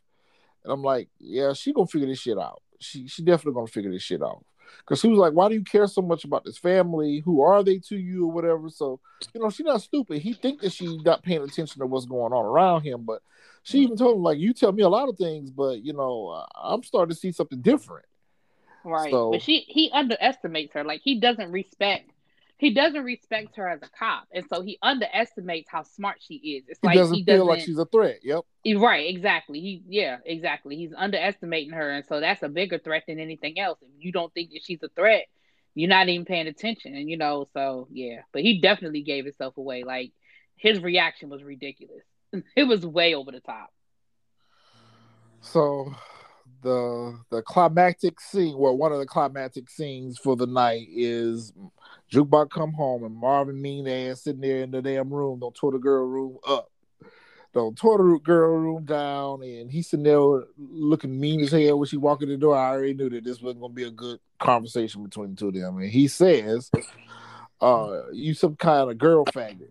and 0.63 0.71
I'm 0.71 0.83
like, 0.83 1.09
"Yeah, 1.19 1.53
she 1.53 1.73
gonna 1.73 1.87
figure 1.87 2.07
this 2.07 2.19
shit 2.19 2.37
out. 2.37 2.61
She 2.79 3.07
she 3.07 3.23
definitely 3.23 3.53
gonna 3.53 3.67
figure 3.67 3.91
this 3.91 4.03
shit 4.03 4.21
out." 4.21 4.45
Because 4.79 4.99
she 4.99 5.07
was 5.07 5.17
like, 5.19 5.33
"Why 5.33 5.47
do 5.49 5.55
you 5.55 5.63
care 5.63 5.87
so 5.87 6.01
much 6.01 6.23
about 6.23 6.43
this 6.43 6.57
family? 6.57 7.19
Who 7.25 7.41
are 7.41 7.63
they 7.63 7.79
to 7.89 7.97
you, 7.97 8.25
or 8.25 8.31
whatever?" 8.31 8.69
So 8.69 8.99
you 9.33 9.41
know, 9.41 9.49
she's 9.49 9.65
not 9.65 9.81
stupid. 9.81 10.21
He 10.21 10.33
think 10.33 10.61
that 10.61 10.71
she 10.71 10.97
not 11.03 11.23
paying 11.23 11.41
attention 11.41 11.79
to 11.79 11.85
what's 11.85 12.05
going 12.05 12.33
on 12.33 12.45
around 12.45 12.81
him, 12.83 13.03
but 13.03 13.21
she 13.63 13.79
even 13.79 13.97
told 13.97 14.17
him 14.17 14.23
like, 14.23 14.37
"You 14.39 14.53
tell 14.53 14.71
me 14.71 14.83
a 14.83 14.89
lot 14.89 15.09
of 15.09 15.17
things, 15.17 15.51
but 15.51 15.83
you 15.83 15.93
know, 15.93 16.27
uh, 16.27 16.45
I'm 16.55 16.83
starting 16.83 17.13
to 17.13 17.19
see 17.19 17.31
something 17.31 17.61
different." 17.61 18.05
Right. 18.83 19.11
So- 19.11 19.31
But 19.31 19.41
she 19.41 19.59
he 19.67 19.91
underestimates 19.91 20.73
her. 20.73 20.83
Like 20.83 21.01
he 21.03 21.19
doesn't 21.19 21.51
respect 21.51 22.11
he 22.59 22.73
doesn't 22.73 23.03
respect 23.05 23.55
her 23.55 23.69
as 23.69 23.79
a 23.81 23.89
cop. 23.97 24.27
And 24.33 24.45
so 24.53 24.61
he 24.61 24.77
underestimates 24.81 25.69
how 25.71 25.83
smart 25.83 26.17
she 26.19 26.35
is. 26.35 26.65
It's 26.67 26.79
He 26.81 26.87
like 26.87 26.97
doesn't 26.97 27.15
he 27.15 27.23
feel 27.23 27.35
doesn't 27.35 27.47
like 27.47 27.61
she's 27.61 27.77
a 27.77 27.85
threat. 27.85 28.19
Yep. 28.21 28.41
right, 28.77 29.09
exactly. 29.09 29.61
He 29.61 29.81
yeah, 29.87 30.17
exactly. 30.25 30.75
He's 30.75 30.91
underestimating 30.95 31.71
her. 31.71 31.89
And 31.89 32.05
so 32.05 32.19
that's 32.19 32.43
a 32.43 32.49
bigger 32.49 32.77
threat 32.77 33.03
than 33.07 33.17
anything 33.17 33.57
else. 33.57 33.79
If 33.81 33.89
you 33.97 34.11
don't 34.11 34.33
think 34.33 34.51
that 34.51 34.59
she's 34.61 34.83
a 34.83 34.89
threat, 34.89 35.27
you're 35.73 35.89
not 35.89 36.09
even 36.09 36.25
paying 36.25 36.47
attention. 36.47 36.95
And 36.95 37.09
you 37.09 37.15
know, 37.15 37.47
so 37.53 37.87
yeah. 37.91 38.23
But 38.33 38.41
he 38.41 38.59
definitely 38.59 39.03
gave 39.03 39.23
himself 39.23 39.55
away. 39.55 39.83
Like 39.85 40.11
his 40.57 40.81
reaction 40.81 41.29
was 41.29 41.41
ridiculous. 41.41 42.03
it 42.57 42.65
was 42.65 42.85
way 42.85 43.15
over 43.15 43.31
the 43.31 43.39
top. 43.39 43.71
So 45.39 45.93
the 46.61 47.21
the 47.29 47.41
climactic 47.41 48.19
scene, 48.19 48.57
well, 48.57 48.75
one 48.75 48.91
of 48.91 48.99
the 48.99 49.05
climactic 49.05 49.69
scenes 49.69 50.17
for 50.17 50.35
the 50.35 50.45
night 50.45 50.87
is 50.93 51.53
Jukebox 52.11 52.49
come 52.49 52.73
home 52.73 53.03
and 53.03 53.15
Marvin 53.15 53.61
mean 53.61 53.87
ass 53.87 54.23
sitting 54.23 54.41
there 54.41 54.63
in 54.63 54.71
the 54.71 54.81
damn 54.81 55.09
room, 55.09 55.39
don't 55.39 55.55
tore 55.55 55.71
the 55.71 55.77
girl 55.77 56.05
room 56.05 56.37
up. 56.47 56.71
Don't 57.53 57.75
tore 57.75 57.97
the 57.97 58.19
girl 58.19 58.57
room 58.57 58.85
down, 58.85 59.41
and 59.41 59.71
he's 59.71 59.89
sitting 59.89 60.03
there 60.03 60.43
looking 60.57 61.19
mean 61.19 61.41
as 61.41 61.51
hell 61.51 61.79
when 61.79 61.87
she 61.87 61.97
walked 61.97 62.21
in 62.21 62.29
the 62.29 62.37
door. 62.37 62.55
I 62.55 62.69
already 62.69 62.93
knew 62.93 63.09
that 63.09 63.23
this 63.23 63.41
wasn't 63.41 63.61
gonna 63.61 63.73
be 63.73 63.85
a 63.85 63.91
good 63.91 64.19
conversation 64.39 65.03
between 65.03 65.31
the 65.31 65.35
two 65.35 65.47
of 65.47 65.53
them. 65.55 65.77
And 65.77 65.89
he 65.89 66.07
says, 66.07 66.69
uh, 67.59 68.01
you 68.13 68.35
some 68.35 68.55
kind 68.55 68.91
of 68.91 68.97
girl 68.99 69.25
faggot. 69.25 69.69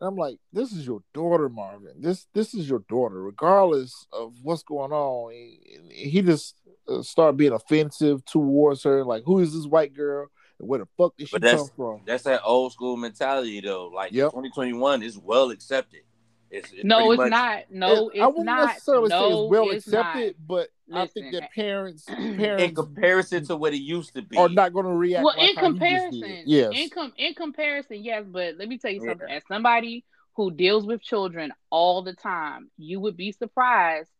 And 0.00 0.08
I'm 0.08 0.16
like, 0.16 0.38
this 0.52 0.72
is 0.72 0.86
your 0.86 1.02
daughter, 1.12 1.48
Marvin. 1.48 1.94
This 1.98 2.26
this 2.32 2.54
is 2.54 2.70
your 2.70 2.84
daughter, 2.88 3.20
regardless 3.22 4.06
of 4.12 4.34
what's 4.42 4.62
going 4.62 4.92
on. 4.92 5.32
He, 5.32 5.78
he 5.92 6.22
just 6.22 6.54
uh, 6.88 7.02
started 7.02 7.36
being 7.36 7.52
offensive 7.52 8.24
towards 8.24 8.84
her. 8.84 9.04
Like, 9.04 9.24
who 9.24 9.40
is 9.40 9.52
this 9.52 9.66
white 9.66 9.94
girl? 9.94 10.28
And 10.60 10.68
where 10.68 10.78
the 10.80 10.86
fuck 10.96 11.16
did 11.16 11.28
she 11.28 11.34
But 11.34 11.42
that's- 11.42 11.68
come 11.70 11.76
from? 11.76 12.00
That's 12.06 12.22
that 12.24 12.42
old 12.44 12.72
school 12.72 12.96
mentality 12.96 13.60
though. 13.60 13.88
Like 13.88 14.12
Yep. 14.12 14.30
2021 14.30 15.02
is 15.02 15.18
well 15.18 15.50
accepted. 15.50 16.02
It's, 16.50 16.70
it's 16.72 16.84
No, 16.84 16.98
pretty 17.06 17.10
it's 17.12 17.18
much- 17.18 17.30
not. 17.30 17.62
No, 17.70 17.86
I 17.86 17.92
it's 18.14 18.26
wouldn't 18.26 18.44
not. 18.46 18.66
necessarily 18.68 19.08
no, 19.08 19.20
say 19.20 19.34
it's 19.44 19.50
well 19.50 19.70
it's 19.70 19.86
accepted, 19.86 20.36
but 20.46 20.68
I 20.92 21.06
think 21.06 21.26
Listen, 21.26 21.40
that 21.40 21.50
parents 21.52 22.04
parents, 22.06 22.24
in 22.32 22.36
parents 22.36 22.74
comparison 22.74 23.46
to 23.46 23.56
what 23.56 23.72
it 23.72 23.78
used 23.80 24.14
to 24.14 24.22
be. 24.22 24.36
are 24.36 24.48
not 24.48 24.72
going 24.72 24.86
to 24.86 24.92
react. 24.92 25.24
well 25.24 25.34
like 25.38 25.50
in 25.50 25.56
how 25.56 25.68
you 25.68 25.72
just 25.74 25.80
did. 25.80 25.88
comparison 26.18 26.42
yes, 26.46 26.72
in, 26.74 26.90
com- 26.90 27.12
in 27.16 27.34
comparison 27.34 28.02
yes 28.02 28.24
but 28.28 28.56
let 28.58 28.68
me 28.68 28.76
tell 28.78 28.90
you 28.90 29.00
Yeah. 29.04 29.10
something 29.12 29.30
as 29.30 29.42
somebody 29.46 30.04
who 30.34 30.50
deals 30.50 30.86
with 30.86 31.00
children 31.02 31.52
all 31.70 32.02
the 32.02 32.14
time 32.14 32.68
you 32.76 32.98
would 32.98 33.16
be 33.16 33.30
surprised 33.30 34.10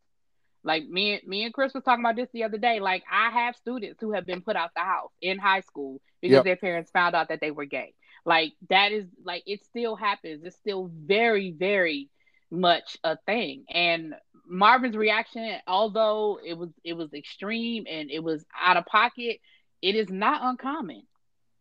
like 0.65 0.87
me 0.89 1.15
and 1.15 1.27
me 1.27 1.45
and 1.45 1.53
chris 1.55 1.75
was 1.75 1.85
talking 1.85 2.05
about 2.05 2.17
this 2.17 2.29
the 2.33 2.45
other 2.45 2.59
day. 2.59 2.81
Like 2.81 3.05
i 3.11 3.31
have 3.31 3.57
students 3.57 3.99
who 4.01 4.13
have 4.13 4.27
been 4.27 4.43
put 4.43 4.57
out 4.57 4.71
the 4.75 4.83
house 4.83 5.11
in 5.21 5.39
high 5.39 5.61
school 5.61 6.01
because 6.21 6.43
Yep. 6.43 6.45
their 6.45 6.57
parents 6.57 6.91
found 6.91 7.15
out 7.15 7.29
that 7.29 7.41
they 7.41 7.51
were 7.51 7.65
gay. 7.67 7.95
Like 8.25 8.53
that 8.69 8.93
is 8.93 9.07
like 9.25 9.43
it 9.47 9.65
still 9.65 9.97
happens. 9.97 10.45
It's 10.45 10.57
still 10.57 10.91
very 10.93 11.53
very 11.53 12.09
much 12.51 12.97
a 13.05 13.17
thing. 13.27 13.65
And 13.71 14.15
marvin's 14.47 14.97
reaction 14.97 15.59
although 15.67 16.39
it 16.45 16.55
was 16.57 16.71
it 16.85 16.95
was 16.95 17.13
extreme 17.15 17.85
and 17.89 18.11
it 18.11 18.23
was 18.23 18.45
out 18.61 18.77
of 18.77 18.85
pocket 18.87 19.39
it 19.83 19.95
is 19.95 20.11
not 20.11 20.43
uncommon. 20.43 21.03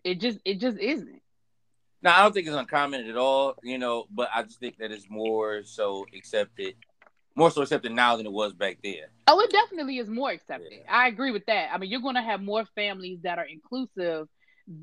It 0.04 0.20
just 0.20 0.40
it 0.46 0.60
just 0.60 0.78
isn't. 0.80 1.22
No, 2.02 2.12
I 2.12 2.22
don't 2.22 2.34
think 2.34 2.48
it's 2.48 2.56
uncommon 2.56 3.08
at 3.10 3.18
all, 3.18 3.56
you 3.64 3.78
know, 3.78 4.06
but 4.10 4.30
I 4.34 4.44
just 4.44 4.60
think 4.60 4.78
that 4.78 4.92
it's 4.92 5.10
more 5.10 5.64
so 5.64 6.06
accepted, 6.16 6.76
more 7.40 7.52
so 7.52 7.62
accepted 7.62 7.92
now 7.92 8.16
than 8.16 8.26
it 8.26 8.32
was 8.32 8.54
back 8.54 8.78
then. 8.84 9.06
oh 9.28 9.40
it 9.40 9.50
definitely 9.50 9.98
is 9.98 10.08
more 10.10 10.30
accepted. 10.32 10.82
I 10.90 11.08
agree 11.08 11.32
with 11.32 11.46
that. 11.48 11.70
I 11.74 11.78
mean 11.78 11.90
you're 11.90 12.02
going 12.02 12.16
to 12.16 12.22
have 12.22 12.42
more 12.42 12.66
families 12.76 13.20
that 13.24 13.40
are 13.40 13.46
inclusive 13.46 14.28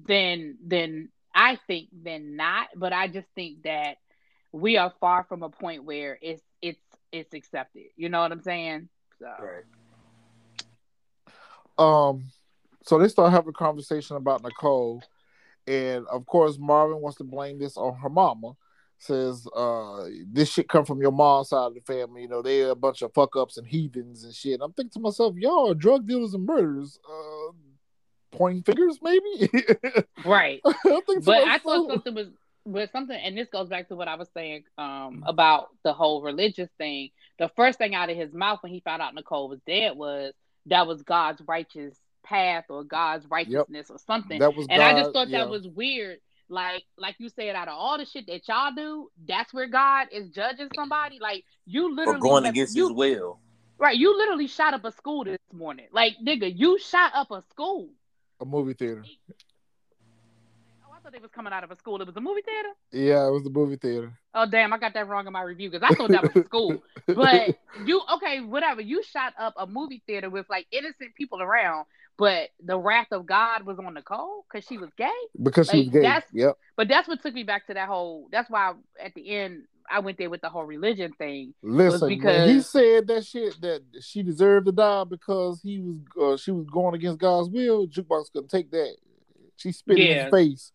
than 0.08 0.56
than 0.66 1.08
i 1.32 1.56
think 1.68 1.88
than 2.02 2.34
not 2.34 2.66
but 2.74 2.92
i 2.92 3.06
just 3.06 3.28
think 3.36 3.62
that 3.62 3.98
we 4.52 4.76
are 4.76 4.92
far 5.00 5.24
from 5.24 5.42
a 5.42 5.48
point 5.48 5.84
where 5.84 6.18
it's 6.20 6.42
it's 6.62 6.80
it's 7.12 7.34
accepted. 7.34 7.84
You 7.96 8.08
know 8.08 8.20
what 8.20 8.32
i'm 8.32 8.42
saying? 8.42 8.88
So. 9.20 9.28
Um, 11.82 12.24
so 12.84 12.98
they 12.98 13.08
start 13.08 13.32
having 13.32 13.50
a 13.50 13.52
conversation 13.52 14.16
about 14.16 14.42
Nicole, 14.42 15.02
and 15.66 16.06
of 16.06 16.24
course 16.26 16.58
Marvin 16.58 17.00
wants 17.00 17.18
to 17.18 17.24
blame 17.24 17.58
this 17.58 17.76
on 17.76 17.94
her 17.96 18.08
mama. 18.08 18.52
Says, 18.98 19.46
uh, 19.54 20.04
this 20.32 20.50
shit 20.50 20.68
come 20.68 20.84
from 20.84 21.00
your 21.02 21.12
mom's 21.12 21.50
side 21.50 21.66
of 21.66 21.74
the 21.74 21.80
family. 21.80 22.22
You 22.22 22.28
know, 22.28 22.42
they're 22.42 22.70
a 22.70 22.74
bunch 22.74 23.02
of 23.02 23.12
fuck 23.12 23.36
ups 23.36 23.58
and 23.58 23.66
heathens 23.66 24.24
and 24.24 24.34
shit. 24.34 24.60
I'm 24.62 24.72
thinking 24.72 24.92
to 24.92 25.00
myself, 25.00 25.36
y'all 25.36 25.70
are 25.70 25.74
drug 25.74 26.06
dealers 26.06 26.34
and 26.34 26.46
murderers. 26.46 26.98
Uh, 27.06 27.52
pointing 28.36 28.62
fingers, 28.62 28.98
maybe. 29.02 29.50
right 30.24 30.60
to 30.64 31.20
but 31.24 31.42
I 31.44 31.58
thought 31.58 31.88
something 31.90 32.14
was 32.14 32.28
but 32.64 32.90
something 32.90 33.16
and 33.16 33.38
this 33.38 33.48
goes 33.48 33.68
back 33.68 33.88
to 33.88 33.96
what 33.96 34.08
I 34.08 34.16
was 34.16 34.28
saying 34.34 34.64
um 34.76 35.22
about 35.26 35.68
the 35.84 35.92
whole 35.92 36.22
religious 36.22 36.68
thing. 36.78 37.10
The 37.38 37.50
first 37.56 37.78
thing 37.78 37.94
out 37.94 38.10
of 38.10 38.16
his 38.16 38.32
mouth 38.32 38.62
when 38.62 38.72
he 38.72 38.80
found 38.80 39.02
out 39.02 39.14
Nicole 39.14 39.48
was 39.48 39.60
dead 39.66 39.96
was 39.96 40.32
that 40.66 40.86
was 40.86 41.02
God's 41.02 41.40
righteous 41.46 41.96
path 42.24 42.64
or 42.68 42.82
God's 42.82 43.26
righteousness 43.30 43.88
or 43.88 43.98
something. 43.98 44.40
that 44.40 44.54
was 44.54 44.66
and 44.68 44.82
I 44.82 44.98
just 44.98 45.12
thought 45.12 45.28
yeah. 45.28 45.38
that 45.38 45.48
was 45.48 45.66
weird. 45.68 46.18
Like 46.48 46.84
like 46.96 47.16
you 47.18 47.28
said, 47.28 47.56
out 47.56 47.68
of 47.68 47.74
all 47.74 47.98
the 47.98 48.04
shit 48.06 48.26
that 48.28 48.46
y'all 48.48 48.72
do, 48.74 49.10
that's 49.26 49.52
where 49.52 49.66
God 49.68 50.08
is 50.12 50.28
judging 50.30 50.68
somebody. 50.74 51.18
Like 51.20 51.44
you 51.66 51.88
For 51.90 51.94
literally 51.94 52.20
going 52.20 52.44
have- 52.44 52.54
against 52.54 52.76
you, 52.76 52.88
his 52.88 52.96
will. 52.96 53.40
right. 53.78 53.96
You 53.96 54.16
literally 54.16 54.46
shot 54.46 54.72
up 54.74 54.84
a 54.84 54.92
school 54.92 55.24
this 55.24 55.38
morning. 55.52 55.86
Like 55.92 56.14
nigga, 56.24 56.52
you 56.56 56.78
shot 56.78 57.12
up 57.14 57.30
a 57.30 57.42
school. 57.50 57.88
a 58.40 58.44
movie 58.44 58.74
theater. 58.74 59.04
Oh, 60.88 60.92
I 60.94 61.00
thought 61.00 61.12
they 61.12 61.18
was 61.18 61.30
coming 61.30 61.52
out 61.52 61.64
of 61.64 61.70
a 61.70 61.76
school. 61.76 62.00
It 62.00 62.06
was 62.06 62.16
a 62.16 62.20
movie 62.20 62.42
theater. 62.42 62.68
Yeah, 62.92 63.26
it 63.26 63.30
was 63.30 63.42
the 63.42 63.50
movie 63.50 63.76
theater. 63.76 64.12
Oh 64.34 64.46
damn, 64.48 64.72
I 64.72 64.78
got 64.78 64.94
that 64.94 65.08
wrong 65.08 65.26
in 65.26 65.32
my 65.32 65.42
review 65.42 65.70
because 65.70 65.88
I 65.90 65.94
thought 65.94 66.10
that 66.10 66.22
was 66.22 66.36
a 66.36 66.44
school. 66.44 66.82
But 67.06 67.56
you 67.84 68.02
okay, 68.14 68.40
whatever. 68.40 68.80
You 68.80 69.00
shot 69.02 69.32
up 69.38 69.54
a 69.56 69.64
movie 69.66 70.02
theater 70.08 70.28
with 70.28 70.46
like 70.50 70.66
innocent 70.72 71.14
people 71.14 71.40
around, 71.40 71.86
but 72.18 72.48
the 72.64 72.78
wrath 72.78 73.08
of 73.12 73.26
God 73.26 73.64
was 73.64 73.78
on 73.78 73.94
Nicole 73.94 74.44
because 74.50 74.66
she 74.66 74.78
was 74.78 74.90
gay. 74.96 75.10
because 75.42 75.68
she 75.70 75.78
was 75.80 75.88
gay. 75.90 76.02
that's- 76.02 76.30
Yep. 76.32 76.56
But 76.76 76.88
that's 76.88 77.08
what 77.08 77.22
took 77.22 77.34
me 77.34 77.42
back 77.42 77.66
to 77.68 77.74
that 77.74 77.88
whole. 77.88 78.28
That's 78.30 78.48
why 78.50 78.72
at 79.02 79.14
the 79.14 79.28
end 79.30 79.64
I 79.90 80.00
went 80.00 80.18
there 80.18 80.28
with 80.30 80.40
the 80.40 80.48
whole 80.48 80.64
religion 80.64 81.12
thing. 81.12 81.54
Listen, 81.62 82.08
when 82.22 82.48
he 82.48 82.60
said 82.62 83.06
that 83.06 83.24
shit 83.24 83.60
that 83.60 83.82
she 84.00 84.22
deserved 84.22 84.66
to 84.66 84.72
die 84.72 85.04
because 85.04 85.60
he 85.62 85.78
was 85.80 85.96
uh, 86.20 86.36
she 86.36 86.50
was 86.50 86.66
going 86.66 86.94
against 86.94 87.18
God's 87.20 87.48
will. 87.50 87.86
Jukebox 87.86 88.32
couldn't 88.32 88.48
take 88.50 88.70
that. 88.72 88.96
She 89.56 89.72
spit 89.72 89.98
in 89.98 90.06
his 90.24 90.30
face. 90.30 90.72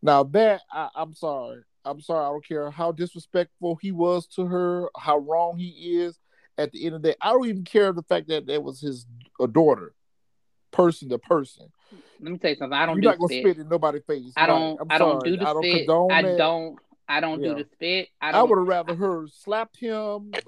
Now 0.00 0.22
that 0.24 0.62
I, 0.70 0.88
I'm 0.94 1.12
sorry, 1.14 1.62
I'm 1.84 2.00
sorry. 2.00 2.24
I 2.24 2.28
don't 2.28 2.46
care 2.46 2.70
how 2.70 2.92
disrespectful 2.92 3.76
he 3.82 3.92
was 3.92 4.26
to 4.28 4.46
her, 4.46 4.88
how 4.96 5.18
wrong 5.18 5.56
he 5.58 5.96
is. 6.00 6.18
At 6.58 6.70
the 6.72 6.84
end 6.86 6.94
of 6.94 7.02
the 7.02 7.08
day, 7.10 7.16
I 7.20 7.30
don't 7.30 7.46
even 7.48 7.64
care 7.64 7.92
the 7.92 8.02
fact 8.02 8.28
that 8.28 8.46
that 8.46 8.62
was 8.62 8.80
his 8.80 9.06
daughter, 9.52 9.94
person 10.72 11.08
to 11.10 11.18
person. 11.18 11.70
Let 12.20 12.32
me 12.32 12.38
tell 12.38 12.50
you 12.50 12.56
something. 12.56 12.76
I 12.76 12.86
don't 12.86 12.96
You're 12.96 13.02
do 13.02 13.08
not 13.08 13.18
gonna 13.18 13.28
spit. 13.28 13.42
spit 13.44 13.58
in 13.58 13.68
nobody's 13.68 14.02
face. 14.04 14.32
I 14.36 14.46
don't. 14.46 14.80
I'm 14.80 14.86
I 14.90 14.98
don't 14.98 15.24
do 15.24 15.36
the 15.36 15.48
I 15.48 15.52
don't 15.52 15.62
spit. 15.64 15.88
I 15.90 16.22
that. 16.22 16.38
don't. 16.38 16.78
I 17.08 17.20
don't 17.20 17.42
Yeah. 17.42 17.48
do 17.54 17.54
the 17.64 17.68
spit. 17.72 18.08
I 18.20 18.30
I, 18.30 18.42
would 18.42 18.56
have 18.58 18.66
rather 18.66 18.94
her 18.94 19.26
slapped 19.28 19.76
him, 19.76 20.32
uh, 20.34 20.40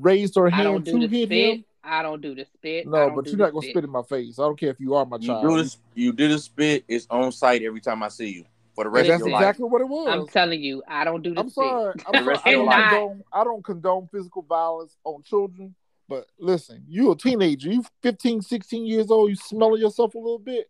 raised 0.00 0.34
her 0.36 0.50
hand 0.50 0.84
don't 0.84 1.00
to 1.00 1.06
the 1.08 1.16
hit 1.18 1.28
spit. 1.28 1.54
him. 1.58 1.64
I 1.84 2.02
don't 2.02 2.20
do 2.20 2.34
the 2.34 2.44
spit. 2.54 2.86
No, 2.86 3.10
but 3.10 3.26
you're 3.26 3.36
not 3.36 3.52
gonna 3.52 3.66
spit 3.66 3.84
in 3.84 3.90
my 3.90 4.02
face. 4.02 4.38
I 4.38 4.42
don't 4.42 4.58
care 4.58 4.70
if 4.70 4.78
you 4.80 4.94
are 4.94 5.06
my 5.06 5.16
You 5.18 5.28
child. 5.28 5.42
do 5.48 5.56
this. 5.62 5.78
You 5.94 6.12
do 6.12 6.28
the 6.28 6.38
spit. 6.38 6.84
It's 6.88 7.06
on 7.10 7.32
site 7.32 7.62
every 7.62 7.80
time 7.80 8.02
I 8.02 8.08
see 8.08 8.28
you 8.28 8.44
for 8.74 8.84
the 8.84 8.90
rest 8.90 9.08
That's 9.08 9.22
of 9.22 9.28
your 9.28 9.36
exactly 9.38 9.64
life. 9.64 9.72
what 9.72 9.80
it 9.80 9.88
was. 9.88 10.08
I'm 10.08 10.26
telling 10.28 10.62
you, 10.62 10.82
I 10.86 11.04
don't 11.04 11.22
do 11.22 11.34
the 11.34 11.40
I'm 11.40 11.50
spit. 11.50 11.54
sorry. 11.64 11.94
I'm 12.06 12.24
sorry. 12.24 12.36
I 12.44 12.50
of 12.50 12.66
don't 12.66 12.70
condone. 12.90 13.22
I 13.32 13.44
don't 13.44 13.64
condone 13.64 14.08
physical 14.12 14.42
violence 14.42 14.96
on 15.04 15.22
children. 15.22 15.74
But 16.12 16.26
listen, 16.38 16.84
you 16.86 17.10
a 17.10 17.16
teenager. 17.16 17.70
You 17.70 17.82
15, 18.02 18.42
16 18.42 18.84
years 18.84 19.10
old. 19.10 19.30
You 19.30 19.36
smelling 19.36 19.80
yourself 19.80 20.14
a 20.14 20.18
little 20.18 20.38
bit. 20.38 20.68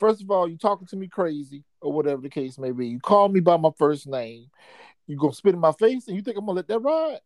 First 0.00 0.20
of 0.20 0.32
all, 0.32 0.48
you 0.48 0.56
talking 0.58 0.88
to 0.88 0.96
me 0.96 1.06
crazy 1.06 1.62
or 1.80 1.92
whatever 1.92 2.20
the 2.20 2.28
case 2.28 2.58
may 2.58 2.72
be. 2.72 2.88
You 2.88 2.98
call 2.98 3.28
me 3.28 3.38
by 3.38 3.56
my 3.56 3.70
first 3.78 4.08
name. 4.08 4.46
You 5.06 5.16
gonna 5.16 5.32
spit 5.32 5.54
in 5.54 5.60
my 5.60 5.70
face, 5.70 6.08
and 6.08 6.16
you 6.16 6.22
think 6.22 6.36
I'm 6.36 6.44
gonna 6.44 6.56
let 6.56 6.66
that 6.66 6.80
ride? 6.80 7.20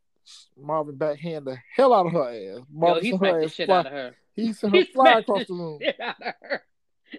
Marvin 0.61 0.97
backhand 0.97 1.47
the 1.47 1.57
hell 1.75 1.95
out 1.95 2.05
of 2.05 2.13
her 2.13 2.29
ass. 2.29 2.59
Yo, 2.59 2.65
Marvin 2.71 3.03
he 3.03 3.11
sent 3.13 3.23
her 3.23 3.41
the 3.41 3.47
ass 3.47 3.53
shit 3.55 3.67
fly- 3.67 3.79
out 3.79 3.87
of 3.87 3.93
her. 3.93 4.15
He 4.35 4.53
sent 4.53 4.75
her 4.75 4.79
He 4.81 4.85
fly 4.85 5.19
across 5.21 5.47
the 5.47 5.55
room. 5.55 5.79
shit 5.81 5.99
out 6.01 6.21
of 6.21 6.35
her. 6.43 6.63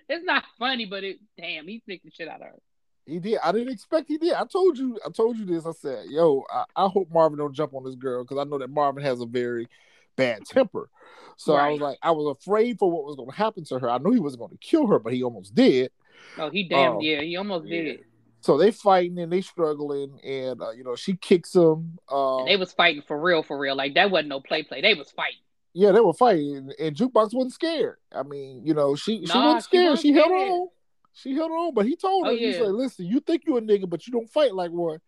It's 0.08 0.26
not 0.26 0.44
funny, 0.60 0.86
but 0.86 1.04
it 1.04 1.18
damn, 1.40 1.68
he 1.68 1.82
smacked 1.84 2.06
the 2.06 2.12
shit 2.12 2.28
out 2.28 2.42
of 2.42 2.48
her. 2.50 2.60
He 3.08 3.18
did. 3.18 3.40
I 3.44 3.52
didn't 3.52 3.74
expect 3.74 4.10
he 4.10 4.20
did. 4.20 4.34
I 4.34 4.46
told 4.46 4.78
you. 4.78 5.00
I 5.04 5.10
told 5.10 5.38
you 5.38 5.46
this. 5.46 5.66
I 5.66 5.72
said, 5.72 6.06
"Yo, 6.10 6.44
I, 6.54 6.66
I 6.76 6.88
hope 6.88 7.10
Marvin 7.12 7.40
don't 7.40 7.54
jump 7.54 7.74
on 7.74 7.84
this 7.84 7.96
girl 7.96 8.24
because 8.24 8.38
I 8.38 8.44
know 8.44 8.60
that 8.60 8.70
Marvin 8.70 9.04
has 9.04 9.22
a 9.22 9.26
very 9.26 9.68
bad 10.16 10.46
temper. 10.50 10.90
So 11.38 11.54
I 11.56 11.70
was 11.72 11.82
like, 11.82 11.98
I 12.02 12.12
was 12.12 12.38
afraid 12.40 12.80
for 12.80 12.90
what 12.90 13.04
was 13.06 13.16
going 13.18 13.30
to 13.30 13.36
happen 13.36 13.66
to 13.66 13.80
her. 13.80 13.90
I 13.90 13.98
knew 13.98 14.12
he 14.14 14.20
wasn't 14.20 14.40
going 14.40 14.52
to 14.52 14.58
kill 14.58 14.88
her, 14.88 15.00
but 15.00 15.12
he 15.14 15.22
almost 15.24 15.54
did. 15.54 15.92
Oh, 16.38 16.50
he 16.50 16.64
damn 16.68 16.94
Oh. 16.94 17.02
yeah, 17.02 17.22
he 17.22 17.36
almost 17.36 17.68
did. 17.68 18.02
So 18.40 18.58
they 18.58 18.72
fighting 18.72 19.18
and 19.20 19.32
they 19.34 19.42
struggling, 19.42 20.20
and 20.24 20.62
uh, 20.62 20.70
you 20.72 20.84
know 20.84 20.96
she 20.96 21.16
kicks 21.16 21.54
him. 21.56 21.98
Um, 22.10 22.46
they 22.46 22.56
was 22.58 22.72
fighting 22.74 23.02
for 23.08 23.20
real, 23.20 23.42
for 23.44 23.58
real. 23.58 23.76
Like 23.76 23.96
that 23.96 24.12
wasn't 24.12 24.30
no 24.30 24.40
play 24.40 24.64
play. 24.64 24.82
They 24.82 24.94
was 24.94 25.10
fighting. 25.12 25.40
yeah, 25.74 25.92
they 25.92 26.00
were 26.00 26.14
fighting, 26.14 26.72
and, 26.80 26.96
Jukebox 26.96 27.34
wasn't 27.34 27.54
scared. 27.54 27.98
I 28.14 28.22
mean, 28.24 28.62
you 28.64 28.74
know, 28.76 28.96
she 28.96 29.26
she 29.26 29.34
wasn't 29.38 29.58
she 29.58 29.62
scared. 29.64 29.90
wasn't 29.90 30.02
She 30.04 30.14
held 30.14 30.28
scared. 30.28 30.50
on. 30.52 30.68
She 31.14 31.34
held 31.34 31.52
on, 31.52 31.74
but 31.74 31.86
he 31.88 31.96
told 31.96 32.28
her, 32.28 32.34
Oh, 32.34 32.36
he 32.38 32.54
said, 32.54 32.68
"Listen, 32.68 33.06
you 33.08 33.20
think 33.20 33.44
you 33.48 33.58
a 33.58 33.62
nigga, 33.62 33.90
but 33.90 34.06
you 34.06 34.14
don't 34.14 34.30
fight 34.30 34.54
like 34.54 34.72
one." 34.72 35.00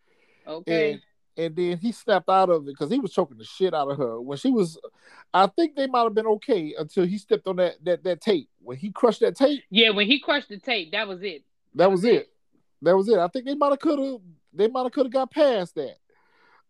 Okay. 0.48 0.94
And 0.94 1.02
and 1.38 1.56
then 1.56 1.78
he 1.78 1.92
snapped 1.92 2.30
out 2.30 2.50
of 2.50 2.64
it 2.64 2.72
because 2.74 2.90
he 2.90 3.00
was 3.00 3.14
choking 3.14 3.38
the 3.38 3.44
shit 3.44 3.74
out 3.74 3.90
of 3.90 3.98
her 3.98 4.20
when 4.20 4.38
she 4.38 4.50
was. 4.50 4.78
I 5.34 5.48
think 5.48 5.76
they 5.76 5.88
might 5.88 6.04
have 6.04 6.16
been 6.16 6.26
okay 6.28 6.74
until 6.78 7.06
he 7.06 7.18
stepped 7.18 7.48
on 7.48 7.58
that 7.58 7.76
that 7.86 8.04
that 8.04 8.22
tape. 8.22 8.50
When 8.62 8.78
he 8.78 8.92
crushed 8.92 9.22
that 9.22 9.36
tape, 9.36 9.64
yeah, 9.70 9.92
when 9.92 10.08
he 10.08 10.20
crushed 10.20 10.50
the 10.50 10.58
tape, 10.58 10.92
that 10.92 11.08
was 11.08 11.22
it. 11.22 11.44
that 11.76 11.92
was 11.92 12.04
it. 12.04 12.30
That 12.82 12.98
was 12.98 13.08
it. 13.08 13.18
I 13.20 13.28
think 13.28 13.46
they 13.46 13.56
might 13.56 13.70
have 13.70 13.80
could 13.80 14.00
have 14.00 14.20
they 14.54 14.68
might 14.68 14.84
have 14.84 14.92
could 14.92 15.06
have 15.06 15.14
got 15.14 15.32
past 15.32 15.76
that 15.76 15.98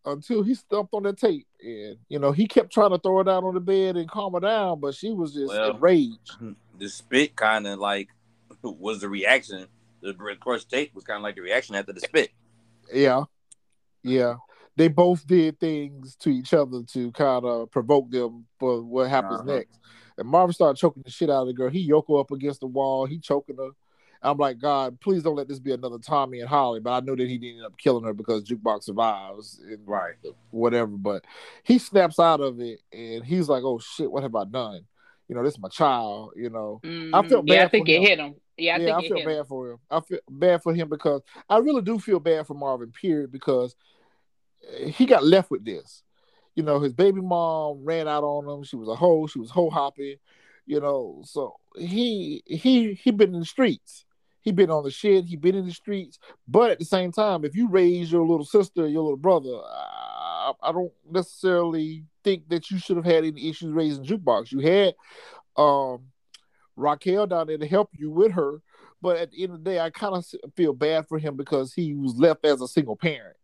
until 0.04 0.42
he 0.42 0.54
stepped 0.54 0.88
on 0.92 1.02
that 1.04 1.18
tape. 1.18 1.46
And 1.62 1.96
you 2.08 2.18
know, 2.18 2.32
he 2.32 2.46
kept 2.46 2.72
trying 2.72 2.90
to 2.90 2.98
throw 2.98 3.18
her 3.18 3.24
down 3.24 3.44
on 3.44 3.54
the 3.54 3.60
bed 3.60 3.96
and 3.96 4.08
calm 4.08 4.34
her 4.34 4.40
down, 4.40 4.80
but 4.80 4.94
she 4.94 5.12
was 5.12 5.34
just 5.34 5.48
Well, 5.48 5.70
enraged. 5.74 6.36
The 6.78 6.88
spit 6.88 7.34
kind 7.34 7.66
of 7.66 7.80
like 7.80 8.08
was 8.62 9.00
the 9.00 9.08
reaction. 9.08 9.66
The 10.00 10.14
crushed 10.38 10.70
tape 10.70 10.94
was 10.94 11.02
kind 11.02 11.16
of 11.16 11.24
like 11.24 11.34
the 11.34 11.40
reaction 11.40 11.74
after 11.74 11.92
the 11.92 12.00
spit. 12.00 12.30
Yeah. 12.92 13.24
Yeah. 14.04 14.36
They 14.78 14.86
both 14.86 15.26
did 15.26 15.58
things 15.58 16.14
to 16.20 16.30
each 16.30 16.54
other 16.54 16.82
to 16.92 17.10
kind 17.10 17.44
of 17.44 17.68
provoke 17.72 18.10
them 18.12 18.46
for 18.60 18.80
what 18.80 19.10
happens 19.10 19.40
Uh-huh. 19.40 19.56
next. 19.56 19.80
And 20.16 20.28
Marvin 20.28 20.52
started 20.54 20.78
choking 20.80 21.02
the 21.04 21.10
shit 21.10 21.28
out 21.28 21.42
of 21.42 21.48
the 21.48 21.52
girl. 21.52 21.68
He 21.68 21.80
yoked 21.80 22.08
her 22.08 22.18
up 22.20 22.30
against 22.30 22.60
the 22.60 22.68
wall. 22.68 23.04
He 23.04 23.18
choking 23.18 23.56
her. 23.56 23.70
I'm 24.22 24.38
like, 24.38 24.60
God, 24.60 25.00
please 25.00 25.24
don't 25.24 25.34
let 25.34 25.48
this 25.48 25.58
be 25.58 25.72
another 25.72 25.98
Tommy 25.98 26.38
and 26.40 26.48
Holly. 26.48 26.78
But 26.78 26.90
I 26.92 27.00
know 27.00 27.16
that 27.16 27.28
he 27.28 27.38
didn't 27.38 27.56
end 27.58 27.66
up 27.66 27.76
killing 27.76 28.04
her 28.04 28.12
because 28.12 28.44
Jukebox 28.44 28.84
survives 28.84 29.60
and 29.64 29.78
Right. 29.86 30.14
whatever. 30.50 30.92
But 30.96 31.24
he 31.64 31.78
snaps 31.78 32.20
out 32.20 32.40
of 32.40 32.60
it 32.60 32.78
and 32.92 33.24
he's 33.24 33.48
like, 33.48 33.64
oh 33.64 33.80
shit, 33.80 34.10
what 34.10 34.22
have 34.22 34.36
I 34.36 34.44
done? 34.44 34.82
You 35.28 35.34
know, 35.34 35.42
this 35.42 35.54
is 35.54 35.60
my 35.60 35.68
child, 35.68 36.34
you 36.36 36.50
know. 36.50 36.80
I 37.12 37.22
felt 37.22 37.46
Mhm. 37.46 37.52
Yeah, 37.52 37.64
I 37.64 37.68
think 37.68 37.86
for 37.86 37.92
it 37.92 37.96
him. 37.96 38.02
hit 38.02 38.18
him. 38.20 38.34
Yeah, 38.56 38.76
I 38.76 38.78
yeah, 38.78 38.96
I 38.96 39.02
feel 39.02 39.18
bad 39.24 39.38
him. 39.38 39.44
for 39.44 39.70
him. 39.72 39.78
I 39.90 40.00
feel 40.00 40.18
bad 40.30 40.62
for 40.62 40.72
him 40.74 40.88
because 40.88 41.20
I 41.48 41.58
really 41.58 41.82
do 41.82 41.98
feel 41.98 42.18
bad 42.20 42.46
for 42.46 42.54
Marvin. 42.54 42.92
Period, 42.92 43.30
because 43.32 43.76
he 44.76 45.06
got 45.06 45.24
left 45.24 45.50
with 45.50 45.64
this. 45.64 46.02
You 46.54 46.62
know, 46.62 46.80
his 46.80 46.92
baby 46.92 47.20
mom 47.20 47.84
ran 47.84 48.08
out 48.08 48.24
on 48.24 48.48
him. 48.48 48.64
She 48.64 48.76
was 48.76 48.88
a 48.88 48.94
hoe. 48.94 49.26
She 49.26 49.38
was 49.38 49.50
hoe 49.50 49.70
hopping. 49.70 50.16
You 50.66 50.80
know, 50.80 51.22
so 51.24 51.56
he 51.78 52.42
he 52.46 52.94
he 52.94 53.10
been 53.10 53.32
in 53.32 53.40
the 53.40 53.46
streets. 53.46 54.04
He 54.40 54.52
been 54.52 54.70
on 54.70 54.84
the 54.84 54.90
shit. 54.90 55.24
He 55.24 55.36
been 55.36 55.54
in 55.54 55.66
the 55.66 55.72
streets. 55.72 56.18
But 56.46 56.70
at 56.70 56.78
the 56.78 56.84
same 56.84 57.12
time, 57.12 57.44
if 57.44 57.54
you 57.54 57.68
raise 57.68 58.10
your 58.10 58.26
little 58.26 58.44
sister, 58.44 58.86
your 58.86 59.02
little 59.02 59.16
brother, 59.16 59.50
I, 59.50 60.52
I 60.62 60.72
don't 60.72 60.92
necessarily 61.10 62.04
think 62.24 62.48
that 62.48 62.70
you 62.70 62.78
should 62.78 62.96
have 62.96 63.06
had 63.06 63.24
any 63.24 63.48
issues 63.48 63.72
raising 63.72 64.04
jukebox. 64.04 64.52
You 64.52 64.60
had 64.60 64.94
um 65.56 66.04
Raquel 66.76 67.26
down 67.26 67.46
there 67.46 67.58
to 67.58 67.66
help 67.66 67.90
you 67.96 68.10
with 68.10 68.32
her. 68.32 68.62
But 69.00 69.16
at 69.18 69.30
the 69.30 69.44
end 69.44 69.52
of 69.52 69.62
the 69.62 69.70
day, 69.70 69.80
I 69.80 69.90
kind 69.90 70.14
of 70.14 70.26
feel 70.56 70.72
bad 70.72 71.06
for 71.08 71.18
him 71.18 71.36
because 71.36 71.72
he 71.72 71.94
was 71.94 72.16
left 72.16 72.44
as 72.44 72.60
a 72.60 72.68
single 72.68 72.96
parent 72.96 73.36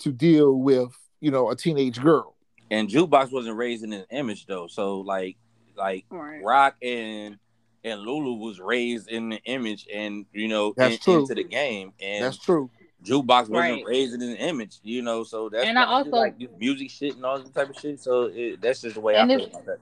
to 0.00 0.12
deal 0.12 0.54
with, 0.54 0.90
you 1.20 1.30
know, 1.30 1.50
a 1.50 1.56
teenage 1.56 2.00
girl. 2.00 2.34
And 2.70 2.88
Jukebox 2.88 3.30
wasn't 3.32 3.56
raised 3.56 3.84
in 3.84 3.92
an 3.92 4.04
image 4.10 4.46
though. 4.46 4.66
So 4.66 5.00
like 5.00 5.36
like 5.76 6.04
Right. 6.10 6.40
Rock 6.42 6.76
and 6.82 7.38
and 7.84 8.00
Lulu 8.00 8.34
was 8.38 8.58
raised 8.60 9.08
in 9.10 9.28
the 9.28 9.40
image 9.44 9.86
and 9.92 10.24
you 10.32 10.48
know 10.48 10.72
That's 10.76 10.94
in- 10.94 11.00
true. 11.00 11.20
into 11.20 11.34
the 11.34 11.44
game. 11.44 11.92
And 12.00 12.24
That's 12.24 12.38
true. 12.38 12.70
Jukebox 13.04 13.26
wasn't 13.50 13.52
Right. 13.58 13.84
raised 13.86 14.14
in 14.14 14.22
an 14.22 14.36
image, 14.36 14.78
you 14.82 15.02
know. 15.02 15.24
So 15.24 15.50
that's 15.50 15.66
And 15.66 15.78
I 15.78 15.84
also- 15.84 16.10
like 16.10 16.36
music 16.58 16.90
shit 16.90 17.14
and 17.16 17.24
all 17.24 17.38
this 17.38 17.50
type 17.50 17.68
of 17.68 17.76
shit. 17.76 18.00
So 18.00 18.30
it, 18.34 18.60
that's 18.62 18.80
just 18.80 18.94
the 18.94 19.00
way 19.02 19.16
I 19.18 19.26
feel 19.26 19.44
about 19.44 19.66
that. 19.66 19.78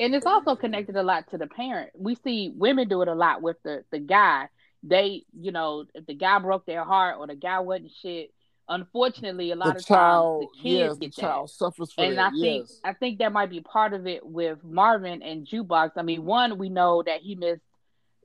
and 0.00 0.12
it's 0.14 0.26
also 0.26 0.56
connected 0.56 0.96
a 0.96 1.02
lot 1.04 1.30
to 1.30 1.38
the 1.38 1.46
parent. 1.46 1.90
We 1.96 2.16
see 2.16 2.52
women 2.56 2.88
do 2.88 3.00
it 3.02 3.08
a 3.08 3.14
lot 3.14 3.42
with 3.42 3.62
the 3.62 3.84
the 3.92 4.00
guy. 4.00 4.48
They, 4.82 5.24
you 5.32 5.50
know, 5.52 5.84
if 5.94 6.04
the 6.04 6.14
guy 6.14 6.38
broke 6.40 6.66
their 6.66 6.84
heart 6.84 7.16
or 7.18 7.26
the 7.28 7.36
guy 7.36 7.60
wasn't 7.60 7.92
shit. 8.02 8.33
Unfortunately, 8.68 9.50
a 9.50 9.56
lot 9.56 9.74
The 9.74 9.78
of 9.80 9.86
child, 9.86 10.42
times 10.42 10.52
the 10.52 10.62
kids 10.62 10.98
get 10.98 11.00
the 11.00 11.06
that. 11.06 11.20
child 11.28 11.50
suffers 11.50 11.92
for 11.92 12.02
and 12.02 12.16
that. 12.18 12.32
I 12.32 12.40
think 12.40 12.66
yes. 12.68 12.80
I 12.84 12.92
think 12.94 13.18
that 13.18 13.32
might 13.32 13.50
be 13.50 13.60
part 13.60 13.92
of 13.92 14.06
it 14.06 14.24
with 14.26 14.64
Marvin 14.64 15.22
and 15.22 15.46
Jukebox. 15.46 15.92
I 15.96 16.02
mean, 16.02 16.24
one, 16.24 16.56
we 16.58 16.68
know 16.70 17.02
that 17.02 17.20
he 17.20 17.34
missed 17.34 17.62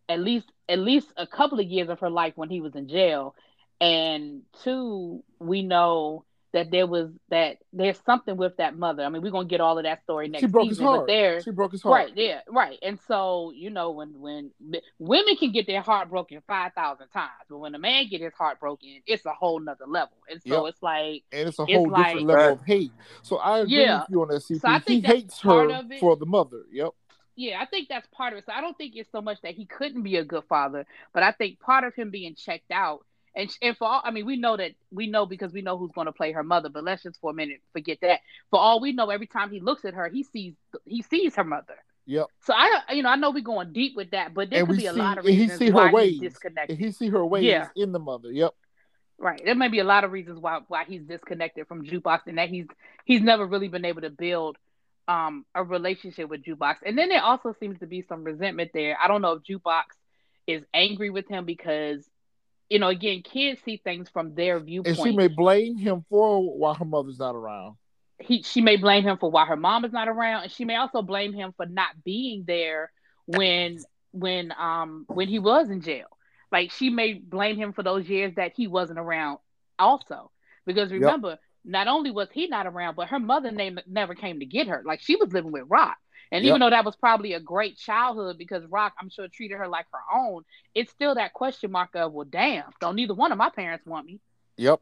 at 0.07 0.19
least 0.19 0.51
at 0.69 0.79
least 0.79 1.07
a 1.17 1.27
couple 1.27 1.59
of 1.59 1.65
years 1.65 1.89
of 1.89 1.99
her 1.99 2.09
life 2.09 2.33
when 2.35 2.49
he 2.49 2.61
was 2.61 2.75
in 2.75 2.87
jail, 2.87 3.35
and 3.81 4.41
two, 4.63 5.23
we 5.39 5.61
know 5.61 6.23
that 6.51 6.71
there 6.71 6.87
was 6.87 7.09
that 7.29 7.57
there's 7.73 7.99
something 8.05 8.35
with 8.37 8.57
that 8.57 8.77
mother. 8.77 9.03
I 9.03 9.09
mean, 9.09 9.21
we're 9.21 9.31
gonna 9.31 9.47
get 9.47 9.61
all 9.61 9.77
of 9.77 9.83
that 9.83 10.01
story 10.03 10.27
next 10.27 10.41
she 10.41 10.47
broke 10.47 10.67
his 10.69 10.77
season, 10.77 10.85
but 10.85 10.91
heart. 10.97 11.07
there, 11.07 11.41
She 11.41 11.51
broke 11.51 11.71
his 11.73 11.81
heart. 11.83 11.93
right, 11.93 12.13
yeah, 12.17 12.39
right. 12.49 12.77
And 12.81 12.99
so 13.07 13.51
you 13.55 13.69
know 13.69 13.91
when 13.91 14.19
when 14.19 14.51
women 14.97 15.35
can 15.37 15.51
get 15.51 15.67
their 15.67 15.81
heart 15.81 16.09
broken 16.09 16.41
five 16.47 16.73
thousand 16.73 17.09
times, 17.09 17.31
but 17.49 17.57
when 17.59 17.75
a 17.75 17.79
man 17.79 18.07
get 18.09 18.21
his 18.21 18.33
heart 18.33 18.59
broken, 18.59 19.01
it's 19.05 19.25
a 19.25 19.33
whole 19.33 19.59
nother 19.59 19.85
level. 19.87 20.17
And 20.29 20.41
so 20.41 20.65
Yep. 20.65 20.73
it's 20.73 20.83
like 20.83 21.23
And 21.31 21.49
it's 21.49 21.59
a 21.59 21.63
It's 21.63 21.73
whole 21.73 21.89
like- 21.89 22.05
different 22.07 22.27
level 22.27 22.53
of 22.53 22.65
hate. 22.65 22.91
So 23.21 23.37
I 23.37 23.59
agree 23.59 23.81
Yeah. 23.81 23.99
with 24.01 24.09
you 24.09 24.21
on 24.21 24.27
that, 24.29 24.41
CP. 24.41 24.59
So 24.61 24.67
I 24.67 24.73
he 24.75 24.79
think 24.79 25.03
that's 25.03 25.15
hates 25.15 25.39
her 25.41 25.83
for 25.99 26.15
the 26.15 26.25
mother. 26.25 26.63
Yep. 26.71 26.89
Yeah, 27.35 27.61
I 27.61 27.65
think 27.67 27.87
that's 27.87 28.05
part 28.07 28.33
of 28.33 28.39
it. 28.39 28.45
So 28.45 28.51
I 28.51 28.59
don't 28.59 28.77
think 28.77 28.97
it's 28.97 29.09
so 29.13 29.21
much 29.21 29.39
that 29.43 29.53
he 29.55 29.65
couldn't 29.65 30.01
be 30.03 30.17
a 30.17 30.25
good 30.25 30.43
father, 30.49 30.85
but 31.13 31.23
I 31.23 31.31
think 31.31 31.59
part 31.61 31.85
of 31.85 31.95
him 31.95 32.09
being 32.11 32.35
checked 32.35 32.69
out 32.69 33.05
and 33.35 33.49
and 33.61 33.77
for 33.77 33.87
all 33.87 34.01
I 34.03 34.11
mean, 34.11 34.25
we 34.25 34.35
know 34.37 34.57
that 34.57 34.71
we 34.91 35.07
know 35.07 35.25
because 35.25 35.51
we 35.53 35.61
know 35.61 35.77
who's 35.77 35.91
going 35.91 36.05
to 36.07 36.11
play 36.11 36.31
her 36.31 36.43
mother, 36.43 36.69
but 36.69 36.83
let's 36.83 37.03
just 37.03 37.19
for 37.21 37.31
a 37.31 37.33
minute 37.33 37.61
forget 37.73 37.99
that. 38.01 38.19
For 38.49 38.59
all 38.59 38.79
we 38.79 38.91
know, 38.91 39.09
every 39.09 39.27
time 39.27 39.51
he 39.51 39.59
looks 39.59 39.85
at 39.85 39.93
her, 39.93 40.07
he 40.09 40.23
sees 40.23 40.53
he 40.85 41.01
sees 41.01 41.35
her 41.35 41.43
mother. 41.43 41.75
Yep. 42.05 42.27
So 42.43 42.53
I 42.55 42.93
you 42.93 43.03
know 43.03 43.09
I 43.09 43.15
know 43.15 43.31
we're 43.31 43.41
going 43.43 43.71
deep 43.73 43.95
with 43.95 44.11
that, 44.11 44.33
but 44.33 44.49
there 44.49 44.59
And 44.59 44.67
could 44.67 44.77
be 44.77 44.85
a 44.87 44.93
see- 44.93 44.99
lot 44.99 45.17
of 45.19 45.25
and 45.25 45.33
he 45.33 45.41
reasons 45.41 45.59
see 45.59 45.67
her 45.67 45.73
why 45.73 45.91
ways. 45.91 46.11
he's 46.19 46.21
disconnected. 46.31 46.77
And 46.77 46.85
he 46.85 46.91
see 46.91 47.09
her 47.09 47.25
ways 47.25 47.43
Yeah. 47.45 47.67
in 47.75 47.91
the 47.91 47.99
mother. 47.99 48.31
Yep. 48.31 48.53
Right. 49.19 49.41
There 49.43 49.53
may 49.55 49.67
be 49.67 49.79
a 49.79 49.83
lot 49.83 50.03
of 50.05 50.11
reasons 50.11 50.39
why 50.39 50.59
why 50.67 50.85
he's 50.85 51.03
disconnected 51.03 51.67
from 51.67 51.85
Jukebox 51.85 52.21
and 52.27 52.37
that 52.37 52.49
he's 52.49 52.65
he's 53.05 53.21
never 53.21 53.45
really 53.45 53.67
been 53.67 53.85
able 53.85 54.01
to 54.01 54.09
build 54.09 54.57
um 55.07 55.45
a 55.53 55.63
relationship 55.63 56.29
with 56.29 56.43
Jukebox. 56.43 56.77
And 56.85 56.97
then 56.97 57.09
there 57.09 57.21
also 57.21 57.53
seems 57.59 57.79
to 57.79 57.85
be 57.87 58.01
some 58.07 58.23
resentment 58.23 58.71
there. 58.73 58.97
I 59.01 59.07
don't 59.07 59.21
know 59.21 59.33
if 59.33 59.43
Jukebox 59.43 59.83
is 60.47 60.63
angry 60.73 61.09
with 61.09 61.27
him 61.27 61.45
because 61.45 62.07
you 62.69 62.79
know, 62.79 62.87
again, 62.89 63.21
kids 63.23 63.61
see 63.63 63.77
things 63.77 64.09
from 64.09 64.35
their 64.35 64.59
viewpoint. 64.59 64.97
And 64.97 65.07
she 65.11 65.15
may 65.15 65.27
blame 65.27 65.77
him 65.77 66.05
for 66.09 66.57
why 66.57 66.73
her 66.75 66.85
mother's 66.85 67.19
not 67.19 67.35
around. 67.35 67.77
he 68.19 68.43
she 68.43 68.61
may 68.61 68.77
blame 68.77 69.03
him 69.03 69.17
for 69.17 69.29
why 69.31 69.45
her 69.45 69.55
mom 69.57 69.85
is 69.85 69.93
not 69.93 70.07
around, 70.07 70.43
and 70.43 70.51
she 70.51 70.65
may 70.65 70.75
also 70.75 71.01
blame 71.01 71.33
him 71.33 71.53
for 71.57 71.65
not 71.65 72.03
being 72.03 72.43
there 72.45 72.91
when 73.25 73.85
when 74.11 74.51
um 74.59 75.05
when 75.09 75.27
he 75.27 75.39
was 75.39 75.69
in 75.69 75.81
jail. 75.81 76.07
Like 76.51 76.71
she 76.71 76.89
may 76.89 77.13
blame 77.13 77.57
him 77.57 77.73
for 77.73 77.83
those 77.83 78.07
years 78.09 78.33
that 78.35 78.53
he 78.55 78.67
wasn't 78.67 78.99
around 78.99 79.39
also. 79.77 80.31
Because 80.65 80.91
Yep. 80.91 81.01
remember, 81.01 81.37
not 81.65 81.87
only 81.87 82.11
was 82.11 82.29
he 82.31 82.47
not 82.47 82.67
around, 82.67 82.95
but 82.95 83.09
her 83.09 83.19
mother 83.19 83.51
name 83.51 83.79
never 83.87 84.15
came 84.15 84.39
to 84.39 84.45
get 84.45 84.67
her. 84.67 84.83
Like 84.85 85.01
she 85.01 85.15
was 85.15 85.31
living 85.33 85.51
with 85.51 85.63
Rock. 85.67 85.97
And 86.31 86.45
Yep. 86.45 86.49
even 86.49 86.59
though 86.59 86.69
that 86.69 86.85
was 86.85 86.95
probably 86.95 87.33
a 87.33 87.39
great 87.39 87.77
childhood 87.77 88.37
because 88.37 88.63
Rock, 88.67 88.93
I'm 88.99 89.09
sure, 89.09 89.27
treated 89.27 89.57
her 89.57 89.67
like 89.67 89.87
her 89.91 90.17
own, 90.17 90.43
it's 90.75 90.91
still 90.91 91.15
that 91.15 91.33
question 91.33 91.71
mark 91.71 91.95
of, 91.95 92.13
well, 92.13 92.27
damn, 92.29 92.65
don't 92.79 92.95
neither 92.95 93.15
one 93.15 93.31
of 93.31 93.37
my 93.37 93.49
parents 93.49 93.85
want 93.85 94.05
me. 94.05 94.19
Yep. 94.57 94.81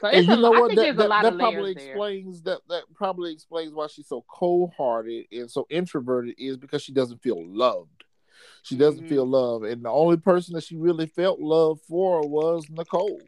So 0.00 0.06
and 0.06 0.16
it's 0.18 0.28
you 0.28 0.34
a, 0.34 0.40
know 0.40 0.52
I 0.52 0.58
what? 0.60 0.68
think 0.68 0.76
That, 0.76 0.82
there's 0.82 0.96
that, 0.98 1.06
a 1.06 1.08
lot 1.08 1.24
that 1.24 1.32
of 1.32 1.38
probably 1.38 1.62
layers 1.62 1.74
there. 1.74 1.92
explains 1.92 2.42
that. 2.42 2.60
That 2.68 2.84
probably 2.94 3.32
explains 3.32 3.72
why 3.72 3.88
she's 3.88 4.06
so 4.08 4.24
cold-hearted 4.28 5.26
and 5.32 5.50
so 5.50 5.66
introverted 5.68 6.36
is 6.38 6.56
because 6.56 6.82
she 6.82 6.92
doesn't 6.92 7.22
feel 7.22 7.44
loved. 7.44 8.04
She 8.62 8.76
doesn't 8.76 9.04
Mhm. 9.04 9.08
feel 9.08 9.26
love, 9.26 9.64
and 9.64 9.84
the 9.84 9.90
only 9.90 10.16
person 10.16 10.54
that 10.54 10.64
she 10.64 10.76
really 10.76 11.06
felt 11.06 11.40
love 11.40 11.80
for 11.82 12.26
was 12.26 12.68
Nicole. 12.70 13.26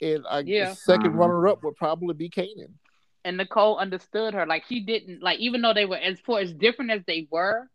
And 0.00 0.24
I 0.28 0.40
Yeah. 0.40 0.70
the 0.70 0.74
2nd 0.76 1.12
Mhm. 1.12 1.16
runner-up 1.18 1.62
would 1.64 1.76
probably 1.76 2.14
be 2.14 2.30
Kanan. 2.30 2.72
And 3.24 3.36
Nicole 3.36 3.78
understood 3.78 4.34
her. 4.34 4.46
Like 4.46 4.64
she 4.68 4.80
didn't 4.80 5.22
like 5.22 5.38
even 5.40 5.62
though 5.62 5.74
they 5.74 5.86
were 5.86 5.96
as 5.96 6.20
far 6.20 6.40
as 6.40 6.52
different 6.52 6.90
as 6.90 7.02
they 7.06 7.26
were, 7.30 7.68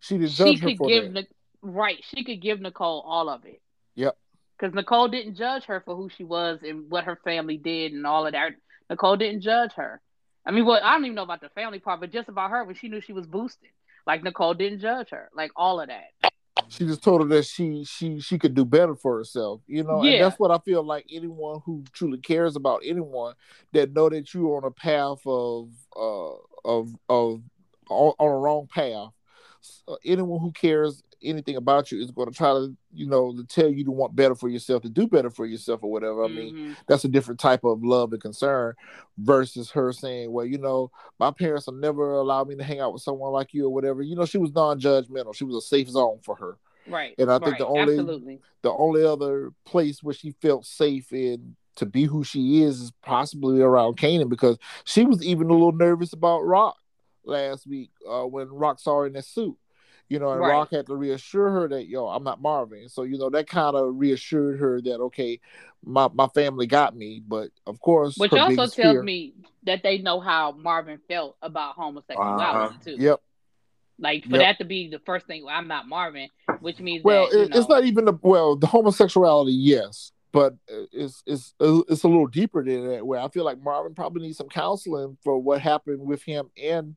She 0.00 0.18
didn't 0.18 0.32
she 0.32 0.58
could 0.58 0.78
give 0.78 1.14
that. 1.14 1.26
Right. 1.60 1.98
She 2.14 2.24
could 2.24 2.40
give 2.40 2.60
Nicole 2.60 3.04
all 3.06 3.28
of 3.28 3.44
it. 3.44 3.60
Yep. 3.96 4.16
Because 4.58 4.74
Nicole 4.74 5.08
didn't 5.08 5.36
judge 5.36 5.64
her 5.64 5.82
for 5.84 5.96
who 5.96 6.08
she 6.08 6.24
was 6.24 6.60
and 6.62 6.90
what 6.90 7.04
her 7.04 7.18
family 7.24 7.56
did 7.56 7.92
and 7.92 8.06
all 8.06 8.26
of 8.26 8.32
that. 8.32 8.52
Nicole 8.90 9.16
didn't 9.16 9.42
judge 9.42 9.72
her. 9.76 10.00
I 10.46 10.50
mean, 10.50 10.64
well, 10.64 10.80
I 10.82 10.92
don't 10.94 11.04
even 11.04 11.14
know 11.14 11.22
about 11.22 11.40
the 11.40 11.50
family 11.50 11.78
part, 11.78 12.00
but 12.00 12.12
just 12.12 12.28
about 12.28 12.50
her 12.50 12.64
when 12.64 12.74
she 12.74 12.88
knew 12.88 13.00
she 13.00 13.12
was 13.12 13.26
boosted. 13.26 13.70
Like 14.06 14.22
Nicole 14.22 14.54
didn't 14.54 14.80
judge 14.80 15.10
her. 15.10 15.28
Like 15.34 15.50
all 15.54 15.80
of 15.80 15.88
that. 15.88 16.32
She 16.68 16.84
just 16.84 17.02
told 17.02 17.22
her 17.22 17.28
that 17.28 17.44
she 17.44 17.84
she 17.84 18.20
she 18.20 18.38
could 18.38 18.54
do 18.54 18.64
better 18.64 18.94
for 18.94 19.16
herself 19.16 19.60
you 19.66 19.84
know 19.84 20.02
and 20.02 20.22
that's 20.22 20.38
what 20.38 20.50
i 20.50 20.58
feel 20.58 20.82
like 20.82 21.06
anyone 21.12 21.60
who 21.64 21.84
truly 21.92 22.18
cares 22.18 22.56
about 22.56 22.82
anyone 22.84 23.34
that 23.72 23.92
know 23.92 24.08
that 24.08 24.32
you're 24.34 24.56
on 24.56 24.64
a 24.64 24.70
path 24.70 25.20
of 25.26 25.70
uh 25.96 26.32
of 26.64 26.94
of 27.08 27.42
on, 27.88 28.12
on 28.18 28.28
a 28.28 28.38
wrong 28.38 28.68
path. 28.72 29.12
So 29.60 29.98
anyone 30.04 30.40
who 30.40 30.52
cares 30.52 31.02
anything 31.22 31.56
about 31.56 31.90
you 31.90 32.00
is 32.00 32.10
going 32.10 32.30
to 32.30 32.34
try 32.36 32.52
to, 32.52 32.76
you 32.92 33.06
know, 33.06 33.32
to 33.34 33.44
tell 33.44 33.68
you 33.68 33.84
to 33.84 33.90
want 33.90 34.14
better 34.14 34.34
for 34.34 34.48
yourself, 34.48 34.82
to 34.82 34.88
do 34.88 35.06
better 35.06 35.30
for 35.30 35.46
yourself, 35.46 35.80
or 35.82 35.90
whatever. 35.90 36.24
I 36.24 36.28
mean, 36.28 36.54
Mhm. 36.54 36.76
that's 36.86 37.04
a 37.04 37.08
different 37.08 37.40
type 37.40 37.64
of 37.64 37.82
love 37.82 38.12
and 38.12 38.22
concern 38.22 38.74
versus 39.16 39.70
her 39.70 39.92
saying, 39.92 40.32
"Well, 40.32 40.46
you 40.46 40.58
know, 40.58 40.90
my 41.18 41.30
parents 41.30 41.66
will 41.66 41.74
never 41.74 42.14
allow 42.14 42.44
me 42.44 42.54
to 42.56 42.62
hang 42.64 42.80
out 42.80 42.92
with 42.92 43.02
someone 43.02 43.32
like 43.32 43.52
you 43.52 43.66
or 43.66 43.70
whatever." 43.70 44.02
You 44.02 44.16
know, 44.16 44.24
she 44.24 44.38
was 44.38 44.52
non-judgmental. 44.52 45.34
She 45.34 45.44
was 45.44 45.56
a 45.56 45.60
safe 45.66 45.88
zone 45.88 46.18
for 46.22 46.36
her. 46.36 46.58
right. 46.88 47.14
And 47.18 47.30
I 47.30 47.38
think 47.38 47.50
right. 47.50 47.58
the 47.58 47.66
only- 47.66 47.98
absolutely. 47.98 48.40
The 48.62 48.72
only 48.72 49.04
other 49.04 49.52
place 49.66 50.02
where 50.02 50.14
she 50.14 50.30
felt 50.30 50.64
safe 50.64 51.12
in 51.12 51.54
to 51.76 51.84
be 51.84 52.04
who 52.04 52.24
she 52.24 52.62
is 52.62 52.80
is 52.80 52.92
possibly 53.02 53.60
around 53.60 53.98
Kanan 53.98 54.30
because 54.30 54.56
she 54.84 55.04
was 55.04 55.22
even 55.22 55.50
a 55.50 55.52
little 55.52 55.72
nervous 55.72 56.14
about 56.14 56.46
Rock 56.46 56.76
last 57.24 57.66
week 57.66 57.90
uh, 58.08 58.24
when 58.24 58.48
Rock 58.48 58.80
saw 58.80 59.00
her 59.00 59.06
in 59.06 59.12
that 59.12 59.26
suit. 59.26 59.56
You 60.08 60.18
know, 60.18 60.30
and 60.30 60.40
Right. 60.40 60.50
Rock 60.50 60.70
had 60.70 60.86
to 60.86 60.94
reassure 60.94 61.50
her 61.50 61.68
that, 61.68 61.86
yo, 61.86 62.06
I'm 62.06 62.24
not 62.24 62.40
Marvin. 62.40 62.88
So, 62.88 63.02
you 63.02 63.18
know, 63.18 63.28
that 63.30 63.46
kind 63.46 63.76
of 63.76 63.98
reassured 63.98 64.58
her 64.58 64.80
that, 64.80 65.00
okay, 65.00 65.38
my, 65.84 66.08
my 66.14 66.28
family 66.28 66.66
got 66.66 66.96
me. 66.96 67.20
But 67.26 67.50
of 67.66 67.78
course, 67.80 68.16
Which 68.16 68.32
also 68.32 68.66
tells 68.66 68.74
fear- 68.74 69.02
me 69.02 69.34
that 69.64 69.82
they 69.82 69.98
know 69.98 70.18
how 70.20 70.52
Marvin 70.52 70.98
felt 71.08 71.36
about 71.42 71.74
homosexuality 71.74 72.74
Uh-huh. 72.76 72.78
too. 72.84 72.96
Yep. 72.98 73.20
Like 73.98 74.24
for 74.24 74.36
Yep. 74.36 74.40
that 74.40 74.58
to 74.58 74.64
be 74.64 74.88
the 74.88 75.00
first 75.00 75.26
thing, 75.26 75.44
I'm 75.46 75.68
not 75.68 75.86
Marvin, 75.88 76.28
which 76.60 76.78
means 76.78 77.04
Well, 77.04 77.28
that, 77.30 77.40
it, 77.42 77.56
it's 77.56 77.68
not 77.68 77.84
even 77.84 78.04
the 78.06 78.18
well, 78.22 78.54
the 78.56 78.68
homosexuality, 78.68 79.52
yes, 79.52 80.12
but 80.32 80.54
it's 80.92 81.22
it's 81.26 81.52
it's 81.60 82.04
a 82.04 82.08
little 82.08 82.28
deeper 82.28 82.64
than 82.64 82.88
that. 82.88 83.04
Where 83.04 83.18
I 83.18 83.28
feel 83.28 83.44
like 83.44 83.60
Marvin 83.60 83.94
probably 83.96 84.22
needs 84.22 84.38
some 84.38 84.48
counseling 84.48 85.18
for 85.24 85.36
what 85.38 85.60
happened 85.60 86.00
with 86.00 86.22
him 86.22 86.48
and 86.56 86.94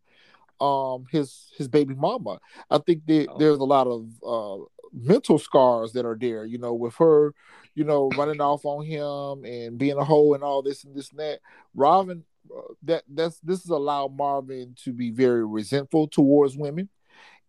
um 0.61 1.05
his 1.11 1.51
his 1.57 1.67
baby 1.67 1.95
mama. 1.95 2.39
I 2.69 2.77
think 2.77 3.05
that 3.07 3.27
Oh. 3.29 3.37
there's 3.37 3.57
a 3.57 3.63
lot 3.63 3.87
of 3.87 4.07
uh 4.25 4.63
mental 4.93 5.39
scars 5.39 5.93
that 5.93 6.05
are 6.05 6.17
there. 6.19 6.45
You 6.45 6.57
know, 6.57 6.73
with 6.73 6.95
her, 6.95 7.33
you 7.75 7.83
know, 7.83 8.09
running 8.17 8.41
off 8.41 8.65
on 8.65 8.85
him 8.85 9.45
and 9.45 9.77
being 9.77 9.97
a 9.97 10.03
hoe 10.05 10.33
and 10.33 10.43
all 10.43 10.61
this 10.61 10.83
and 10.83 10.95
this 10.95 11.09
and 11.11 11.19
that. 11.19 11.39
Robin, 11.73 12.23
uh, 12.55 12.73
that 12.83 13.03
that's 13.09 13.39
this 13.39 13.63
has 13.63 13.69
allowed 13.69 14.15
Marvin 14.15 14.75
to 14.83 14.93
be 14.93 15.11
very 15.11 15.45
resentful 15.45 16.07
towards 16.07 16.55
women. 16.57 16.89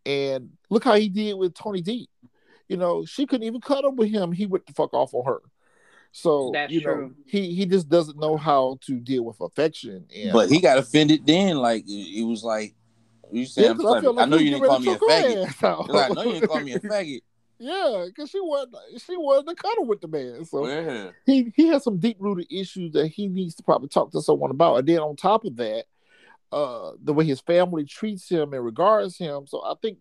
And 0.05 0.51
look 0.70 0.84
how 0.84 0.94
he 0.94 1.09
did 1.09 1.34
with 1.34 1.55
Tony 1.55 1.80
D. 1.80 2.09
You 2.68 2.76
know, 2.76 3.05
she 3.05 3.26
couldn't 3.26 3.47
even 3.47 3.60
cuddle 3.60 3.94
with 3.94 4.10
him. 4.10 4.32
He 4.32 4.47
went 4.47 4.66
the 4.66 4.72
fuck 4.72 4.94
off 4.94 5.14
on 5.14 5.26
her. 5.26 5.43
So 6.12 6.51
That's 6.52 6.72
you 6.72 6.80
know, 6.82 6.94
true. 6.94 7.14
he 7.26 7.55
he 7.55 7.66
just 7.66 7.89
doesn't 7.89 8.18
know 8.18 8.36
how 8.36 8.78
to 8.82 9.01
deal 9.01 9.24
with 9.24 9.40
affection. 9.40 10.06
And 10.14 10.32
But 10.32 10.51
he 10.51 10.60
got 10.60 10.78
offended 10.78 11.26
then. 11.26 11.56
Like 11.56 11.84
it 11.89 12.24
was 12.26 12.44
like 12.44 12.74
you 13.32 13.46
said, 13.46 13.64
Yeah, 13.64 13.70
I'm 13.70 13.80
I 13.86 14.00
like 14.00 14.18
I 14.18 14.24
know 14.26 14.36
you 14.36 14.50
didn't 14.50 14.66
call 14.66 14.78
me 14.80 14.88
a 14.88 14.98
ready 14.98 14.98
to 14.98 14.98
choke 14.98 15.09
faggot. 15.10 15.34
her 15.34 15.48
ass 15.48 15.64
out. 15.64 15.86
He's 15.86 15.94
like, 15.94 16.10
I 16.10 16.14
know 16.14 16.22
you 16.22 16.32
didn't 16.34 16.48
call 16.48 16.60
me 16.60 16.72
a 16.72 16.80
faggot. 16.80 17.20
yeah, 17.59 18.04
because 18.06 18.30
she 18.30 18.40
wasn't 18.40 18.76
she 19.06 19.16
wasn't 19.16 19.59
cuddle 19.59 19.86
with 19.86 20.00
the 20.00 20.09
man. 20.09 20.44
So 20.44 20.66
Yeah. 20.66 21.10
he 21.26 21.52
he 21.56 21.68
has 21.68 21.84
some 21.84 21.98
deep 21.98 22.16
rooted 22.20 22.46
issues 22.50 22.92
that 22.92 23.09
he 23.09 23.28
needs 23.28 23.54
to 23.56 23.62
probably 23.62 23.88
talk 23.88 24.12
to 24.12 24.22
someone 24.22 24.50
about. 24.50 24.76
And 24.76 24.88
then 24.88 24.98
on 24.98 25.16
top 25.16 25.44
of 25.44 25.56
that, 25.56 25.84
uh, 26.52 26.92
the 27.02 27.12
way 27.14 27.24
his 27.24 27.40
family 27.40 27.84
treats 27.84 28.28
him 28.28 28.52
and 28.52 28.64
regards 28.64 29.16
him. 29.16 29.46
So 29.46 29.62
I 29.64 29.74
think 29.80 29.98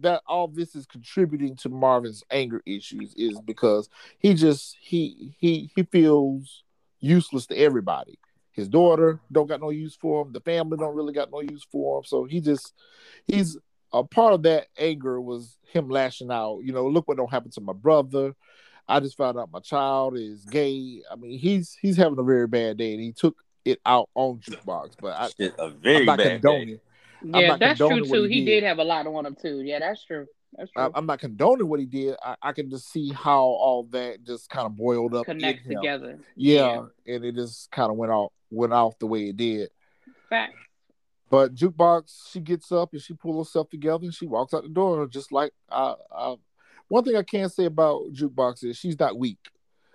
that 0.00 0.22
all 0.26 0.48
this 0.48 0.74
is 0.74 0.84
contributing 0.86 1.54
to 1.54 1.68
Marvin's 1.68 2.24
anger 2.30 2.60
issues 2.66 3.14
is 3.14 3.38
because 3.40 3.88
he 4.18 4.34
just 4.34 4.76
he 4.80 5.36
he 5.38 5.70
he 5.76 5.82
feels 5.84 6.64
useless 6.98 7.46
to 7.46 7.56
everybody. 7.56 8.18
His 8.52 8.68
daughter 8.68 9.20
don't 9.30 9.48
got 9.48 9.60
no 9.60 9.70
use 9.70 9.96
for 9.96 10.22
him. 10.24 10.32
The 10.32 10.40
family 10.40 10.76
don't 10.76 10.94
really 10.94 11.12
got 11.12 11.30
no 11.32 11.40
use 11.40 11.66
for 11.70 11.98
him. 11.98 12.04
So 12.04 12.24
he 12.24 12.40
just 12.40 12.74
he's 13.26 13.56
a 13.92 14.04
part 14.04 14.34
of 14.34 14.42
that 14.44 14.66
anger 14.78 15.20
was 15.20 15.58
him 15.68 15.88
lashing 15.88 16.30
out. 16.30 16.60
You 16.62 16.72
know, 16.72 16.86
look 16.86 17.08
what 17.08 17.16
don't 17.16 17.30
happen 17.30 17.50
to 17.52 17.60
my 17.60 17.72
brother. 17.72 18.34
I 18.88 19.00
just 19.00 19.16
found 19.16 19.38
out 19.38 19.50
my 19.52 19.60
child 19.60 20.16
is 20.18 20.44
gay. 20.44 21.02
I 21.10 21.16
mean, 21.16 21.38
he's 21.38 21.76
he's 21.80 21.96
having 21.96 22.18
a 22.18 22.22
very 22.24 22.46
bad 22.46 22.76
day, 22.76 22.92
and 22.92 23.00
he 23.02 23.12
took 23.12 23.36
it 23.64 23.80
out 23.86 24.10
on 24.14 24.38
jukebox. 24.40 24.94
But 25.00 25.16
I, 25.16 25.28
Shit, 25.36 25.54
a 25.58 25.64
I'm 25.64 25.80
very 25.80 26.04
not 26.04 26.18
bad 26.18 26.42
condoning. 26.42 26.76
day. 26.76 26.80
yeah, 27.40 27.48
not 27.48 27.58
that's 27.60 27.78
true 27.78 28.04
too. 28.04 28.24
he 28.24 28.34
He, 28.40 28.44
did. 28.44 28.60
did 28.60 28.64
have 28.64 28.78
a 28.78 28.84
lot 28.84 29.06
on 29.06 29.24
him 29.24 29.36
too. 29.40 29.60
Yeah, 29.62 29.78
that's 29.78 30.04
true. 30.04 30.26
I, 30.76 30.90
I'm 30.94 31.06
not 31.06 31.18
condoning 31.18 31.68
what 31.68 31.80
he 31.80 31.86
did. 31.86 32.16
I, 32.22 32.36
I 32.42 32.52
can 32.52 32.70
just 32.70 32.90
see 32.90 33.10
how 33.10 33.40
all 33.40 33.88
that 33.92 34.24
just 34.24 34.50
kind 34.50 34.66
of 34.66 34.76
boiled 34.76 35.14
up. 35.14 35.28
in 35.28 35.38
Connect 35.38 35.66
together. 35.66 36.18
Yeah, 36.36 36.86
and 37.06 37.24
it 37.24 37.34
just 37.34 37.70
kind 37.70 37.90
of 37.90 37.96
went 37.96 38.12
off 38.12 38.32
went 38.50 38.72
off 38.72 38.98
the 38.98 39.06
way 39.06 39.28
it 39.28 39.36
did. 39.36 39.70
Fact. 40.28 40.54
But 41.30 41.54
jukebox, 41.54 42.30
she 42.30 42.40
gets 42.40 42.70
up 42.70 42.92
and 42.92 43.00
she 43.00 43.14
pulls 43.14 43.48
herself 43.48 43.70
together 43.70 44.04
and 44.04 44.14
she 44.14 44.26
walks 44.26 44.52
out 44.52 44.64
the 44.64 44.68
door 44.68 45.06
just 45.06 45.32
like 45.32 45.52
I, 45.70 45.94
I. 46.14 46.36
One 46.88 47.04
thing 47.04 47.16
I 47.16 47.22
can't 47.22 47.50
say 47.50 47.64
about 47.64 48.12
jukebox 48.12 48.64
is 48.64 48.76
she's 48.76 48.98
not 48.98 49.18
weak. 49.18 49.38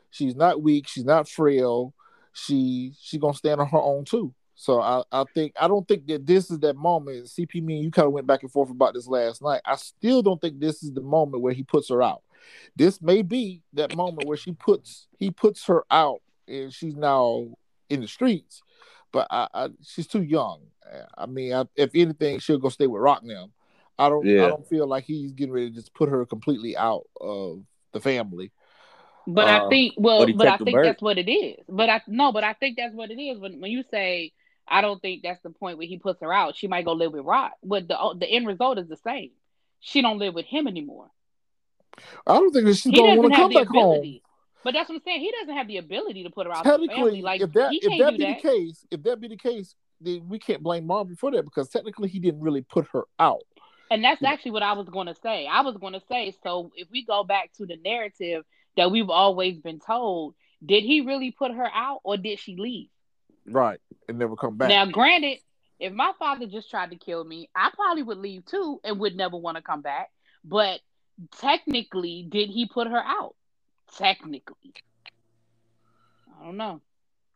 She's 0.10 0.36
not 0.36 0.64
weak. 0.64 0.88
She's 0.88 1.06
not 1.06 1.30
frail. 1.30 1.94
She 2.34 2.94
she 3.00 3.20
gonna 3.20 3.36
stand 3.36 3.62
on 3.62 3.68
her 3.68 3.78
own 3.78 4.06
too. 4.06 4.34
So 4.60 4.82
I, 4.82 5.04
I 5.12 5.24
think 5.36 5.54
I 5.62 5.68
don't 5.68 5.88
think 5.88 6.08
that 6.08 6.26
this 6.26 6.50
is 6.50 6.58
that 6.60 6.76
moment. 6.76 7.28
CP 7.28 7.62
me 7.62 7.76
and 7.76 7.84
you 7.84 7.92
kind 7.92 8.08
of 8.08 8.12
went 8.12 8.26
back 8.26 8.42
and 8.42 8.52
forth 8.52 8.72
about 8.72 8.96
this 8.96 9.08
last 9.08 9.44
night. 9.44 9.62
I 9.64 9.76
still 9.76 10.24
don't 10.24 10.42
think 10.42 10.60
this 10.60 10.82
is 10.82 10.92
the 10.92 11.02
moment 11.02 11.44
where 11.44 11.54
he 11.54 11.62
puts 11.62 11.90
her 11.90 12.02
out. 12.02 12.24
This 12.76 13.00
may 13.00 13.22
be 13.22 13.62
that 13.74 13.96
moment 13.96 14.28
where 14.28 14.36
she 14.36 14.54
puts 14.54 15.08
he 15.20 15.30
puts 15.30 15.68
her 15.68 15.86
out 15.92 16.22
and 16.48 16.74
she's 16.74 16.96
now 16.96 17.50
in 17.90 18.02
the 18.02 18.08
streets. 18.08 18.64
But 19.12 19.28
I, 19.30 19.48
I 19.54 19.70
she's 19.84 20.08
too 20.08 20.24
young. 20.24 20.62
I 21.16 21.28
mean, 21.28 21.54
I, 21.54 21.66
if 21.76 21.92
anything, 21.94 22.40
she'll 22.40 22.58
go 22.58 22.70
stay 22.70 22.88
with 22.88 23.02
Rock 23.02 23.24
now. 23.24 23.52
I 24.00 24.10
don't. 24.10 24.28
I 24.28 24.48
don't 24.48 24.68
feel 24.68 24.88
like 24.88 25.04
he's 25.04 25.34
getting 25.34 25.54
ready 25.54 25.70
to 25.70 25.76
just 25.76 25.94
put 25.94 26.10
her 26.10 26.26
completely 26.26 26.76
out 26.76 27.06
of 27.22 27.62
the 27.92 28.02
family. 28.02 28.52
But 29.28 29.48
Uh, 29.48 29.66
I 29.66 29.70
think 29.70 29.94
well, 29.98 30.26
but 30.26 30.36
but 30.36 30.48
I 30.48 30.58
think 30.58 30.74
bird. 30.74 30.86
that's 30.86 31.02
what 31.02 31.20
it 31.20 31.30
is. 31.30 31.64
But 31.70 31.90
I 31.90 32.02
no, 32.08 32.32
but 32.32 32.44
I 32.44 32.54
think 32.54 32.78
that's 32.78 32.96
what 32.96 33.12
it 33.12 33.22
is. 33.22 33.38
When 33.38 33.62
when 33.62 33.70
you 33.70 33.84
say 33.92 34.32
I 34.68 34.82
don't 34.82 35.02
think 35.02 35.24
that's 35.24 35.42
the 35.42 35.50
point 35.50 35.78
where 35.78 35.88
he 35.88 35.98
puts 35.98 36.22
her 36.22 36.32
out, 36.34 36.56
she 36.56 36.68
might 36.68 36.86
go 36.86 36.94
live 36.94 37.14
with 37.14 37.26
Rock. 37.26 37.54
But 37.64 37.88
the 37.88 38.16
the 38.20 38.28
end 38.28 38.48
result 38.48 38.78
is 38.80 38.88
the 38.88 38.98
same. 38.98 39.32
She 39.80 40.02
don't 40.02 40.20
live 40.20 40.34
with 40.34 40.46
him 40.46 40.68
anymore. 40.68 41.10
I 42.26 42.34
don't 42.34 42.52
think 42.52 42.66
that 42.66 42.76
she's 42.76 42.92
he 42.92 42.98
gonna 42.98 43.16
want 43.16 43.34
to 43.34 43.40
come 43.40 43.54
back 43.54 43.68
home. 43.68 43.96
ability. 43.96 44.24
But 44.64 44.74
that's 44.74 44.90
what 44.90 44.96
I'm 44.96 45.02
saying. 45.06 45.22
He 45.22 45.32
doesn't 45.40 45.56
have 45.56 45.68
the 45.68 45.78
ability 45.78 46.24
to 46.24 46.30
put 46.30 46.46
her 46.48 46.54
out. 46.54 46.66
Technically, 46.66 47.22
Like 47.22 47.42
if 47.42 47.54
that 47.54 47.74
if 47.74 47.98
that 48.00 48.18
be 48.18 48.26
that. 48.26 48.42
the 48.42 48.50
case, 48.50 48.86
if 48.92 49.04
that 49.04 49.20
be 49.22 49.28
the 49.28 49.38
case, 49.38 49.76
then 50.02 50.28
we 50.28 50.40
can't 50.40 50.62
blame 50.62 50.86
Marvin 50.86 51.16
for 51.16 51.32
that 51.32 51.44
because 51.46 51.70
technically 51.70 52.10
he 52.10 52.20
didn't 52.20 52.42
really 52.42 52.62
put 52.62 52.86
her 52.94 53.04
out. 53.20 53.44
And 53.90 54.04
that's 54.04 54.22
Yeah. 54.22 54.30
actually 54.30 54.52
what 54.52 54.64
I 54.64 54.74
was 54.74 54.90
going 54.90 55.08
to 55.08 55.16
say. 55.16 55.48
I 55.48 55.62
was 55.62 55.78
going 55.78 55.94
to 55.94 56.02
say, 56.10 56.34
so 56.44 56.72
if 56.76 56.90
we 56.92 57.06
go 57.06 57.24
back 57.24 57.54
to 57.54 57.66
the 57.66 57.78
narrative 57.78 58.44
that 58.76 58.92
we've 58.92 59.10
always 59.10 59.58
been 59.60 59.80
told, 59.80 60.36
did 60.66 60.84
he 60.84 61.02
really 61.02 61.32
put 61.32 61.52
her 61.52 61.70
out 61.74 62.02
or 62.04 62.18
did 62.18 62.40
she 62.40 62.58
leave? 62.58 62.90
Right, 63.48 63.80
and 64.10 64.18
never 64.20 64.36
come 64.36 64.58
back. 64.58 64.70
Now, 64.70 64.86
granted, 64.86 65.40
if 65.80 65.94
my 65.94 66.12
father 66.20 66.46
just 66.48 66.70
tried 66.70 66.92
to 66.92 66.98
kill 66.98 67.24
me, 67.24 67.50
I 67.56 67.70
probably 67.74 68.04
would 68.04 68.18
leave 68.18 68.46
too 68.46 68.80
and 68.84 69.00
would 69.00 69.16
never 69.16 69.38
want 69.38 69.58
to 69.58 69.64
come 69.64 69.82
back. 69.82 70.10
But 70.44 70.80
technically, 71.40 72.28
did 72.30 72.50
he 72.50 72.68
put 72.68 72.88
her 72.88 73.02
out? 73.04 73.36
Technically. 73.98 74.74
I 76.40 76.46
don't 76.46 76.58
know. 76.58 76.82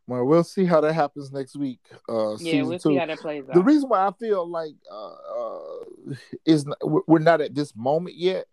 well, 0.06 0.24
we'll 0.24 0.44
see 0.44 0.64
how 0.64 0.80
that 0.80 0.92
happens 0.92 1.32
next 1.32 1.56
week. 1.56 1.80
Uh, 2.08 2.36
Yeah, 2.38 2.62
we'll 2.62 2.78
two. 2.78 2.90
see 2.90 2.96
how 2.96 3.06
that 3.06 3.20
plays 3.20 3.48
out. 3.48 3.54
the 3.54 3.62
reason 3.62 3.88
why 3.88 4.06
I 4.06 4.12
feel 4.20 4.46
like 4.48 4.74
uh, 4.90 5.12
uh 5.12 6.14
is 6.44 6.66
we're 6.82 7.18
not 7.18 7.40
at 7.40 7.54
this 7.54 7.74
moment 7.74 8.16
yet 8.16 8.46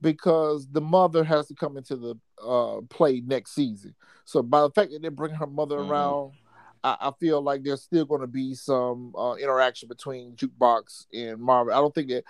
because 0.00 0.68
the 0.70 0.80
mother 0.80 1.24
has 1.24 1.48
to 1.48 1.54
come 1.54 1.76
into 1.76 1.96
the 1.96 2.14
uh 2.42 2.80
play 2.90 3.22
next 3.26 3.54
season. 3.54 3.94
So 4.24 4.42
by 4.42 4.60
the 4.62 4.70
fact 4.70 4.92
that 4.92 5.02
they 5.02 5.08
bring 5.08 5.34
her 5.34 5.46
mother 5.46 5.78
Mhm. 5.78 5.88
around, 5.88 6.32
I, 6.86 7.08
I 7.08 7.10
feel 7.18 7.42
like 7.42 7.64
there's 7.64 7.82
still 7.82 8.04
going 8.04 8.20
to 8.20 8.28
be 8.28 8.54
some 8.54 9.12
uh, 9.16 9.34
interaction 9.34 9.88
between 9.88 10.36
Jukebox 10.36 11.06
and 11.12 11.40
Marvin. 11.40 11.74
I 11.74 11.78
don't 11.78 11.92
think 11.92 12.10
that 12.10 12.22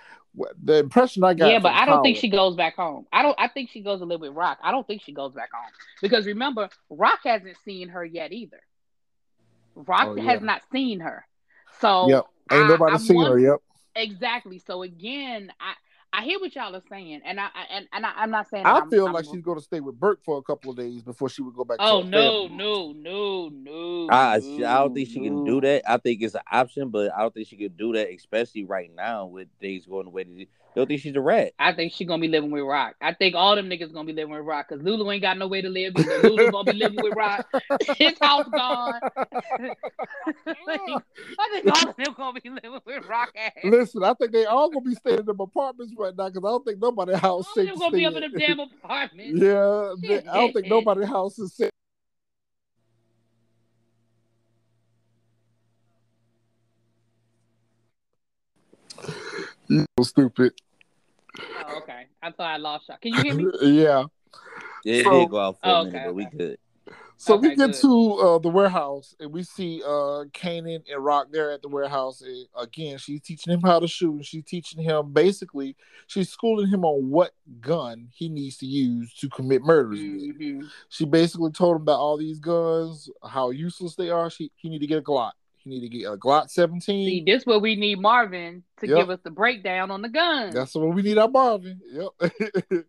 the 0.65 0.78
impression 0.78 1.24
I 1.24 1.35
got. 1.35 1.51
yeah, 1.51 1.59
but 1.59 1.73
I 1.73 1.85
don't 1.85 2.03
think 2.03 2.16
she 2.16 2.31
goes 2.31 2.57
back 2.57 2.74
home. 2.77 3.07
I 3.12 3.23
don't. 3.23 3.35
I 3.39 3.49
think 3.49 3.69
she 3.70 3.83
goes 3.83 4.01
to 4.01 4.07
live 4.07 4.20
with 4.20 4.33
Rock. 4.33 4.59
I 4.62 4.70
don't 4.70 4.87
think 4.87 5.03
she 5.03 5.12
goes 5.12 5.35
back 5.35 5.51
home 5.53 5.70
because 6.01 6.27
remember, 6.27 6.70
Rock 6.89 7.20
hasn't 7.24 7.57
seen 7.66 7.91
her 7.91 8.03
yet 8.03 8.33
either. 8.33 8.61
Rock 9.74 10.09
Oh, 10.09 10.15
yeah. 10.16 10.23
has 10.23 10.41
not 10.41 10.62
seen 10.73 11.01
her. 11.01 11.27
So 11.81 12.09
Yep, 12.09 12.24
ain't 12.53 12.69
nobody 12.69 12.95
I'm 12.95 13.01
seen 13.01 13.20
her. 13.27 13.39
Yep. 13.39 13.61
Exactly. 13.95 14.59
So 14.66 14.83
again, 14.83 15.53
I 15.61 15.74
I 16.18 16.22
hear 16.24 16.40
what 16.40 16.55
y'all 16.55 16.74
are 16.74 16.82
saying, 16.88 17.20
and 17.26 17.38
I 17.38 17.44
I- 17.55 17.66
and, 17.70 17.88
and 17.93 18.06
I, 18.06 18.12
I'm 18.16 18.30
not 18.30 18.48
saying. 18.48 18.64
I 18.64 18.72
that 18.72 18.80
I'm- 18.82 18.90
feel 18.90 19.05
I'm- 19.05 19.12
like 19.14 19.26
she's 19.26 19.43
going 19.43 19.59
to 19.59 19.64
stay 19.64 19.80
with 19.80 20.01
Burke 20.01 20.20
for 20.24 20.38
a 20.38 20.43
couple 20.43 20.70
of 20.70 20.76
days 20.78 21.02
before 21.02 21.28
she 21.28 21.43
would 21.43 21.55
go 21.55 21.64
back. 21.64 21.76
Oh 21.80 22.01
to 22.01 22.05
her 22.06 22.10
no, 22.10 22.48
family. 22.48 22.56
no, 22.56 22.93
no, 22.93 23.48
no. 23.51 24.09
I, 24.10 24.38
no, 24.43 24.66
I 24.66 24.78
don't 24.78 24.94
think 24.94 25.09
she 25.09 25.20
can 25.20 25.44
do 25.44 25.60
that. 25.60 25.82
I 25.86 25.98
think 25.98 26.22
it's 26.22 26.34
an 26.34 26.40
option, 26.51 26.88
but 26.88 27.12
I 27.14 27.20
don't 27.20 27.34
think 27.34 27.48
she 27.48 27.56
can 27.56 27.72
do 27.76 27.93
that, 27.93 28.09
especially 28.14 28.64
right 28.64 28.90
now 28.94 29.26
with 29.26 29.48
things 29.60 29.84
going 29.86 30.05
the 30.05 30.10
way 30.10 30.24
they 30.24 30.48
did. 30.77 30.81
don't 30.81 30.89
think 30.89 31.01
she's 31.01 31.16
a 31.16 31.20
rat. 31.20 31.53
I 31.59 31.73
think 31.73 31.93
she 31.93 32.05
gonna 32.05 32.20
be 32.20 32.28
living 32.28 32.51
with 32.51 32.62
Rock. 32.62 32.94
I 33.01 33.15
think 33.15 33.35
all 33.35 33.57
them 33.57 33.69
niggas 33.69 33.93
gonna 33.93 34.07
be 34.07 34.12
living 34.12 34.32
with 34.35 34.44
Rock 34.44 34.66
because 34.69 34.85
Lulu 34.85 35.11
ain't 35.11 35.23
got 35.23 35.39
no 35.39 35.48
way 35.48 35.62
to 35.62 35.69
live. 35.69 35.94
Either. 35.97 36.28
Lulu 36.28 36.51
gonna 36.51 36.73
be 36.73 36.78
living 36.78 37.03
with 37.03 37.15
Rock. 37.16 37.47
His 37.97 38.19
house 38.20 38.47
gone. 38.53 39.01
I 39.27 39.74
think 41.53 41.66
all 41.74 41.89
of 41.89 41.97
them 41.97 42.15
gonna 42.16 42.40
be 42.40 42.51
living 42.51 42.81
with 42.85 43.07
Rock 43.07 43.32
ass. 43.36 43.53
Listen, 43.65 44.05
I 44.05 44.15
think 44.15 44.32
they 44.32 44.44
all 44.44 44.69
gonna 44.70 44.85
be 44.85 44.94
staying 44.94 45.20
in 45.20 45.27
them 45.27 45.40
apartments 45.40 45.93
right 45.97 46.15
now 46.16 46.28
because 46.28 46.44
I 46.44 46.48
don't 46.48 46.65
think 46.65 46.81
nobody 46.81 47.12
house 47.15 47.23
All 47.24 47.40
of 47.40 47.47
safe 47.55 47.66
them 47.66 47.74
to 47.74 47.81
gonna 47.81 47.97
be 47.97 48.07
up 48.07 48.15
in 48.16 48.23
in. 48.24 48.31
them 48.32 48.40
damn 48.40 48.61
apartments. 48.61 49.40
Yeah, 49.43 49.94
they- 50.01 50.28
I 50.28 50.35
don't 50.35 50.53
think 50.53 50.66
nobody 50.69 51.05
house 51.07 51.39
is 51.39 51.55
safe. 51.55 51.70
You 59.69 59.85
so 59.98 60.05
stupid. 60.05 60.53
Oh, 61.40 61.78
okay. 61.78 62.06
I 62.22 62.30
thought 62.30 62.50
I 62.50 62.56
lost 62.56 62.88
y'all. 62.88 62.98
Can 63.00 63.12
you 63.14 63.22
hear 63.22 63.34
me? 63.34 63.46
yeah. 63.82 64.04
Yeah, 64.84 64.94
it 64.94 65.04
So- 65.04 65.20
did 65.20 65.30
go 65.30 65.38
out 65.40 65.54
for 65.60 65.66
Oh, 65.68 65.70
a 65.74 65.80
okay, 65.82 65.90
minute, 65.90 66.04
but 66.06 66.14
we 66.14 66.26
okay. 66.26 66.36
good. 66.36 66.58
So 67.18 67.36
we 67.36 67.48
get 67.56 67.56
good. 67.72 67.74
to 67.76 68.12
uh, 68.18 68.38
the 68.40 68.50
warehouse 68.50 69.14
and 69.18 69.32
we 69.32 69.42
see 69.42 69.82
uh 69.82 70.24
Kanan 70.34 70.82
and 70.92 71.02
Rock 71.02 71.28
there 71.32 71.50
at 71.50 71.62
the 71.62 71.68
warehouse. 71.68 72.20
And 72.20 72.46
again, 72.54 72.98
she's 72.98 73.22
teaching 73.22 73.54
him 73.54 73.62
how 73.62 73.80
to 73.80 73.88
shoot. 73.88 74.16
And 74.16 74.26
she's 74.26 74.44
teaching 74.44 74.82
him 74.82 75.14
basically, 75.14 75.76
she's 76.08 76.28
schooling 76.28 76.68
him 76.68 76.84
on 76.84 77.08
what 77.08 77.32
gun 77.58 78.08
he 78.14 78.28
needs 78.28 78.58
to 78.58 78.66
use 78.66 79.14
to 79.14 79.30
commit 79.30 79.62
murders. 79.62 79.98
with. 79.98 80.38
Mhm. 80.38 80.68
She 80.90 81.06
basically 81.06 81.52
told 81.52 81.76
him 81.76 81.82
about 81.82 81.98
all 82.00 82.18
these 82.18 82.38
guns, 82.38 83.08
how 83.26 83.48
useless 83.48 83.94
they 83.94 84.10
are. 84.10 84.28
She 84.28 84.52
he 84.54 84.68
need 84.68 84.80
to 84.80 84.86
get 84.86 84.98
a 84.98 85.02
Glock. 85.02 85.32
He 85.66 85.70
need 85.70 85.80
to 85.80 85.88
get 85.88 86.12
a 86.12 86.16
Glock 86.16 86.48
17. 86.48 86.80
See, 86.80 87.24
this 87.26 87.40
is 87.40 87.47
where 87.47 87.59
we 87.59 87.74
need 87.74 88.01
Marvin 88.01 88.62
to 88.78 88.86
Yep. 88.86 88.97
give 88.97 89.10
us 89.10 89.18
the 89.24 89.32
breakdown 89.32 89.90
on 89.90 90.01
the 90.01 90.09
guns. 90.09 90.55
That's 90.55 90.72
what 90.76 90.94
we 90.94 91.02
need 91.02 91.18
our 91.18 91.28
Marvin. 91.28 91.80
Yep. 91.90 92.32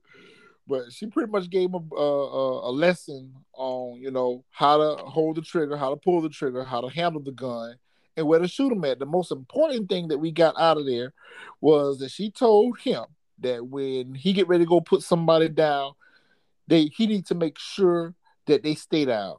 but 0.67 0.91
she 0.91 1.07
pretty 1.07 1.31
much 1.31 1.49
gave 1.49 1.71
him 1.71 1.89
a, 1.91 2.01
a, 2.01 2.69
a 2.69 2.71
lesson 2.71 3.33
on, 3.53 3.99
you 3.99 4.11
know, 4.11 4.43
how 4.51 4.77
to 4.77 5.03
hold 5.03 5.37
the 5.37 5.41
trigger, 5.41 5.75
how 5.75 5.89
to 5.89 5.95
pull 5.95 6.21
the 6.21 6.29
trigger, 6.29 6.63
how 6.63 6.81
to 6.81 6.87
handle 6.87 7.21
the 7.21 7.31
gun, 7.31 7.77
and 8.15 8.27
where 8.27 8.39
to 8.39 8.47
shoot 8.47 8.71
him 8.71 8.85
at. 8.85 8.99
The 8.99 9.07
most 9.07 9.31
important 9.31 9.89
thing 9.89 10.09
that 10.09 10.19
we 10.19 10.31
got 10.31 10.53
out 10.59 10.77
of 10.77 10.85
there 10.85 11.13
was 11.61 11.97
that 11.99 12.11
she 12.11 12.29
told 12.29 12.79
him 12.79 13.05
that 13.39 13.65
when 13.65 14.13
he 14.13 14.33
get 14.33 14.47
ready 14.47 14.65
to 14.65 14.69
go 14.69 14.81
put 14.81 15.01
somebody 15.01 15.49
down, 15.49 15.93
they 16.67 16.85
he 16.85 17.07
needs 17.07 17.29
to 17.29 17.35
make 17.35 17.57
sure 17.57 18.13
that 18.45 18.61
they 18.61 18.75
stay 18.75 19.05
down. 19.05 19.37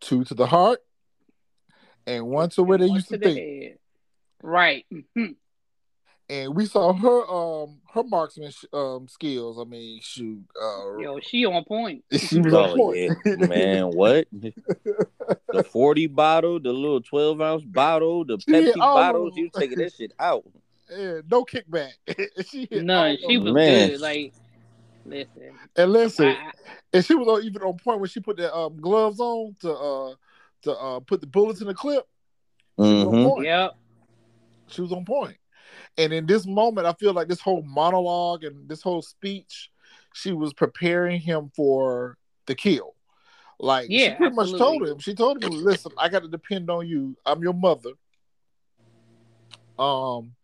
Two 0.00 0.22
to 0.24 0.34
the 0.34 0.46
heart, 0.46 0.80
and 2.08 2.26
one 2.26 2.48
to 2.50 2.62
where 2.62 2.78
they 2.78 2.86
used 2.86 3.08
to 3.08 3.18
the 3.18 3.24
think 3.34 3.38
head. 3.38 3.78
Right. 4.42 4.86
Mhm. 5.16 5.36
and 6.30 6.54
we 6.54 6.66
saw 6.66 6.92
her 6.92 7.26
um 7.30 7.80
her 7.92 8.02
marksman 8.04 8.52
um 8.72 9.08
skills. 9.08 9.58
I 9.58 9.64
mean, 9.64 10.00
shoot, 10.02 10.44
uh, 10.60 10.98
Yo, 10.98 11.18
she 11.20 11.44
on 11.46 11.64
point. 11.64 12.04
she 12.12 12.40
was 12.40 12.52
on 12.54 12.76
point. 12.76 12.96
yeah, 13.26 13.36
man, 13.46 13.86
what? 13.92 14.26
the 14.32 15.64
forty 15.64 16.06
bottle, 16.06 16.60
the 16.60 16.72
little 16.72 17.00
twelve 17.00 17.40
ounce 17.40 17.64
bottle, 17.64 18.24
the 18.24 18.38
She 18.38 18.52
Pepsi 18.52 18.80
all 18.80 18.96
of 18.98 19.06
bottles. 19.06 19.32
You 19.36 19.50
taking 19.56 19.78
that 19.78 19.92
shit 19.94 20.12
out? 20.18 20.44
Yeah, 20.90 21.20
no 21.30 21.44
kickback. 21.44 21.92
she 22.46 22.66
hit 22.70 22.78
all 22.80 22.84
None. 22.84 23.10
of 23.12 23.18
She 23.26 23.36
was 23.38 23.52
Man. 23.52 23.90
good. 23.90 24.00
Like, 24.00 24.32
listen. 25.04 25.52
and 25.76 25.92
listen, 25.92 26.26
I- 26.28 26.52
and 26.92 27.04
she 27.04 27.14
was 27.14 27.44
even 27.44 27.60
on 27.62 27.76
point 27.78 28.00
when 28.00 28.08
she 28.08 28.20
put 28.20 28.36
the 28.38 28.54
um, 28.54 28.80
gloves 28.80 29.20
on 29.20 29.54
to 29.60 29.72
uh 29.74 30.14
to 30.62 30.72
uh 30.72 31.00
put 31.00 31.20
the 31.20 31.26
bullets 31.26 31.60
in 31.60 31.66
the 31.66 31.74
clip. 31.74 32.04
She 32.78 32.84
was 32.84 33.04
on 33.04 33.14
Mhm. 33.14 33.24
point. 33.24 33.46
Yep. 33.46 33.72
She 34.68 34.82
was 34.82 34.92
on 34.92 35.04
point. 35.04 35.36
And 35.96 36.12
in 36.12 36.26
this 36.26 36.46
moment, 36.46 36.86
I 36.86 36.92
feel 36.94 37.12
like 37.12 37.28
this 37.28 37.40
whole 37.40 37.62
monologue 37.62 38.44
and 38.44 38.68
this 38.68 38.82
whole 38.82 39.02
speech, 39.02 39.70
she 40.14 40.32
was 40.32 40.52
preparing 40.52 41.20
him 41.20 41.50
for 41.54 42.16
the 42.46 42.54
kill. 42.54 42.94
Like 43.60 43.86
she 43.86 43.98
Yeah, 43.98 44.16
pretty 44.16 44.36
much 44.36 44.52
told 44.56 44.86
him. 44.86 44.98
She 45.00 45.14
told 45.14 45.42
him, 45.42 45.50
"Listen, 45.50 45.92
I 45.98 46.08
got 46.08 46.22
to 46.22 46.28
depend 46.28 46.70
on 46.70 46.86
you. 46.86 47.16
I'm 47.26 47.42
your 47.42 47.52
mother. 47.54 47.90
Um, 49.78 50.34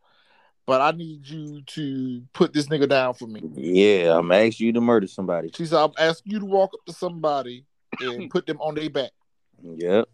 but 0.67 0.81
I 0.81 0.91
need 0.93 1.27
you 1.29 1.63
to 1.63 2.23
put 2.33 2.53
this 2.53 2.67
nigga 2.67 2.89
down 2.89 3.15
for 3.15 3.29
me." 3.29 3.43
Yeah, 3.55 4.19
I'm 4.19 4.33
asking 4.33 4.67
you 4.67 4.73
to 4.73 4.81
murder 4.81 5.07
somebody. 5.07 5.51
She 5.55 5.67
said, 5.67 5.79
"I'm 5.79 5.93
asking 5.99 6.33
you 6.33 6.41
to 6.41 6.47
walk 6.47 6.73
up 6.75 6.85
to 6.87 6.93
somebody 6.93 7.65
and 8.01 8.29
put 8.31 8.47
them 8.47 8.61
on 8.61 8.75
their 8.75 8.91
back." 8.91 9.13
Yep. 9.65 10.09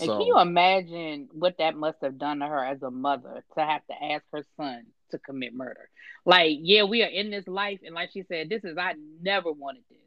And 0.00 0.06
So 0.06 0.18
can 0.18 0.26
you 0.26 0.38
imagine 0.40 1.28
what 1.32 1.58
that 1.58 1.76
must 1.76 1.98
have 2.02 2.18
done 2.18 2.38
to 2.38 2.46
her 2.46 2.64
as 2.64 2.82
a 2.82 2.90
mother 2.90 3.44
to 3.58 3.60
have 3.64 3.84
to 3.88 4.04
ask 4.12 4.24
her 4.32 4.44
son 4.56 4.86
to 5.10 5.18
commit 5.18 5.54
murder? 5.54 5.88
Like, 6.24 6.58
yeah, 6.60 6.84
we 6.84 7.02
are 7.02 7.08
in 7.08 7.30
this 7.30 7.46
life, 7.46 7.80
and 7.84 7.94
like 7.94 8.10
she 8.12 8.22
said, 8.22 8.48
this 8.48 8.64
is 8.64 8.78
I 8.78 8.94
never 9.20 9.52
wanted 9.52 9.82
this. 9.90 9.98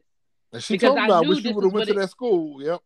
and 0.52 0.62
she 0.62 0.74
because 0.74 0.88
told 0.88 0.98
I 0.98 1.06
me, 1.08 1.12
"I 1.12 1.20
wish 1.20 1.44
you 1.44 1.54
would 1.54 1.64
have 1.64 1.72
went 1.72 1.86
to 1.86 1.92
it- 1.92 1.96
that 1.96 2.10
school." 2.10 2.62
Yep. 2.62 2.80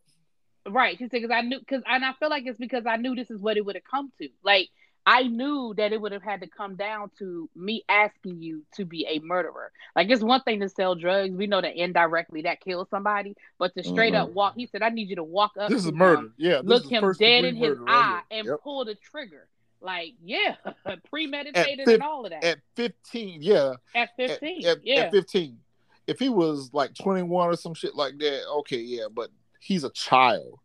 Right. 0.71 0.99
She 0.99 1.05
said, 1.05 1.23
because 1.23 1.31
I 1.31 1.41
knew, 1.41 1.59
because, 1.61 1.83
and 1.87 2.05
I 2.05 2.13
feel 2.19 2.29
like 2.29 2.43
it's 2.45 2.59
because 2.59 2.85
I 2.85 2.97
knew 2.97 3.15
this 3.15 3.31
is 3.31 3.41
what 3.41 3.57
it 3.57 3.65
would 3.65 3.77
have 3.77 3.85
come 3.91 4.13
to. 4.21 4.29
Like, 4.45 4.69
I 5.10 5.22
knew 5.22 5.72
that 5.78 5.90
it 5.94 6.01
would 6.02 6.12
have 6.12 6.22
had 6.22 6.43
to 6.43 6.47
come 6.47 6.76
down 6.76 7.10
to 7.18 7.48
me 7.56 7.82
asking 7.89 8.43
you 8.43 8.62
to 8.76 8.85
be 8.85 9.06
a 9.09 9.20
murderer. 9.20 9.72
Like, 9.97 10.10
it's 10.10 10.22
one 10.22 10.43
thing 10.43 10.60
to 10.60 10.68
sell 10.68 10.94
drugs. 10.94 11.35
We 11.35 11.47
know 11.47 11.62
that 11.62 11.76
indirectly 11.82 12.43
that 12.43 12.60
kills 12.60 12.89
somebody, 12.90 13.35
but 13.59 13.74
to 13.74 13.82
straight 13.82 14.12
Mhm. 14.12 14.20
up 14.24 14.30
walk, 14.32 14.55
he 14.56 14.66
said, 14.66 14.82
I 14.82 14.90
need 14.90 15.09
you 15.09 15.16
to 15.16 15.24
walk 15.24 15.52
up 15.59 15.70
This 15.70 15.78
is 15.85 15.86
him, 15.89 15.97
murder. 15.97 16.28
Yeah. 16.36 16.56
This 16.56 16.64
look 16.64 16.86
him 16.93 17.10
dead 17.18 17.47
in 17.47 17.56
his 17.56 17.78
right 17.78 17.90
eye, 17.94 18.22
here. 18.28 18.39
and 18.40 18.47
Yep. 18.48 18.60
pull 18.62 18.85
the 18.85 18.97
trigger. 18.97 19.48
Like, 19.80 20.12
yeah, 20.22 20.56
premeditated 21.10 21.86
fif- 21.86 21.94
and 21.94 22.02
all 22.02 22.24
of 22.26 22.30
that. 22.32 22.44
At 22.44 22.59
15, 22.74 23.40
yeah. 23.43 23.74
At, 23.94 24.10
at, 24.10 24.16
15. 24.16 24.66
at, 24.66 24.85
yeah. 24.85 24.94
at 25.02 25.10
15. 25.10 25.59
If 26.06 26.18
he 26.18 26.28
was 26.28 26.70
like 26.74 26.94
21 26.94 27.48
or 27.48 27.56
some 27.56 27.72
shit 27.74 27.94
like 27.94 28.18
that, 28.18 28.47
okay, 28.59 28.80
yeah, 28.80 29.06
but 29.10 29.30
he's 29.60 29.85
a 29.85 29.90
child. 29.90 30.59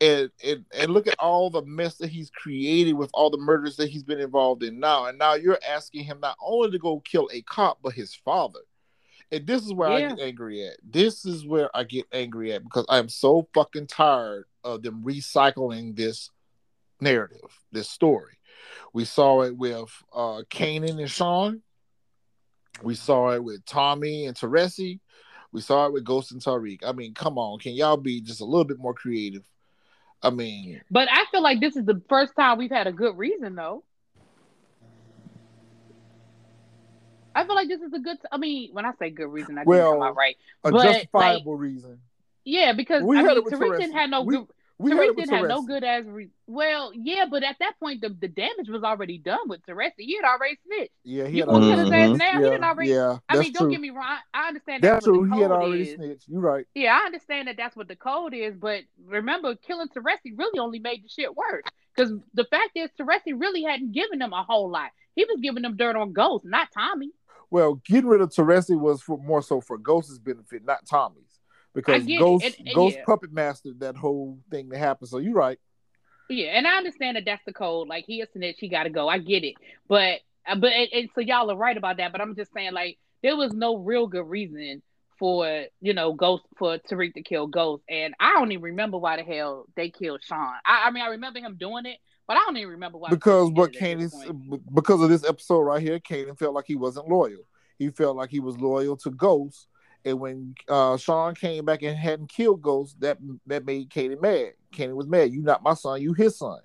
And, 0.00 0.30
and 0.44 0.64
and 0.72 0.92
look 0.92 1.08
at 1.08 1.16
all 1.18 1.50
the 1.50 1.62
mess 1.62 1.96
that 1.96 2.10
he's 2.10 2.30
created 2.30 2.92
with 2.92 3.10
all 3.12 3.30
the 3.30 3.38
murders 3.38 3.76
that 3.76 3.90
he's 3.90 4.04
been 4.04 4.20
involved 4.20 4.62
in 4.62 4.78
now. 4.78 5.06
And 5.06 5.18
now 5.18 5.34
you're 5.34 5.58
asking 5.68 6.04
him 6.04 6.20
not 6.20 6.36
only 6.40 6.70
to 6.70 6.78
go 6.78 7.00
kill 7.00 7.28
a 7.32 7.42
cop, 7.42 7.78
but 7.82 7.94
his 7.94 8.14
father. 8.14 8.60
And 9.32 9.46
this 9.46 9.64
is 9.64 9.74
where 9.74 9.88
I 9.88 10.00
get 10.00 10.20
angry 10.20 10.66
at. 10.66 10.76
This 10.88 11.24
is 11.24 11.46
where 11.46 11.68
I 11.76 11.84
get 11.84 12.06
angry 12.12 12.52
at 12.52 12.62
because 12.62 12.86
I'm 12.88 13.08
so 13.08 13.48
fucking 13.52 13.88
tired 13.88 14.44
of 14.64 14.82
them 14.82 15.02
recycling 15.02 15.96
this 15.96 16.30
narrative, 17.00 17.50
this 17.72 17.88
story. 17.88 18.38
We 18.92 19.04
saw 19.04 19.42
it 19.42 19.56
with 19.56 19.90
uh 20.12 20.42
Kanan 20.50 20.98
and 20.98 21.10
Sean. 21.10 21.62
We 22.82 22.94
saw 22.94 23.32
it 23.32 23.42
with 23.42 23.64
Tommy 23.66 24.26
and 24.26 24.36
Teresi. 24.36 25.00
We 25.52 25.60
saw 25.60 25.86
it 25.86 25.92
with 25.92 26.04
Ghost 26.04 26.32
and 26.32 26.40
Tariq. 26.40 26.80
I 26.86 26.92
mean, 26.92 27.14
come 27.14 27.38
on, 27.38 27.58
can 27.58 27.72
y'all 27.72 27.96
be 27.96 28.20
just 28.20 28.40
a 28.40 28.44
little 28.44 28.64
bit 28.64 28.78
more 28.78 28.94
creative? 28.94 29.44
I 30.22 30.30
mean, 30.30 30.80
But 30.90 31.08
I 31.10 31.24
feel 31.30 31.42
like 31.42 31.60
this 31.60 31.76
is 31.76 31.84
the 31.84 32.02
first 32.08 32.34
time 32.34 32.58
we've 32.58 32.70
had 32.70 32.86
a 32.86 32.92
good 32.92 33.16
reason, 33.16 33.54
though. 33.54 33.84
I 37.34 37.44
feel 37.46 37.54
like 37.54 37.68
this 37.68 37.80
is 37.80 37.92
a 37.92 37.98
good. 38.00 38.16
I 38.32 38.36
mean, 38.36 38.70
when 38.72 38.84
I 38.84 38.92
say 38.98 39.10
good 39.10 39.28
reason, 39.28 39.58
I 39.58 39.62
Well, 39.64 39.92
come 39.92 40.02
out 40.02 40.16
right. 40.16 40.36
a 40.64 40.72
But, 40.72 40.82
justifiable 40.82 41.56
reason. 41.56 42.00
Yeah, 42.44 42.72
because 42.72 43.02
We 43.04 43.16
I 43.18 43.22
mean, 43.22 43.44
Tariq 43.44 43.78
didn't 43.78 43.92
have 43.94 44.10
no 44.10 44.22
We- 44.22 44.36
good. 44.38 44.46
We 44.80 44.92
had 44.92 44.98
Tariq 45.00 45.04
it 45.04 45.08
with 45.16 45.16
didn't 45.26 45.34
have 45.40 45.48
no 45.48 45.62
good 45.66 45.82
as 45.82 46.04
re- 46.06 46.30
well, 46.46 46.92
yeah, 46.94 47.24
but 47.28 47.42
at 47.42 47.56
that 47.58 47.72
point 47.80 48.00
the, 48.00 48.10
the 48.10 48.28
damage 48.28 48.68
was 48.68 48.84
already 48.84 49.18
done 49.18 49.48
with 49.48 49.60
Teresi. 49.66 49.90
He 49.98 50.16
had 50.16 50.24
already 50.24 50.56
snitched. 50.64 50.92
Yeah, 51.02 51.26
he 51.26 51.38
You 51.38 51.42
had 51.42 51.48
already 51.48 51.90
Mhm. 51.90 52.12
ass 52.12 52.16
now? 52.18 52.38
He 52.38 52.44
Yeah, 52.44 52.50
didn't 52.50 52.64
already. 52.64 52.90
yeah, 52.90 53.18
I 53.28 53.38
mean, 53.38 53.52
don't 53.52 53.70
get 53.70 53.80
me 53.80 53.90
wrong. 53.90 54.18
I, 54.32 54.46
understand 54.48 54.82
That's 54.84 55.04
that's 55.04 55.06
what 55.08 55.14
true. 55.28 55.34
He 55.34 55.40
had 55.42 55.50
already 55.50 55.82
is. 55.82 55.94
snitched. 55.96 56.28
You're 56.28 56.40
right. 56.40 56.64
Yeah, 56.74 56.96
I 57.00 57.06
understand 57.06 57.48
that 57.48 57.56
that's 57.56 57.74
what 57.74 57.88
the 57.88 57.96
code 57.96 58.34
is, 58.34 58.54
but 58.54 58.82
remember, 59.04 59.56
killing 59.56 59.88
Teresi 59.88 60.36
really 60.38 60.60
only 60.60 60.78
made 60.78 61.02
the 61.04 61.08
shit 61.08 61.34
worse. 61.34 61.64
Because 61.96 62.12
the 62.34 62.44
fact 62.44 62.70
is, 62.76 62.88
Teresi 63.00 63.32
really 63.38 63.64
hadn't 63.64 63.90
given 63.90 64.20
them 64.20 64.32
a 64.32 64.44
whole 64.44 64.70
lot. 64.70 64.90
He 65.16 65.24
was 65.24 65.40
giving 65.42 65.62
them 65.62 65.76
dirt 65.76 65.96
on 65.96 66.12
Ghost, 66.12 66.44
not 66.44 66.68
Tommy. 66.72 67.10
Well, 67.50 67.80
getting 67.84 68.06
rid 68.08 68.20
of 68.20 68.28
Teresi 68.30 68.78
was 68.78 69.02
for 69.02 69.18
more 69.18 69.42
so 69.42 69.60
for 69.60 69.76
Ghost's 69.78 70.18
benefit, 70.20 70.64
not 70.64 70.86
Tommy's, 70.86 71.27
because 71.74 72.06
it. 72.06 72.18
Ghost 72.18 72.44
And- 72.44 72.66
and 72.66 72.74
Ghost 72.74 72.96
yeah. 72.96 73.04
puppet 73.04 73.32
mastered 73.32 73.80
that 73.80 73.96
whole 73.96 74.38
thing 74.50 74.68
that 74.70 74.78
happened. 74.78 75.08
So 75.08 75.18
you're 75.18 75.34
right. 75.34 75.58
Yeah, 76.30 76.48
and 76.58 76.66
I 76.66 76.76
understand 76.76 77.16
that 77.16 77.24
that's 77.24 77.44
the 77.46 77.52
code. 77.54 77.88
Like 77.88 78.04
he 78.06 78.20
a 78.20 78.26
snitch, 78.30 78.56
he 78.58 78.68
got 78.68 78.82
to 78.82 78.90
go. 78.90 79.08
I 79.08 79.18
get 79.18 79.44
it, 79.44 79.54
but 79.88 80.20
uh, 80.46 80.56
but 80.56 80.72
and, 80.72 80.88
and 80.92 81.08
so 81.14 81.22
y'all 81.22 81.50
are 81.50 81.56
right 81.56 81.76
about 81.76 81.96
that. 81.96 82.12
But 82.12 82.20
I'm 82.20 82.36
just 82.36 82.52
saying, 82.52 82.72
like 82.72 82.98
there 83.22 83.36
was 83.36 83.52
no 83.52 83.76
real 83.78 84.06
good 84.06 84.26
reason 84.28 84.82
for 85.18 85.66
you 85.80 85.94
know 85.94 86.12
Ghost 86.12 86.44
for 86.58 86.78
Tariq 86.78 87.14
to 87.14 87.22
kill 87.22 87.46
Ghost, 87.46 87.82
and 87.88 88.14
I 88.20 88.34
don't 88.34 88.52
even 88.52 88.62
remember 88.62 88.98
why 88.98 89.16
the 89.16 89.22
hell 89.22 89.66
they 89.74 89.88
killed 89.90 90.22
Sean. 90.22 90.52
I, 90.66 90.84
I 90.86 90.90
mean, 90.90 91.02
I 91.02 91.08
remember 91.08 91.38
him 91.40 91.56
doing 91.58 91.86
it, 91.86 91.96
but 92.26 92.36
I 92.36 92.40
don't 92.40 92.56
even 92.58 92.72
remember 92.72 92.98
why. 92.98 93.08
because 93.08 93.50
what 93.50 93.72
did 93.72 93.82
it 93.82 93.92
at 93.92 93.98
this 93.98 94.14
Kanan 94.14 94.60
because 94.74 95.00
of 95.00 95.08
this 95.08 95.24
episode 95.24 95.60
right 95.60 95.82
here, 95.82 95.98
Kanan 95.98 96.38
felt 96.38 96.54
like 96.54 96.66
he 96.66 96.76
wasn't 96.76 97.08
loyal. 97.08 97.48
He 97.78 97.88
felt 97.90 98.16
like 98.16 98.30
he 98.30 98.40
was 98.40 98.58
loyal 98.58 98.96
to 98.98 99.10
Ghost, 99.10 99.66
and 100.08 100.20
when 100.20 100.54
uh, 100.68 100.96
Sean 100.96 101.34
came 101.34 101.64
back 101.64 101.82
and 101.82 101.96
hadn't 101.96 102.30
killed 102.30 102.62
Ghost, 102.62 103.00
that 103.00 103.18
that 103.46 103.64
made 103.64 103.90
Kanan 103.90 104.20
mad. 104.20 104.52
Kanan 104.72 104.94
was 104.94 105.06
mad. 105.06 105.32
You 105.32 105.42
not 105.42 105.62
my 105.62 105.74
son. 105.74 106.00
You 106.00 106.14
his 106.14 106.36
son. 106.36 106.60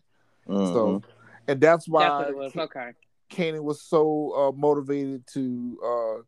Mhm. 0.48 0.74
So, 0.74 1.02
and 1.48 1.60
that's 1.60 1.88
why 1.88 2.08
That's 2.08 2.34
was. 2.34 2.56
Okay. 2.56 2.92
Kanan 3.30 3.64
was 3.64 3.82
so 3.82 4.34
uh, 4.36 4.52
motivated 4.58 5.26
to 5.34 6.24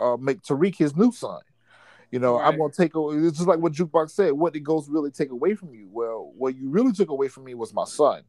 uh, 0.00 0.12
uh, 0.12 0.16
make 0.16 0.42
Tariq 0.42 0.76
his 0.76 0.94
new 0.96 1.10
son. 1.10 1.40
You 2.10 2.18
know, 2.18 2.38
I'm 2.38 2.58
gonna 2.58 2.72
take 2.72 2.94
away. 2.94 3.16
It's 3.16 3.38
just 3.38 3.48
like 3.48 3.60
what 3.60 3.72
Jukebox 3.72 4.10
said. 4.10 4.32
What 4.32 4.52
did 4.52 4.64
Ghost 4.64 4.88
really 4.90 5.10
take 5.10 5.30
away 5.30 5.54
from 5.54 5.74
you? 5.74 5.88
Well, 5.90 6.32
what 6.36 6.56
you 6.56 6.68
really 6.68 6.92
took 6.92 7.08
away 7.08 7.28
from 7.28 7.44
me 7.44 7.54
was 7.54 7.72
my 7.72 7.84
son. 7.84 8.22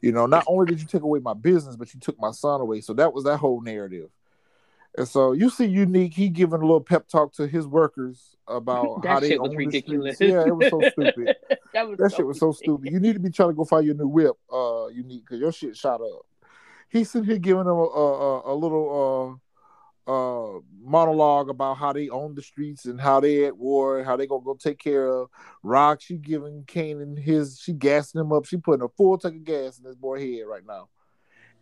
You 0.00 0.12
know, 0.12 0.26
not 0.26 0.44
only 0.46 0.66
did 0.66 0.80
you 0.80 0.86
take 0.86 1.02
away 1.02 1.18
my 1.18 1.34
business, 1.34 1.76
but 1.76 1.92
you 1.94 2.00
took 2.00 2.18
my 2.20 2.30
son 2.30 2.60
away. 2.60 2.80
So 2.80 2.92
that 2.94 3.12
was 3.12 3.24
that 3.24 3.38
whole 3.38 3.60
narrative. 3.60 4.08
And 4.96 5.08
so 5.08 5.32
you 5.32 5.50
see, 5.50 5.64
unique. 5.66 6.14
He 6.14 6.28
giving 6.28 6.60
a 6.60 6.64
little 6.64 6.80
pep 6.80 7.08
talk 7.08 7.32
to 7.34 7.46
his 7.48 7.66
workers 7.66 8.36
about 8.46 9.00
That 9.02 9.08
how 9.08 9.20
they 9.20 9.30
shit 9.30 9.40
was 9.40 9.50
own 9.50 9.56
the 9.56 9.64
ridiculous. 9.66 10.16
streets. 10.16 10.32
Yeah, 10.32 10.46
it 10.46 10.54
was 10.54 10.68
so 10.68 10.82
stupid. 10.92 11.34
that 11.72 11.88
was 11.88 11.98
That 11.98 12.10
so 12.10 12.16
shit 12.16 12.26
was 12.26 12.38
so 12.38 12.52
stupid. 12.52 12.92
You 12.92 13.00
need 13.00 13.14
to 13.14 13.20
be 13.20 13.30
trying 13.30 13.48
to 13.50 13.54
go 13.54 13.64
find 13.64 13.84
your 13.84 13.96
new 13.96 14.06
whip, 14.06 14.36
uh, 14.52 14.86
unique, 14.88 15.24
because 15.24 15.40
your 15.40 15.50
shit 15.52 15.76
shot 15.76 16.00
up. 16.00 16.26
He's 16.90 17.10
sitting 17.10 17.26
here 17.26 17.38
giving 17.38 17.64
them 17.64 17.76
a, 17.76 17.82
a, 17.82 18.54
a 18.54 18.54
little 18.54 19.40
uh 20.06 20.10
uh 20.12 20.60
monologue 20.80 21.48
about 21.48 21.78
how 21.78 21.92
they 21.92 22.10
own 22.10 22.34
the 22.34 22.42
streets 22.42 22.84
and 22.84 23.00
how 23.00 23.18
they 23.20 23.46
at 23.46 23.56
war 23.56 23.98
and 23.98 24.06
how 24.06 24.16
they 24.16 24.26
gonna 24.26 24.44
go 24.44 24.54
take 24.54 24.78
care 24.78 25.08
of 25.08 25.28
Rock. 25.64 26.02
She 26.02 26.18
giving 26.18 26.62
Kanan 26.66 27.18
his 27.18 27.58
she 27.58 27.72
gassing 27.72 28.20
him 28.20 28.32
up. 28.32 28.44
She 28.44 28.58
putting 28.58 28.84
a 28.84 28.88
full 28.90 29.18
tank 29.18 29.34
of 29.36 29.44
gas 29.44 29.78
in 29.78 29.84
this 29.84 29.96
boy 29.96 30.20
head 30.20 30.46
right 30.46 30.64
now. 30.64 30.88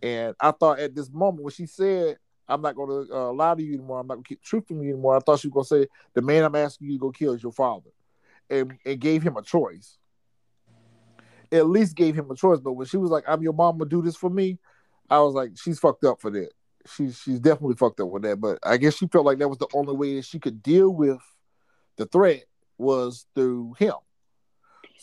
And 0.03 0.35
I 0.41 0.51
thought 0.51 0.81
at 0.81 0.95
this 0.95 1.11
moment 1.11 1.45
when 1.45 1.53
she 1.53 1.65
said, 1.67 2.19
I'm 2.49 2.61
not 2.61 2.75
gonna 2.75 3.05
uh, 3.13 3.33
lie 3.33 3.55
to 3.55 3.63
you 3.63 3.75
anymore, 3.75 4.01
I'm 4.01 4.07
not 4.07 4.15
gonna 4.15 4.25
keep 4.25 4.41
the 4.41 4.47
truth 4.47 4.67
from 4.69 4.83
you 4.83 4.91
anymore. 4.91 5.17
I 5.17 5.21
thought 5.21 5.41
she 5.41 5.49
was 5.49 5.69
gonna 5.69 5.83
say, 5.83 5.89
the 6.15 6.23
man 6.23 6.45
I'm 6.45 6.55
asking 6.55 6.89
you 6.89 6.95
to 6.95 6.99
go 6.99 7.11
kill 7.11 7.33
is 7.33 7.43
your 7.43 7.53
father. 7.53 7.91
And 8.51 8.75
and 8.85 9.01
gave 9.01 9.23
him 9.23 9.37
a 9.37 9.43
choice 9.43 9.99
at 11.53 11.69
least 11.69 11.97
gave 11.97 12.15
him 12.15 12.31
a 12.31 12.35
choice. 12.35 12.61
But 12.61 12.73
when 12.73 12.87
she 12.87 12.97
was 12.97 13.11
like, 13.11 13.25
"I'm 13.29 13.43
your 13.43 13.53
mama, 13.53 13.85
do 13.85 14.03
this 14.03 14.17
for 14.17 14.31
me," 14.31 14.59
I 15.11 15.21
was 15.21 15.35
like, 15.35 15.53
"She's 15.57 15.79
fucked 15.79 16.05
up 16.05 16.21
for 16.21 16.31
that. 16.31 16.51
She's 16.87 17.19
she's 17.19 17.39
definitely 17.39 17.77
fucked 17.77 18.01
up 18.01 18.09
with 18.09 18.23
that." 18.23 18.41
But 18.41 18.59
I 18.63 18.77
guess 18.77 18.97
she 18.97 19.07
felt 19.07 19.27
like 19.27 19.39
that 19.39 19.49
was 19.49 19.59
the 19.59 19.69
only 19.75 19.95
way 19.95 20.17
that 20.17 20.25
she 20.25 20.39
could 20.39 20.63
deal 20.63 20.91
with 20.91 21.21
the 21.97 22.07
threat 22.07 22.45
was 22.79 23.27
through 23.35 23.75
him. 23.79 23.95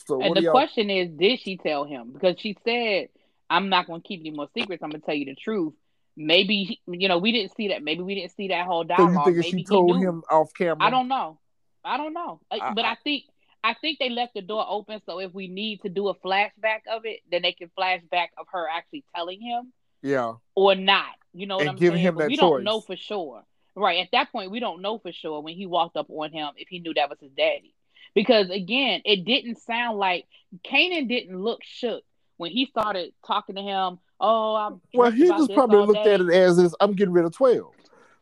So 0.08 0.22
And 0.22 0.36
the 0.36 0.50
question 0.50 0.90
is, 0.90 1.10
did 1.10 1.40
she 1.40 1.58
tell 1.58 1.86
him? 1.86 2.12
Because 2.14 2.36
she 2.40 2.58
said, 2.66 3.10
"I'm 3.50 3.70
not 3.70 3.88
going 3.88 4.02
to 4.02 4.08
keep 4.08 4.22
any 4.22 4.32
more 4.32 4.50
secrets. 4.54 4.82
I'm 4.84 4.90
going 4.90 5.02
to 5.02 5.06
tell 5.06 5.16
you 5.16 5.26
the 5.26 5.36
truth." 5.36 5.74
Maybe 6.22 6.82
you 6.86 7.08
know 7.08 7.18
we 7.18 7.32
didn't 7.32 7.56
see 7.56 7.70
that. 7.70 7.82
Maybe 7.82 8.02
we 8.04 8.14
didn't 8.14 8.34
see 8.36 8.50
that 8.50 8.66
whole 8.66 8.84
so 8.84 8.88
dialogue. 8.90 9.28
you 9.28 9.42
think 9.42 9.54
Maybe 9.54 9.58
she 9.60 9.64
told 9.64 9.98
him 10.02 10.22
off 10.30 10.54
camera? 10.54 10.86
I 10.86 10.90
don't 10.90 11.08
know. 11.08 11.40
I 11.84 11.96
don't 11.96 12.12
know. 12.14 12.42
Uh, 12.52 12.58
I- 12.62 12.74
but 12.74 12.84
I- 12.84 12.92
I 12.92 12.96
think 12.96 13.24
I 13.64 13.74
think 13.74 14.00
they 14.00 14.10
left 14.10 14.34
the 14.34 14.42
door 14.42 14.66
open 14.68 15.02
so 15.06 15.20
if 15.20 15.34
we 15.34 15.48
need 15.48 15.82
to 15.82 15.90
do 15.90 16.10
a 16.10 16.16
flashback 16.16 16.82
of 16.92 17.06
it, 17.06 17.20
then 17.32 17.42
they 17.42 17.54
can 17.54 17.70
flashback 17.78 18.28
of 18.38 18.48
her 18.52 18.68
actually 18.70 19.06
telling 19.16 19.40
him 19.42 19.72
Yeah, 20.02 20.34
or 20.56 20.76
not. 20.76 21.16
You 21.34 21.46
know 21.46 21.56
what 21.56 21.62
And 21.62 21.70
I'm 21.72 21.76
give 21.78 21.94
saying? 21.94 22.06
him 22.06 22.16
But 22.16 22.20
that 22.22 22.28
we 22.30 22.36
choice. 22.36 22.42
don't 22.42 22.64
know 22.66 22.82
for 22.82 22.96
sure. 22.98 23.44
Right. 23.76 24.00
At 24.00 24.12
that 24.12 24.32
point, 24.32 24.52
we 24.52 24.60
don't 24.60 24.82
know 24.82 24.98
for 24.98 25.12
sure 25.14 25.40
when 25.42 25.56
he 25.56 25.66
walked 25.68 25.96
up 25.96 26.08
on 26.10 26.32
him 26.34 26.50
if 26.58 26.68
he 26.68 26.80
knew 26.80 26.94
that 26.96 27.10
was 27.10 27.20
his 27.22 27.32
daddy. 27.32 27.74
Because 28.14 28.50
again, 28.50 29.02
it 29.06 29.24
didn't 29.26 29.58
sound 29.62 29.98
like 30.00 30.26
Kanan 30.66 31.08
didn't 31.08 31.40
look 31.42 31.64
shook 31.64 32.04
when 32.40 32.52
he 32.52 32.66
started 32.66 33.14
talking 33.28 33.56
to 33.56 33.62
him. 33.62 34.00
Oh, 34.20 34.56
I'm 34.56 34.82
well, 34.94 35.12
he 35.12 35.28
just 35.28 35.54
probably 35.54 35.86
looked 35.86 36.06
day." 36.06 36.14
at 36.14 36.22
it 36.22 36.30
as 36.32 36.58
this: 36.58 36.74
I'm 36.80 36.94
getting 36.94 37.14
rid 37.14 37.26
of 37.26 37.36
twelve. 37.36 37.74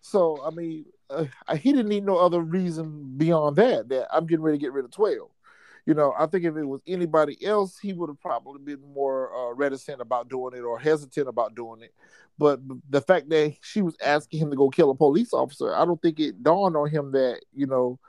So 0.02 0.42
I 0.44 0.50
mean, 0.50 0.86
uh, 1.10 1.26
he 1.56 1.72
didn't 1.72 1.88
need 1.88 2.04
no 2.04 2.18
other 2.18 2.42
reason 2.42 3.14
beyond 3.16 3.56
that. 3.58 3.90
That 3.90 4.08
I'm 4.14 4.26
getting 4.26 4.44
ready 4.44 4.58
to 4.58 4.62
get 4.62 4.74
rid 4.74 4.86
of 4.86 4.92
twelve. 4.92 5.30
You 5.86 5.94
know, 5.94 6.14
I 6.18 6.26
think 6.26 6.44
if 6.44 6.58
it 6.58 6.66
was 6.66 6.82
anybody 6.86 7.38
else, 7.46 7.80
he 7.80 7.94
would 7.94 8.10
have 8.10 8.20
probably 8.20 8.60
been 8.60 8.82
more 8.94 9.34
uh, 9.34 9.54
reticent 9.54 10.02
about 10.02 10.30
doing 10.30 10.54
it 10.56 10.62
or 10.62 10.78
hesitant 10.78 11.30
about 11.30 11.56
doing 11.56 11.82
it. 11.82 11.94
But 12.40 12.60
the 12.90 13.02
fact 13.02 13.30
that 13.30 13.56
she 13.62 13.82
was 13.82 13.96
asking 14.04 14.42
him 14.42 14.50
to 14.50 14.58
go 14.58 14.70
kill 14.70 14.90
a 14.90 14.96
police 14.96 15.32
officer, 15.32 15.74
I 15.74 15.86
don't 15.86 16.02
think 16.02 16.20
it 16.20 16.44
dawned 16.44 16.76
on 16.76 16.90
him 16.90 17.12
that 17.12 17.42
you 17.54 17.68
know 17.68 18.00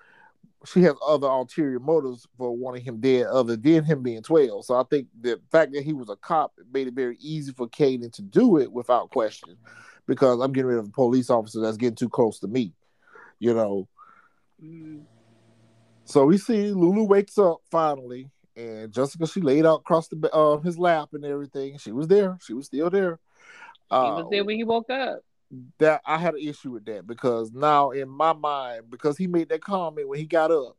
she 0.67 0.83
has 0.83 0.95
other 1.07 1.29
ulterior 1.29 1.79
motives 1.79 2.27
for 2.37 2.57
wanting 2.57 2.83
him 2.83 3.01
dead, 3.01 3.27
other 3.27 3.57
than 3.57 3.85
him 3.85 4.03
being 4.03 4.23
twelve. 4.23 4.65
So 4.65 4.75
I 4.75 4.83
think 4.91 5.07
the 5.21 5.41
fact 5.53 5.73
that 5.73 5.85
he 5.85 5.93
was 5.93 6.09
a 6.09 6.17
cop 6.17 6.53
made 6.73 6.89
it 6.89 6.95
very 6.95 7.17
easy 7.21 7.53
for 7.53 7.69
Kanan 7.69 8.13
to 8.15 8.23
do 8.23 8.59
it 8.59 8.73
without 8.73 9.11
question, 9.11 9.57
because 10.07 10.41
I'm 10.41 10.53
getting 10.53 10.71
rid 10.71 10.79
of 10.79 10.89
a 10.89 10.91
police 10.91 11.31
officer 11.31 11.61
that's 11.61 11.77
getting 11.77 11.95
too 11.95 12.09
close 12.09 12.41
to 12.41 12.49
me. 12.49 12.73
You 13.39 13.55
know, 13.55 13.89
Mm. 14.61 15.03
so 16.05 16.25
we 16.25 16.39
see 16.39 16.73
Lulu 16.73 17.05
wakes 17.05 17.39
up 17.39 17.59
finally, 17.71 18.29
and 18.57 18.91
Jessica 18.93 19.29
she 19.29 19.41
laid 19.41 19.65
out 19.65 19.81
across 19.81 20.09
the 20.09 20.29
uh, 20.33 20.59
his 20.59 20.77
lap 20.77 21.11
and 21.13 21.25
everything. 21.25 21.79
She 21.79 21.93
was 21.93 22.09
there. 22.09 22.37
She 22.43 22.55
was 22.55 22.67
still 22.67 22.91
there. 22.91 23.21
He 23.91 23.97
was 23.97 24.27
Uh, 24.27 24.29
there 24.31 24.45
when 24.45 24.57
he 24.57 24.65
woke 24.65 24.91
up. 24.91 25.21
That 25.79 26.03
I 26.05 26.19
had 26.19 26.35
an 26.35 26.47
issue 26.47 26.73
with 26.73 26.85
that 26.87 27.07
because 27.07 27.53
now 27.53 27.91
in 27.91 28.09
my 28.09 28.33
mind, 28.33 28.91
because 28.91 29.17
he 29.17 29.27
made 29.27 29.49
that 29.49 29.63
comment 29.63 30.09
when 30.09 30.19
he 30.19 30.27
got 30.27 30.51
up, 30.51 30.77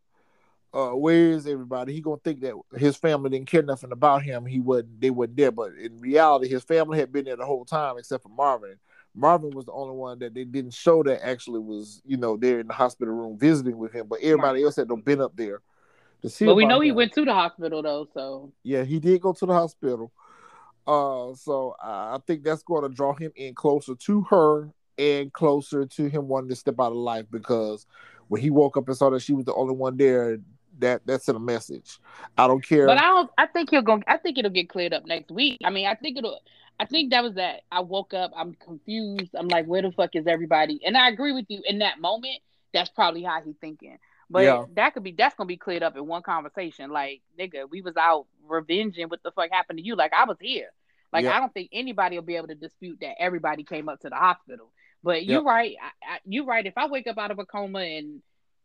uh, 0.74 0.90
where 0.90 1.32
is 1.32 1.48
everybody? 1.48 1.94
He 1.94 2.02
gonna 2.02 2.18
think 2.24 2.42
that 2.42 2.54
his 2.78 2.96
family 2.96 3.32
didn't 3.32 3.48
care 3.48 3.64
nothing 3.64 3.92
about 3.92 4.22
him. 4.22 4.46
He 4.46 4.60
wasn't. 4.60 5.02
They 5.02 5.10
weren't 5.10 5.36
there, 5.36 5.52
but 5.52 5.74
in 5.74 6.00
reality, 6.00 6.48
his 6.48 6.64
family 6.64 7.00
had 7.00 7.12
been 7.12 7.26
there 7.26 7.38
the 7.38 7.46
whole 7.46 7.66
time 7.66 7.98
except 7.98 8.24
for 8.24 8.30
Marvin. 8.30 8.76
Marvin 9.16 9.50
was 9.52 9.66
the 9.66 9.72
only 9.72 9.96
one 9.96 10.20
that 10.20 10.36
they 10.36 10.44
didn't 10.44 10.74
show 10.74 11.02
that 11.04 11.26
actually 11.26 11.60
was, 11.60 12.02
you 12.06 12.18
know, 12.18 12.38
there 12.38 12.60
in 12.60 12.68
the 12.68 12.74
hospital 12.74 13.14
room 13.14 13.38
visiting 13.38 13.78
with 13.78 13.92
him. 13.92 14.08
But 14.08 14.20
everybody 14.22 14.64
else 14.64 14.76
had 14.76 14.88
no 14.88 14.98
been 14.98 15.22
up 15.22 15.36
there 15.36 15.62
to 16.22 16.30
see. 16.30 16.46
But 16.46 16.56
we 16.56 16.66
know 16.66 16.80
he 16.80 16.92
went 16.92 17.14
to 17.14 17.26
the 17.26 17.34
hospital 17.34 17.82
though, 17.82 18.08
so 18.14 18.52
Yeah, 18.64 18.84
he 18.84 19.00
did 19.00 19.22
go 19.22 19.34
to 19.34 19.46
the 19.46 19.54
hospital. 19.54 20.12
Uh, 20.88 21.34
so 21.36 21.76
I 21.82 22.20
think 22.26 22.44
that's 22.44 22.64
going 22.64 22.84
to 22.84 22.90
draw 22.90 23.14
him 23.14 23.32
in 23.36 23.54
closer 23.54 23.96
to 23.96 24.22
her 24.24 24.70
and 24.98 25.32
closer 25.32 25.86
to 25.86 26.10
him 26.10 26.28
wanting 26.28 26.50
to 26.50 26.56
step 26.56 26.76
out 26.80 26.92
of 26.92 26.98
life 26.98 27.26
because 27.32 27.86
when 28.28 28.42
he 28.42 28.50
woke 28.50 28.78
up 28.78 28.88
and 28.88 28.98
saw 28.98 29.10
that 29.10 29.22
she 29.22 29.34
was 29.34 29.46
the 29.46 29.54
only 29.54 29.76
one 29.76 29.98
there, 29.98 30.40
that 30.80 31.06
that 31.06 31.22
sent 31.22 31.36
a 31.36 31.40
message. 31.40 32.00
I 32.38 32.48
don't 32.48 32.66
care. 32.66 32.86
But 32.86 32.98
I 32.98 33.02
don't. 33.02 33.30
I 33.38 33.46
think 33.48 33.70
he'll 33.70 33.82
go. 33.82 34.02
I 34.08 34.18
think 34.18 34.38
it'll 34.38 34.52
get 34.52 34.70
cleared 34.70 34.94
up 34.94 35.06
next 35.06 35.32
week. 35.32 35.60
I 35.64 35.70
mean, 35.70 35.88
I 35.88 35.96
think 35.96 36.18
it'll. 36.18 36.40
I 36.80 36.86
think 36.86 37.12
that 37.12 37.24
was 37.24 37.34
that. 37.36 37.62
I 37.72 37.82
woke 37.82 38.14
up. 38.14 38.32
I'm 38.36 38.54
confused. 38.54 39.36
I'm 39.36 39.50
like, 39.50 39.66
where 39.66 39.82
the 39.82 39.92
fuck 39.92 40.16
is 40.16 40.28
everybody? 40.28 40.80
And 40.86 40.98
I 40.98 41.10
agree 41.10 41.34
with 41.34 41.46
you. 41.50 41.62
In 41.66 41.80
that 41.80 42.00
moment, 42.00 42.40
that's 42.74 42.90
probably 42.90 43.24
how 43.24 43.42
he's 43.44 43.58
thinking. 43.60 43.98
But 44.30 44.44
Yeah. 44.44 44.66
that 44.76 44.94
could 44.94 45.04
be. 45.04 45.12
That's 45.12 45.36
gonna 45.36 45.48
be 45.48 45.58
cleared 45.58 45.84
up 45.84 45.98
in 45.98 46.06
one 46.06 46.22
conversation. 46.22 46.92
Like, 46.92 47.22
nigga, 47.40 47.70
we 47.70 47.82
was 47.82 47.98
out 47.98 48.28
revenging 48.48 49.08
what 49.10 49.24
the 49.24 49.32
fuck 49.32 49.50
happened 49.52 49.80
to 49.80 49.86
you. 49.86 49.96
Like, 49.96 50.14
I 50.14 50.26
was 50.26 50.38
here. 50.40 50.70
Like, 51.12 51.24
Yeah. 51.24 51.36
I 51.36 51.40
don't 51.40 51.54
think 51.54 51.70
anybody 51.72 52.18
will 52.18 52.26
be 52.26 52.36
able 52.36 52.48
to 52.50 52.56
dispute 52.56 53.00
that 53.02 53.16
everybody 53.20 53.64
came 53.64 53.90
up 53.90 54.00
to 54.02 54.10
the 54.10 54.16
hospital. 54.16 54.72
But 55.02 55.26
you're 55.26 55.44
right. 55.44 55.76
I, 55.82 56.14
I, 56.16 56.20
you're 56.26 56.46
right. 56.46 56.66
If 56.66 56.78
I 56.78 56.88
wake 56.88 57.08
up 57.08 57.18
out 57.18 57.32
of 57.32 57.40
a 57.40 57.46
coma 57.46 57.80
and 57.80 58.22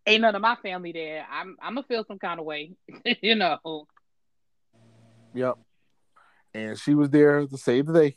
ain't 0.07 0.21
none 0.23 0.35
of 0.35 0.43
my 0.43 0.57
family 0.57 0.93
there, 0.93 1.27
I'm 1.31 1.57
I'm 1.63 1.75
gonna 1.75 1.87
feel 1.87 2.05
some 2.05 2.19
kind 2.19 2.41
of 2.41 2.45
way. 2.45 2.73
you 3.23 3.37
know. 3.37 3.87
Yep. 5.33 5.59
And 6.55 6.79
she 6.79 6.95
was 6.95 7.11
there 7.11 7.47
to 7.47 7.57
save 7.57 7.87
the 7.87 7.93
day. 7.93 8.17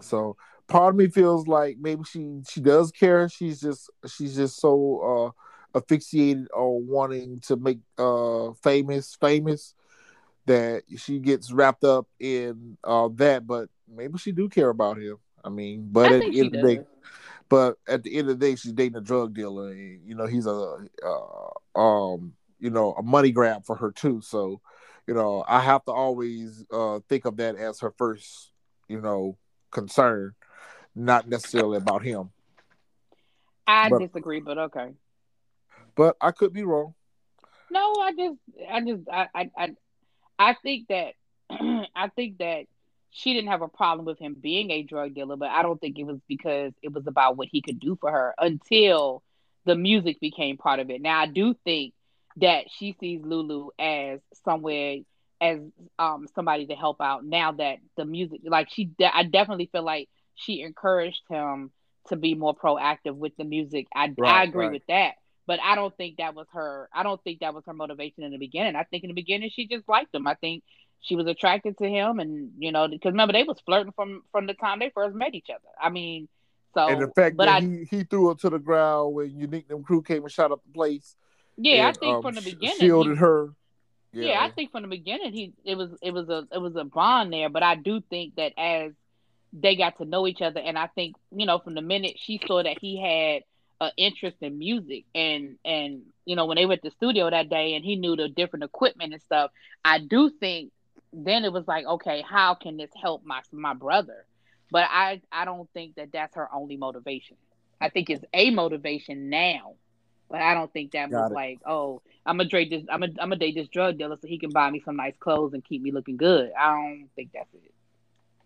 So 0.00 0.36
part 0.66 0.94
of 0.94 0.98
me 0.98 1.08
feels 1.08 1.46
like 1.46 1.78
maybe 1.78 2.04
she 2.04 2.40
she 2.48 2.60
does 2.60 2.90
care. 2.90 3.28
She's 3.28 3.60
just 3.60 3.90
she's 4.08 4.36
just 4.36 4.60
so 4.60 5.32
uh 5.34 5.40
asphyxiated 5.74 6.48
on 6.52 6.86
wanting 6.86 7.40
to 7.40 7.56
make 7.56 7.78
uh 7.98 8.52
famous 8.62 9.16
famous 9.20 9.74
that 10.46 10.82
she 10.96 11.18
gets 11.18 11.52
wrapped 11.52 11.84
up 11.84 12.06
in 12.18 12.76
uh 12.84 13.08
that, 13.14 13.46
but 13.46 13.68
maybe 13.88 14.18
she 14.18 14.32
do 14.32 14.48
care 14.48 14.70
about 14.70 14.96
him. 14.98 15.18
I 15.44 15.48
mean, 15.48 15.88
but 15.90 16.12
I 16.12 16.16
at 16.16 16.24
the 16.24 16.40
end 16.40 16.54
of 16.54 16.60
the 16.60 16.76
day, 16.76 16.84
but 17.48 17.78
at 17.88 18.02
the 18.02 18.16
end 18.16 18.28
of 18.28 18.38
the 18.38 18.46
day, 18.46 18.56
she's 18.56 18.72
dating 18.72 18.96
a 18.96 19.00
drug 19.00 19.34
dealer. 19.34 19.70
And, 19.70 20.00
you 20.06 20.14
know, 20.14 20.26
he's 20.26 20.46
a 20.46 20.86
uh, 21.04 21.78
um, 21.78 22.34
you 22.58 22.70
know, 22.70 22.92
a 22.92 23.02
money 23.02 23.30
grab 23.32 23.64
for 23.64 23.76
her 23.76 23.90
too. 23.90 24.20
So, 24.20 24.60
you 25.06 25.14
know, 25.14 25.44
I 25.48 25.60
have 25.60 25.84
to 25.86 25.92
always 25.92 26.64
uh 26.70 27.00
think 27.08 27.24
of 27.24 27.36
that 27.38 27.56
as 27.56 27.80
her 27.80 27.92
first, 27.96 28.52
you 28.88 29.00
know, 29.00 29.36
concern, 29.70 30.34
not 30.94 31.28
necessarily 31.28 31.76
about 31.78 32.02
him. 32.02 32.30
I 33.66 33.88
But- 33.88 34.00
disagree, 34.00 34.40
but 34.40 34.58
okay. 34.58 34.90
But 36.00 36.16
I 36.18 36.30
could 36.30 36.54
be 36.54 36.62
wrong. 36.62 36.94
No, 37.70 37.94
I 38.00 38.12
just, 38.16 38.38
I 38.72 38.80
just, 38.80 39.02
I, 39.12 39.26
I, 39.34 39.50
I, 39.54 39.70
I 40.38 40.56
think 40.62 40.88
that, 40.88 41.12
I 41.50 42.08
think 42.16 42.38
that 42.38 42.64
she 43.10 43.34
didn't 43.34 43.50
have 43.50 43.60
a 43.60 43.68
problem 43.68 44.06
with 44.06 44.18
him 44.18 44.34
being 44.40 44.70
a 44.70 44.82
drug 44.82 45.12
dealer, 45.12 45.36
but 45.36 45.50
I 45.50 45.60
don't 45.60 45.78
think 45.78 45.98
it 45.98 46.04
was 46.04 46.16
because 46.26 46.72
it 46.82 46.90
was 46.90 47.06
about 47.06 47.36
what 47.36 47.48
he 47.52 47.60
could 47.60 47.78
do 47.78 47.98
for 48.00 48.10
her 48.10 48.34
until 48.38 49.22
the 49.66 49.74
music 49.74 50.20
became 50.20 50.56
part 50.56 50.80
of 50.80 50.88
it. 50.88 51.02
Now, 51.02 51.20
I 51.20 51.26
do 51.26 51.54
think 51.64 51.92
that 52.38 52.70
she 52.74 52.96
sees 52.98 53.20
Lulu 53.22 53.68
as 53.78 54.20
somewhere 54.46 55.00
as 55.38 55.58
um 55.98 56.28
somebody 56.34 56.64
to 56.68 56.76
help 56.76 57.02
out. 57.02 57.26
Now 57.26 57.52
that 57.52 57.76
the 57.98 58.06
music, 58.06 58.40
like 58.44 58.70
she, 58.70 58.86
de- 58.86 59.14
I 59.14 59.24
definitely 59.24 59.68
feel 59.70 59.84
like 59.84 60.08
she 60.34 60.62
encouraged 60.62 61.20
him 61.28 61.72
to 62.08 62.16
be 62.16 62.34
more 62.34 62.56
proactive 62.56 63.16
with 63.16 63.36
the 63.36 63.44
music. 63.44 63.86
I, 63.94 64.14
I 64.24 64.44
agree 64.44 64.64
right. 64.64 64.72
with 64.72 64.86
that. 64.88 65.16
But 65.50 65.58
I 65.64 65.74
don't 65.74 65.96
think 65.96 66.18
that 66.18 66.36
was 66.36 66.46
her. 66.52 66.88
I 66.94 67.02
don't 67.02 67.20
think 67.24 67.40
that 67.40 67.52
was 67.52 67.64
her 67.66 67.72
motivation 67.72 68.22
in 68.22 68.30
the 68.30 68.38
beginning. 68.38 68.76
I 68.76 68.84
think 68.84 69.02
in 69.02 69.08
the 69.08 69.14
beginning 69.14 69.50
she 69.52 69.66
just 69.66 69.88
liked 69.88 70.14
him. 70.14 70.28
I 70.28 70.34
think 70.34 70.62
she 71.00 71.16
was 71.16 71.26
attracted 71.26 71.76
to 71.78 71.88
him, 71.88 72.20
and 72.20 72.52
you 72.56 72.70
know, 72.70 72.86
because 72.86 73.10
remember 73.10 73.32
they 73.32 73.42
was 73.42 73.58
flirting 73.66 73.92
from 73.96 74.22
from 74.30 74.46
the 74.46 74.54
time 74.54 74.78
they 74.78 74.92
first 74.94 75.16
met 75.16 75.34
each 75.34 75.48
other. 75.50 75.66
I 75.82 75.88
mean, 75.90 76.28
so 76.72 76.86
and 76.86 77.02
the 77.02 77.08
fact 77.08 77.36
but 77.36 77.46
that 77.46 77.64
I 77.64 77.66
he, 77.66 77.84
he 77.90 78.04
threw 78.04 78.28
her 78.28 78.36
to 78.36 78.50
the 78.50 78.60
ground 78.60 79.12
when 79.12 79.36
Unique 79.36 79.66
them 79.66 79.82
crew 79.82 80.02
came 80.02 80.22
and 80.22 80.30
shot 80.30 80.52
up 80.52 80.60
the 80.64 80.72
place. 80.72 81.16
yeah, 81.56 81.88
I 81.88 81.98
think 81.98 82.14
um, 82.14 82.22
from 82.22 82.36
the 82.36 82.42
beginning 82.42 82.78
shielded 82.78 83.14
he- 83.14 83.18
her. 83.18 83.52
Yeah. 84.12 84.44
I 84.44 84.50
think 84.50 84.70
from 84.70 84.82
the 84.82 84.88
beginning 84.88 85.32
he 85.32 85.52
it 85.64 85.74
was 85.76 85.90
it 86.00 86.12
was 86.12 86.28
a 86.28 86.46
it 86.52 86.58
was 86.58 86.76
a 86.76 86.84
bond 86.84 87.32
there, 87.32 87.48
but 87.48 87.64
I 87.64 87.74
do 87.74 88.00
think 88.08 88.36
that 88.36 88.52
as 88.56 88.92
they 89.52 89.74
got 89.74 89.98
to 89.98 90.04
know 90.04 90.28
each 90.28 90.42
other, 90.42 90.60
and 90.60 90.78
I 90.78 90.86
think 90.86 91.16
you 91.34 91.44
know 91.44 91.58
from 91.58 91.74
the 91.74 91.82
minute 91.82 92.14
she 92.20 92.40
saw 92.46 92.62
that 92.62 92.78
he 92.80 93.02
had 93.02 93.42
interest 93.88 94.36
in 94.40 94.58
music, 94.58 95.04
and 95.14 95.56
and 95.64 96.02
you 96.24 96.36
know 96.36 96.46
when 96.46 96.56
they 96.56 96.66
were 96.66 96.74
at 96.74 96.82
the 96.82 96.90
studio 96.90 97.28
that 97.30 97.48
day, 97.48 97.74
and 97.74 97.84
he 97.84 97.96
knew 97.96 98.16
the 98.16 98.28
different 98.28 98.64
equipment 98.64 99.12
and 99.12 99.22
stuff, 99.22 99.50
I 99.84 99.98
do 99.98 100.30
think 100.30 100.72
then 101.12 101.44
it 101.44 101.52
was 101.52 101.66
like 101.66 101.86
okay, 101.86 102.22
how 102.28 102.54
can 102.54 102.76
this 102.76 102.90
help 103.00 103.24
my 103.24 103.40
my 103.52 103.74
brother? 103.74 104.26
But 104.70 104.84
I 104.88 105.20
I 105.30 105.44
don't 105.44 105.68
think 105.72 105.94
that 105.96 106.12
that's 106.12 106.34
her 106.34 106.48
only 106.52 106.76
motivation. 106.76 107.36
I 107.80 107.88
think 107.88 108.10
it's 108.10 108.24
a 108.32 108.50
motivation 108.50 109.28
now, 109.30 109.74
but 110.30 110.40
I 110.40 110.54
don't 110.54 110.72
think 110.72 110.92
that 110.92 111.10
Got 111.10 111.26
was 111.26 111.30
it. 111.32 111.34
like, 111.34 111.60
oh, 111.66 112.02
I'm 112.24 112.36
gonna 112.38 112.48
date 112.48 112.70
this. 112.70 112.84
I'm 112.90 113.00
gonna 113.00 113.12
I'm 113.20 113.28
gonna 113.30 113.36
date 113.36 113.54
this 113.54 113.68
drug 113.68 113.98
dealer 113.98 114.16
so 114.20 114.26
he 114.28 114.38
can 114.38 114.52
buy 114.52 114.70
me 114.70 114.80
some 114.84 114.96
nice 114.96 115.16
clothes 115.18 115.54
and 115.54 115.64
keep 115.64 115.82
me 115.82 115.90
looking 115.92 116.16
good. 116.16 116.50
I 116.58 116.72
don't 116.72 117.08
think 117.16 117.30
that's 117.34 117.52
it. 117.54 117.72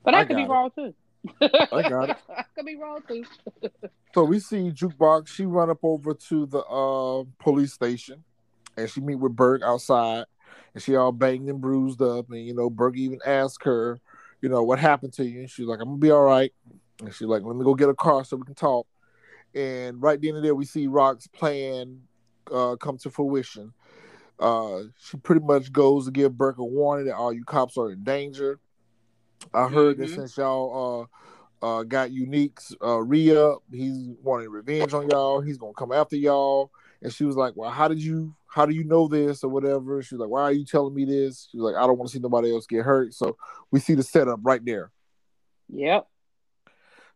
But 0.05 0.15
I, 0.15 0.21
I 0.21 0.25
could 0.25 0.37
be 0.37 0.45
it. 0.45 0.49
wrong 0.49 0.71
too. 0.75 0.95
I 1.41 1.89
got 1.89 2.11
it. 2.11 2.17
Could 2.55 2.67
be 2.67 2.77
wrong 2.77 3.01
too. 3.07 3.25
So 4.15 4.25
we 4.25 4.39
see 4.39 4.71
Jukebox. 4.71 5.29
She 5.29 5.45
run 5.47 5.71
up 5.71 5.81
over 5.83 6.15
to 6.15 6.47
the 6.47 6.61
uh, 6.61 7.25
police 7.39 7.73
station, 7.73 8.23
and 8.77 8.89
she 8.89 9.01
meet 9.01 9.17
with 9.17 9.35
Burke 9.35 9.63
outside, 9.63 10.25
and 10.73 10.83
she 10.83 10.97
all 10.97 11.13
banged 11.13 11.49
and 11.49 11.61
bruised 11.61 12.01
up. 12.01 12.31
And 12.31 12.45
you 12.45 12.55
know, 12.55 12.71
Burke 12.71 12.97
even 12.97 13.19
asked 13.27 13.65
her, 13.65 13.99
you 14.41 14.49
know, 14.49 14.63
what 14.63 14.79
happened 14.79 15.13
to 15.15 15.25
you? 15.25 15.41
And 15.41 15.51
she's 15.51 15.67
like, 15.67 15.81
I'm 15.81 15.89
gonna 15.89 15.99
be 15.99 16.11
all 16.11 16.23
right. 16.23 16.53
And 17.01 17.13
she's 17.13 17.27
like, 17.27 17.43
let 17.43 17.57
me 17.57 17.65
go 17.65 17.75
get 17.75 17.89
a 17.89 17.95
car 17.95 18.25
so 18.25 18.37
we 18.37 18.45
can 18.45 18.55
talk. 18.55 18.87
And 19.55 20.03
right 20.03 20.21
then 20.21 20.37
and 20.37 20.45
there, 20.45 20.55
we 20.55 20.65
see 20.65 20.87
Rock's 20.87 21.27
plan 21.27 22.01
uh, 22.53 22.77
come 22.77 22.99
to 22.99 23.11
fruition. 23.11 23.73
Uh, 24.39 24.83
she 24.99 25.17
pretty 25.19 25.45
much 25.45 25.73
goes 25.73 26.07
to 26.07 26.11
give 26.11 26.37
Burke 26.37 26.59
a 26.59 26.65
warning 26.65 27.07
that 27.07 27.17
all 27.17 27.33
you 27.33 27.45
cops 27.45 27.79
are 27.79 27.93
in 27.93 28.03
danger. 28.03 28.59
I 29.53 29.69
heard 29.69 29.99
that 29.99 30.11
Mhm. 30.11 30.15
since 30.15 30.37
y'all 30.37 31.09
uh, 31.63 31.67
uh, 31.67 31.83
got 31.85 32.11
Unique's 32.11 32.75
uh, 32.83 33.01
re 33.01 33.37
up, 33.37 33.63
he's 33.71 34.09
wanting 34.23 34.51
revenge 34.51 34.93
on 34.95 35.09
y'all. 35.09 35.41
He's 35.41 35.59
gonna 35.59 35.73
come 35.75 35.93
after 35.93 36.17
y'all. 36.17 36.71
And 37.03 37.13
she 37.13 37.25
was 37.25 37.37
like, 37.37 37.55
"Well, 37.57 37.71
how 37.71 37.89
did 37.89 38.03
you 38.03 38.35
how 38.47 38.67
do 38.67 38.75
you 38.75 38.85
know 38.85 39.09
this 39.09 39.45
or 39.45 39.49
whatever?" 39.51 40.03
She 40.03 40.15
was 40.15 40.21
like, 40.21 40.31
"Why 40.31 40.43
are 40.43 40.53
you 40.53 40.65
telling 40.65 40.95
me 40.95 41.05
this?" 41.05 41.49
She 41.51 41.59
was 41.59 41.73
like, 41.73 41.83
"I 41.83 41.87
don't 41.87 41.99
want 41.99 42.09
to 42.11 42.17
see 42.17 42.21
nobody 42.23 42.53
else 42.53 42.67
get 42.67 42.85
hurt." 42.85 43.15
So 43.15 43.37
we 43.71 43.81
see 43.81 43.95
the 43.95 44.03
setup 44.03 44.41
right 44.43 44.65
there. 44.65 44.91
Yep. 45.69 46.07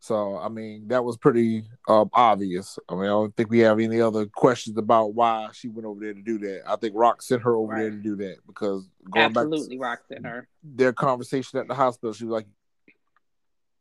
So 0.01 0.39
I 0.39 0.49
mean, 0.49 0.89
that 0.89 1.05
was 1.05 1.16
pretty 1.16 1.65
um, 1.89 2.11
obvious. 2.12 2.79
I 2.89 2.95
mean, 2.95 3.05
I 3.05 3.09
don't 3.09 3.37
think 3.37 3.51
we 3.51 3.61
have 3.61 3.81
any 3.81 4.01
other 4.01 4.27
questions 4.27 4.79
about 4.79 5.15
why 5.15 5.49
she 5.53 5.69
went 5.69 5.87
over 5.87 6.01
there 6.01 6.15
to 6.15 6.23
do 6.23 6.39
that. 6.39 6.62
I 6.66 6.77
think 6.77 6.95
Rock 6.97 7.20
sent 7.20 7.43
her 7.43 7.55
over 7.57 7.75
there 7.75 7.91
to 7.91 7.97
do 7.97 8.16
that 8.16 8.37
because 8.47 8.89
going 9.11 9.33
back 9.33 9.45
Absolutely 9.45 9.79
rocks 9.79 10.07
in 10.11 10.25
her. 10.25 10.49
their 10.62 10.93
conversation 10.93 11.59
at 11.59 11.66
the 11.66 11.75
hospital, 11.75 12.12
she 12.12 12.25
was 12.25 12.33
like, 12.33 12.47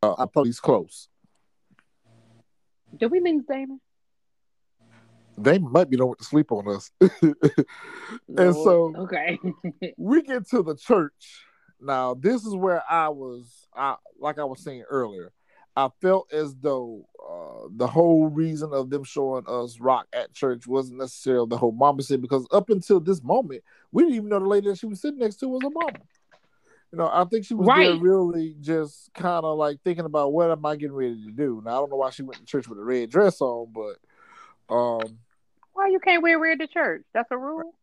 uh, 0.02 0.16
"I 0.18 0.26
police 0.26 0.60
close." 0.60 1.08
Do 2.96 3.10
we 3.10 3.20
lose 3.20 3.44
Damon? 3.50 3.80
They 5.38 5.60
might 5.60 5.90
be 5.90 5.98
the 5.98 6.06
one 6.06 6.18
to 6.18 6.24
sleep 6.24 6.52
on 6.52 6.68
us. 6.68 6.92
And 8.38 8.56
so- 8.56 8.94
okay. 8.98 9.40
we 9.98 10.24
get 10.24 10.48
to 10.50 10.64
the 10.64 10.76
church. 10.76 11.44
Now, 11.80 12.16
this 12.16 12.44
is 12.44 12.56
where 12.56 12.82
I 12.90 13.10
was, 13.10 13.68
I 13.76 13.96
like 14.20 14.40
I 14.40 14.46
was 14.46 14.64
saying 14.64 14.84
earlier. 14.90 15.32
I 15.78 15.90
felt 16.02 16.34
as 16.34 16.56
though 16.56 17.06
uh, 17.24 17.68
the 17.70 17.86
whole 17.86 18.28
reason 18.30 18.74
of 18.74 18.90
them 18.90 19.04
showing 19.04 19.44
us 19.48 19.80
rock 19.80 20.08
at 20.12 20.34
church 20.34 20.66
wasn't 20.66 20.98
necessarily 20.98 21.48
the 21.48 21.58
whole 21.58 21.72
mama 21.72 22.02
said 22.02 22.20
because 22.20 22.48
up 22.52 22.72
until 22.72 23.00
this 23.00 23.22
moment, 23.24 23.64
we 23.92 24.02
didn't 24.02 24.16
even 24.16 24.30
know 24.30 24.40
the 24.40 24.48
lady 24.48 24.70
that 24.70 24.80
she 24.80 24.88
was 24.88 25.00
sitting 25.00 25.20
next 25.20 25.36
to 25.36 25.48
was 25.48 25.64
a 25.64 25.70
mama. 25.70 26.00
You 26.92 26.98
know, 26.98 27.08
I 27.14 27.26
think 27.26 27.46
she 27.46 27.54
was 27.54 27.68
Right. 27.68 28.02
really 28.02 28.56
just 28.60 29.14
kind 29.14 29.46
of 29.46 29.56
like 29.60 29.80
thinking 29.84 30.06
about 30.06 30.34
what 30.34 30.50
am 30.50 30.66
I 30.66 30.78
getting 30.78 30.96
ready 30.96 31.24
to 31.26 31.32
do. 31.32 31.62
Now 31.64 31.72
I 31.72 31.76
don't 31.76 31.92
know 31.92 31.98
why 31.98 32.10
she 32.10 32.24
went 32.24 32.40
to 32.40 32.46
church 32.46 32.68
with 32.68 32.80
a 32.80 32.84
red 32.84 33.12
dress 33.12 33.40
on, 33.40 33.72
but 33.72 34.74
um, 34.74 35.20
Why 35.74 35.90
you 35.90 36.00
can't 36.00 36.24
wear 36.24 36.40
red 36.40 36.60
to 36.60 36.68
church? 36.68 37.04
That's 37.14 37.30
a 37.30 37.38
rule. 37.38 37.76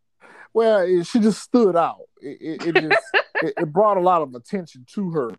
Well, 0.52 0.80
it, 0.80 1.06
she 1.06 1.20
just 1.20 1.42
stood 1.42 1.76
out. 1.76 2.08
It, 2.20 2.38
it, 2.40 2.66
it 2.66 2.80
just 2.80 3.04
it 3.42 3.72
brought 3.72 3.98
a 3.98 4.00
lot 4.00 4.22
of 4.22 4.34
attention 4.34 4.84
to 4.94 5.10
her. 5.10 5.30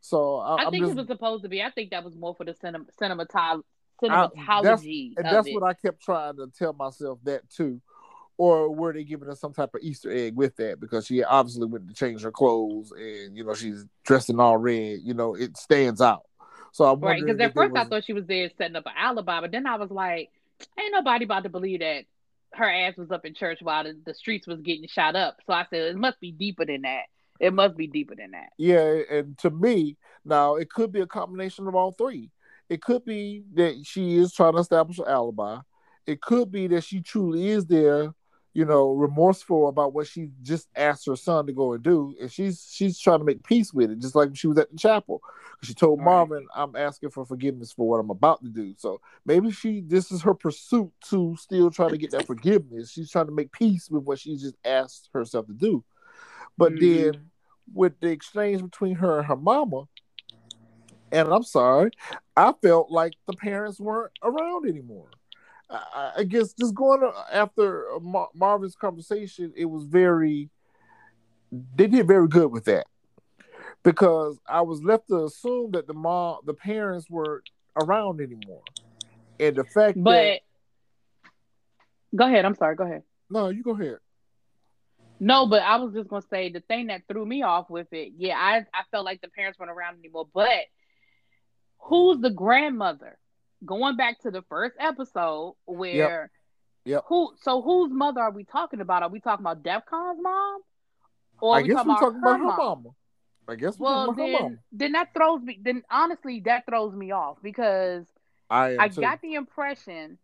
So 0.00 0.36
I, 0.36 0.66
I 0.66 0.70
think 0.70 0.84
just, 0.84 0.92
it 0.92 0.96
was 0.96 1.06
supposed 1.06 1.42
to 1.42 1.48
be. 1.48 1.62
I 1.62 1.70
think 1.70 1.90
that 1.90 2.04
was 2.04 2.14
more 2.14 2.34
for 2.34 2.44
the 2.44 2.54
cinem- 2.54 2.86
cinematol- 3.00 3.62
I- 4.02 4.28
cinematology 4.28 5.14
and 5.16 5.26
of 5.26 5.32
that's 5.32 5.48
it. 5.48 5.54
what 5.54 5.62
I 5.62 5.74
kept 5.74 6.02
trying 6.02 6.36
to 6.36 6.50
tell 6.56 6.72
myself 6.72 7.18
that 7.24 7.48
too. 7.50 7.80
Or 8.36 8.72
were 8.72 8.92
they 8.92 9.02
giving 9.02 9.28
us 9.28 9.40
some 9.40 9.52
type 9.52 9.74
of 9.74 9.80
Easter 9.82 10.12
egg 10.12 10.36
with 10.36 10.54
that? 10.56 10.78
Because 10.78 11.06
she 11.06 11.24
obviously 11.24 11.66
went 11.66 11.88
to 11.88 11.94
change 11.94 12.22
her 12.22 12.30
clothes 12.30 12.92
and 12.92 13.36
you 13.36 13.44
know 13.44 13.54
she's 13.54 13.84
dressed 14.04 14.30
in 14.30 14.38
all 14.38 14.56
red. 14.56 15.00
You 15.02 15.14
know 15.14 15.34
it 15.34 15.56
stands 15.56 16.00
out. 16.00 16.22
So 16.72 16.84
I'm 16.84 17.00
Right, 17.00 17.20
because 17.20 17.40
at 17.40 17.54
first 17.54 17.74
I 17.76 17.84
thought 17.84 18.04
she 18.04 18.12
was 18.12 18.26
there 18.26 18.48
setting 18.56 18.76
up 18.76 18.86
an 18.86 18.92
alibi, 18.96 19.40
but 19.40 19.50
then 19.50 19.66
I 19.66 19.76
was 19.76 19.90
like, 19.90 20.30
ain't 20.78 20.92
nobody 20.92 21.24
about 21.24 21.42
to 21.42 21.48
believe 21.48 21.80
that 21.80 22.04
her 22.54 22.70
ass 22.70 22.96
was 22.96 23.10
up 23.10 23.24
in 23.24 23.34
church 23.34 23.58
while 23.60 23.84
the, 23.84 23.96
the 24.06 24.14
streets 24.14 24.46
was 24.46 24.60
getting 24.60 24.86
shot 24.88 25.16
up. 25.16 25.38
So 25.46 25.52
I 25.52 25.66
said 25.68 25.80
it 25.80 25.96
must 25.96 26.20
be 26.20 26.30
deeper 26.30 26.64
than 26.64 26.82
that. 26.82 27.04
It 27.40 27.54
must 27.54 27.76
be 27.76 27.86
deeper 27.86 28.14
than 28.16 28.32
that. 28.32 28.50
Yeah, 28.58 29.00
and 29.10 29.38
to 29.38 29.50
me, 29.50 29.96
now 30.24 30.56
it 30.56 30.70
could 30.70 30.92
be 30.92 31.00
a 31.00 31.06
combination 31.06 31.66
of 31.68 31.74
all 31.74 31.92
three. 31.92 32.30
It 32.68 32.82
could 32.82 33.04
be 33.04 33.44
that 33.54 33.84
she 33.84 34.16
is 34.16 34.32
trying 34.32 34.54
to 34.54 34.58
establish 34.58 34.98
an 34.98 35.06
alibi. 35.06 35.58
It 36.06 36.20
could 36.20 36.50
be 36.50 36.66
that 36.68 36.84
she 36.84 37.00
truly 37.00 37.48
is 37.48 37.66
there, 37.66 38.12
you 38.54 38.64
know, 38.64 38.92
remorseful 38.92 39.68
about 39.68 39.92
what 39.92 40.06
she 40.06 40.30
just 40.42 40.68
asked 40.74 41.06
her 41.06 41.16
son 41.16 41.46
to 41.46 41.52
go 41.52 41.74
and 41.74 41.82
do, 41.82 42.14
and 42.20 42.30
she's 42.30 42.66
she's 42.70 42.98
trying 42.98 43.18
to 43.20 43.24
make 43.24 43.44
peace 43.44 43.72
with 43.72 43.90
it, 43.90 44.00
just 44.00 44.14
like 44.14 44.34
she 44.34 44.48
was 44.48 44.58
at 44.58 44.70
the 44.70 44.76
chapel. 44.76 45.20
She 45.62 45.74
told. 45.74 46.00
Marvin, 46.00 46.46
"I'm 46.54 46.74
asking 46.76 47.10
for 47.10 47.24
forgiveness 47.24 47.72
for 47.72 47.88
what 47.88 47.98
I'm 47.98 48.10
about 48.10 48.42
to 48.42 48.48
do." 48.48 48.74
So 48.76 49.00
maybe 49.24 49.50
she 49.50 49.80
this 49.80 50.10
is 50.10 50.22
her 50.22 50.34
pursuit 50.34 50.90
to 51.10 51.36
still 51.38 51.70
try 51.70 51.88
to 51.88 51.98
get 51.98 52.10
that 52.12 52.26
forgiveness. 52.26 52.90
She's 52.90 53.10
trying 53.10 53.26
to 53.26 53.32
make 53.32 53.52
peace 53.52 53.90
with 53.90 54.04
what 54.04 54.18
she 54.18 54.36
just 54.36 54.56
asked 54.64 55.10
herself 55.12 55.46
to 55.46 55.52
do. 55.52 55.84
But 56.58 56.72
Mhm. 56.72 56.80
then 56.80 57.30
with 57.72 57.98
the 58.00 58.08
exchange 58.10 58.62
between 58.62 58.96
her 58.96 59.18
and 59.18 59.26
her 59.26 59.36
mama, 59.36 59.88
and 61.10 61.28
I'm 61.28 61.44
sorry, 61.44 61.90
I 62.36 62.52
felt 62.60 62.90
like 62.90 63.14
the 63.26 63.32
parents 63.32 63.80
weren't 63.80 64.12
around 64.22 64.68
anymore. 64.68 65.08
I, 65.70 66.12
I 66.18 66.24
guess 66.24 66.52
just 66.52 66.74
going 66.74 67.10
after 67.32 67.88
Mar- 68.00 68.30
Marvin's 68.34 68.74
conversation, 68.74 69.52
it 69.56 69.66
was 69.66 69.84
very, 69.84 70.50
they 71.76 71.86
did 71.86 72.06
very 72.06 72.26
good 72.26 72.50
with 72.50 72.64
that 72.64 72.86
because 73.82 74.38
I 74.46 74.62
was 74.62 74.82
left 74.82 75.08
to 75.08 75.24
assume 75.24 75.70
that 75.72 75.86
the 75.86 75.94
mom, 75.94 76.38
the 76.44 76.54
parents 76.54 77.08
weren't 77.08 77.44
around 77.80 78.20
anymore, 78.20 78.62
and 79.38 79.56
the 79.56 79.64
fact 79.64 79.98
that. 80.04 80.40
Go 82.16 82.26
ahead. 82.26 82.46
I'm 82.46 82.54
sorry. 82.54 82.74
Go 82.74 82.84
ahead. 82.84 83.02
no, 83.30 83.50
you 83.50 83.62
go 83.62 83.72
ahead. 83.72 83.98
No, 85.20 85.46
but 85.46 85.62
I 85.62 85.76
was 85.76 85.92
just 85.94 86.08
gonna 86.08 86.22
say 86.30 86.50
the 86.50 86.60
thing 86.60 86.88
that 86.88 87.02
threw 87.08 87.24
me 87.26 87.42
off 87.42 87.68
with 87.70 87.92
it. 87.92 88.12
Yeah, 88.16 88.36
I 88.38 88.58
I 88.74 88.82
felt 88.90 89.04
like 89.04 89.20
the 89.20 89.28
parents 89.28 89.58
weren't 89.58 89.70
around 89.70 89.98
anymore. 89.98 90.28
But 90.32 90.66
who's 91.78 92.20
the 92.20 92.30
grandmother? 92.30 93.18
Going 93.64 93.96
back 93.96 94.20
to 94.20 94.30
the 94.30 94.42
first 94.42 94.76
episode 94.78 95.56
where 95.66 96.30
Yep. 96.84 97.04
who 97.06 97.32
so 97.42 97.62
whose 97.62 97.92
mother 97.92 98.20
are 98.20 98.30
we 98.30 98.44
talking 98.44 98.80
about? 98.80 99.02
Are 99.02 99.08
we 99.08 99.20
talking 99.20 99.44
about 99.44 99.62
Defcon's 99.62 100.20
mom? 100.20 100.60
Or 101.40 101.56
I 101.56 101.62
we 101.62 101.68
guess 101.68 101.74
talking 101.74 101.90
we're 101.90 101.94
talking 101.94 102.18
about 102.20 102.40
her 102.40 102.46
mom? 102.46 102.56
mama. 102.56 102.90
I 103.48 103.54
guess 103.56 103.78
we're 103.78 103.84
Well, 103.84 104.06
talking 104.06 104.14
about 104.14 104.22
her 104.22 104.28
mama. 104.28 104.48
then, 104.50 104.58
then 104.72 104.92
that 104.92 105.14
throws 105.14 105.42
me. 105.42 105.58
Then 105.62 105.82
honestly, 105.90 106.40
that 106.40 106.66
throws 106.66 106.94
me 106.94 107.10
off 107.12 107.38
because 107.42 108.06
I 108.50 108.78
I 108.78 108.88
too. 108.88 109.00
got 109.00 109.20
the 109.22 109.34
impression, 109.34 110.18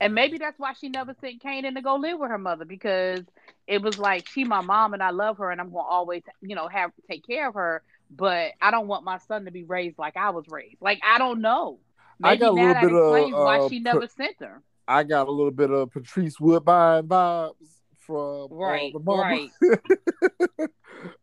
and 0.00 0.14
maybe 0.14 0.38
that's 0.38 0.58
why 0.58 0.72
she 0.74 0.88
never 0.88 1.14
sent 1.20 1.42
Kanan 1.42 1.74
to 1.74 1.82
go 1.82 1.96
live 1.96 2.18
with 2.18 2.30
her 2.30 2.38
mother 2.38 2.64
because 2.64 3.22
it 3.66 3.82
was 3.82 3.98
like 3.98 4.28
she 4.28 4.44
my 4.44 4.60
mom 4.60 4.94
and 4.94 5.02
I 5.02 5.10
love 5.10 5.38
her 5.38 5.50
and 5.50 5.60
I'm 5.60 5.70
gonna 5.70 5.88
always 5.88 6.22
you 6.40 6.54
know 6.54 6.68
have 6.68 6.90
take 7.10 7.26
care 7.26 7.48
of 7.48 7.54
her, 7.54 7.82
but 8.10 8.52
I 8.60 8.70
don't 8.70 8.88
want 8.88 9.04
my 9.04 9.18
son 9.18 9.44
to 9.46 9.50
be 9.50 9.64
raised 9.64 9.98
like 9.98 10.16
I 10.16 10.30
was 10.30 10.44
raised. 10.48 10.80
Like 10.80 11.00
I 11.04 11.18
don't 11.18 11.40
know. 11.40 11.78
I 12.22 12.36
got 12.36 12.50
a 12.50 12.52
little 12.52 12.74
that 12.74 12.82
bit 12.82 12.92
of, 12.92 12.98
explains 12.98 13.34
why 13.34 13.58
uh, 13.58 13.68
she 13.68 13.78
never 13.80 14.06
sent 14.08 14.36
her. 14.40 14.62
I 14.88 15.02
got 15.02 15.28
a 15.28 15.30
little 15.30 15.50
bit 15.50 15.70
of 15.70 15.90
Patrice 15.90 16.38
Woodbine 16.40 17.04
vibes 17.04 17.54
from 17.98 18.48
Right, 18.50 18.94
uh, 18.94 18.98
the 18.98 19.04
mama. 19.04 19.22
right. 19.22 19.50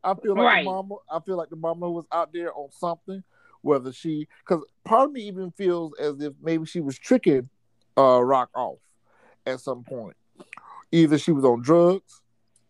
I 0.03 0.13
feel 0.15 0.35
like 0.35 0.45
Right. 0.45 0.65
the 0.65 0.69
mama. 0.69 0.95
I 1.09 1.19
feel 1.25 1.37
like 1.37 1.49
the 1.49 1.55
mama 1.55 1.89
was 1.89 2.05
out 2.11 2.33
there 2.33 2.53
on 2.53 2.69
something. 2.71 3.23
Whether 3.61 3.93
she, 3.93 4.27
because 4.45 4.65
part 4.83 5.05
of 5.07 5.13
me 5.13 5.21
even 5.21 5.51
feels 5.51 5.93
as 5.97 6.19
if 6.19 6.33
maybe 6.41 6.65
she 6.65 6.81
was 6.81 6.99
tricking 6.99 7.49
uh, 7.97 8.23
Rock 8.23 8.49
off 8.55 8.79
at 9.45 9.59
some 9.59 9.83
point. 9.83 10.15
Either 10.91 11.17
she 11.17 11.31
was 11.31 11.43
on 11.43 11.61
drugs, 11.61 12.21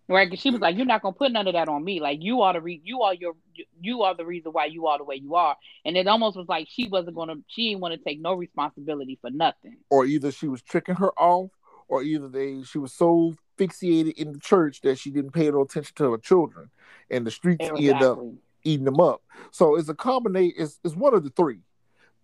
Right, 0.10 0.38
she 0.38 0.50
was 0.50 0.60
like, 0.60 0.76
"You're 0.76 0.86
not 0.86 1.02
gonna 1.02 1.14
put 1.14 1.32
none 1.32 1.48
of 1.48 1.54
that 1.54 1.70
on 1.70 1.84
me. 1.84 2.02
Like 2.02 2.22
you 2.22 2.42
are 2.42 2.54
the 2.54 2.62
re- 2.62 2.82
you 2.84 3.04
are 3.04 3.14
your 3.14 3.34
you 3.82 4.02
are 4.04 4.14
the 4.14 4.26
reason 4.26 4.52
why 4.52 4.66
you 4.66 4.88
are 4.88 4.98
the 4.98 5.06
way 5.06 5.16
you 5.16 5.36
are." 5.36 5.56
And 5.86 5.96
it 5.96 6.08
almost 6.08 6.36
was 6.36 6.48
like 6.50 6.68
she 6.70 6.90
wasn't 6.90 7.16
gonna 7.16 7.36
she 7.48 7.70
didn't 7.70 7.82
want 7.82 7.94
to 7.94 8.04
take 8.04 8.20
no 8.20 8.34
responsibility 8.34 9.18
for 9.22 9.30
nothing. 9.30 9.78
or 9.90 10.06
either 10.06 10.32
she 10.32 10.48
was 10.48 10.62
tricking 10.62 10.96
her 10.96 11.12
off, 11.14 11.52
or 11.88 12.04
either 12.04 12.28
they 12.28 12.64
she 12.64 12.80
was 12.80 12.92
so 12.92 13.34
fixated 13.58 14.14
in 14.16 14.34
the 14.34 14.40
church 14.40 14.82
that 14.82 14.98
she 14.98 15.10
didn't 15.10 15.32
pay 15.32 15.50
no 15.50 15.62
attention 15.62 15.96
to 15.96 16.12
her 16.12 16.18
children, 16.18 16.70
and 17.10 17.26
the 17.26 17.32
streets 17.32 17.66
ended 17.66 18.02
up 18.02 18.20
eating 18.66 18.86
them 18.86 19.00
up. 19.00 19.22
So 19.52 19.76
it's 19.78 19.88
a 19.88 19.96
combination. 19.96 20.56
It's, 20.58 20.80
it's 20.84 20.96
one 20.96 21.14
of 21.14 21.24
the 21.24 21.30
three. 21.30 21.60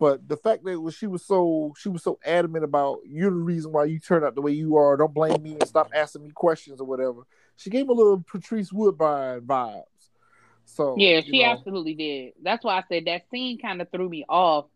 But 0.00 0.26
the 0.26 0.38
fact 0.38 0.64
that 0.64 0.80
was, 0.80 0.94
she 0.94 1.06
was 1.06 1.22
so 1.22 1.74
she 1.76 1.90
was 1.90 2.02
so 2.02 2.18
adamant 2.24 2.64
about 2.64 3.00
you're 3.04 3.30
the 3.30 3.36
reason 3.36 3.70
why 3.70 3.84
you 3.84 3.98
turned 3.98 4.24
out 4.24 4.34
the 4.34 4.40
way 4.40 4.52
you 4.52 4.76
are. 4.76 4.96
Don't 4.96 5.12
blame 5.12 5.42
me 5.42 5.52
and 5.52 5.68
stop 5.68 5.90
asking 5.94 6.22
me 6.22 6.30
questions 6.30 6.80
or 6.80 6.86
whatever. 6.86 7.20
She 7.56 7.68
gave 7.68 7.86
a 7.90 7.92
little 7.92 8.24
Patrice 8.26 8.72
Woodbine 8.72 9.42
vibes. 9.42 9.84
So 10.64 10.94
Yeah, 10.96 11.20
she 11.20 11.42
know, 11.42 11.50
absolutely 11.50 11.92
did. 11.92 12.32
That's 12.42 12.64
why 12.64 12.78
I 12.78 12.84
said 12.88 13.04
that 13.04 13.24
scene 13.30 13.58
kind 13.58 13.82
of 13.82 13.90
threw 13.90 14.08
me 14.08 14.24
off, 14.26 14.68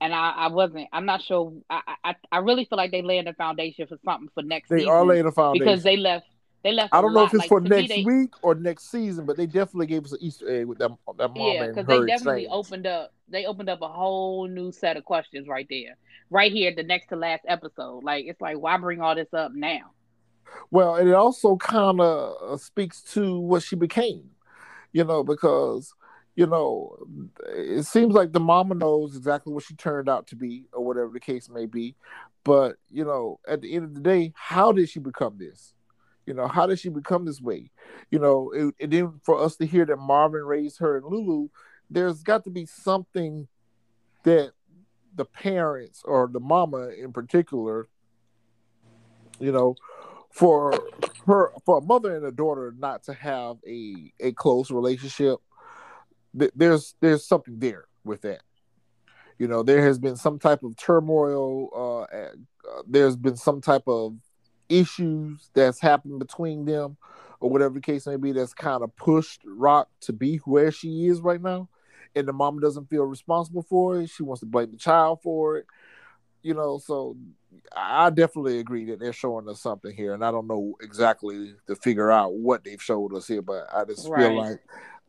and 0.00 0.14
I, 0.14 0.30
I 0.30 0.46
wasn't. 0.46 0.86
I'm 0.92 1.04
not 1.04 1.22
sure. 1.22 1.52
I, 1.68 1.96
I 2.04 2.14
I 2.30 2.38
really 2.38 2.64
feel 2.64 2.76
like 2.76 2.92
they 2.92 3.02
laid 3.02 3.26
the 3.26 3.32
foundation 3.32 3.88
for 3.88 3.98
something 4.04 4.28
for 4.34 4.44
next 4.44 4.68
they 4.68 4.78
season 4.78 4.92
are 4.92 5.04
laying 5.04 5.26
a 5.26 5.32
foundation. 5.32 5.66
because 5.66 5.82
they 5.82 5.96
left. 5.96 6.26
They 6.64 6.72
left. 6.72 6.94
I 6.94 7.02
don't 7.02 7.12
know 7.12 7.24
if 7.24 7.34
it's 7.34 7.40
Like, 7.40 7.48
for 7.50 7.60
to 7.60 7.68
me, 7.68 7.76
next 7.76 7.88
they- 7.90 8.04
week 8.04 8.30
or 8.42 8.54
next 8.54 8.90
season, 8.90 9.26
but 9.26 9.36
they 9.36 9.44
definitely 9.46 9.86
gave 9.86 10.04
us 10.06 10.12
an 10.12 10.18
Easter 10.22 10.48
egg 10.48 10.64
with 10.66 10.78
that 10.78 10.90
that 11.18 11.28
mom 11.28 11.36
Yeah, 11.36 11.62
and 11.64 11.74
because 11.74 11.86
they 11.86 12.06
definitely 12.06 12.44
exchange. 12.44 12.48
opened 12.50 12.86
up. 12.86 13.12
They 13.28 13.44
opened 13.44 13.68
up 13.68 13.82
a 13.82 13.88
whole 13.88 14.48
new 14.48 14.72
set 14.72 14.96
of 14.96 15.04
questions 15.04 15.46
right 15.46 15.66
there, 15.68 15.96
right 16.30 16.50
here, 16.50 16.74
the 16.74 16.82
next 16.82 17.08
to 17.08 17.16
last 17.16 17.44
episode. 17.46 18.02
Like 18.02 18.24
it's 18.26 18.40
like, 18.40 18.56
why 18.58 18.78
bring 18.78 19.02
all 19.02 19.14
this 19.14 19.32
up 19.34 19.52
now? 19.54 19.92
Well, 20.70 20.96
and 20.96 21.06
it 21.08 21.14
also 21.14 21.56
kind 21.56 22.00
of 22.00 22.36
uh, 22.42 22.56
speaks 22.56 23.02
to 23.12 23.38
what 23.38 23.62
she 23.62 23.76
became, 23.76 24.30
you 24.92 25.04
know, 25.04 25.22
because 25.22 25.92
you 26.34 26.46
know 26.46 26.96
it 27.46 27.84
seems 27.84 28.14
like 28.14 28.32
the 28.32 28.40
mama 28.40 28.74
knows 28.74 29.16
exactly 29.16 29.52
what 29.52 29.64
she 29.64 29.74
turned 29.74 30.08
out 30.08 30.28
to 30.28 30.36
be, 30.36 30.64
or 30.72 30.82
whatever 30.82 31.10
the 31.12 31.20
case 31.20 31.50
may 31.50 31.66
be. 31.66 31.94
But 32.42 32.76
you 32.90 33.04
know, 33.04 33.38
at 33.46 33.60
the 33.60 33.74
end 33.74 33.84
of 33.84 33.94
the 33.94 34.00
day, 34.00 34.32
how 34.34 34.72
did 34.72 34.88
she 34.88 34.98
become 34.98 35.36
this? 35.36 35.73
You 36.26 36.34
know, 36.34 36.48
how 36.48 36.66
did 36.66 36.78
she 36.78 36.88
become 36.88 37.24
this 37.24 37.40
way? 37.40 37.70
You 38.10 38.18
know, 38.18 38.50
it, 38.52 38.74
and 38.80 38.92
then 38.92 39.20
for 39.22 39.42
us 39.42 39.56
to 39.56 39.66
hear 39.66 39.84
that 39.86 39.96
Marvin 39.96 40.44
raised 40.44 40.78
her 40.78 40.96
and 40.96 41.06
Lulu, 41.06 41.48
there's 41.90 42.22
got 42.22 42.44
to 42.44 42.50
be 42.50 42.66
something 42.66 43.46
that 44.24 44.52
the 45.14 45.24
parents 45.24 46.02
or 46.04 46.28
the 46.32 46.40
mama 46.40 46.88
in 46.88 47.12
particular, 47.12 47.88
you 49.38 49.52
know, 49.52 49.76
for 50.30 50.72
her 51.26 51.52
for 51.64 51.78
a 51.78 51.80
mother 51.80 52.16
and 52.16 52.24
a 52.24 52.32
daughter 52.32 52.74
not 52.78 53.04
to 53.04 53.12
have 53.12 53.58
a 53.66 54.12
a 54.20 54.32
close 54.32 54.70
relationship, 54.70 55.38
th- 56.38 56.52
there's 56.56 56.94
there's 57.00 57.24
something 57.24 57.58
there 57.58 57.86
with 58.04 58.22
that. 58.22 58.42
You 59.38 59.48
know, 59.48 59.62
there 59.62 59.84
has 59.84 59.98
been 59.98 60.16
some 60.16 60.38
type 60.38 60.62
of 60.62 60.76
turmoil. 60.76 61.68
Uh, 61.74 62.02
uh, 62.02 62.82
there's 62.86 63.16
been 63.16 63.36
some 63.36 63.60
type 63.60 63.82
of 63.86 64.16
issues 64.68 65.50
that's 65.54 65.80
happened 65.80 66.18
between 66.18 66.64
them, 66.64 66.96
or 67.40 67.50
whatever 67.50 67.74
the 67.74 67.80
case 67.80 68.06
may 68.06 68.16
be. 68.16 68.32
That's 68.32 68.54
kind 68.54 68.82
of 68.82 68.94
pushed 68.96 69.42
Rock 69.44 69.88
to 70.02 70.12
be 70.12 70.36
where 70.44 70.70
she 70.70 71.06
is 71.06 71.20
right 71.20 71.40
now, 71.40 71.68
and 72.14 72.26
the 72.26 72.32
mom 72.32 72.60
doesn't 72.60 72.88
feel 72.88 73.04
responsible 73.04 73.62
for 73.62 74.00
it. 74.00 74.10
She 74.10 74.22
wants 74.22 74.40
to 74.40 74.46
blame 74.46 74.70
the 74.70 74.78
child 74.78 75.20
for 75.22 75.58
it. 75.58 75.66
You 76.42 76.52
know, 76.52 76.78
so 76.78 77.16
I 77.74 78.10
definitely 78.10 78.58
agree 78.58 78.84
that 78.86 79.00
they're 79.00 79.14
showing 79.14 79.48
us 79.48 79.62
something 79.62 79.94
here, 79.94 80.12
and 80.12 80.24
I 80.24 80.30
don't 80.30 80.46
know 80.46 80.74
exactly 80.82 81.54
to 81.66 81.74
figure 81.74 82.10
out 82.10 82.34
what 82.34 82.64
they've 82.64 82.82
showed 82.82 83.14
us 83.14 83.26
here, 83.26 83.40
but 83.40 83.66
I 83.74 83.84
just 83.84 84.08
Right. 84.08 84.20
feel 84.20 84.36
like 84.36 84.58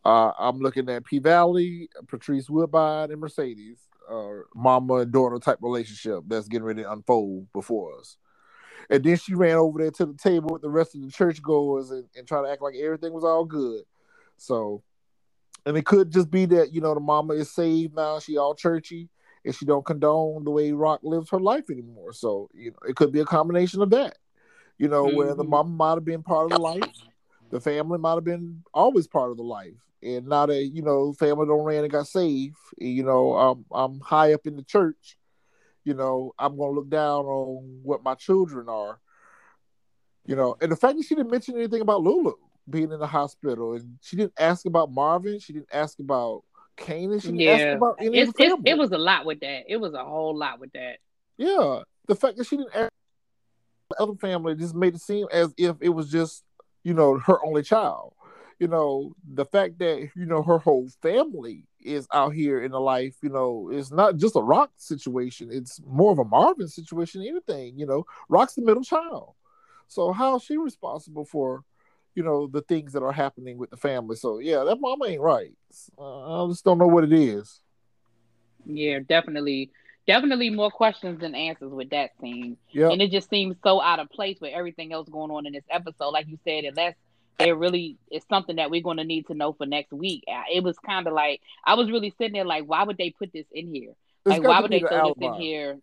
uh, 0.06 0.32
I'm 0.38 0.60
looking 0.60 0.90
at 0.90 1.04
P 1.04 1.20
Valley, 1.20 1.90
Patrice 2.08 2.50
Woodbine, 2.50 3.12
and 3.12 3.20
Mercedes, 3.20 3.80
uh, 4.10 4.44
mama 4.54 4.96
and 4.98 5.12
daughter 5.12 5.40
type 5.40 5.58
relationship 5.62 6.24
that's 6.28 6.48
getting 6.48 6.64
ready 6.66 6.84
to 6.84 6.92
unfold 6.92 7.52
before 7.52 8.00
us. 8.00 8.18
And 8.90 9.04
then 9.04 9.18
she 9.18 9.34
ran 9.34 9.56
over 9.56 9.80
there 9.80 9.92
to 9.92 10.06
the 10.06 10.14
table 10.14 10.50
with 10.52 10.62
the 10.62 10.70
rest 10.70 10.96
of 10.96 11.02
the 11.02 11.12
churchgoers 11.12 11.92
and, 11.92 12.06
and 12.16 12.28
try 12.28 12.42
to 12.42 12.50
act 12.50 12.62
like 12.62 12.76
everything 12.76 13.14
was 13.14 13.24
all 13.24 13.46
good. 13.46 13.84
So, 14.38 14.84
and 15.66 15.78
it 15.78 15.86
could 15.86 16.12
just 16.12 16.30
be 16.30 16.46
that 16.48 16.74
you 16.74 16.82
know 16.82 16.94
the 16.94 17.00
mama 17.00 17.34
is 17.34 17.52
saved 17.52 17.96
now; 17.96 18.20
she 18.20 18.38
all 18.38 18.56
churchy 18.56 19.10
and 19.46 19.56
she 19.56 19.66
don't 19.66 19.86
condone 19.86 20.44
the 20.44 20.52
way 20.52 20.72
Rock 20.72 21.02
lives 21.04 21.30
her 21.30 21.40
life 21.40 21.70
anymore. 21.70 22.14
So 22.14 22.50
you 22.54 22.72
know, 22.72 22.78
it 22.88 22.96
could 22.96 23.12
be 23.12 23.20
a 23.22 23.26
combination 23.26 23.82
of 23.82 23.90
that. 23.92 24.18
You 24.78 24.90
know, 24.90 25.08
where 25.08 25.36
the 25.36 25.44
Mhm. 25.44 25.50
mama 25.50 25.70
might 25.70 25.94
have 25.96 26.06
been 26.06 26.24
part 26.24 26.46
of 26.46 26.52
the 26.52 26.58
life, 26.58 26.90
the 27.50 27.60
family 27.60 27.98
might 27.98 28.16
have 28.16 28.24
been 28.24 28.64
always 28.74 29.08
part 29.08 29.32
of 29.32 29.38
the 29.38 29.44
life, 29.44 29.90
and 30.04 30.28
now 30.28 30.46
that 30.48 30.66
you 30.66 30.82
know, 30.82 31.14
family 31.14 31.48
don't 31.48 31.64
ran 31.64 31.84
and 31.84 31.92
got 31.92 32.08
saved. 32.08 32.58
You 32.78 33.04
know, 33.04 33.34
I'm 33.36 33.66
I'm 33.72 34.00
high 34.02 34.34
up 34.34 34.46
in 34.48 34.56
the 34.58 34.64
church. 34.64 35.18
You 35.86 35.94
know, 35.94 36.34
I'm 36.38 36.58
gonna 36.58 36.72
look 36.72 36.90
down 36.90 37.26
on 37.26 37.80
what 37.84 38.04
my 38.04 38.16
children 38.16 38.68
are. 38.68 39.00
You 40.26 40.36
know, 40.36 40.58
and 40.60 40.72
the 40.72 40.76
fact 40.76 40.98
that 40.98 41.06
she 41.06 41.14
didn't 41.14 41.30
mention 41.32 41.56
anything 41.56 41.82
about 41.82 42.02
Lulu 42.02 42.34
being 42.68 42.92
in 42.92 43.00
the 43.00 43.08
hospital, 43.08 43.74
and 43.74 44.00
she 44.02 44.16
didn't 44.16 44.34
ask 44.40 44.66
about 44.66 44.92
Marvin, 44.92 45.40
she 45.40 45.54
didn't 45.54 45.70
ask 45.72 46.00
about 46.00 46.44
Kanan, 46.76 47.22
she 47.22 47.28
didn't 47.28 47.42
Yeah. 47.42 47.52
ask 47.52 47.68
about 47.78 47.98
any 48.00 48.20
It's, 48.20 48.30
of 48.30 48.36
the 48.36 48.44
family. 48.50 48.72
it 48.72 48.78
was 48.78 48.92
a 48.92 48.98
lot 48.98 49.26
with 49.26 49.40
that. 49.42 49.66
It 49.68 49.78
was 49.78 49.94
a 49.94 50.04
whole 50.04 50.36
lot 50.36 50.60
with 50.60 50.74
that. 50.74 50.98
Yeah, 51.38 51.84
the 52.08 52.16
fact 52.16 52.38
that 52.38 52.48
she 52.48 52.58
didn't 52.58 52.76
ask 52.76 52.92
the 53.92 54.02
other 54.02 54.16
family 54.16 54.56
just 54.56 54.74
made 54.74 54.96
it 54.96 55.02
seem 55.02 55.28
as 55.32 55.54
if 55.58 55.76
it 55.80 55.90
was 55.90 56.10
just, 56.10 56.44
you 56.84 56.96
know, 56.96 57.20
her 57.20 57.46
only 57.46 57.62
child. 57.62 58.15
You 58.60 58.68
know, 58.70 59.14
the 59.34 59.46
fact 59.46 59.80
that 59.80 60.10
you 60.16 60.26
know 60.26 60.42
her 60.42 60.58
whole 60.58 60.88
family 61.02 61.66
is 61.82 62.08
out 62.14 62.34
here 62.34 62.62
in 62.62 62.72
the 62.72 62.80
life, 62.80 63.16
you 63.22 63.30
know, 63.30 63.70
it's 63.72 63.92
not 63.92 64.16
just 64.16 64.38
a 64.38 64.42
Rock 64.42 64.72
situation. 64.78 65.50
It's 65.52 65.82
more 65.86 66.12
of 66.12 66.20
a 66.20 66.24
Marvin 66.24 66.68
situation. 66.68 67.22
than 67.22 67.30
Anything, 67.30 67.78
you 67.78 67.86
know, 67.86 68.06
Rock's 68.30 68.56
the 68.56 68.62
middle 68.62 68.84
child, 68.84 69.34
so 69.88 70.12
how 70.14 70.38
is 70.38 70.44
she 70.44 70.58
responsible 70.58 71.26
for, 71.26 71.64
you 72.16 72.24
know, 72.24 72.48
the 72.48 72.62
things 72.62 72.94
that 72.94 73.04
are 73.04 73.12
happening 73.12 73.58
with 73.58 73.72
the 73.72 73.78
family? 73.78 74.16
So 74.16 74.40
yeah, 74.40 74.64
that 74.64 74.80
mama 74.80 75.06
ain't 75.06 75.22
right. 75.22 75.52
Uh, 75.98 76.46
I 76.46 76.50
just 76.50 76.64
don't 76.64 76.78
know 76.78 76.88
what 76.88 77.04
it 77.04 77.14
is. 77.14 77.60
Yeah, 78.66 79.00
definitely, 79.08 79.70
definitely 80.08 80.50
more 80.50 80.72
questions 80.72 81.20
than 81.20 81.36
answers 81.36 81.72
with 81.72 81.90
that 81.90 82.12
scene. 82.22 82.58
Yeah, 82.72 82.90
and 82.90 83.02
it 83.02 83.12
just 83.12 83.30
seems 83.30 83.58
so 83.64 83.82
out 83.82 84.00
of 84.00 84.10
place 84.10 84.38
with 84.40 84.54
everything 84.54 84.94
else 84.94 85.10
going 85.10 85.32
on 85.32 85.46
in 85.46 85.54
this 85.54 85.66
episode. 85.70 86.10
Like 86.10 86.28
you 86.28 86.40
said, 86.46 86.64
unless 86.64 86.96
it 87.40 87.58
really 87.58 87.98
is 88.12 88.24
something 88.30 88.58
that 88.58 88.70
we're 88.70 88.82
going 88.82 88.98
to 88.98 89.04
need 89.04 89.28
to 89.28 89.34
know 89.34 89.54
for 89.54 89.66
next 89.66 89.92
week. 89.92 90.24
It 90.54 90.64
was 90.64 90.78
kind 90.80 91.08
of 91.08 91.14
like 91.14 91.42
I 91.64 91.76
was 91.76 91.90
really 91.90 92.14
sitting 92.18 92.34
there 92.34 92.46
like, 92.46 92.66
why 92.66 92.84
would 92.84 92.98
they 92.98 93.12
put 93.12 93.34
this 93.34 93.46
in 93.52 93.74
here? 93.74 93.92
It's 94.26 94.40
Like, 94.40 94.44
why 94.44 94.62
would 94.62 94.72
they 94.72 94.80
the 94.80 94.88
throw 94.88 95.14
this 95.18 95.28
in 95.28 95.34
here? 95.36 95.78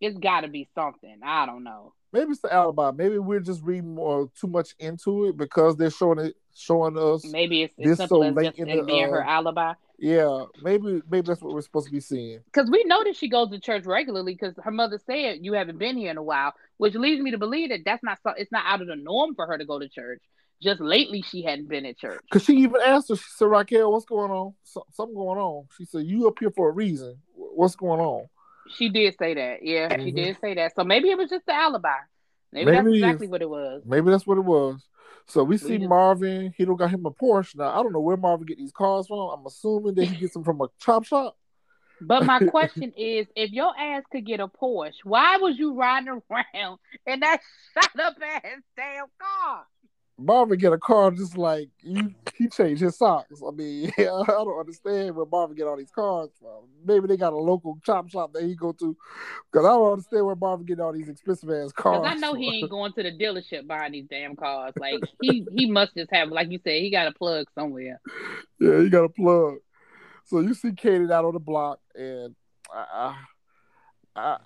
It's 0.00 0.18
got 0.18 0.40
to 0.40 0.48
be 0.48 0.68
something. 0.74 1.20
I 1.24 1.46
don't 1.46 1.64
know. 1.64 1.92
Maybe 2.12 2.30
it's 2.30 2.40
the 2.40 2.52
alibi. 2.52 2.92
Maybe 2.92 3.18
we're 3.18 3.40
just 3.40 3.62
reading 3.62 3.94
more 3.94 4.30
too 4.38 4.46
much 4.46 4.74
into 4.78 5.26
it 5.26 5.36
because 5.36 5.76
they're 5.76 5.90
showing 5.90 6.18
it, 6.18 6.36
showing 6.54 6.96
us. 6.96 7.24
Maybe 7.24 7.62
it's 7.62 7.74
as 7.78 7.96
simple 7.98 8.22
so 8.22 8.28
as 8.28 8.34
late 8.34 8.44
just 8.46 8.58
in 8.58 8.68
it 8.68 8.86
being 8.86 9.08
her 9.08 9.24
uh, 9.24 9.28
alibi. 9.30 9.74
Yeah, 9.98 10.44
maybe 10.62 11.02
maybe 11.08 11.26
that's 11.26 11.40
what 11.40 11.54
we're 11.54 11.62
supposed 11.62 11.86
to 11.86 11.92
be 11.92 12.00
seeing. 12.00 12.40
Because 12.44 12.70
we 12.70 12.84
know 12.84 13.02
that 13.04 13.16
she 13.16 13.28
goes 13.28 13.50
to 13.50 13.60
church 13.60 13.84
regularly 13.86 14.34
because 14.34 14.54
her 14.62 14.70
mother 14.70 15.00
said 15.06 15.38
you 15.42 15.52
haven't 15.54 15.78
been 15.78 15.96
here 15.96 16.10
in 16.10 16.16
a 16.16 16.22
while, 16.22 16.52
which 16.76 16.94
leads 16.94 17.22
me 17.22 17.30
to 17.30 17.38
believe 17.38 17.70
that 17.70 17.80
that's 17.84 18.02
not 18.02 18.18
so, 18.22 18.30
it's 18.36 18.52
not 18.52 18.64
out 18.66 18.80
of 18.80 18.88
the 18.88 18.96
norm 18.96 19.34
for 19.34 19.46
her 19.46 19.56
to 19.56 19.64
go 19.64 19.78
to 19.78 19.88
church. 19.88 20.20
Just 20.64 20.80
lately, 20.80 21.22
she 21.22 21.42
hadn't 21.42 21.68
been 21.68 21.84
at 21.86 21.98
church. 21.98 22.20
Cause 22.32 22.42
she 22.44 22.54
even 22.56 22.80
asked 22.84 23.10
her. 23.10 23.16
She 23.16 23.24
said, 23.36 23.44
"Raquel, 23.46 23.92
what's 23.92 24.06
going 24.06 24.30
on? 24.30 24.54
So, 24.64 24.84
something 24.92 25.14
going 25.14 25.38
on?" 25.38 25.66
She 25.76 25.84
said, 25.84 26.06
"You 26.06 26.26
up 26.26 26.38
here 26.40 26.50
for 26.50 26.70
a 26.70 26.72
reason. 26.72 27.18
What's 27.34 27.76
going 27.76 28.00
on?" 28.00 28.26
She 28.76 28.88
did 28.88 29.14
say 29.18 29.34
that. 29.34 29.62
Yeah, 29.62 29.94
she 29.96 30.10
Mhm. 30.10 30.16
did 30.16 30.38
say 30.40 30.54
that. 30.54 30.74
So 30.74 30.82
maybe 30.84 31.10
it 31.10 31.18
was 31.18 31.28
just 31.30 31.44
the 31.46 31.52
alibi. 31.54 31.90
Maybe, 32.50 32.70
that's 32.70 32.84
Maybe 32.84 32.96
it 32.96 33.04
exactly 33.04 33.28
what 33.28 33.42
it 33.42 33.50
was. 33.50 33.82
Maybe 33.84 34.10
that's 34.10 34.26
what 34.26 34.38
it 34.38 34.44
was. 34.44 34.80
So 35.26 35.44
we 35.44 35.58
see 35.58 35.76
just- 35.78 35.88
Marvin. 35.88 36.54
He 36.56 36.64
don't 36.64 36.76
got 36.76 36.90
him 36.90 37.04
a 37.04 37.10
Porsche 37.10 37.56
now. 37.56 37.68
I 37.78 37.82
don't 37.82 37.92
know 37.92 38.00
where 38.00 38.16
Marvin 38.16 38.46
get 38.46 38.56
these 38.58 38.72
cars 38.72 39.06
from. 39.06 39.18
I'm 39.18 39.44
assuming 39.46 39.94
that 39.96 40.04
he 40.06 40.16
gets 40.16 40.32
them 40.34 40.44
from 40.44 40.60
a 40.62 40.68
chop 40.78 41.04
shop. 41.04 41.36
But 42.00 42.24
my 42.24 42.38
question 42.48 42.92
is, 42.96 43.26
if 43.36 43.50
your 43.52 43.72
ass 43.78 44.02
could 44.10 44.24
get 44.26 44.40
a 44.40 44.48
Porsche, 44.48 44.94
why 45.04 45.36
was 45.38 45.58
you 45.58 45.74
riding 45.74 46.08
around 46.30 46.78
in 47.06 47.20
that 47.20 47.40
shut 47.74 48.00
up 48.00 48.16
ass 48.22 48.62
damn 48.76 49.06
car? 49.20 49.66
Marvin 50.18 50.58
get 50.58 50.72
a 50.72 50.78
car 50.78 51.10
just 51.10 51.36
like 51.36 51.68
you. 51.82 52.14
He 52.36 52.48
changed 52.48 52.82
his 52.82 52.96
socks. 52.96 53.42
I 53.46 53.50
mean, 53.50 53.92
I 53.98 54.02
don't 54.02 54.58
understand 54.58 55.14
where 55.14 55.26
Marvin 55.26 55.56
get 55.56 55.66
all 55.66 55.76
these 55.76 55.90
cars 55.90 56.30
from. 56.40 56.64
Maybe 56.84 57.06
they 57.06 57.16
got 57.16 57.32
a 57.32 57.36
local 57.36 57.78
chop 57.84 58.08
shop 58.08 58.32
that 58.32 58.44
he 58.44 58.54
go 58.54 58.72
to, 58.72 58.96
because 59.50 59.66
I 59.66 59.70
don't 59.70 59.92
understand 59.92 60.26
where 60.26 60.36
Marvin 60.36 60.66
get 60.66 60.80
all 60.80 60.92
these 60.92 61.08
expensive 61.08 61.50
ass 61.50 61.72
cars. 61.72 62.04
I 62.04 62.14
know 62.14 62.34
he 62.34 62.58
ain't 62.58 62.70
going 62.70 62.92
to 62.92 63.02
the 63.02 63.12
dealership 63.12 63.66
buying 63.66 63.92
these 63.92 64.06
damn 64.08 64.36
cars. 64.36 64.74
Like 64.76 65.02
he 65.22 65.46
he 65.52 65.70
must 65.70 65.94
just 65.96 66.12
have, 66.12 66.28
like 66.30 66.50
you 66.50 66.60
said, 66.62 66.82
he 66.82 66.90
got 66.90 67.08
a 67.08 67.12
plug 67.12 67.46
somewhere. 67.54 68.00
yeah, 68.60 68.80
he 68.80 68.88
got 68.88 69.04
a 69.04 69.08
plug. 69.08 69.56
So 70.24 70.40
you 70.40 70.54
see 70.54 70.72
Katie 70.72 71.12
out 71.12 71.24
on 71.24 71.34
the 71.34 71.40
block, 71.40 71.80
and 71.94 72.34
I, 72.72 72.86
I, 72.92 73.16
I, 74.16 74.38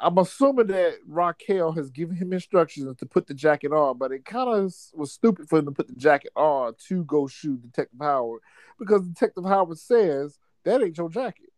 I'm 0.00 0.18
assuming 0.18 0.66
that 0.68 0.98
Raquel 1.06 1.72
has 1.72 1.90
given 1.90 2.16
him 2.16 2.32
instructions 2.32 2.96
to 2.96 3.06
put 3.06 3.26
the 3.26 3.34
jacket 3.34 3.72
on, 3.72 3.98
but 3.98 4.12
it 4.12 4.24
kind 4.24 4.48
of 4.48 4.74
was 4.94 5.12
stupid 5.12 5.48
for 5.48 5.58
him 5.58 5.66
to 5.66 5.70
put 5.72 5.88
the 5.88 5.94
jacket 5.94 6.32
on 6.34 6.74
to 6.88 7.04
go 7.04 7.26
shoot 7.26 7.62
Detective 7.62 8.00
Howard 8.00 8.40
because 8.78 9.06
Detective 9.06 9.44
Howard 9.44 9.78
says 9.78 10.38
that 10.64 10.82
ain't 10.82 10.98
your 10.98 11.08
jacket. 11.08 11.52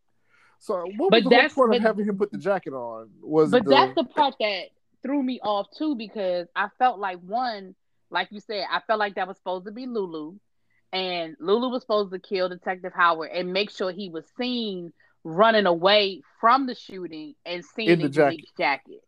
So 0.59 0.85
what 0.97 1.11
But 1.11 1.25
was 1.25 1.31
the 1.31 1.37
whole 1.37 1.49
point 1.49 1.71
but- 1.71 1.77
of 1.77 1.83
having 1.83 2.07
him 2.07 2.17
put 2.19 2.33
the 2.33 2.39
jacket 2.39 2.73
on? 2.73 3.11
Was 3.23 3.51
But 3.51 3.65
the, 3.65 3.71
that's 3.71 3.95
the 3.95 4.05
part 4.05 4.35
that 4.41 4.65
threw 5.03 5.23
me 5.23 5.41
off 5.43 5.67
too 5.77 5.95
because 5.95 6.47
I 6.57 6.69
felt 6.79 6.99
like 6.99 7.21
one, 7.21 7.75
like 8.11 8.29
you 8.31 8.41
said, 8.41 8.65
I 8.71 8.81
felt 8.87 8.99
like 8.99 9.15
that 9.17 9.29
was 9.29 9.37
supposed 9.37 9.67
to 9.67 9.73
be 9.73 9.87
Lulu, 9.87 10.35
and 10.93 11.37
Lulu 11.41 11.69
was 11.69 11.83
supposed 11.83 12.13
to 12.13 12.19
kill 12.19 12.49
Detective 12.49 12.93
Howard 12.95 13.31
and 13.33 13.53
make 13.53 13.71
sure 13.71 13.91
he 13.91 14.09
was 14.09 14.25
seen 14.39 14.93
running 15.25 15.67
away 15.67 16.23
from 16.41 16.67
the 16.67 16.75
shooting 16.75 17.35
and 17.45 17.65
seeing 17.65 17.91
In 17.91 17.99
the 18.01 18.09
the 18.09 18.25
unique 18.25 18.49
jacket. 18.59 19.01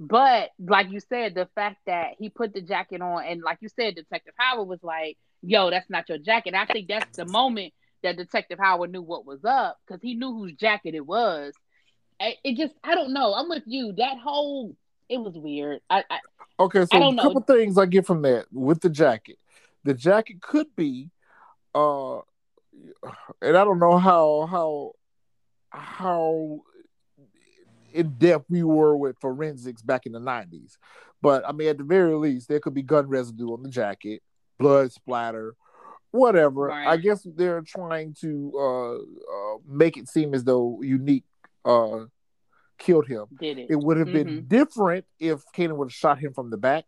But 0.00 0.50
like 0.58 0.90
you 0.90 1.00
said, 1.00 1.34
the 1.34 1.48
fact 1.54 1.78
that 1.86 2.14
he 2.18 2.28
put 2.28 2.52
the 2.54 2.60
jacket 2.62 3.00
on 3.00 3.24
and 3.24 3.42
like 3.42 3.58
you 3.60 3.68
said, 3.68 3.94
Detective 3.94 4.34
Howard 4.36 4.68
was 4.68 4.82
like, 4.82 5.18
"Yo, 5.42 5.70
that's 5.70 5.88
not 5.90 6.08
your 6.08 6.18
jacket." 6.18 6.54
I 6.54 6.66
think 6.66 6.88
that's 6.88 7.16
the 7.16 7.24
moment 7.26 7.72
that 8.02 8.16
Detective 8.16 8.58
Howard 8.60 8.92
knew 8.92 9.02
what 9.02 9.24
was 9.26 9.44
up 9.44 9.78
because 9.86 10.02
he 10.02 10.14
knew 10.14 10.32
whose 10.32 10.54
jacket 10.54 10.94
it 10.94 11.06
was. 11.06 11.54
It 12.20 12.56
just, 12.56 12.74
I 12.84 12.94
don't 12.94 13.12
know. 13.12 13.34
I'm 13.34 13.48
with 13.48 13.64
you. 13.66 13.92
That 13.96 14.18
whole, 14.18 14.76
it 15.08 15.18
was 15.18 15.34
weird. 15.36 15.80
I, 15.90 16.04
I 16.08 16.18
Okay, 16.60 16.84
so 16.84 16.96
I 16.96 16.98
a 16.98 17.00
don't 17.00 17.16
know. 17.16 17.22
couple 17.22 17.40
things 17.42 17.76
I 17.76 17.86
get 17.86 18.06
from 18.06 18.22
that 18.22 18.46
with 18.52 18.80
the 18.80 18.88
jacket. 18.88 19.38
The 19.82 19.94
jacket 19.94 20.40
could 20.40 20.68
be, 20.76 21.10
uh, 21.74 22.18
and 23.42 23.56
I 23.56 23.64
don't 23.64 23.80
know 23.80 23.98
how 23.98 24.46
how 24.46 24.92
how 25.74 26.60
in 27.92 28.10
depth 28.18 28.46
we 28.48 28.62
were 28.62 28.96
with 28.96 29.16
forensics 29.20 29.82
back 29.82 30.06
in 30.06 30.12
the 30.12 30.20
nineties, 30.20 30.78
but 31.22 31.46
I 31.48 31.52
mean 31.52 31.68
at 31.68 31.78
the 31.78 31.84
very 31.84 32.14
least 32.14 32.48
there 32.48 32.60
could 32.60 32.74
be 32.74 32.82
gun 32.82 33.08
residue 33.08 33.52
on 33.52 33.62
the 33.62 33.68
jacket, 33.68 34.22
blood 34.58 34.92
splatter, 34.92 35.54
whatever. 36.10 36.66
Right. 36.66 36.88
I 36.88 36.96
guess 36.96 37.26
they're 37.36 37.62
trying 37.62 38.14
to 38.20 38.52
uh, 38.56 38.94
uh 38.94 39.58
make 39.66 39.96
it 39.96 40.08
seem 40.08 40.34
as 40.34 40.44
though 40.44 40.80
unique 40.82 41.24
uh 41.64 42.04
killed 42.78 43.06
him. 43.06 43.26
did 43.38 43.58
it. 43.58 43.70
It 43.70 43.76
would 43.76 43.96
have 43.98 44.12
been 44.12 44.26
Mhm. 44.42 44.48
different 44.48 45.04
if 45.20 45.42
Kanan 45.56 45.76
would 45.76 45.86
have 45.86 45.92
shot 45.92 46.18
him 46.18 46.32
from 46.34 46.50
the 46.50 46.56
back. 46.56 46.84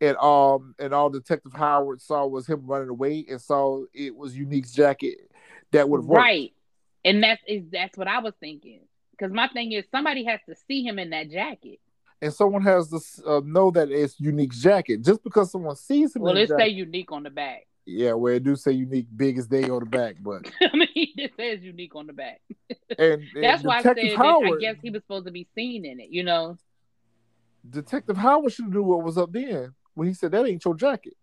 And 0.00 0.16
um 0.16 0.74
and 0.78 0.94
all 0.94 1.10
Detective 1.10 1.52
Howard 1.52 2.00
saw 2.00 2.26
was 2.26 2.46
him 2.46 2.66
running 2.66 2.88
away 2.88 3.26
and 3.28 3.40
saw 3.40 3.84
it 3.92 4.16
was 4.16 4.36
Unique's 4.36 4.72
jacket 4.72 5.18
that 5.72 5.88
would 5.88 5.98
have 5.98 6.06
worked. 6.06 6.18
Right. 6.18 6.54
And 7.04 7.22
that's 7.22 7.40
is 7.46 7.64
that's 7.70 7.96
what 7.96 8.08
I 8.08 8.20
was 8.20 8.34
thinking. 8.40 8.80
Because 9.12 9.32
my 9.32 9.48
thing 9.48 9.72
is, 9.72 9.84
somebody 9.90 10.24
has 10.24 10.40
to 10.48 10.54
see 10.66 10.82
him 10.82 10.98
in 10.98 11.10
that 11.10 11.30
jacket. 11.30 11.80
And 12.20 12.32
someone 12.32 12.62
has 12.62 12.88
to 12.88 13.28
uh, 13.28 13.40
know 13.44 13.70
that 13.70 13.90
it's 13.90 14.18
Unique's 14.20 14.60
jacket. 14.60 15.02
Just 15.02 15.22
because 15.22 15.50
someone 15.50 15.76
sees 15.76 16.14
him 16.14 16.22
Well, 16.22 16.36
it 16.36 16.48
say 16.48 16.68
unique 16.68 17.12
on 17.12 17.22
the 17.22 17.30
back. 17.30 17.66
yeah, 17.86 18.12
well, 18.12 18.34
it 18.34 18.42
do 18.42 18.54
say 18.56 18.72
Unique 18.72 19.06
biggest 19.16 19.48
day 19.48 19.68
on 19.70 19.80
the 19.80 19.86
back, 19.86 20.16
but 20.20 20.50
I 20.60 20.76
mean, 20.76 20.88
it 20.94 21.32
says 21.36 21.62
unique 21.62 21.94
on 21.94 22.06
the 22.06 22.12
back. 22.12 22.40
and, 22.98 23.22
and 23.22 23.42
That's 23.42 23.62
why 23.62 23.78
I 23.78 23.82
said 23.82 23.96
that 23.96 24.18
I 24.18 24.60
guess 24.60 24.76
he 24.82 24.90
was 24.90 25.02
supposed 25.02 25.26
to 25.26 25.32
be 25.32 25.48
seen 25.54 25.84
in 25.84 26.00
it. 26.00 26.10
You 26.10 26.24
know, 26.24 26.58
Detective 27.68 28.16
Howard 28.16 28.52
should 28.52 28.68
knew 28.68 28.82
what 28.82 29.02
was 29.04 29.16
up 29.18 29.32
then 29.32 29.74
when 29.94 30.08
he 30.08 30.14
said 30.14 30.32
that 30.32 30.46
ain't 30.46 30.64
your 30.64 30.74
jacket. 30.74 31.16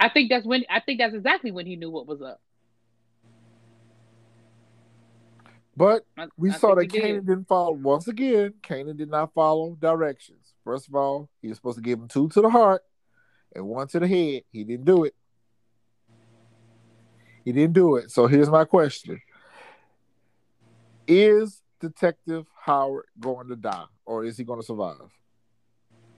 I 0.00 0.08
think 0.08 0.30
that's 0.30 0.46
when 0.46 0.64
I 0.70 0.80
think 0.80 1.00
that's 1.00 1.14
exactly 1.14 1.50
when 1.50 1.66
he 1.66 1.76
knew 1.76 1.90
what 1.90 2.06
was 2.06 2.22
up. 2.22 2.40
But 5.76 6.06
I, 6.16 6.28
we 6.38 6.50
I 6.50 6.54
saw 6.54 6.74
that 6.74 6.86
Kanan 6.86 7.26
did. 7.26 7.38
not 7.38 7.48
follow. 7.48 7.72
Once 7.72 8.08
again, 8.08 8.54
Kanan 8.62 8.96
did 8.96 9.10
not 9.10 9.34
follow 9.34 9.76
directions. 9.78 10.54
First 10.64 10.88
of 10.88 10.94
all, 10.94 11.28
he 11.42 11.48
was 11.48 11.58
supposed 11.58 11.76
to 11.76 11.82
give 11.82 11.98
him 11.98 12.08
two 12.08 12.28
to 12.30 12.40
the 12.40 12.48
heart 12.48 12.82
and 13.54 13.66
one 13.66 13.86
to 13.88 14.00
the 14.00 14.08
head. 14.08 14.42
He 14.50 14.64
didn't 14.64 14.86
do 14.86 15.04
it. 15.04 15.14
He 17.44 17.52
didn't 17.52 17.74
do 17.74 17.96
it. 17.96 18.10
So 18.10 18.26
here's 18.26 18.48
my 18.48 18.64
question: 18.64 19.20
Is 21.06 21.62
Detective 21.80 22.46
Howard 22.64 23.06
going 23.20 23.48
to 23.48 23.56
die, 23.56 23.84
or 24.06 24.24
is 24.24 24.38
he 24.38 24.44
going 24.44 24.60
to 24.60 24.66
survive? 24.66 24.96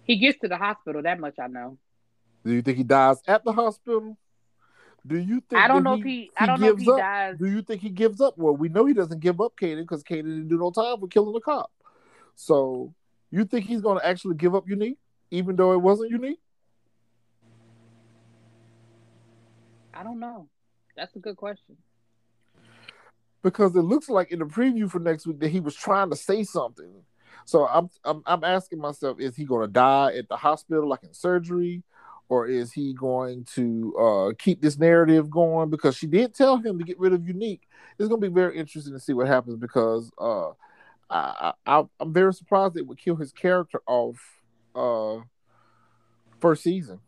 He 0.05 0.17
gets 0.17 0.39
to 0.41 0.49
the 0.49 0.57
hospital. 0.57 1.03
That 1.03 1.19
much 1.19 1.35
I 1.39 1.49
know. 1.49 1.79
Do 2.45 2.53
you 2.53 2.63
think 2.63 2.79
he 2.79 2.85
dies 2.85 3.21
at 3.27 3.45
the 3.45 3.53
hospital? 3.53 4.17
Do 5.07 5.17
you 5.17 5.41
think? 5.41 5.63
I 5.63 5.69
don't 5.69 5.85
know 5.85 5.95
if 5.95 6.05
he. 6.05 6.31
I 6.37 6.47
don't 6.47 6.61
know 6.61 6.69
if 6.69 6.73
gives 6.77 6.85
he 6.85 6.91
up? 6.91 6.99
dies. 6.99 7.37
Do 7.39 7.47
you 7.47 7.63
think 7.63 7.81
he 7.81 7.91
gives 7.91 8.21
up? 8.21 8.37
Well, 8.37 8.57
we 8.57 8.69
know 8.69 8.85
he 8.85 8.95
doesn't 8.95 9.21
give 9.21 9.41
up 9.41 9.55
Kanan 9.61 9.83
because 9.83 10.03
Kanan 10.03 10.25
didn't 10.25 10.49
do 10.49 10.59
no 10.59 10.71
time 10.71 10.99
for 11.01 11.09
killing 11.09 11.33
the 11.33 11.41
cop. 11.41 11.71
So 12.35 12.95
you 13.31 13.45
think 13.45 13.67
he's 13.67 13.81
going 13.81 13.99
to 13.99 14.07
actually 14.07 14.37
give 14.37 14.55
up 14.55 14.69
Unique, 14.69 14.99
even 15.31 15.57
though 15.57 15.73
it 15.73 15.79
wasn't 15.79 16.11
Unique? 16.11 16.41
I 19.95 20.03
don't 20.03 20.21
know. 20.21 20.49
That's 20.97 21.15
a 21.17 21.19
good 21.19 21.37
question. 21.37 21.77
Because 23.43 23.75
it 23.77 23.83
looks 23.83 24.09
like 24.09 24.31
in 24.31 24.41
the 24.41 24.45
preview 24.45 24.91
for 24.91 24.99
next 24.99 25.27
week 25.27 25.41
that 25.41 25.49
he 25.49 25.61
was 25.61 25.75
trying 25.75 26.11
to 26.11 26.17
say 26.17 26.45
something. 26.45 27.03
So 27.45 27.67
I'm 27.67 27.89
I'm, 28.05 28.23
I'm 28.27 28.45
asking 28.45 28.79
myself: 28.79 29.21
Is 29.21 29.37
he 29.37 29.45
going 29.45 29.67
to 29.67 29.73
die 29.73 30.13
at 30.17 30.29
the 30.29 30.37
hospital, 30.37 30.89
like 30.89 31.03
in 31.03 31.15
surgery, 31.15 31.83
or 32.29 32.47
is 32.47 32.73
he 32.73 32.93
going 32.93 33.45
to 33.55 33.97
uh, 33.97 34.33
keep 34.39 34.61
this 34.61 34.79
narrative 34.79 35.31
going? 35.31 35.71
Because 35.71 35.97
she 35.97 36.07
did 36.07 36.35
tell 36.35 36.59
him 36.59 36.79
to 36.79 36.85
get 36.85 36.99
rid 36.99 37.13
of 37.13 37.27
Unique. 37.27 37.63
It's 37.99 38.09
going 38.09 38.21
to 38.21 38.29
be 38.29 38.35
very 38.35 38.59
interesting 38.59 38.93
to 38.93 39.01
see 39.01 39.15
what 39.15 39.27
happens 39.27 39.57
because 39.57 40.11
uh, 40.19 40.51
I, 41.11 41.53
I 41.67 41.85
I'm 41.99 42.13
very 42.13 42.35
surprised 42.35 42.77
it 42.77 42.87
would 42.87 42.99
kill 42.99 43.17
his 43.17 43.33
character 43.33 43.81
off 43.87 44.19
uh, 44.75 45.23
first 46.41 46.63
season. 46.63 47.01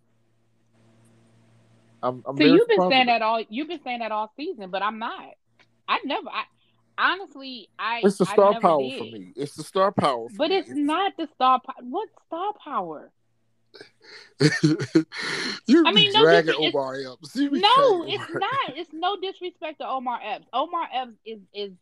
I'm, 2.03 2.23
I'm 2.27 2.37
So 2.37 2.45
you've 2.45 2.69
been 2.69 2.89
saying 2.89 3.07
that 3.07 3.21
all 3.21 3.45
you've 3.49 3.69
been 3.69 3.83
saying 3.85 3.99
that 3.99 4.13
all 4.13 4.33
season, 4.37 4.71
but 4.71 4.83
I'm 4.83 4.99
not. 4.99 5.35
I 5.87 5.99
never. 6.05 6.31
I 6.31 6.45
honestly, 6.97 7.69
I. 7.79 8.01
It's 8.03 8.17
the 8.17 8.25
star 8.25 8.59
power 8.59 8.89
did. 8.89 8.99
for 8.99 9.05
me. 9.05 9.33
It's 9.37 9.55
the 9.55 9.65
star 9.65 9.93
power. 9.93 10.29
For 10.31 10.37
But 10.37 10.51
me. 10.51 10.57
it's 10.57 10.71
not 10.71 11.13
the 11.19 11.29
star. 11.35 11.61
Po- 11.61 11.85
what 11.85 12.09
star 12.27 12.53
power? 12.65 13.11
you 15.67 15.85
I 15.87 15.93
mean, 15.93 16.13
no 16.13 16.23
dragging 16.23 16.55
it's- 16.55 16.75
Omar 16.75 16.95
Epps. 16.95 17.37
No, 17.37 18.05
it's 18.07 18.23
Omar 18.23 18.41
not. 18.41 18.77
It's 18.77 18.93
no 18.93 19.17
disrespect 19.21 19.81
to 19.81 19.87
Omar 19.87 20.21
Epps. 20.23 20.47
Omar 20.53 20.89
Epps 20.93 21.13
is 21.25 21.41
is 21.53 21.73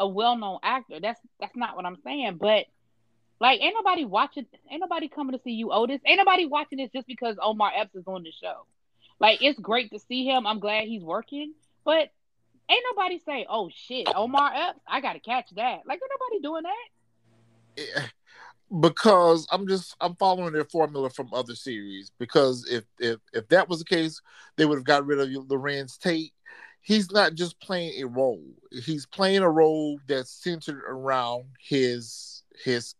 a 0.00 0.08
well 0.08 0.36
known 0.36 0.58
actor. 0.62 0.98
That's 1.00 1.20
that's 1.38 1.54
not 1.54 1.76
what 1.76 1.86
I'm 1.86 1.98
saying. 2.02 2.36
But 2.36 2.66
like, 3.40 3.60
ain't 3.60 3.74
nobody 3.74 4.04
watching. 4.04 4.46
Ain't 4.70 4.80
nobody 4.80 5.08
coming 5.08 5.36
to 5.36 5.42
see 5.42 5.52
you, 5.52 5.72
Otis. 5.72 6.00
Ain't 6.04 6.18
nobody 6.18 6.46
watching 6.46 6.78
this 6.78 6.90
just 6.92 7.06
because 7.06 7.36
Omar 7.40 7.72
Epps 7.76 7.94
is 7.94 8.06
on 8.06 8.22
the 8.22 8.32
show. 8.32 8.66
Like, 9.18 9.42
it's 9.42 9.58
great 9.58 9.90
to 9.92 9.98
see 9.98 10.24
him. 10.24 10.46
I'm 10.46 10.60
glad 10.60 10.84
he's 10.84 11.02
working. 11.02 11.54
But 11.84 12.10
ain't 12.68 12.84
nobody 12.90 13.20
say, 13.24 13.46
"Oh 13.48 13.70
shit, 13.72 14.08
Omar 14.14 14.52
Epps, 14.54 14.80
I 14.86 15.00
gotta 15.00 15.20
catch 15.20 15.50
that." 15.50 15.80
Like, 15.86 16.00
ain't 16.02 16.10
nobody 16.18 16.42
doing 16.42 16.62
that. 16.64 16.88
Yeah. 17.76 18.06
Because 18.78 19.48
I'm 19.50 19.66
just 19.66 19.96
I'm 20.00 20.14
following 20.16 20.52
their 20.52 20.64
formula 20.64 21.10
from 21.10 21.30
other 21.32 21.54
series. 21.54 22.12
Because 22.18 22.66
if 22.70 22.84
if 22.98 23.18
if 23.32 23.48
that 23.48 23.68
was 23.68 23.80
the 23.80 23.84
case, 23.84 24.20
they 24.56 24.64
would 24.64 24.78
have 24.78 24.84
got 24.84 25.06
rid 25.06 25.18
of 25.18 25.28
Larenz 25.48 25.98
Tate. 25.98 26.32
He's 26.82 27.10
not 27.10 27.34
just 27.34 27.60
playing 27.60 28.02
a 28.02 28.06
role; 28.06 28.44
he's 28.84 29.06
playing 29.06 29.42
a 29.42 29.50
role 29.50 29.98
that's 30.06 30.30
centered 30.30 30.82
around 30.88 31.46
his 31.58 32.42
his 32.64 32.94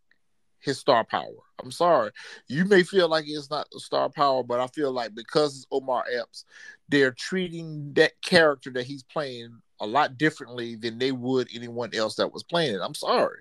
his 0.59 0.77
star 0.77 1.03
power. 1.03 1.33
I'm 1.63 1.71
sorry, 1.71 2.11
you 2.47 2.65
may 2.65 2.83
feel 2.83 3.09
like 3.09 3.25
it's 3.27 3.49
not 3.49 3.71
star 3.73 4.09
power, 4.09 4.43
but 4.43 4.59
I 4.59 4.67
feel 4.67 4.91
like 4.91 5.13
because 5.13 5.57
it's 5.57 5.67
Omar 5.71 6.05
Epps, 6.11 6.45
they're 6.89 7.11
treating 7.11 7.93
that 7.93 8.13
character 8.21 8.71
that 8.71 8.85
he's 8.85 9.03
playing 9.03 9.61
a 9.79 9.85
lot 9.85 10.17
differently 10.17 10.75
than 10.75 10.99
they 10.99 11.11
would 11.11 11.49
anyone 11.53 11.93
else 11.95 12.15
that 12.15 12.31
was 12.31 12.43
playing 12.43 12.75
it. 12.75 12.81
I'm 12.81 12.93
sorry, 12.93 13.39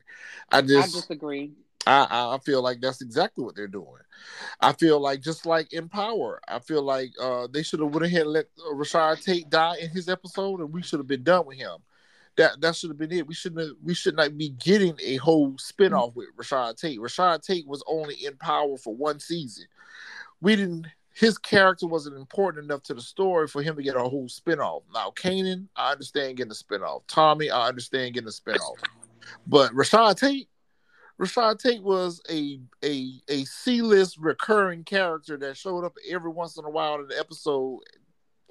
I 0.50 0.62
just 0.62 0.96
I 0.96 1.00
disagree. 1.00 1.52
I, 1.90 2.34
I 2.34 2.38
feel 2.38 2.62
like 2.62 2.80
that's 2.80 3.02
exactly 3.02 3.44
what 3.44 3.56
they're 3.56 3.66
doing. 3.66 4.02
I 4.60 4.72
feel 4.72 5.00
like 5.00 5.20
just 5.22 5.46
like 5.46 5.72
in 5.72 5.88
Power, 5.88 6.40
I 6.46 6.58
feel 6.58 6.82
like 6.82 7.12
uh, 7.20 7.48
they 7.50 7.62
should 7.62 7.80
have 7.80 7.92
went 7.92 8.06
ahead 8.06 8.22
and 8.22 8.30
let 8.30 8.46
uh, 8.58 8.74
Rashad 8.74 9.24
Tate 9.24 9.48
die 9.50 9.76
in 9.80 9.90
his 9.90 10.08
episode, 10.08 10.60
and 10.60 10.72
we 10.72 10.82
should 10.82 11.00
have 11.00 11.06
been 11.06 11.22
done 11.22 11.46
with 11.46 11.58
him. 11.58 11.78
That 12.36 12.60
that 12.60 12.76
should 12.76 12.90
have 12.90 12.98
been 12.98 13.12
it. 13.12 13.26
We 13.26 13.34
shouldn't 13.34 13.60
have, 13.60 13.76
we 13.82 13.94
should 13.94 14.16
not 14.16 14.36
be 14.36 14.50
getting 14.50 14.96
a 15.02 15.16
whole 15.16 15.52
spinoff 15.54 16.14
with 16.14 16.28
Rashad 16.36 16.76
Tate. 16.78 17.00
Rashad 17.00 17.42
Tate 17.42 17.66
was 17.66 17.82
only 17.86 18.14
in 18.14 18.36
Power 18.36 18.76
for 18.76 18.94
one 18.94 19.18
season. 19.18 19.64
We 20.40 20.56
didn't. 20.56 20.86
His 21.12 21.38
character 21.38 21.86
wasn't 21.86 22.16
important 22.16 22.64
enough 22.64 22.84
to 22.84 22.94
the 22.94 23.00
story 23.00 23.48
for 23.48 23.62
him 23.62 23.74
to 23.76 23.82
get 23.82 23.96
a 23.96 24.00
whole 24.00 24.28
spinoff. 24.28 24.82
Now, 24.94 25.10
Kanan, 25.10 25.66
I 25.74 25.90
understand 25.92 26.36
getting 26.36 26.52
a 26.52 26.54
spinoff. 26.54 27.02
Tommy, 27.08 27.50
I 27.50 27.68
understand 27.68 28.14
getting 28.14 28.28
a 28.28 28.30
spinoff. 28.30 28.76
But 29.46 29.72
Rashad 29.72 30.18
Tate, 30.18 30.48
Rashad 31.20 31.58
Tate 31.58 31.82
was 31.82 32.22
a 32.30 32.60
a 32.82 33.20
a 33.28 33.44
C 33.44 33.82
list 33.82 34.16
recurring 34.18 34.84
character 34.84 35.36
that 35.36 35.56
showed 35.56 35.84
up 35.84 35.94
every 36.08 36.30
once 36.30 36.56
in 36.56 36.64
a 36.64 36.70
while 36.70 36.94
in 36.94 37.08
the 37.08 37.18
episode. 37.18 37.80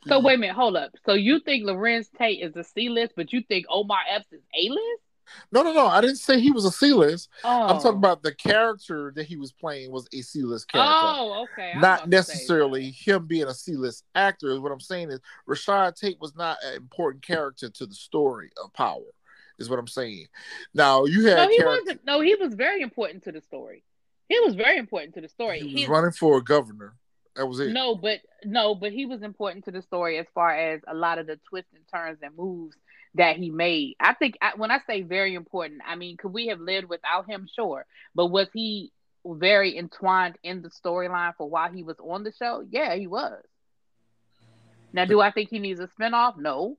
So 0.07 0.19
wait 0.19 0.35
a 0.35 0.37
minute, 0.37 0.55
hold 0.55 0.77
up. 0.77 0.91
So 1.05 1.13
you 1.13 1.39
think 1.39 1.65
Larenz 1.65 2.07
Tate 2.17 2.41
is 2.41 2.55
a 2.55 2.63
C 2.63 2.89
list, 2.89 3.13
but 3.15 3.33
you 3.33 3.41
think 3.41 3.65
Omar 3.69 3.99
Epps 4.09 4.31
is 4.31 4.41
A 4.55 4.69
list? 4.69 5.01
No, 5.51 5.61
no, 5.61 5.73
no. 5.73 5.87
I 5.87 6.01
didn't 6.01 6.17
say 6.17 6.39
he 6.39 6.51
was 6.51 6.65
a 6.65 6.71
C 6.71 6.93
list. 6.93 7.29
Oh, 7.43 7.63
I'm 7.63 7.75
talking 7.77 7.91
oh. 7.91 7.97
about 7.97 8.23
the 8.23 8.33
character 8.33 9.11
that 9.15 9.25
he 9.25 9.35
was 9.35 9.51
playing 9.51 9.91
was 9.91 10.07
a 10.13 10.21
C 10.21 10.43
list 10.43 10.71
character. 10.71 10.93
Oh, 10.95 11.45
okay. 11.51 11.73
I 11.75 11.79
not 11.79 11.81
about 11.81 11.95
to 11.95 12.03
say 12.03 12.33
necessarily 12.33 12.91
him 12.91 13.25
being 13.25 13.47
a 13.47 13.53
C 13.53 13.75
list 13.75 14.05
actor. 14.15 14.59
What 14.61 14.71
I'm 14.71 14.79
saying 14.79 15.09
is 15.09 15.19
Rashad 15.47 15.99
Tate 15.99 16.19
was 16.19 16.35
not 16.35 16.57
an 16.63 16.75
important 16.75 17.25
character 17.25 17.69
to 17.69 17.85
the 17.85 17.95
story 17.95 18.51
of 18.63 18.71
Power. 18.73 19.01
Is 19.59 19.69
what 19.69 19.79
I'm 19.79 19.87
saying. 19.87 20.27
Now 20.73 21.05
you 21.05 21.25
had 21.27 21.37
No, 21.37 21.47
he 21.49 21.63
wasn't. 21.63 22.05
No, 22.05 22.21
he 22.21 22.35
was 22.35 22.53
very 22.53 22.81
important 22.81 23.23
to 23.25 23.31
the 23.31 23.41
story. 23.41 23.83
He 24.27 24.39
was 24.39 24.55
very 24.55 24.77
important 24.77 25.15
to 25.15 25.21
the 25.21 25.29
story. 25.29 25.59
he 25.59 25.73
was 25.73 25.83
He- 25.83 25.87
running 25.87 26.11
for 26.11 26.37
a 26.37 26.43
governor. 26.43 26.95
That 27.35 27.45
was 27.45 27.59
it. 27.59 27.71
No, 27.71 27.95
but 27.95 28.19
no, 28.43 28.75
but 28.75 28.91
he 28.91 29.05
was 29.05 29.21
important 29.21 29.65
to 29.65 29.71
the 29.71 29.81
story 29.81 30.17
as 30.17 30.25
far 30.33 30.51
as 30.51 30.81
a 30.87 30.93
lot 30.93 31.19
of 31.19 31.27
the 31.27 31.39
twists 31.49 31.71
and 31.73 31.83
turns 31.93 32.19
and 32.21 32.35
moves 32.35 32.75
that 33.15 33.37
he 33.37 33.49
made. 33.49 33.95
I 33.99 34.13
think 34.13 34.37
I, 34.41 34.51
when 34.55 34.71
I 34.71 34.79
say 34.87 35.03
very 35.03 35.35
important, 35.35 35.81
I 35.85 35.95
mean 35.95 36.17
could 36.17 36.33
we 36.33 36.47
have 36.47 36.59
lived 36.59 36.89
without 36.89 37.27
him? 37.29 37.47
Sure, 37.53 37.85
but 38.13 38.27
was 38.27 38.47
he 38.53 38.91
very 39.25 39.77
entwined 39.77 40.37
in 40.43 40.61
the 40.61 40.69
storyline 40.69 41.35
for 41.37 41.49
while 41.49 41.71
he 41.71 41.83
was 41.83 41.97
on 41.99 42.23
the 42.23 42.31
show? 42.31 42.65
Yeah, 42.69 42.95
he 42.95 43.07
was. 43.07 43.41
Now, 44.91 45.05
do 45.05 45.21
I 45.21 45.31
think 45.31 45.49
he 45.49 45.59
needs 45.59 45.79
a 45.79 45.87
spinoff? 45.87 46.37
No, 46.37 46.77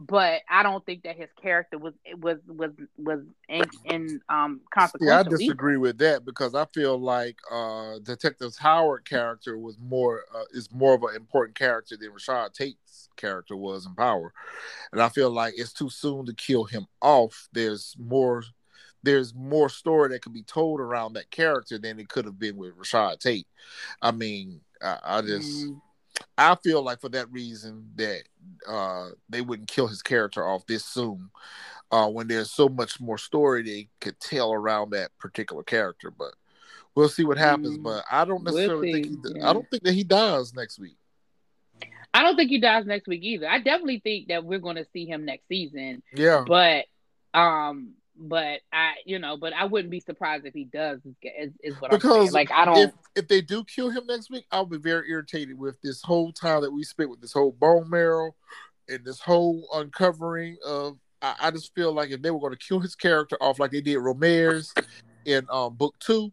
but 0.00 0.40
I 0.48 0.62
don't 0.62 0.84
think 0.86 1.02
that 1.02 1.16
his 1.16 1.28
character 1.40 1.76
was 1.76 1.92
was 2.16 2.38
was 2.48 2.70
was 2.96 3.20
in, 3.50 3.64
in 3.84 4.20
um 4.30 4.60
Yeah, 4.74 4.80
I 4.80 4.80
consequential. 4.80 5.14
either. 5.18 5.36
disagree 5.36 5.76
with 5.76 5.98
that 5.98 6.24
because 6.24 6.54
I 6.54 6.64
feel 6.72 6.98
like 6.98 7.36
uh 7.50 7.98
Detective 8.02 8.56
Howard 8.58 9.04
character 9.04 9.58
was 9.58 9.76
more 9.78 10.24
uh, 10.34 10.44
is 10.52 10.72
more 10.72 10.94
of 10.94 11.02
an 11.02 11.16
important 11.16 11.56
character 11.56 11.98
than 11.98 12.12
Rashad 12.12 12.54
Tate's 12.54 13.10
character 13.16 13.56
was 13.56 13.84
in 13.84 13.94
Power, 13.94 14.32
and 14.92 15.02
I 15.02 15.10
feel 15.10 15.30
like 15.30 15.52
it's 15.58 15.74
too 15.74 15.90
soon 15.90 16.24
to 16.26 16.32
kill 16.34 16.64
him 16.64 16.86
off. 17.02 17.48
There's 17.52 17.94
more. 17.98 18.42
There's 19.02 19.34
more 19.34 19.70
story 19.70 20.10
that 20.10 20.20
could 20.20 20.34
be 20.34 20.42
told 20.42 20.78
around 20.78 21.14
that 21.14 21.30
character 21.30 21.78
than 21.78 21.98
it 21.98 22.10
could 22.10 22.26
have 22.26 22.38
been 22.38 22.56
with 22.58 22.76
Rashad 22.76 23.18
Tate. 23.18 23.46
I 24.02 24.10
mean, 24.10 24.60
I, 24.82 24.98
I 25.02 25.20
just 25.22 25.66
Mm. 25.66 25.80
I 26.36 26.54
feel 26.56 26.82
like 26.82 27.00
for 27.00 27.08
that 27.10 27.30
reason 27.30 27.90
that 27.96 28.22
uh, 28.68 29.08
they 29.28 29.40
wouldn't 29.40 29.68
kill 29.68 29.86
his 29.86 30.02
character 30.02 30.46
off 30.46 30.66
this 30.66 30.84
soon, 30.84 31.30
uh, 31.90 32.08
when 32.08 32.28
there's 32.28 32.50
so 32.50 32.68
much 32.68 33.00
more 33.00 33.18
story 33.18 33.62
they 33.62 33.88
could 34.00 34.18
tell 34.20 34.52
around 34.52 34.90
that 34.90 35.10
particular 35.18 35.62
character. 35.62 36.10
But 36.10 36.34
we'll 36.94 37.08
see 37.08 37.24
what 37.24 37.38
happens. 37.38 37.78
Mm. 37.78 37.82
But 37.82 38.04
I 38.10 38.24
don't 38.24 38.44
We'll 38.44 38.54
necessarily 38.54 38.92
think 38.92 39.06
he, 39.06 39.16
yeah. 39.36 39.48
I 39.48 39.52
don't 39.52 39.68
think 39.70 39.82
that 39.84 39.94
he 39.94 40.04
dies 40.04 40.54
next 40.54 40.78
week. 40.78 40.96
I 42.12 42.22
don't 42.22 42.36
think 42.36 42.50
he 42.50 42.58
dies 42.58 42.86
next 42.86 43.06
week 43.06 43.22
either. 43.22 43.48
I 43.48 43.58
definitely 43.58 44.00
think 44.00 44.28
that 44.28 44.44
we're 44.44 44.58
going 44.58 44.76
to 44.76 44.86
see 44.92 45.06
him 45.06 45.24
next 45.24 45.46
season. 45.48 46.02
Yeah, 46.12 46.44
But 46.46 46.86
um 47.32 47.92
but 48.16 48.60
I 48.72 48.94
you 49.06 49.18
know, 49.18 49.36
but 49.36 49.52
I 49.52 49.64
wouldn't 49.64 49.90
be 49.90 50.00
surprised 50.00 50.46
if 50.46 50.54
he 50.54 50.64
does 50.64 51.00
is, 51.22 51.52
is, 51.62 51.80
what 51.80 51.92
I'm 51.92 51.98
because 51.98 52.16
saying. 52.16 52.32
Like 52.32 52.50
I 52.50 52.64
don't 52.64 52.78
if 52.78 52.92
if 53.16 53.28
they 53.28 53.40
do 53.40 53.64
kill 53.64 53.90
him 53.90 54.06
next 54.06 54.30
week, 54.30 54.44
I'll 54.50 54.66
be 54.66 54.78
very 54.78 55.10
irritated 55.10 55.58
with 55.58 55.80
this 55.82 56.02
whole 56.02 56.32
time 56.32 56.62
that 56.62 56.70
we 56.70 56.84
spent 56.84 57.10
with 57.10 57.20
this 57.20 57.32
whole 57.32 57.52
bone 57.52 57.88
marrow 57.88 58.34
and 58.88 59.04
this 59.04 59.20
whole 59.20 59.68
uncovering 59.74 60.56
of. 60.64 60.98
I, 61.22 61.34
I 61.40 61.50
just 61.50 61.74
feel 61.74 61.92
like 61.92 62.10
if 62.10 62.22
they 62.22 62.30
were 62.30 62.40
going 62.40 62.54
to 62.54 62.58
kill 62.58 62.80
his 62.80 62.94
character 62.94 63.36
off 63.42 63.58
like 63.58 63.72
they 63.72 63.82
did 63.82 63.98
Romere's 63.98 64.72
in 65.26 65.46
um, 65.50 65.74
book 65.74 65.94
two, 66.00 66.32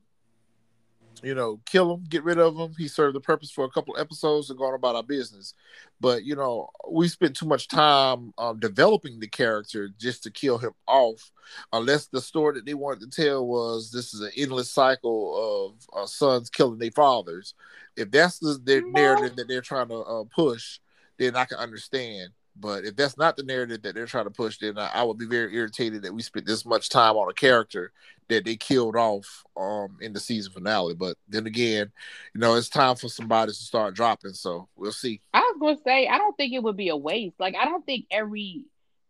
you 1.24 1.36
know, 1.36 1.60
kill 1.66 1.94
him, 1.94 2.04
get 2.10 2.24
rid 2.24 2.38
of 2.38 2.56
him. 2.56 2.74
He 2.78 2.88
served 2.88 3.16
the 3.16 3.22
purpose 3.22 3.52
for 3.52 3.66
a 3.66 3.70
couple 3.70 3.98
episodes 3.98 4.50
and 4.50 4.60
gone 4.60 4.74
about 4.74 4.96
our 4.96 5.04
business. 5.04 5.54
But 6.00 6.24
you 6.24 6.36
know, 6.36 6.70
we 6.90 7.08
spent 7.08 7.36
too 7.36 7.46
much 7.46 7.68
time 7.68 8.34
um, 8.38 8.60
developing 8.60 9.20
the 9.20 9.28
character 9.28 9.90
just 9.98 10.24
to 10.24 10.32
kill 10.32 10.58
him 10.58 10.74
off. 10.88 11.32
Unless 11.74 12.08
the 12.08 12.22
story 12.22 12.56
that 12.56 12.66
they 12.66 12.74
wanted 12.74 13.12
to 13.12 13.22
tell 13.22 13.46
was 13.46 13.92
this 13.92 14.14
is 14.14 14.22
an 14.22 14.32
endless 14.38 14.72
cycle 14.72 15.76
of 15.94 16.02
uh, 16.02 16.06
sons 16.06 16.50
killing 16.50 16.80
their 16.80 16.92
fathers. 16.92 17.54
If 17.96 18.12
that's 18.12 18.40
the, 18.40 18.60
the 18.64 18.82
narrative 18.86 19.36
that 19.38 19.48
they're 19.48 19.62
trying 19.62 19.88
to 19.90 20.00
uh, 20.00 20.24
push, 20.34 20.80
then 21.18 21.36
I 21.36 21.46
can 21.46 21.58
understand. 21.58 22.32
But 22.60 22.86
if 22.86 22.96
that's 22.96 23.18
not 23.18 23.38
the 23.38 23.44
narrative 23.44 23.82
that 23.84 23.94
they're 23.96 24.06
trying 24.08 24.26
to 24.26 24.32
push, 24.32 24.58
then 24.58 24.78
I, 24.78 24.90
I 24.96 25.04
would 25.04 25.18
be 25.18 25.26
very 25.28 25.56
irritated 25.56 26.02
that 26.04 26.14
we 26.14 26.22
spent 26.22 26.46
this 26.46 26.66
much 26.66 26.90
time 26.90 27.16
on 27.16 27.30
a 27.30 27.34
character 27.34 27.92
that 28.30 28.44
they 28.44 28.56
killed 28.58 28.96
off 28.96 29.44
um 29.56 29.98
in 30.02 30.12
the 30.14 30.20
season 30.20 30.52
finale. 30.52 30.94
But 30.94 31.18
then 31.30 31.46
again, 31.48 31.92
you 32.34 32.40
know, 32.42 32.56
it's 32.56 32.70
time 32.70 32.96
for 32.96 33.10
somebody 33.10 33.52
to 33.52 33.56
start 33.58 33.94
dropping. 33.96 34.34
So 34.34 34.68
we'll 34.76 34.92
see. 34.92 35.22
I 35.34 35.40
was 35.40 35.58
gonna 35.60 35.78
say 35.86 36.08
I 36.08 36.18
don't 36.18 36.36
think 36.36 36.54
it 36.54 36.64
would 36.64 36.78
be 36.78 36.90
a 36.90 36.98
waste. 36.98 37.40
Like 37.40 37.56
I 37.56 37.66
don't 37.66 37.86
think 37.86 38.06
every 38.12 38.64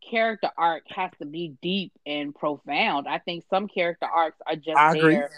character 0.09 0.49
arc 0.57 0.83
has 0.89 1.11
to 1.19 1.25
be 1.25 1.55
deep 1.61 1.91
and 2.05 2.33
profound. 2.33 3.07
I 3.07 3.17
think 3.19 3.43
some 3.49 3.67
character 3.67 4.05
arcs 4.05 4.37
are 4.45 4.55
just 4.55 4.77
I 4.77 4.93
there 4.93 5.29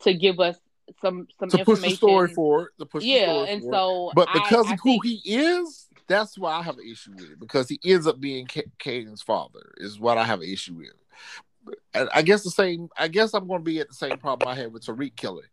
to 0.00 0.14
give 0.14 0.38
us 0.40 0.56
some 1.02 1.28
some 1.38 1.48
To 1.50 1.58
push 1.58 1.68
information. 1.78 1.90
the 1.90 1.96
story 1.96 2.28
forward, 2.34 2.70
to 2.78 2.86
push 2.86 3.02
the 3.02 3.08
yeah, 3.08 3.44
and 3.44 3.60
forward. 3.62 3.74
so 3.76 4.12
but 4.14 4.28
I- 4.30 4.32
because 4.34 4.66
I 4.68 4.72
of 4.74 4.80
who 4.82 4.90
think- 5.00 5.04
he 5.04 5.20
is, 5.36 5.86
that's 6.08 6.38
why 6.38 6.52
I 6.54 6.62
have 6.62 6.78
an 6.78 6.88
issue 6.88 7.12
with 7.14 7.30
it. 7.30 7.40
Because 7.40 7.68
he 7.68 7.78
ends 7.84 8.06
up 8.06 8.20
being 8.20 8.46
Ca- 8.46 8.70
Caden's 8.78 9.22
father, 9.22 9.72
is 9.76 10.00
what 10.00 10.18
I 10.18 10.24
have 10.24 10.40
an 10.40 10.48
issue 10.48 10.74
with. 10.74 11.76
And 11.94 12.08
I 12.14 12.22
guess 12.22 12.42
the 12.42 12.50
same. 12.50 12.88
I 12.96 13.08
guess 13.08 13.34
I'm 13.34 13.46
going 13.46 13.60
to 13.60 13.64
be 13.64 13.80
at 13.80 13.88
the 13.88 13.94
same 13.94 14.18
problem 14.18 14.48
I 14.48 14.54
had 14.54 14.72
with 14.72 14.84
Tariq 14.84 15.16
killing 15.16 15.44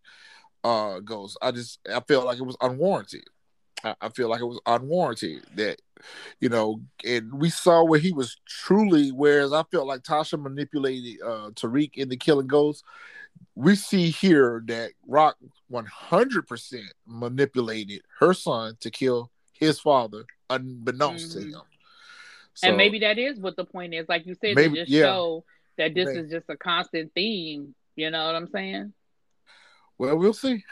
uh, 0.64 0.99
Ghost. 0.99 1.38
I 1.41 1.52
just 1.52 1.80
I 1.94 1.99
feel 2.02 2.26
like 2.26 2.40
it 2.40 2.45
was 2.45 2.57
unwarranted. 2.61 3.26
I, 3.84 3.95
I 4.02 4.10
feel 4.10 4.30
like 4.30 4.41
it 4.41 4.45
was 4.45 4.60
unwarranted 4.65 5.44
that 5.56 5.82
you 6.40 6.49
know, 6.49 6.82
and 7.06 7.34
we 7.34 7.49
saw 7.49 7.84
where 7.84 7.99
he 7.99 8.11
was 8.11 8.38
truly. 8.48 9.11
Whereas 9.11 9.53
I 9.53 9.64
felt 9.72 9.88
like 9.88 10.02
Tasha 10.02 10.41
manipulated 10.41 11.22
uh, 11.22 11.52
Tariq 11.52 11.95
in 11.95 12.10
the 12.10 12.18
killing 12.18 12.48
ghost. 12.48 12.84
We 13.56 13.76
see 13.76 14.10
here 14.10 14.64
that 14.68 14.91
Rock 15.07 15.38
100% 15.72 16.82
manipulated 17.07 18.02
her 18.19 18.34
son 18.34 18.77
to 18.82 18.91
kill 18.91 19.32
his 19.60 19.80
father, 19.80 20.26
unbeknownst 20.49 21.34
to 21.34 21.40
Mhm. 21.40 21.52
him. 21.53 21.61
and 22.64 22.77
maybe 22.77 22.99
that 22.99 23.18
is 23.18 23.38
what 23.40 23.56
the 23.57 23.65
point 23.65 23.94
is. 23.94 24.07
Like 24.07 24.26
you 24.26 24.34
said, 24.36 24.56
Maybe- 24.56 24.76
to 24.76 24.82
just 24.82 24.91
yeah. 24.91 25.03
show 25.03 25.44
that 25.77 25.94
this 25.94 26.07
Maybe. 26.07 26.19
is 26.19 26.32
just 26.32 26.49
a 26.49 26.56
constant 26.56 27.14
theme. 27.14 27.76
You 27.98 28.10
know 28.11 28.26
what 28.26 28.36
I'm 28.36 28.48
saying? 28.48 28.94
Well, 29.98 30.18
we'll 30.18 30.34
see. 30.34 30.64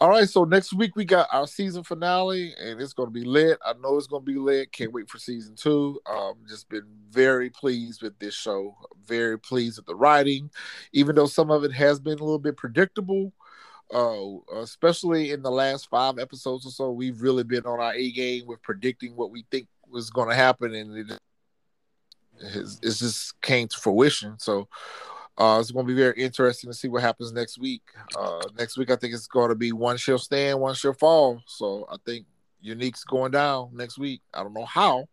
All 0.00 0.08
right, 0.08 0.28
so 0.28 0.42
next 0.42 0.72
week 0.72 0.96
we 0.96 1.04
got 1.04 1.28
our 1.32 1.46
season 1.46 1.84
finale, 1.84 2.52
and 2.58 2.80
it's 2.80 2.92
going 2.92 3.06
to 3.06 3.12
be 3.12 3.24
lit. 3.24 3.56
I 3.64 3.74
know 3.74 3.96
it's 3.96 4.08
going 4.08 4.24
to 4.24 4.32
be 4.32 4.38
lit. 4.38 4.72
Can't 4.72 4.92
wait 4.92 5.08
for 5.08 5.18
season 5.18 5.54
two. 5.54 6.00
Um, 6.06 6.38
just 6.48 6.68
been 6.68 6.86
very 7.08 7.50
pleased 7.50 8.02
with 8.02 8.18
this 8.18 8.34
show. 8.34 8.76
Very 9.06 9.38
pleased 9.38 9.78
with 9.78 9.86
the 9.86 9.94
writing, 9.94 10.50
even 10.92 11.14
though 11.14 11.26
some 11.26 11.52
of 11.52 11.62
it 11.62 11.72
has 11.72 12.00
been 12.00 12.18
a 12.18 12.24
little 12.24 12.40
bit 12.40 12.56
predictable. 12.56 13.32
Uh, 13.92 14.38
especially 14.60 15.32
in 15.32 15.42
the 15.42 15.50
last 15.50 15.90
five 15.90 16.18
episodes 16.18 16.64
or 16.64 16.70
so, 16.70 16.90
we've 16.90 17.20
really 17.20 17.44
been 17.44 17.66
on 17.66 17.78
our 17.78 17.92
A 17.94 18.10
game 18.10 18.46
with 18.46 18.62
predicting 18.62 19.14
what 19.14 19.30
we 19.30 19.44
think 19.50 19.68
was 19.90 20.08
going 20.08 20.30
to 20.30 20.34
happen, 20.34 20.74
and 20.74 20.96
it, 20.96 21.20
it's 22.82 22.98
just 22.98 23.40
came 23.42 23.68
to 23.68 23.76
fruition. 23.76 24.38
So 24.38 24.68
uh, 25.38 25.58
it's 25.60 25.70
going 25.70 25.86
to 25.86 25.92
be 25.92 25.98
very 25.98 26.14
interesting 26.16 26.70
to 26.70 26.74
see 26.74 26.88
what 26.88 27.02
happens 27.02 27.32
next 27.32 27.58
week. 27.58 27.82
Uh, 28.18 28.40
next 28.58 28.76
week, 28.76 28.90
I 28.90 28.96
think 28.96 29.14
it's 29.14 29.26
going 29.26 29.50
to 29.50 29.54
be 29.54 29.72
one 29.72 29.96
shall 29.96 30.18
stand, 30.18 30.60
one 30.60 30.74
shall 30.74 30.94
fall. 30.94 31.42
So 31.46 31.86
I 31.90 31.96
think 32.04 32.26
Unique's 32.60 33.04
going 33.04 33.32
down 33.32 33.70
next 33.72 33.98
week. 33.98 34.22
I 34.32 34.42
don't 34.42 34.54
know 34.54 34.64
how, 34.64 35.06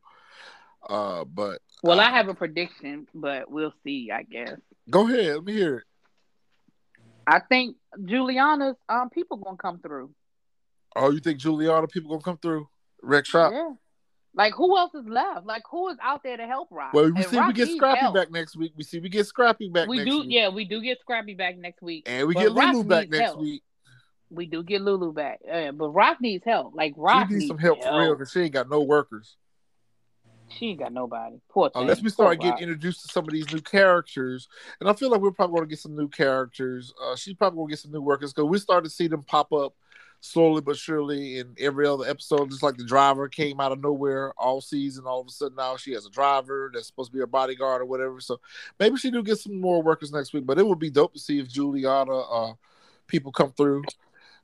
uh, 0.88 1.26
but 1.26 1.60
Well, 1.84 2.00
I 2.00 2.10
have 2.10 2.28
a 2.28 2.34
prediction, 2.34 3.08
but 3.14 3.50
we'll 3.50 3.74
see. 3.84 4.12
I 4.12 4.24
guess. 4.24 4.58
go 4.90 5.08
ahead. 5.08 5.36
Let 5.36 5.44
me 5.44 5.54
hear 5.54 5.78
it. 5.80 5.84
I 7.30 7.40
think 7.48 7.76
Juliana's 8.06 8.76
um 8.88 9.10
people 9.10 9.38
gonna 9.38 9.58
come 9.58 9.80
through. 9.80 10.12
Oh, 10.96 11.12
you 11.12 11.20
think 11.20 11.40
Juliana 11.40 11.88
people 11.88 12.10
gonna 12.12 12.22
come 12.24 12.38
through? 12.38 12.68
Wreck 13.02 13.26
shop. 13.26 13.52
Yeah. 13.54 13.72
Like 14.36 14.54
who 14.54 14.78
else 14.78 14.94
is 14.94 15.06
left? 15.08 15.46
Like 15.46 15.64
who 15.70 15.90
is 15.90 15.98
out 16.02 16.24
there 16.24 16.38
to 16.38 16.46
help 16.46 16.70
Rock? 16.72 16.94
Well, 16.94 17.12
we 17.12 17.22
And 17.22 17.26
see 17.26 17.38
Rock 17.38 17.48
we 17.48 17.54
get 17.54 17.70
Scrappy 17.70 18.00
help. 18.00 18.16
back 18.16 18.32
next 18.32 18.56
week. 18.58 18.74
We 18.76 18.84
see 18.84 19.00
we 19.00 19.10
get 19.10 19.26
Scrappy 19.26 19.70
back 19.70 19.88
We 19.88 19.98
next 19.98 20.10
do, 20.10 20.20
week. 20.22 20.28
yeah, 20.30 20.50
we 20.50 20.66
do 20.66 20.82
get 20.82 21.00
Scrappy 21.02 21.34
back 21.34 21.58
next 21.58 21.82
week, 21.82 22.04
And 22.08 22.28
we 22.28 22.34
But 22.34 22.42
get 22.42 22.52
Rock 22.54 22.74
Lulu 22.74 22.84
back 22.86 23.10
next 23.10 23.24
help. 23.24 23.40
week. 23.40 23.64
we 24.30 24.46
do 24.46 24.62
get 24.64 24.82
Lulu 24.82 25.12
back. 25.14 25.40
Uh, 25.52 25.72
but 25.72 25.90
Rock 25.90 26.22
needs 26.22 26.46
help. 26.46 26.76
Like 26.76 26.94
Rock 26.96 27.28
She 27.30 27.36
needs 27.36 27.48
some 27.48 27.58
help 27.58 27.84
for 27.84 27.98
real 28.00 28.16
because 28.16 28.32
she 28.32 28.42
ain't 28.42 28.54
got 28.54 28.70
no 28.70 28.82
workers. 28.84 29.36
She 30.52 30.68
ain't 30.68 30.80
got 30.80 30.94
nobody. 30.94 31.40
Poor 31.50 31.70
thing. 31.70 31.84
Unless 31.84 32.00
we 32.00 32.10
Poor 32.10 32.26
start 32.26 32.40
getting 32.40 32.52
Rock. 32.52 32.62
introduced 32.62 33.02
to 33.04 33.08
some 33.10 33.26
of 33.26 33.32
these 33.32 33.52
new 33.54 33.62
characters, 33.62 34.48
and 34.80 34.90
I 34.90 34.94
feel 34.94 35.10
like 35.10 35.22
we're 35.22 35.32
probably 35.32 35.58
going 35.58 35.70
to 35.70 35.72
get 35.72 35.80
some 35.80 35.96
new 35.96 36.08
characters. 36.08 36.94
Uh, 37.04 37.16
she's 37.16 37.36
probably 37.36 37.58
going 37.58 37.68
to 37.68 37.72
get 37.72 37.80
some 37.80 37.92
new 37.92 38.02
workers 38.02 38.34
because 38.34 38.50
we 38.50 38.58
started 38.58 38.90
to 38.90 38.94
see 38.94 39.08
them 39.08 39.24
pop 39.24 39.54
up 39.54 39.76
slowly 40.22 40.62
but 40.62 40.76
surely 40.76 41.38
in 41.40 41.56
every 41.60 41.88
other 41.88 42.06
episode. 42.06 42.50
Just 42.50 42.64
like 42.64 42.78
the 42.78 42.86
driver 42.86 43.28
came 43.28 43.60
out 43.60 43.72
of 43.72 43.82
nowhere 43.82 44.34
all 44.38 44.62
season, 44.62 45.06
all 45.06 45.22
of 45.22 45.28
a 45.28 45.32
sudden 45.32 45.56
now 45.56 45.78
she 45.78 45.94
has 45.94 46.06
a 46.06 46.10
driver 46.10 46.72
that's 46.74 46.88
supposed 46.88 47.12
to 47.12 47.14
be 47.14 47.20
her 47.20 47.28
bodyguard 47.28 47.82
or 47.82 47.86
whatever. 47.86 48.20
So 48.20 48.40
maybe 48.80 48.98
she 48.98 49.12
do 49.12 49.24
get 49.24 49.40
some 49.40 49.60
more 49.60 49.82
workers 49.82 50.12
next 50.12 50.34
week. 50.34 50.46
But 50.46 50.60
it 50.60 50.68
would 50.68 50.80
be 50.80 50.90
dope 50.90 51.14
to 51.14 51.20
see 51.20 51.40
if 51.40 51.48
Juliana 51.48 52.20
uh, 52.20 52.54
people 53.08 53.32
come 53.32 53.52
through 53.52 53.84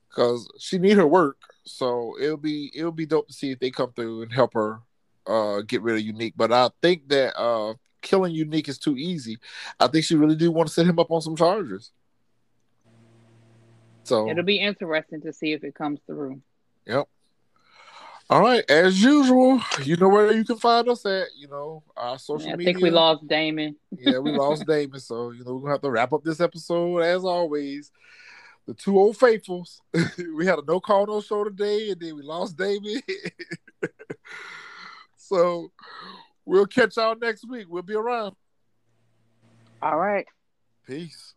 because 0.08 0.48
she 0.58 0.78
need 0.78 0.96
her 0.96 1.06
work. 1.06 1.38
So 1.64 2.16
it'll 2.20 2.36
be 2.36 2.70
it'll 2.74 2.92
be 2.92 3.06
dope 3.06 3.28
to 3.28 3.34
see 3.34 3.50
if 3.50 3.58
they 3.58 3.70
come 3.70 3.92
through 3.92 4.22
and 4.22 4.32
help 4.32 4.54
her 4.54 4.80
uh 5.26 5.60
get 5.62 5.82
rid 5.82 5.96
of 5.96 6.02
unique 6.02 6.34
but 6.36 6.52
i 6.52 6.70
think 6.82 7.08
that 7.08 7.36
uh 7.38 7.74
killing 8.06 8.32
Unique 8.32 8.68
is 8.68 8.78
too 8.78 8.96
easy. 8.96 9.38
I 9.80 9.88
think 9.88 10.04
she 10.04 10.14
really 10.14 10.36
do 10.36 10.50
want 10.50 10.68
to 10.68 10.74
set 10.74 10.86
him 10.86 10.98
up 10.98 11.10
on 11.10 11.20
some 11.20 11.36
charges. 11.36 11.90
So 14.04 14.30
It'll 14.30 14.44
be 14.44 14.60
interesting 14.60 15.20
to 15.22 15.32
see 15.32 15.52
if 15.52 15.64
it 15.64 15.74
comes 15.74 16.00
through. 16.06 16.40
Yep. 16.86 17.08
All 18.28 18.40
right, 18.40 18.68
as 18.68 19.00
usual, 19.00 19.60
you 19.84 19.96
know 19.96 20.08
where 20.08 20.32
you 20.32 20.44
can 20.44 20.56
find 20.56 20.88
us 20.88 21.06
at. 21.06 21.28
You 21.36 21.46
know 21.46 21.84
our 21.96 22.18
social 22.18 22.50
I 22.50 22.56
media. 22.56 22.72
think 22.72 22.82
we 22.82 22.90
lost 22.90 23.26
Damon. 23.28 23.76
yeah, 23.96 24.18
we 24.18 24.32
lost 24.32 24.66
Damon, 24.68 24.98
so 24.98 25.30
you 25.30 25.44
know 25.44 25.54
we're 25.54 25.60
gonna 25.60 25.74
have 25.74 25.82
to 25.82 25.90
wrap 25.90 26.12
up 26.12 26.24
this 26.24 26.40
episode 26.40 26.98
as 27.02 27.24
always. 27.24 27.92
The 28.66 28.74
two 28.74 28.98
old 28.98 29.16
faithfuls. 29.16 29.80
we 30.36 30.44
had 30.44 30.58
a 30.58 30.64
no 30.66 30.80
call 30.80 31.06
no 31.06 31.20
show 31.20 31.44
today, 31.44 31.90
and 31.90 32.00
then 32.00 32.16
we 32.16 32.22
lost 32.22 32.56
Damon. 32.56 33.00
so 35.26 35.70
we'll 36.44 36.66
catch 36.66 36.96
y'all 36.96 37.16
next 37.20 37.48
week. 37.48 37.66
We'll 37.68 37.82
be 37.82 37.94
around. 37.94 38.34
All 39.82 39.98
right. 39.98 40.26
Peace. 40.86 41.34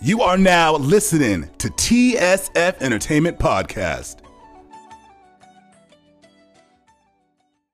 You 0.00 0.22
are 0.22 0.38
now 0.38 0.76
listening 0.76 1.50
to 1.58 1.68
TSF 1.68 2.80
Entertainment 2.80 3.38
Podcast. 3.38 4.27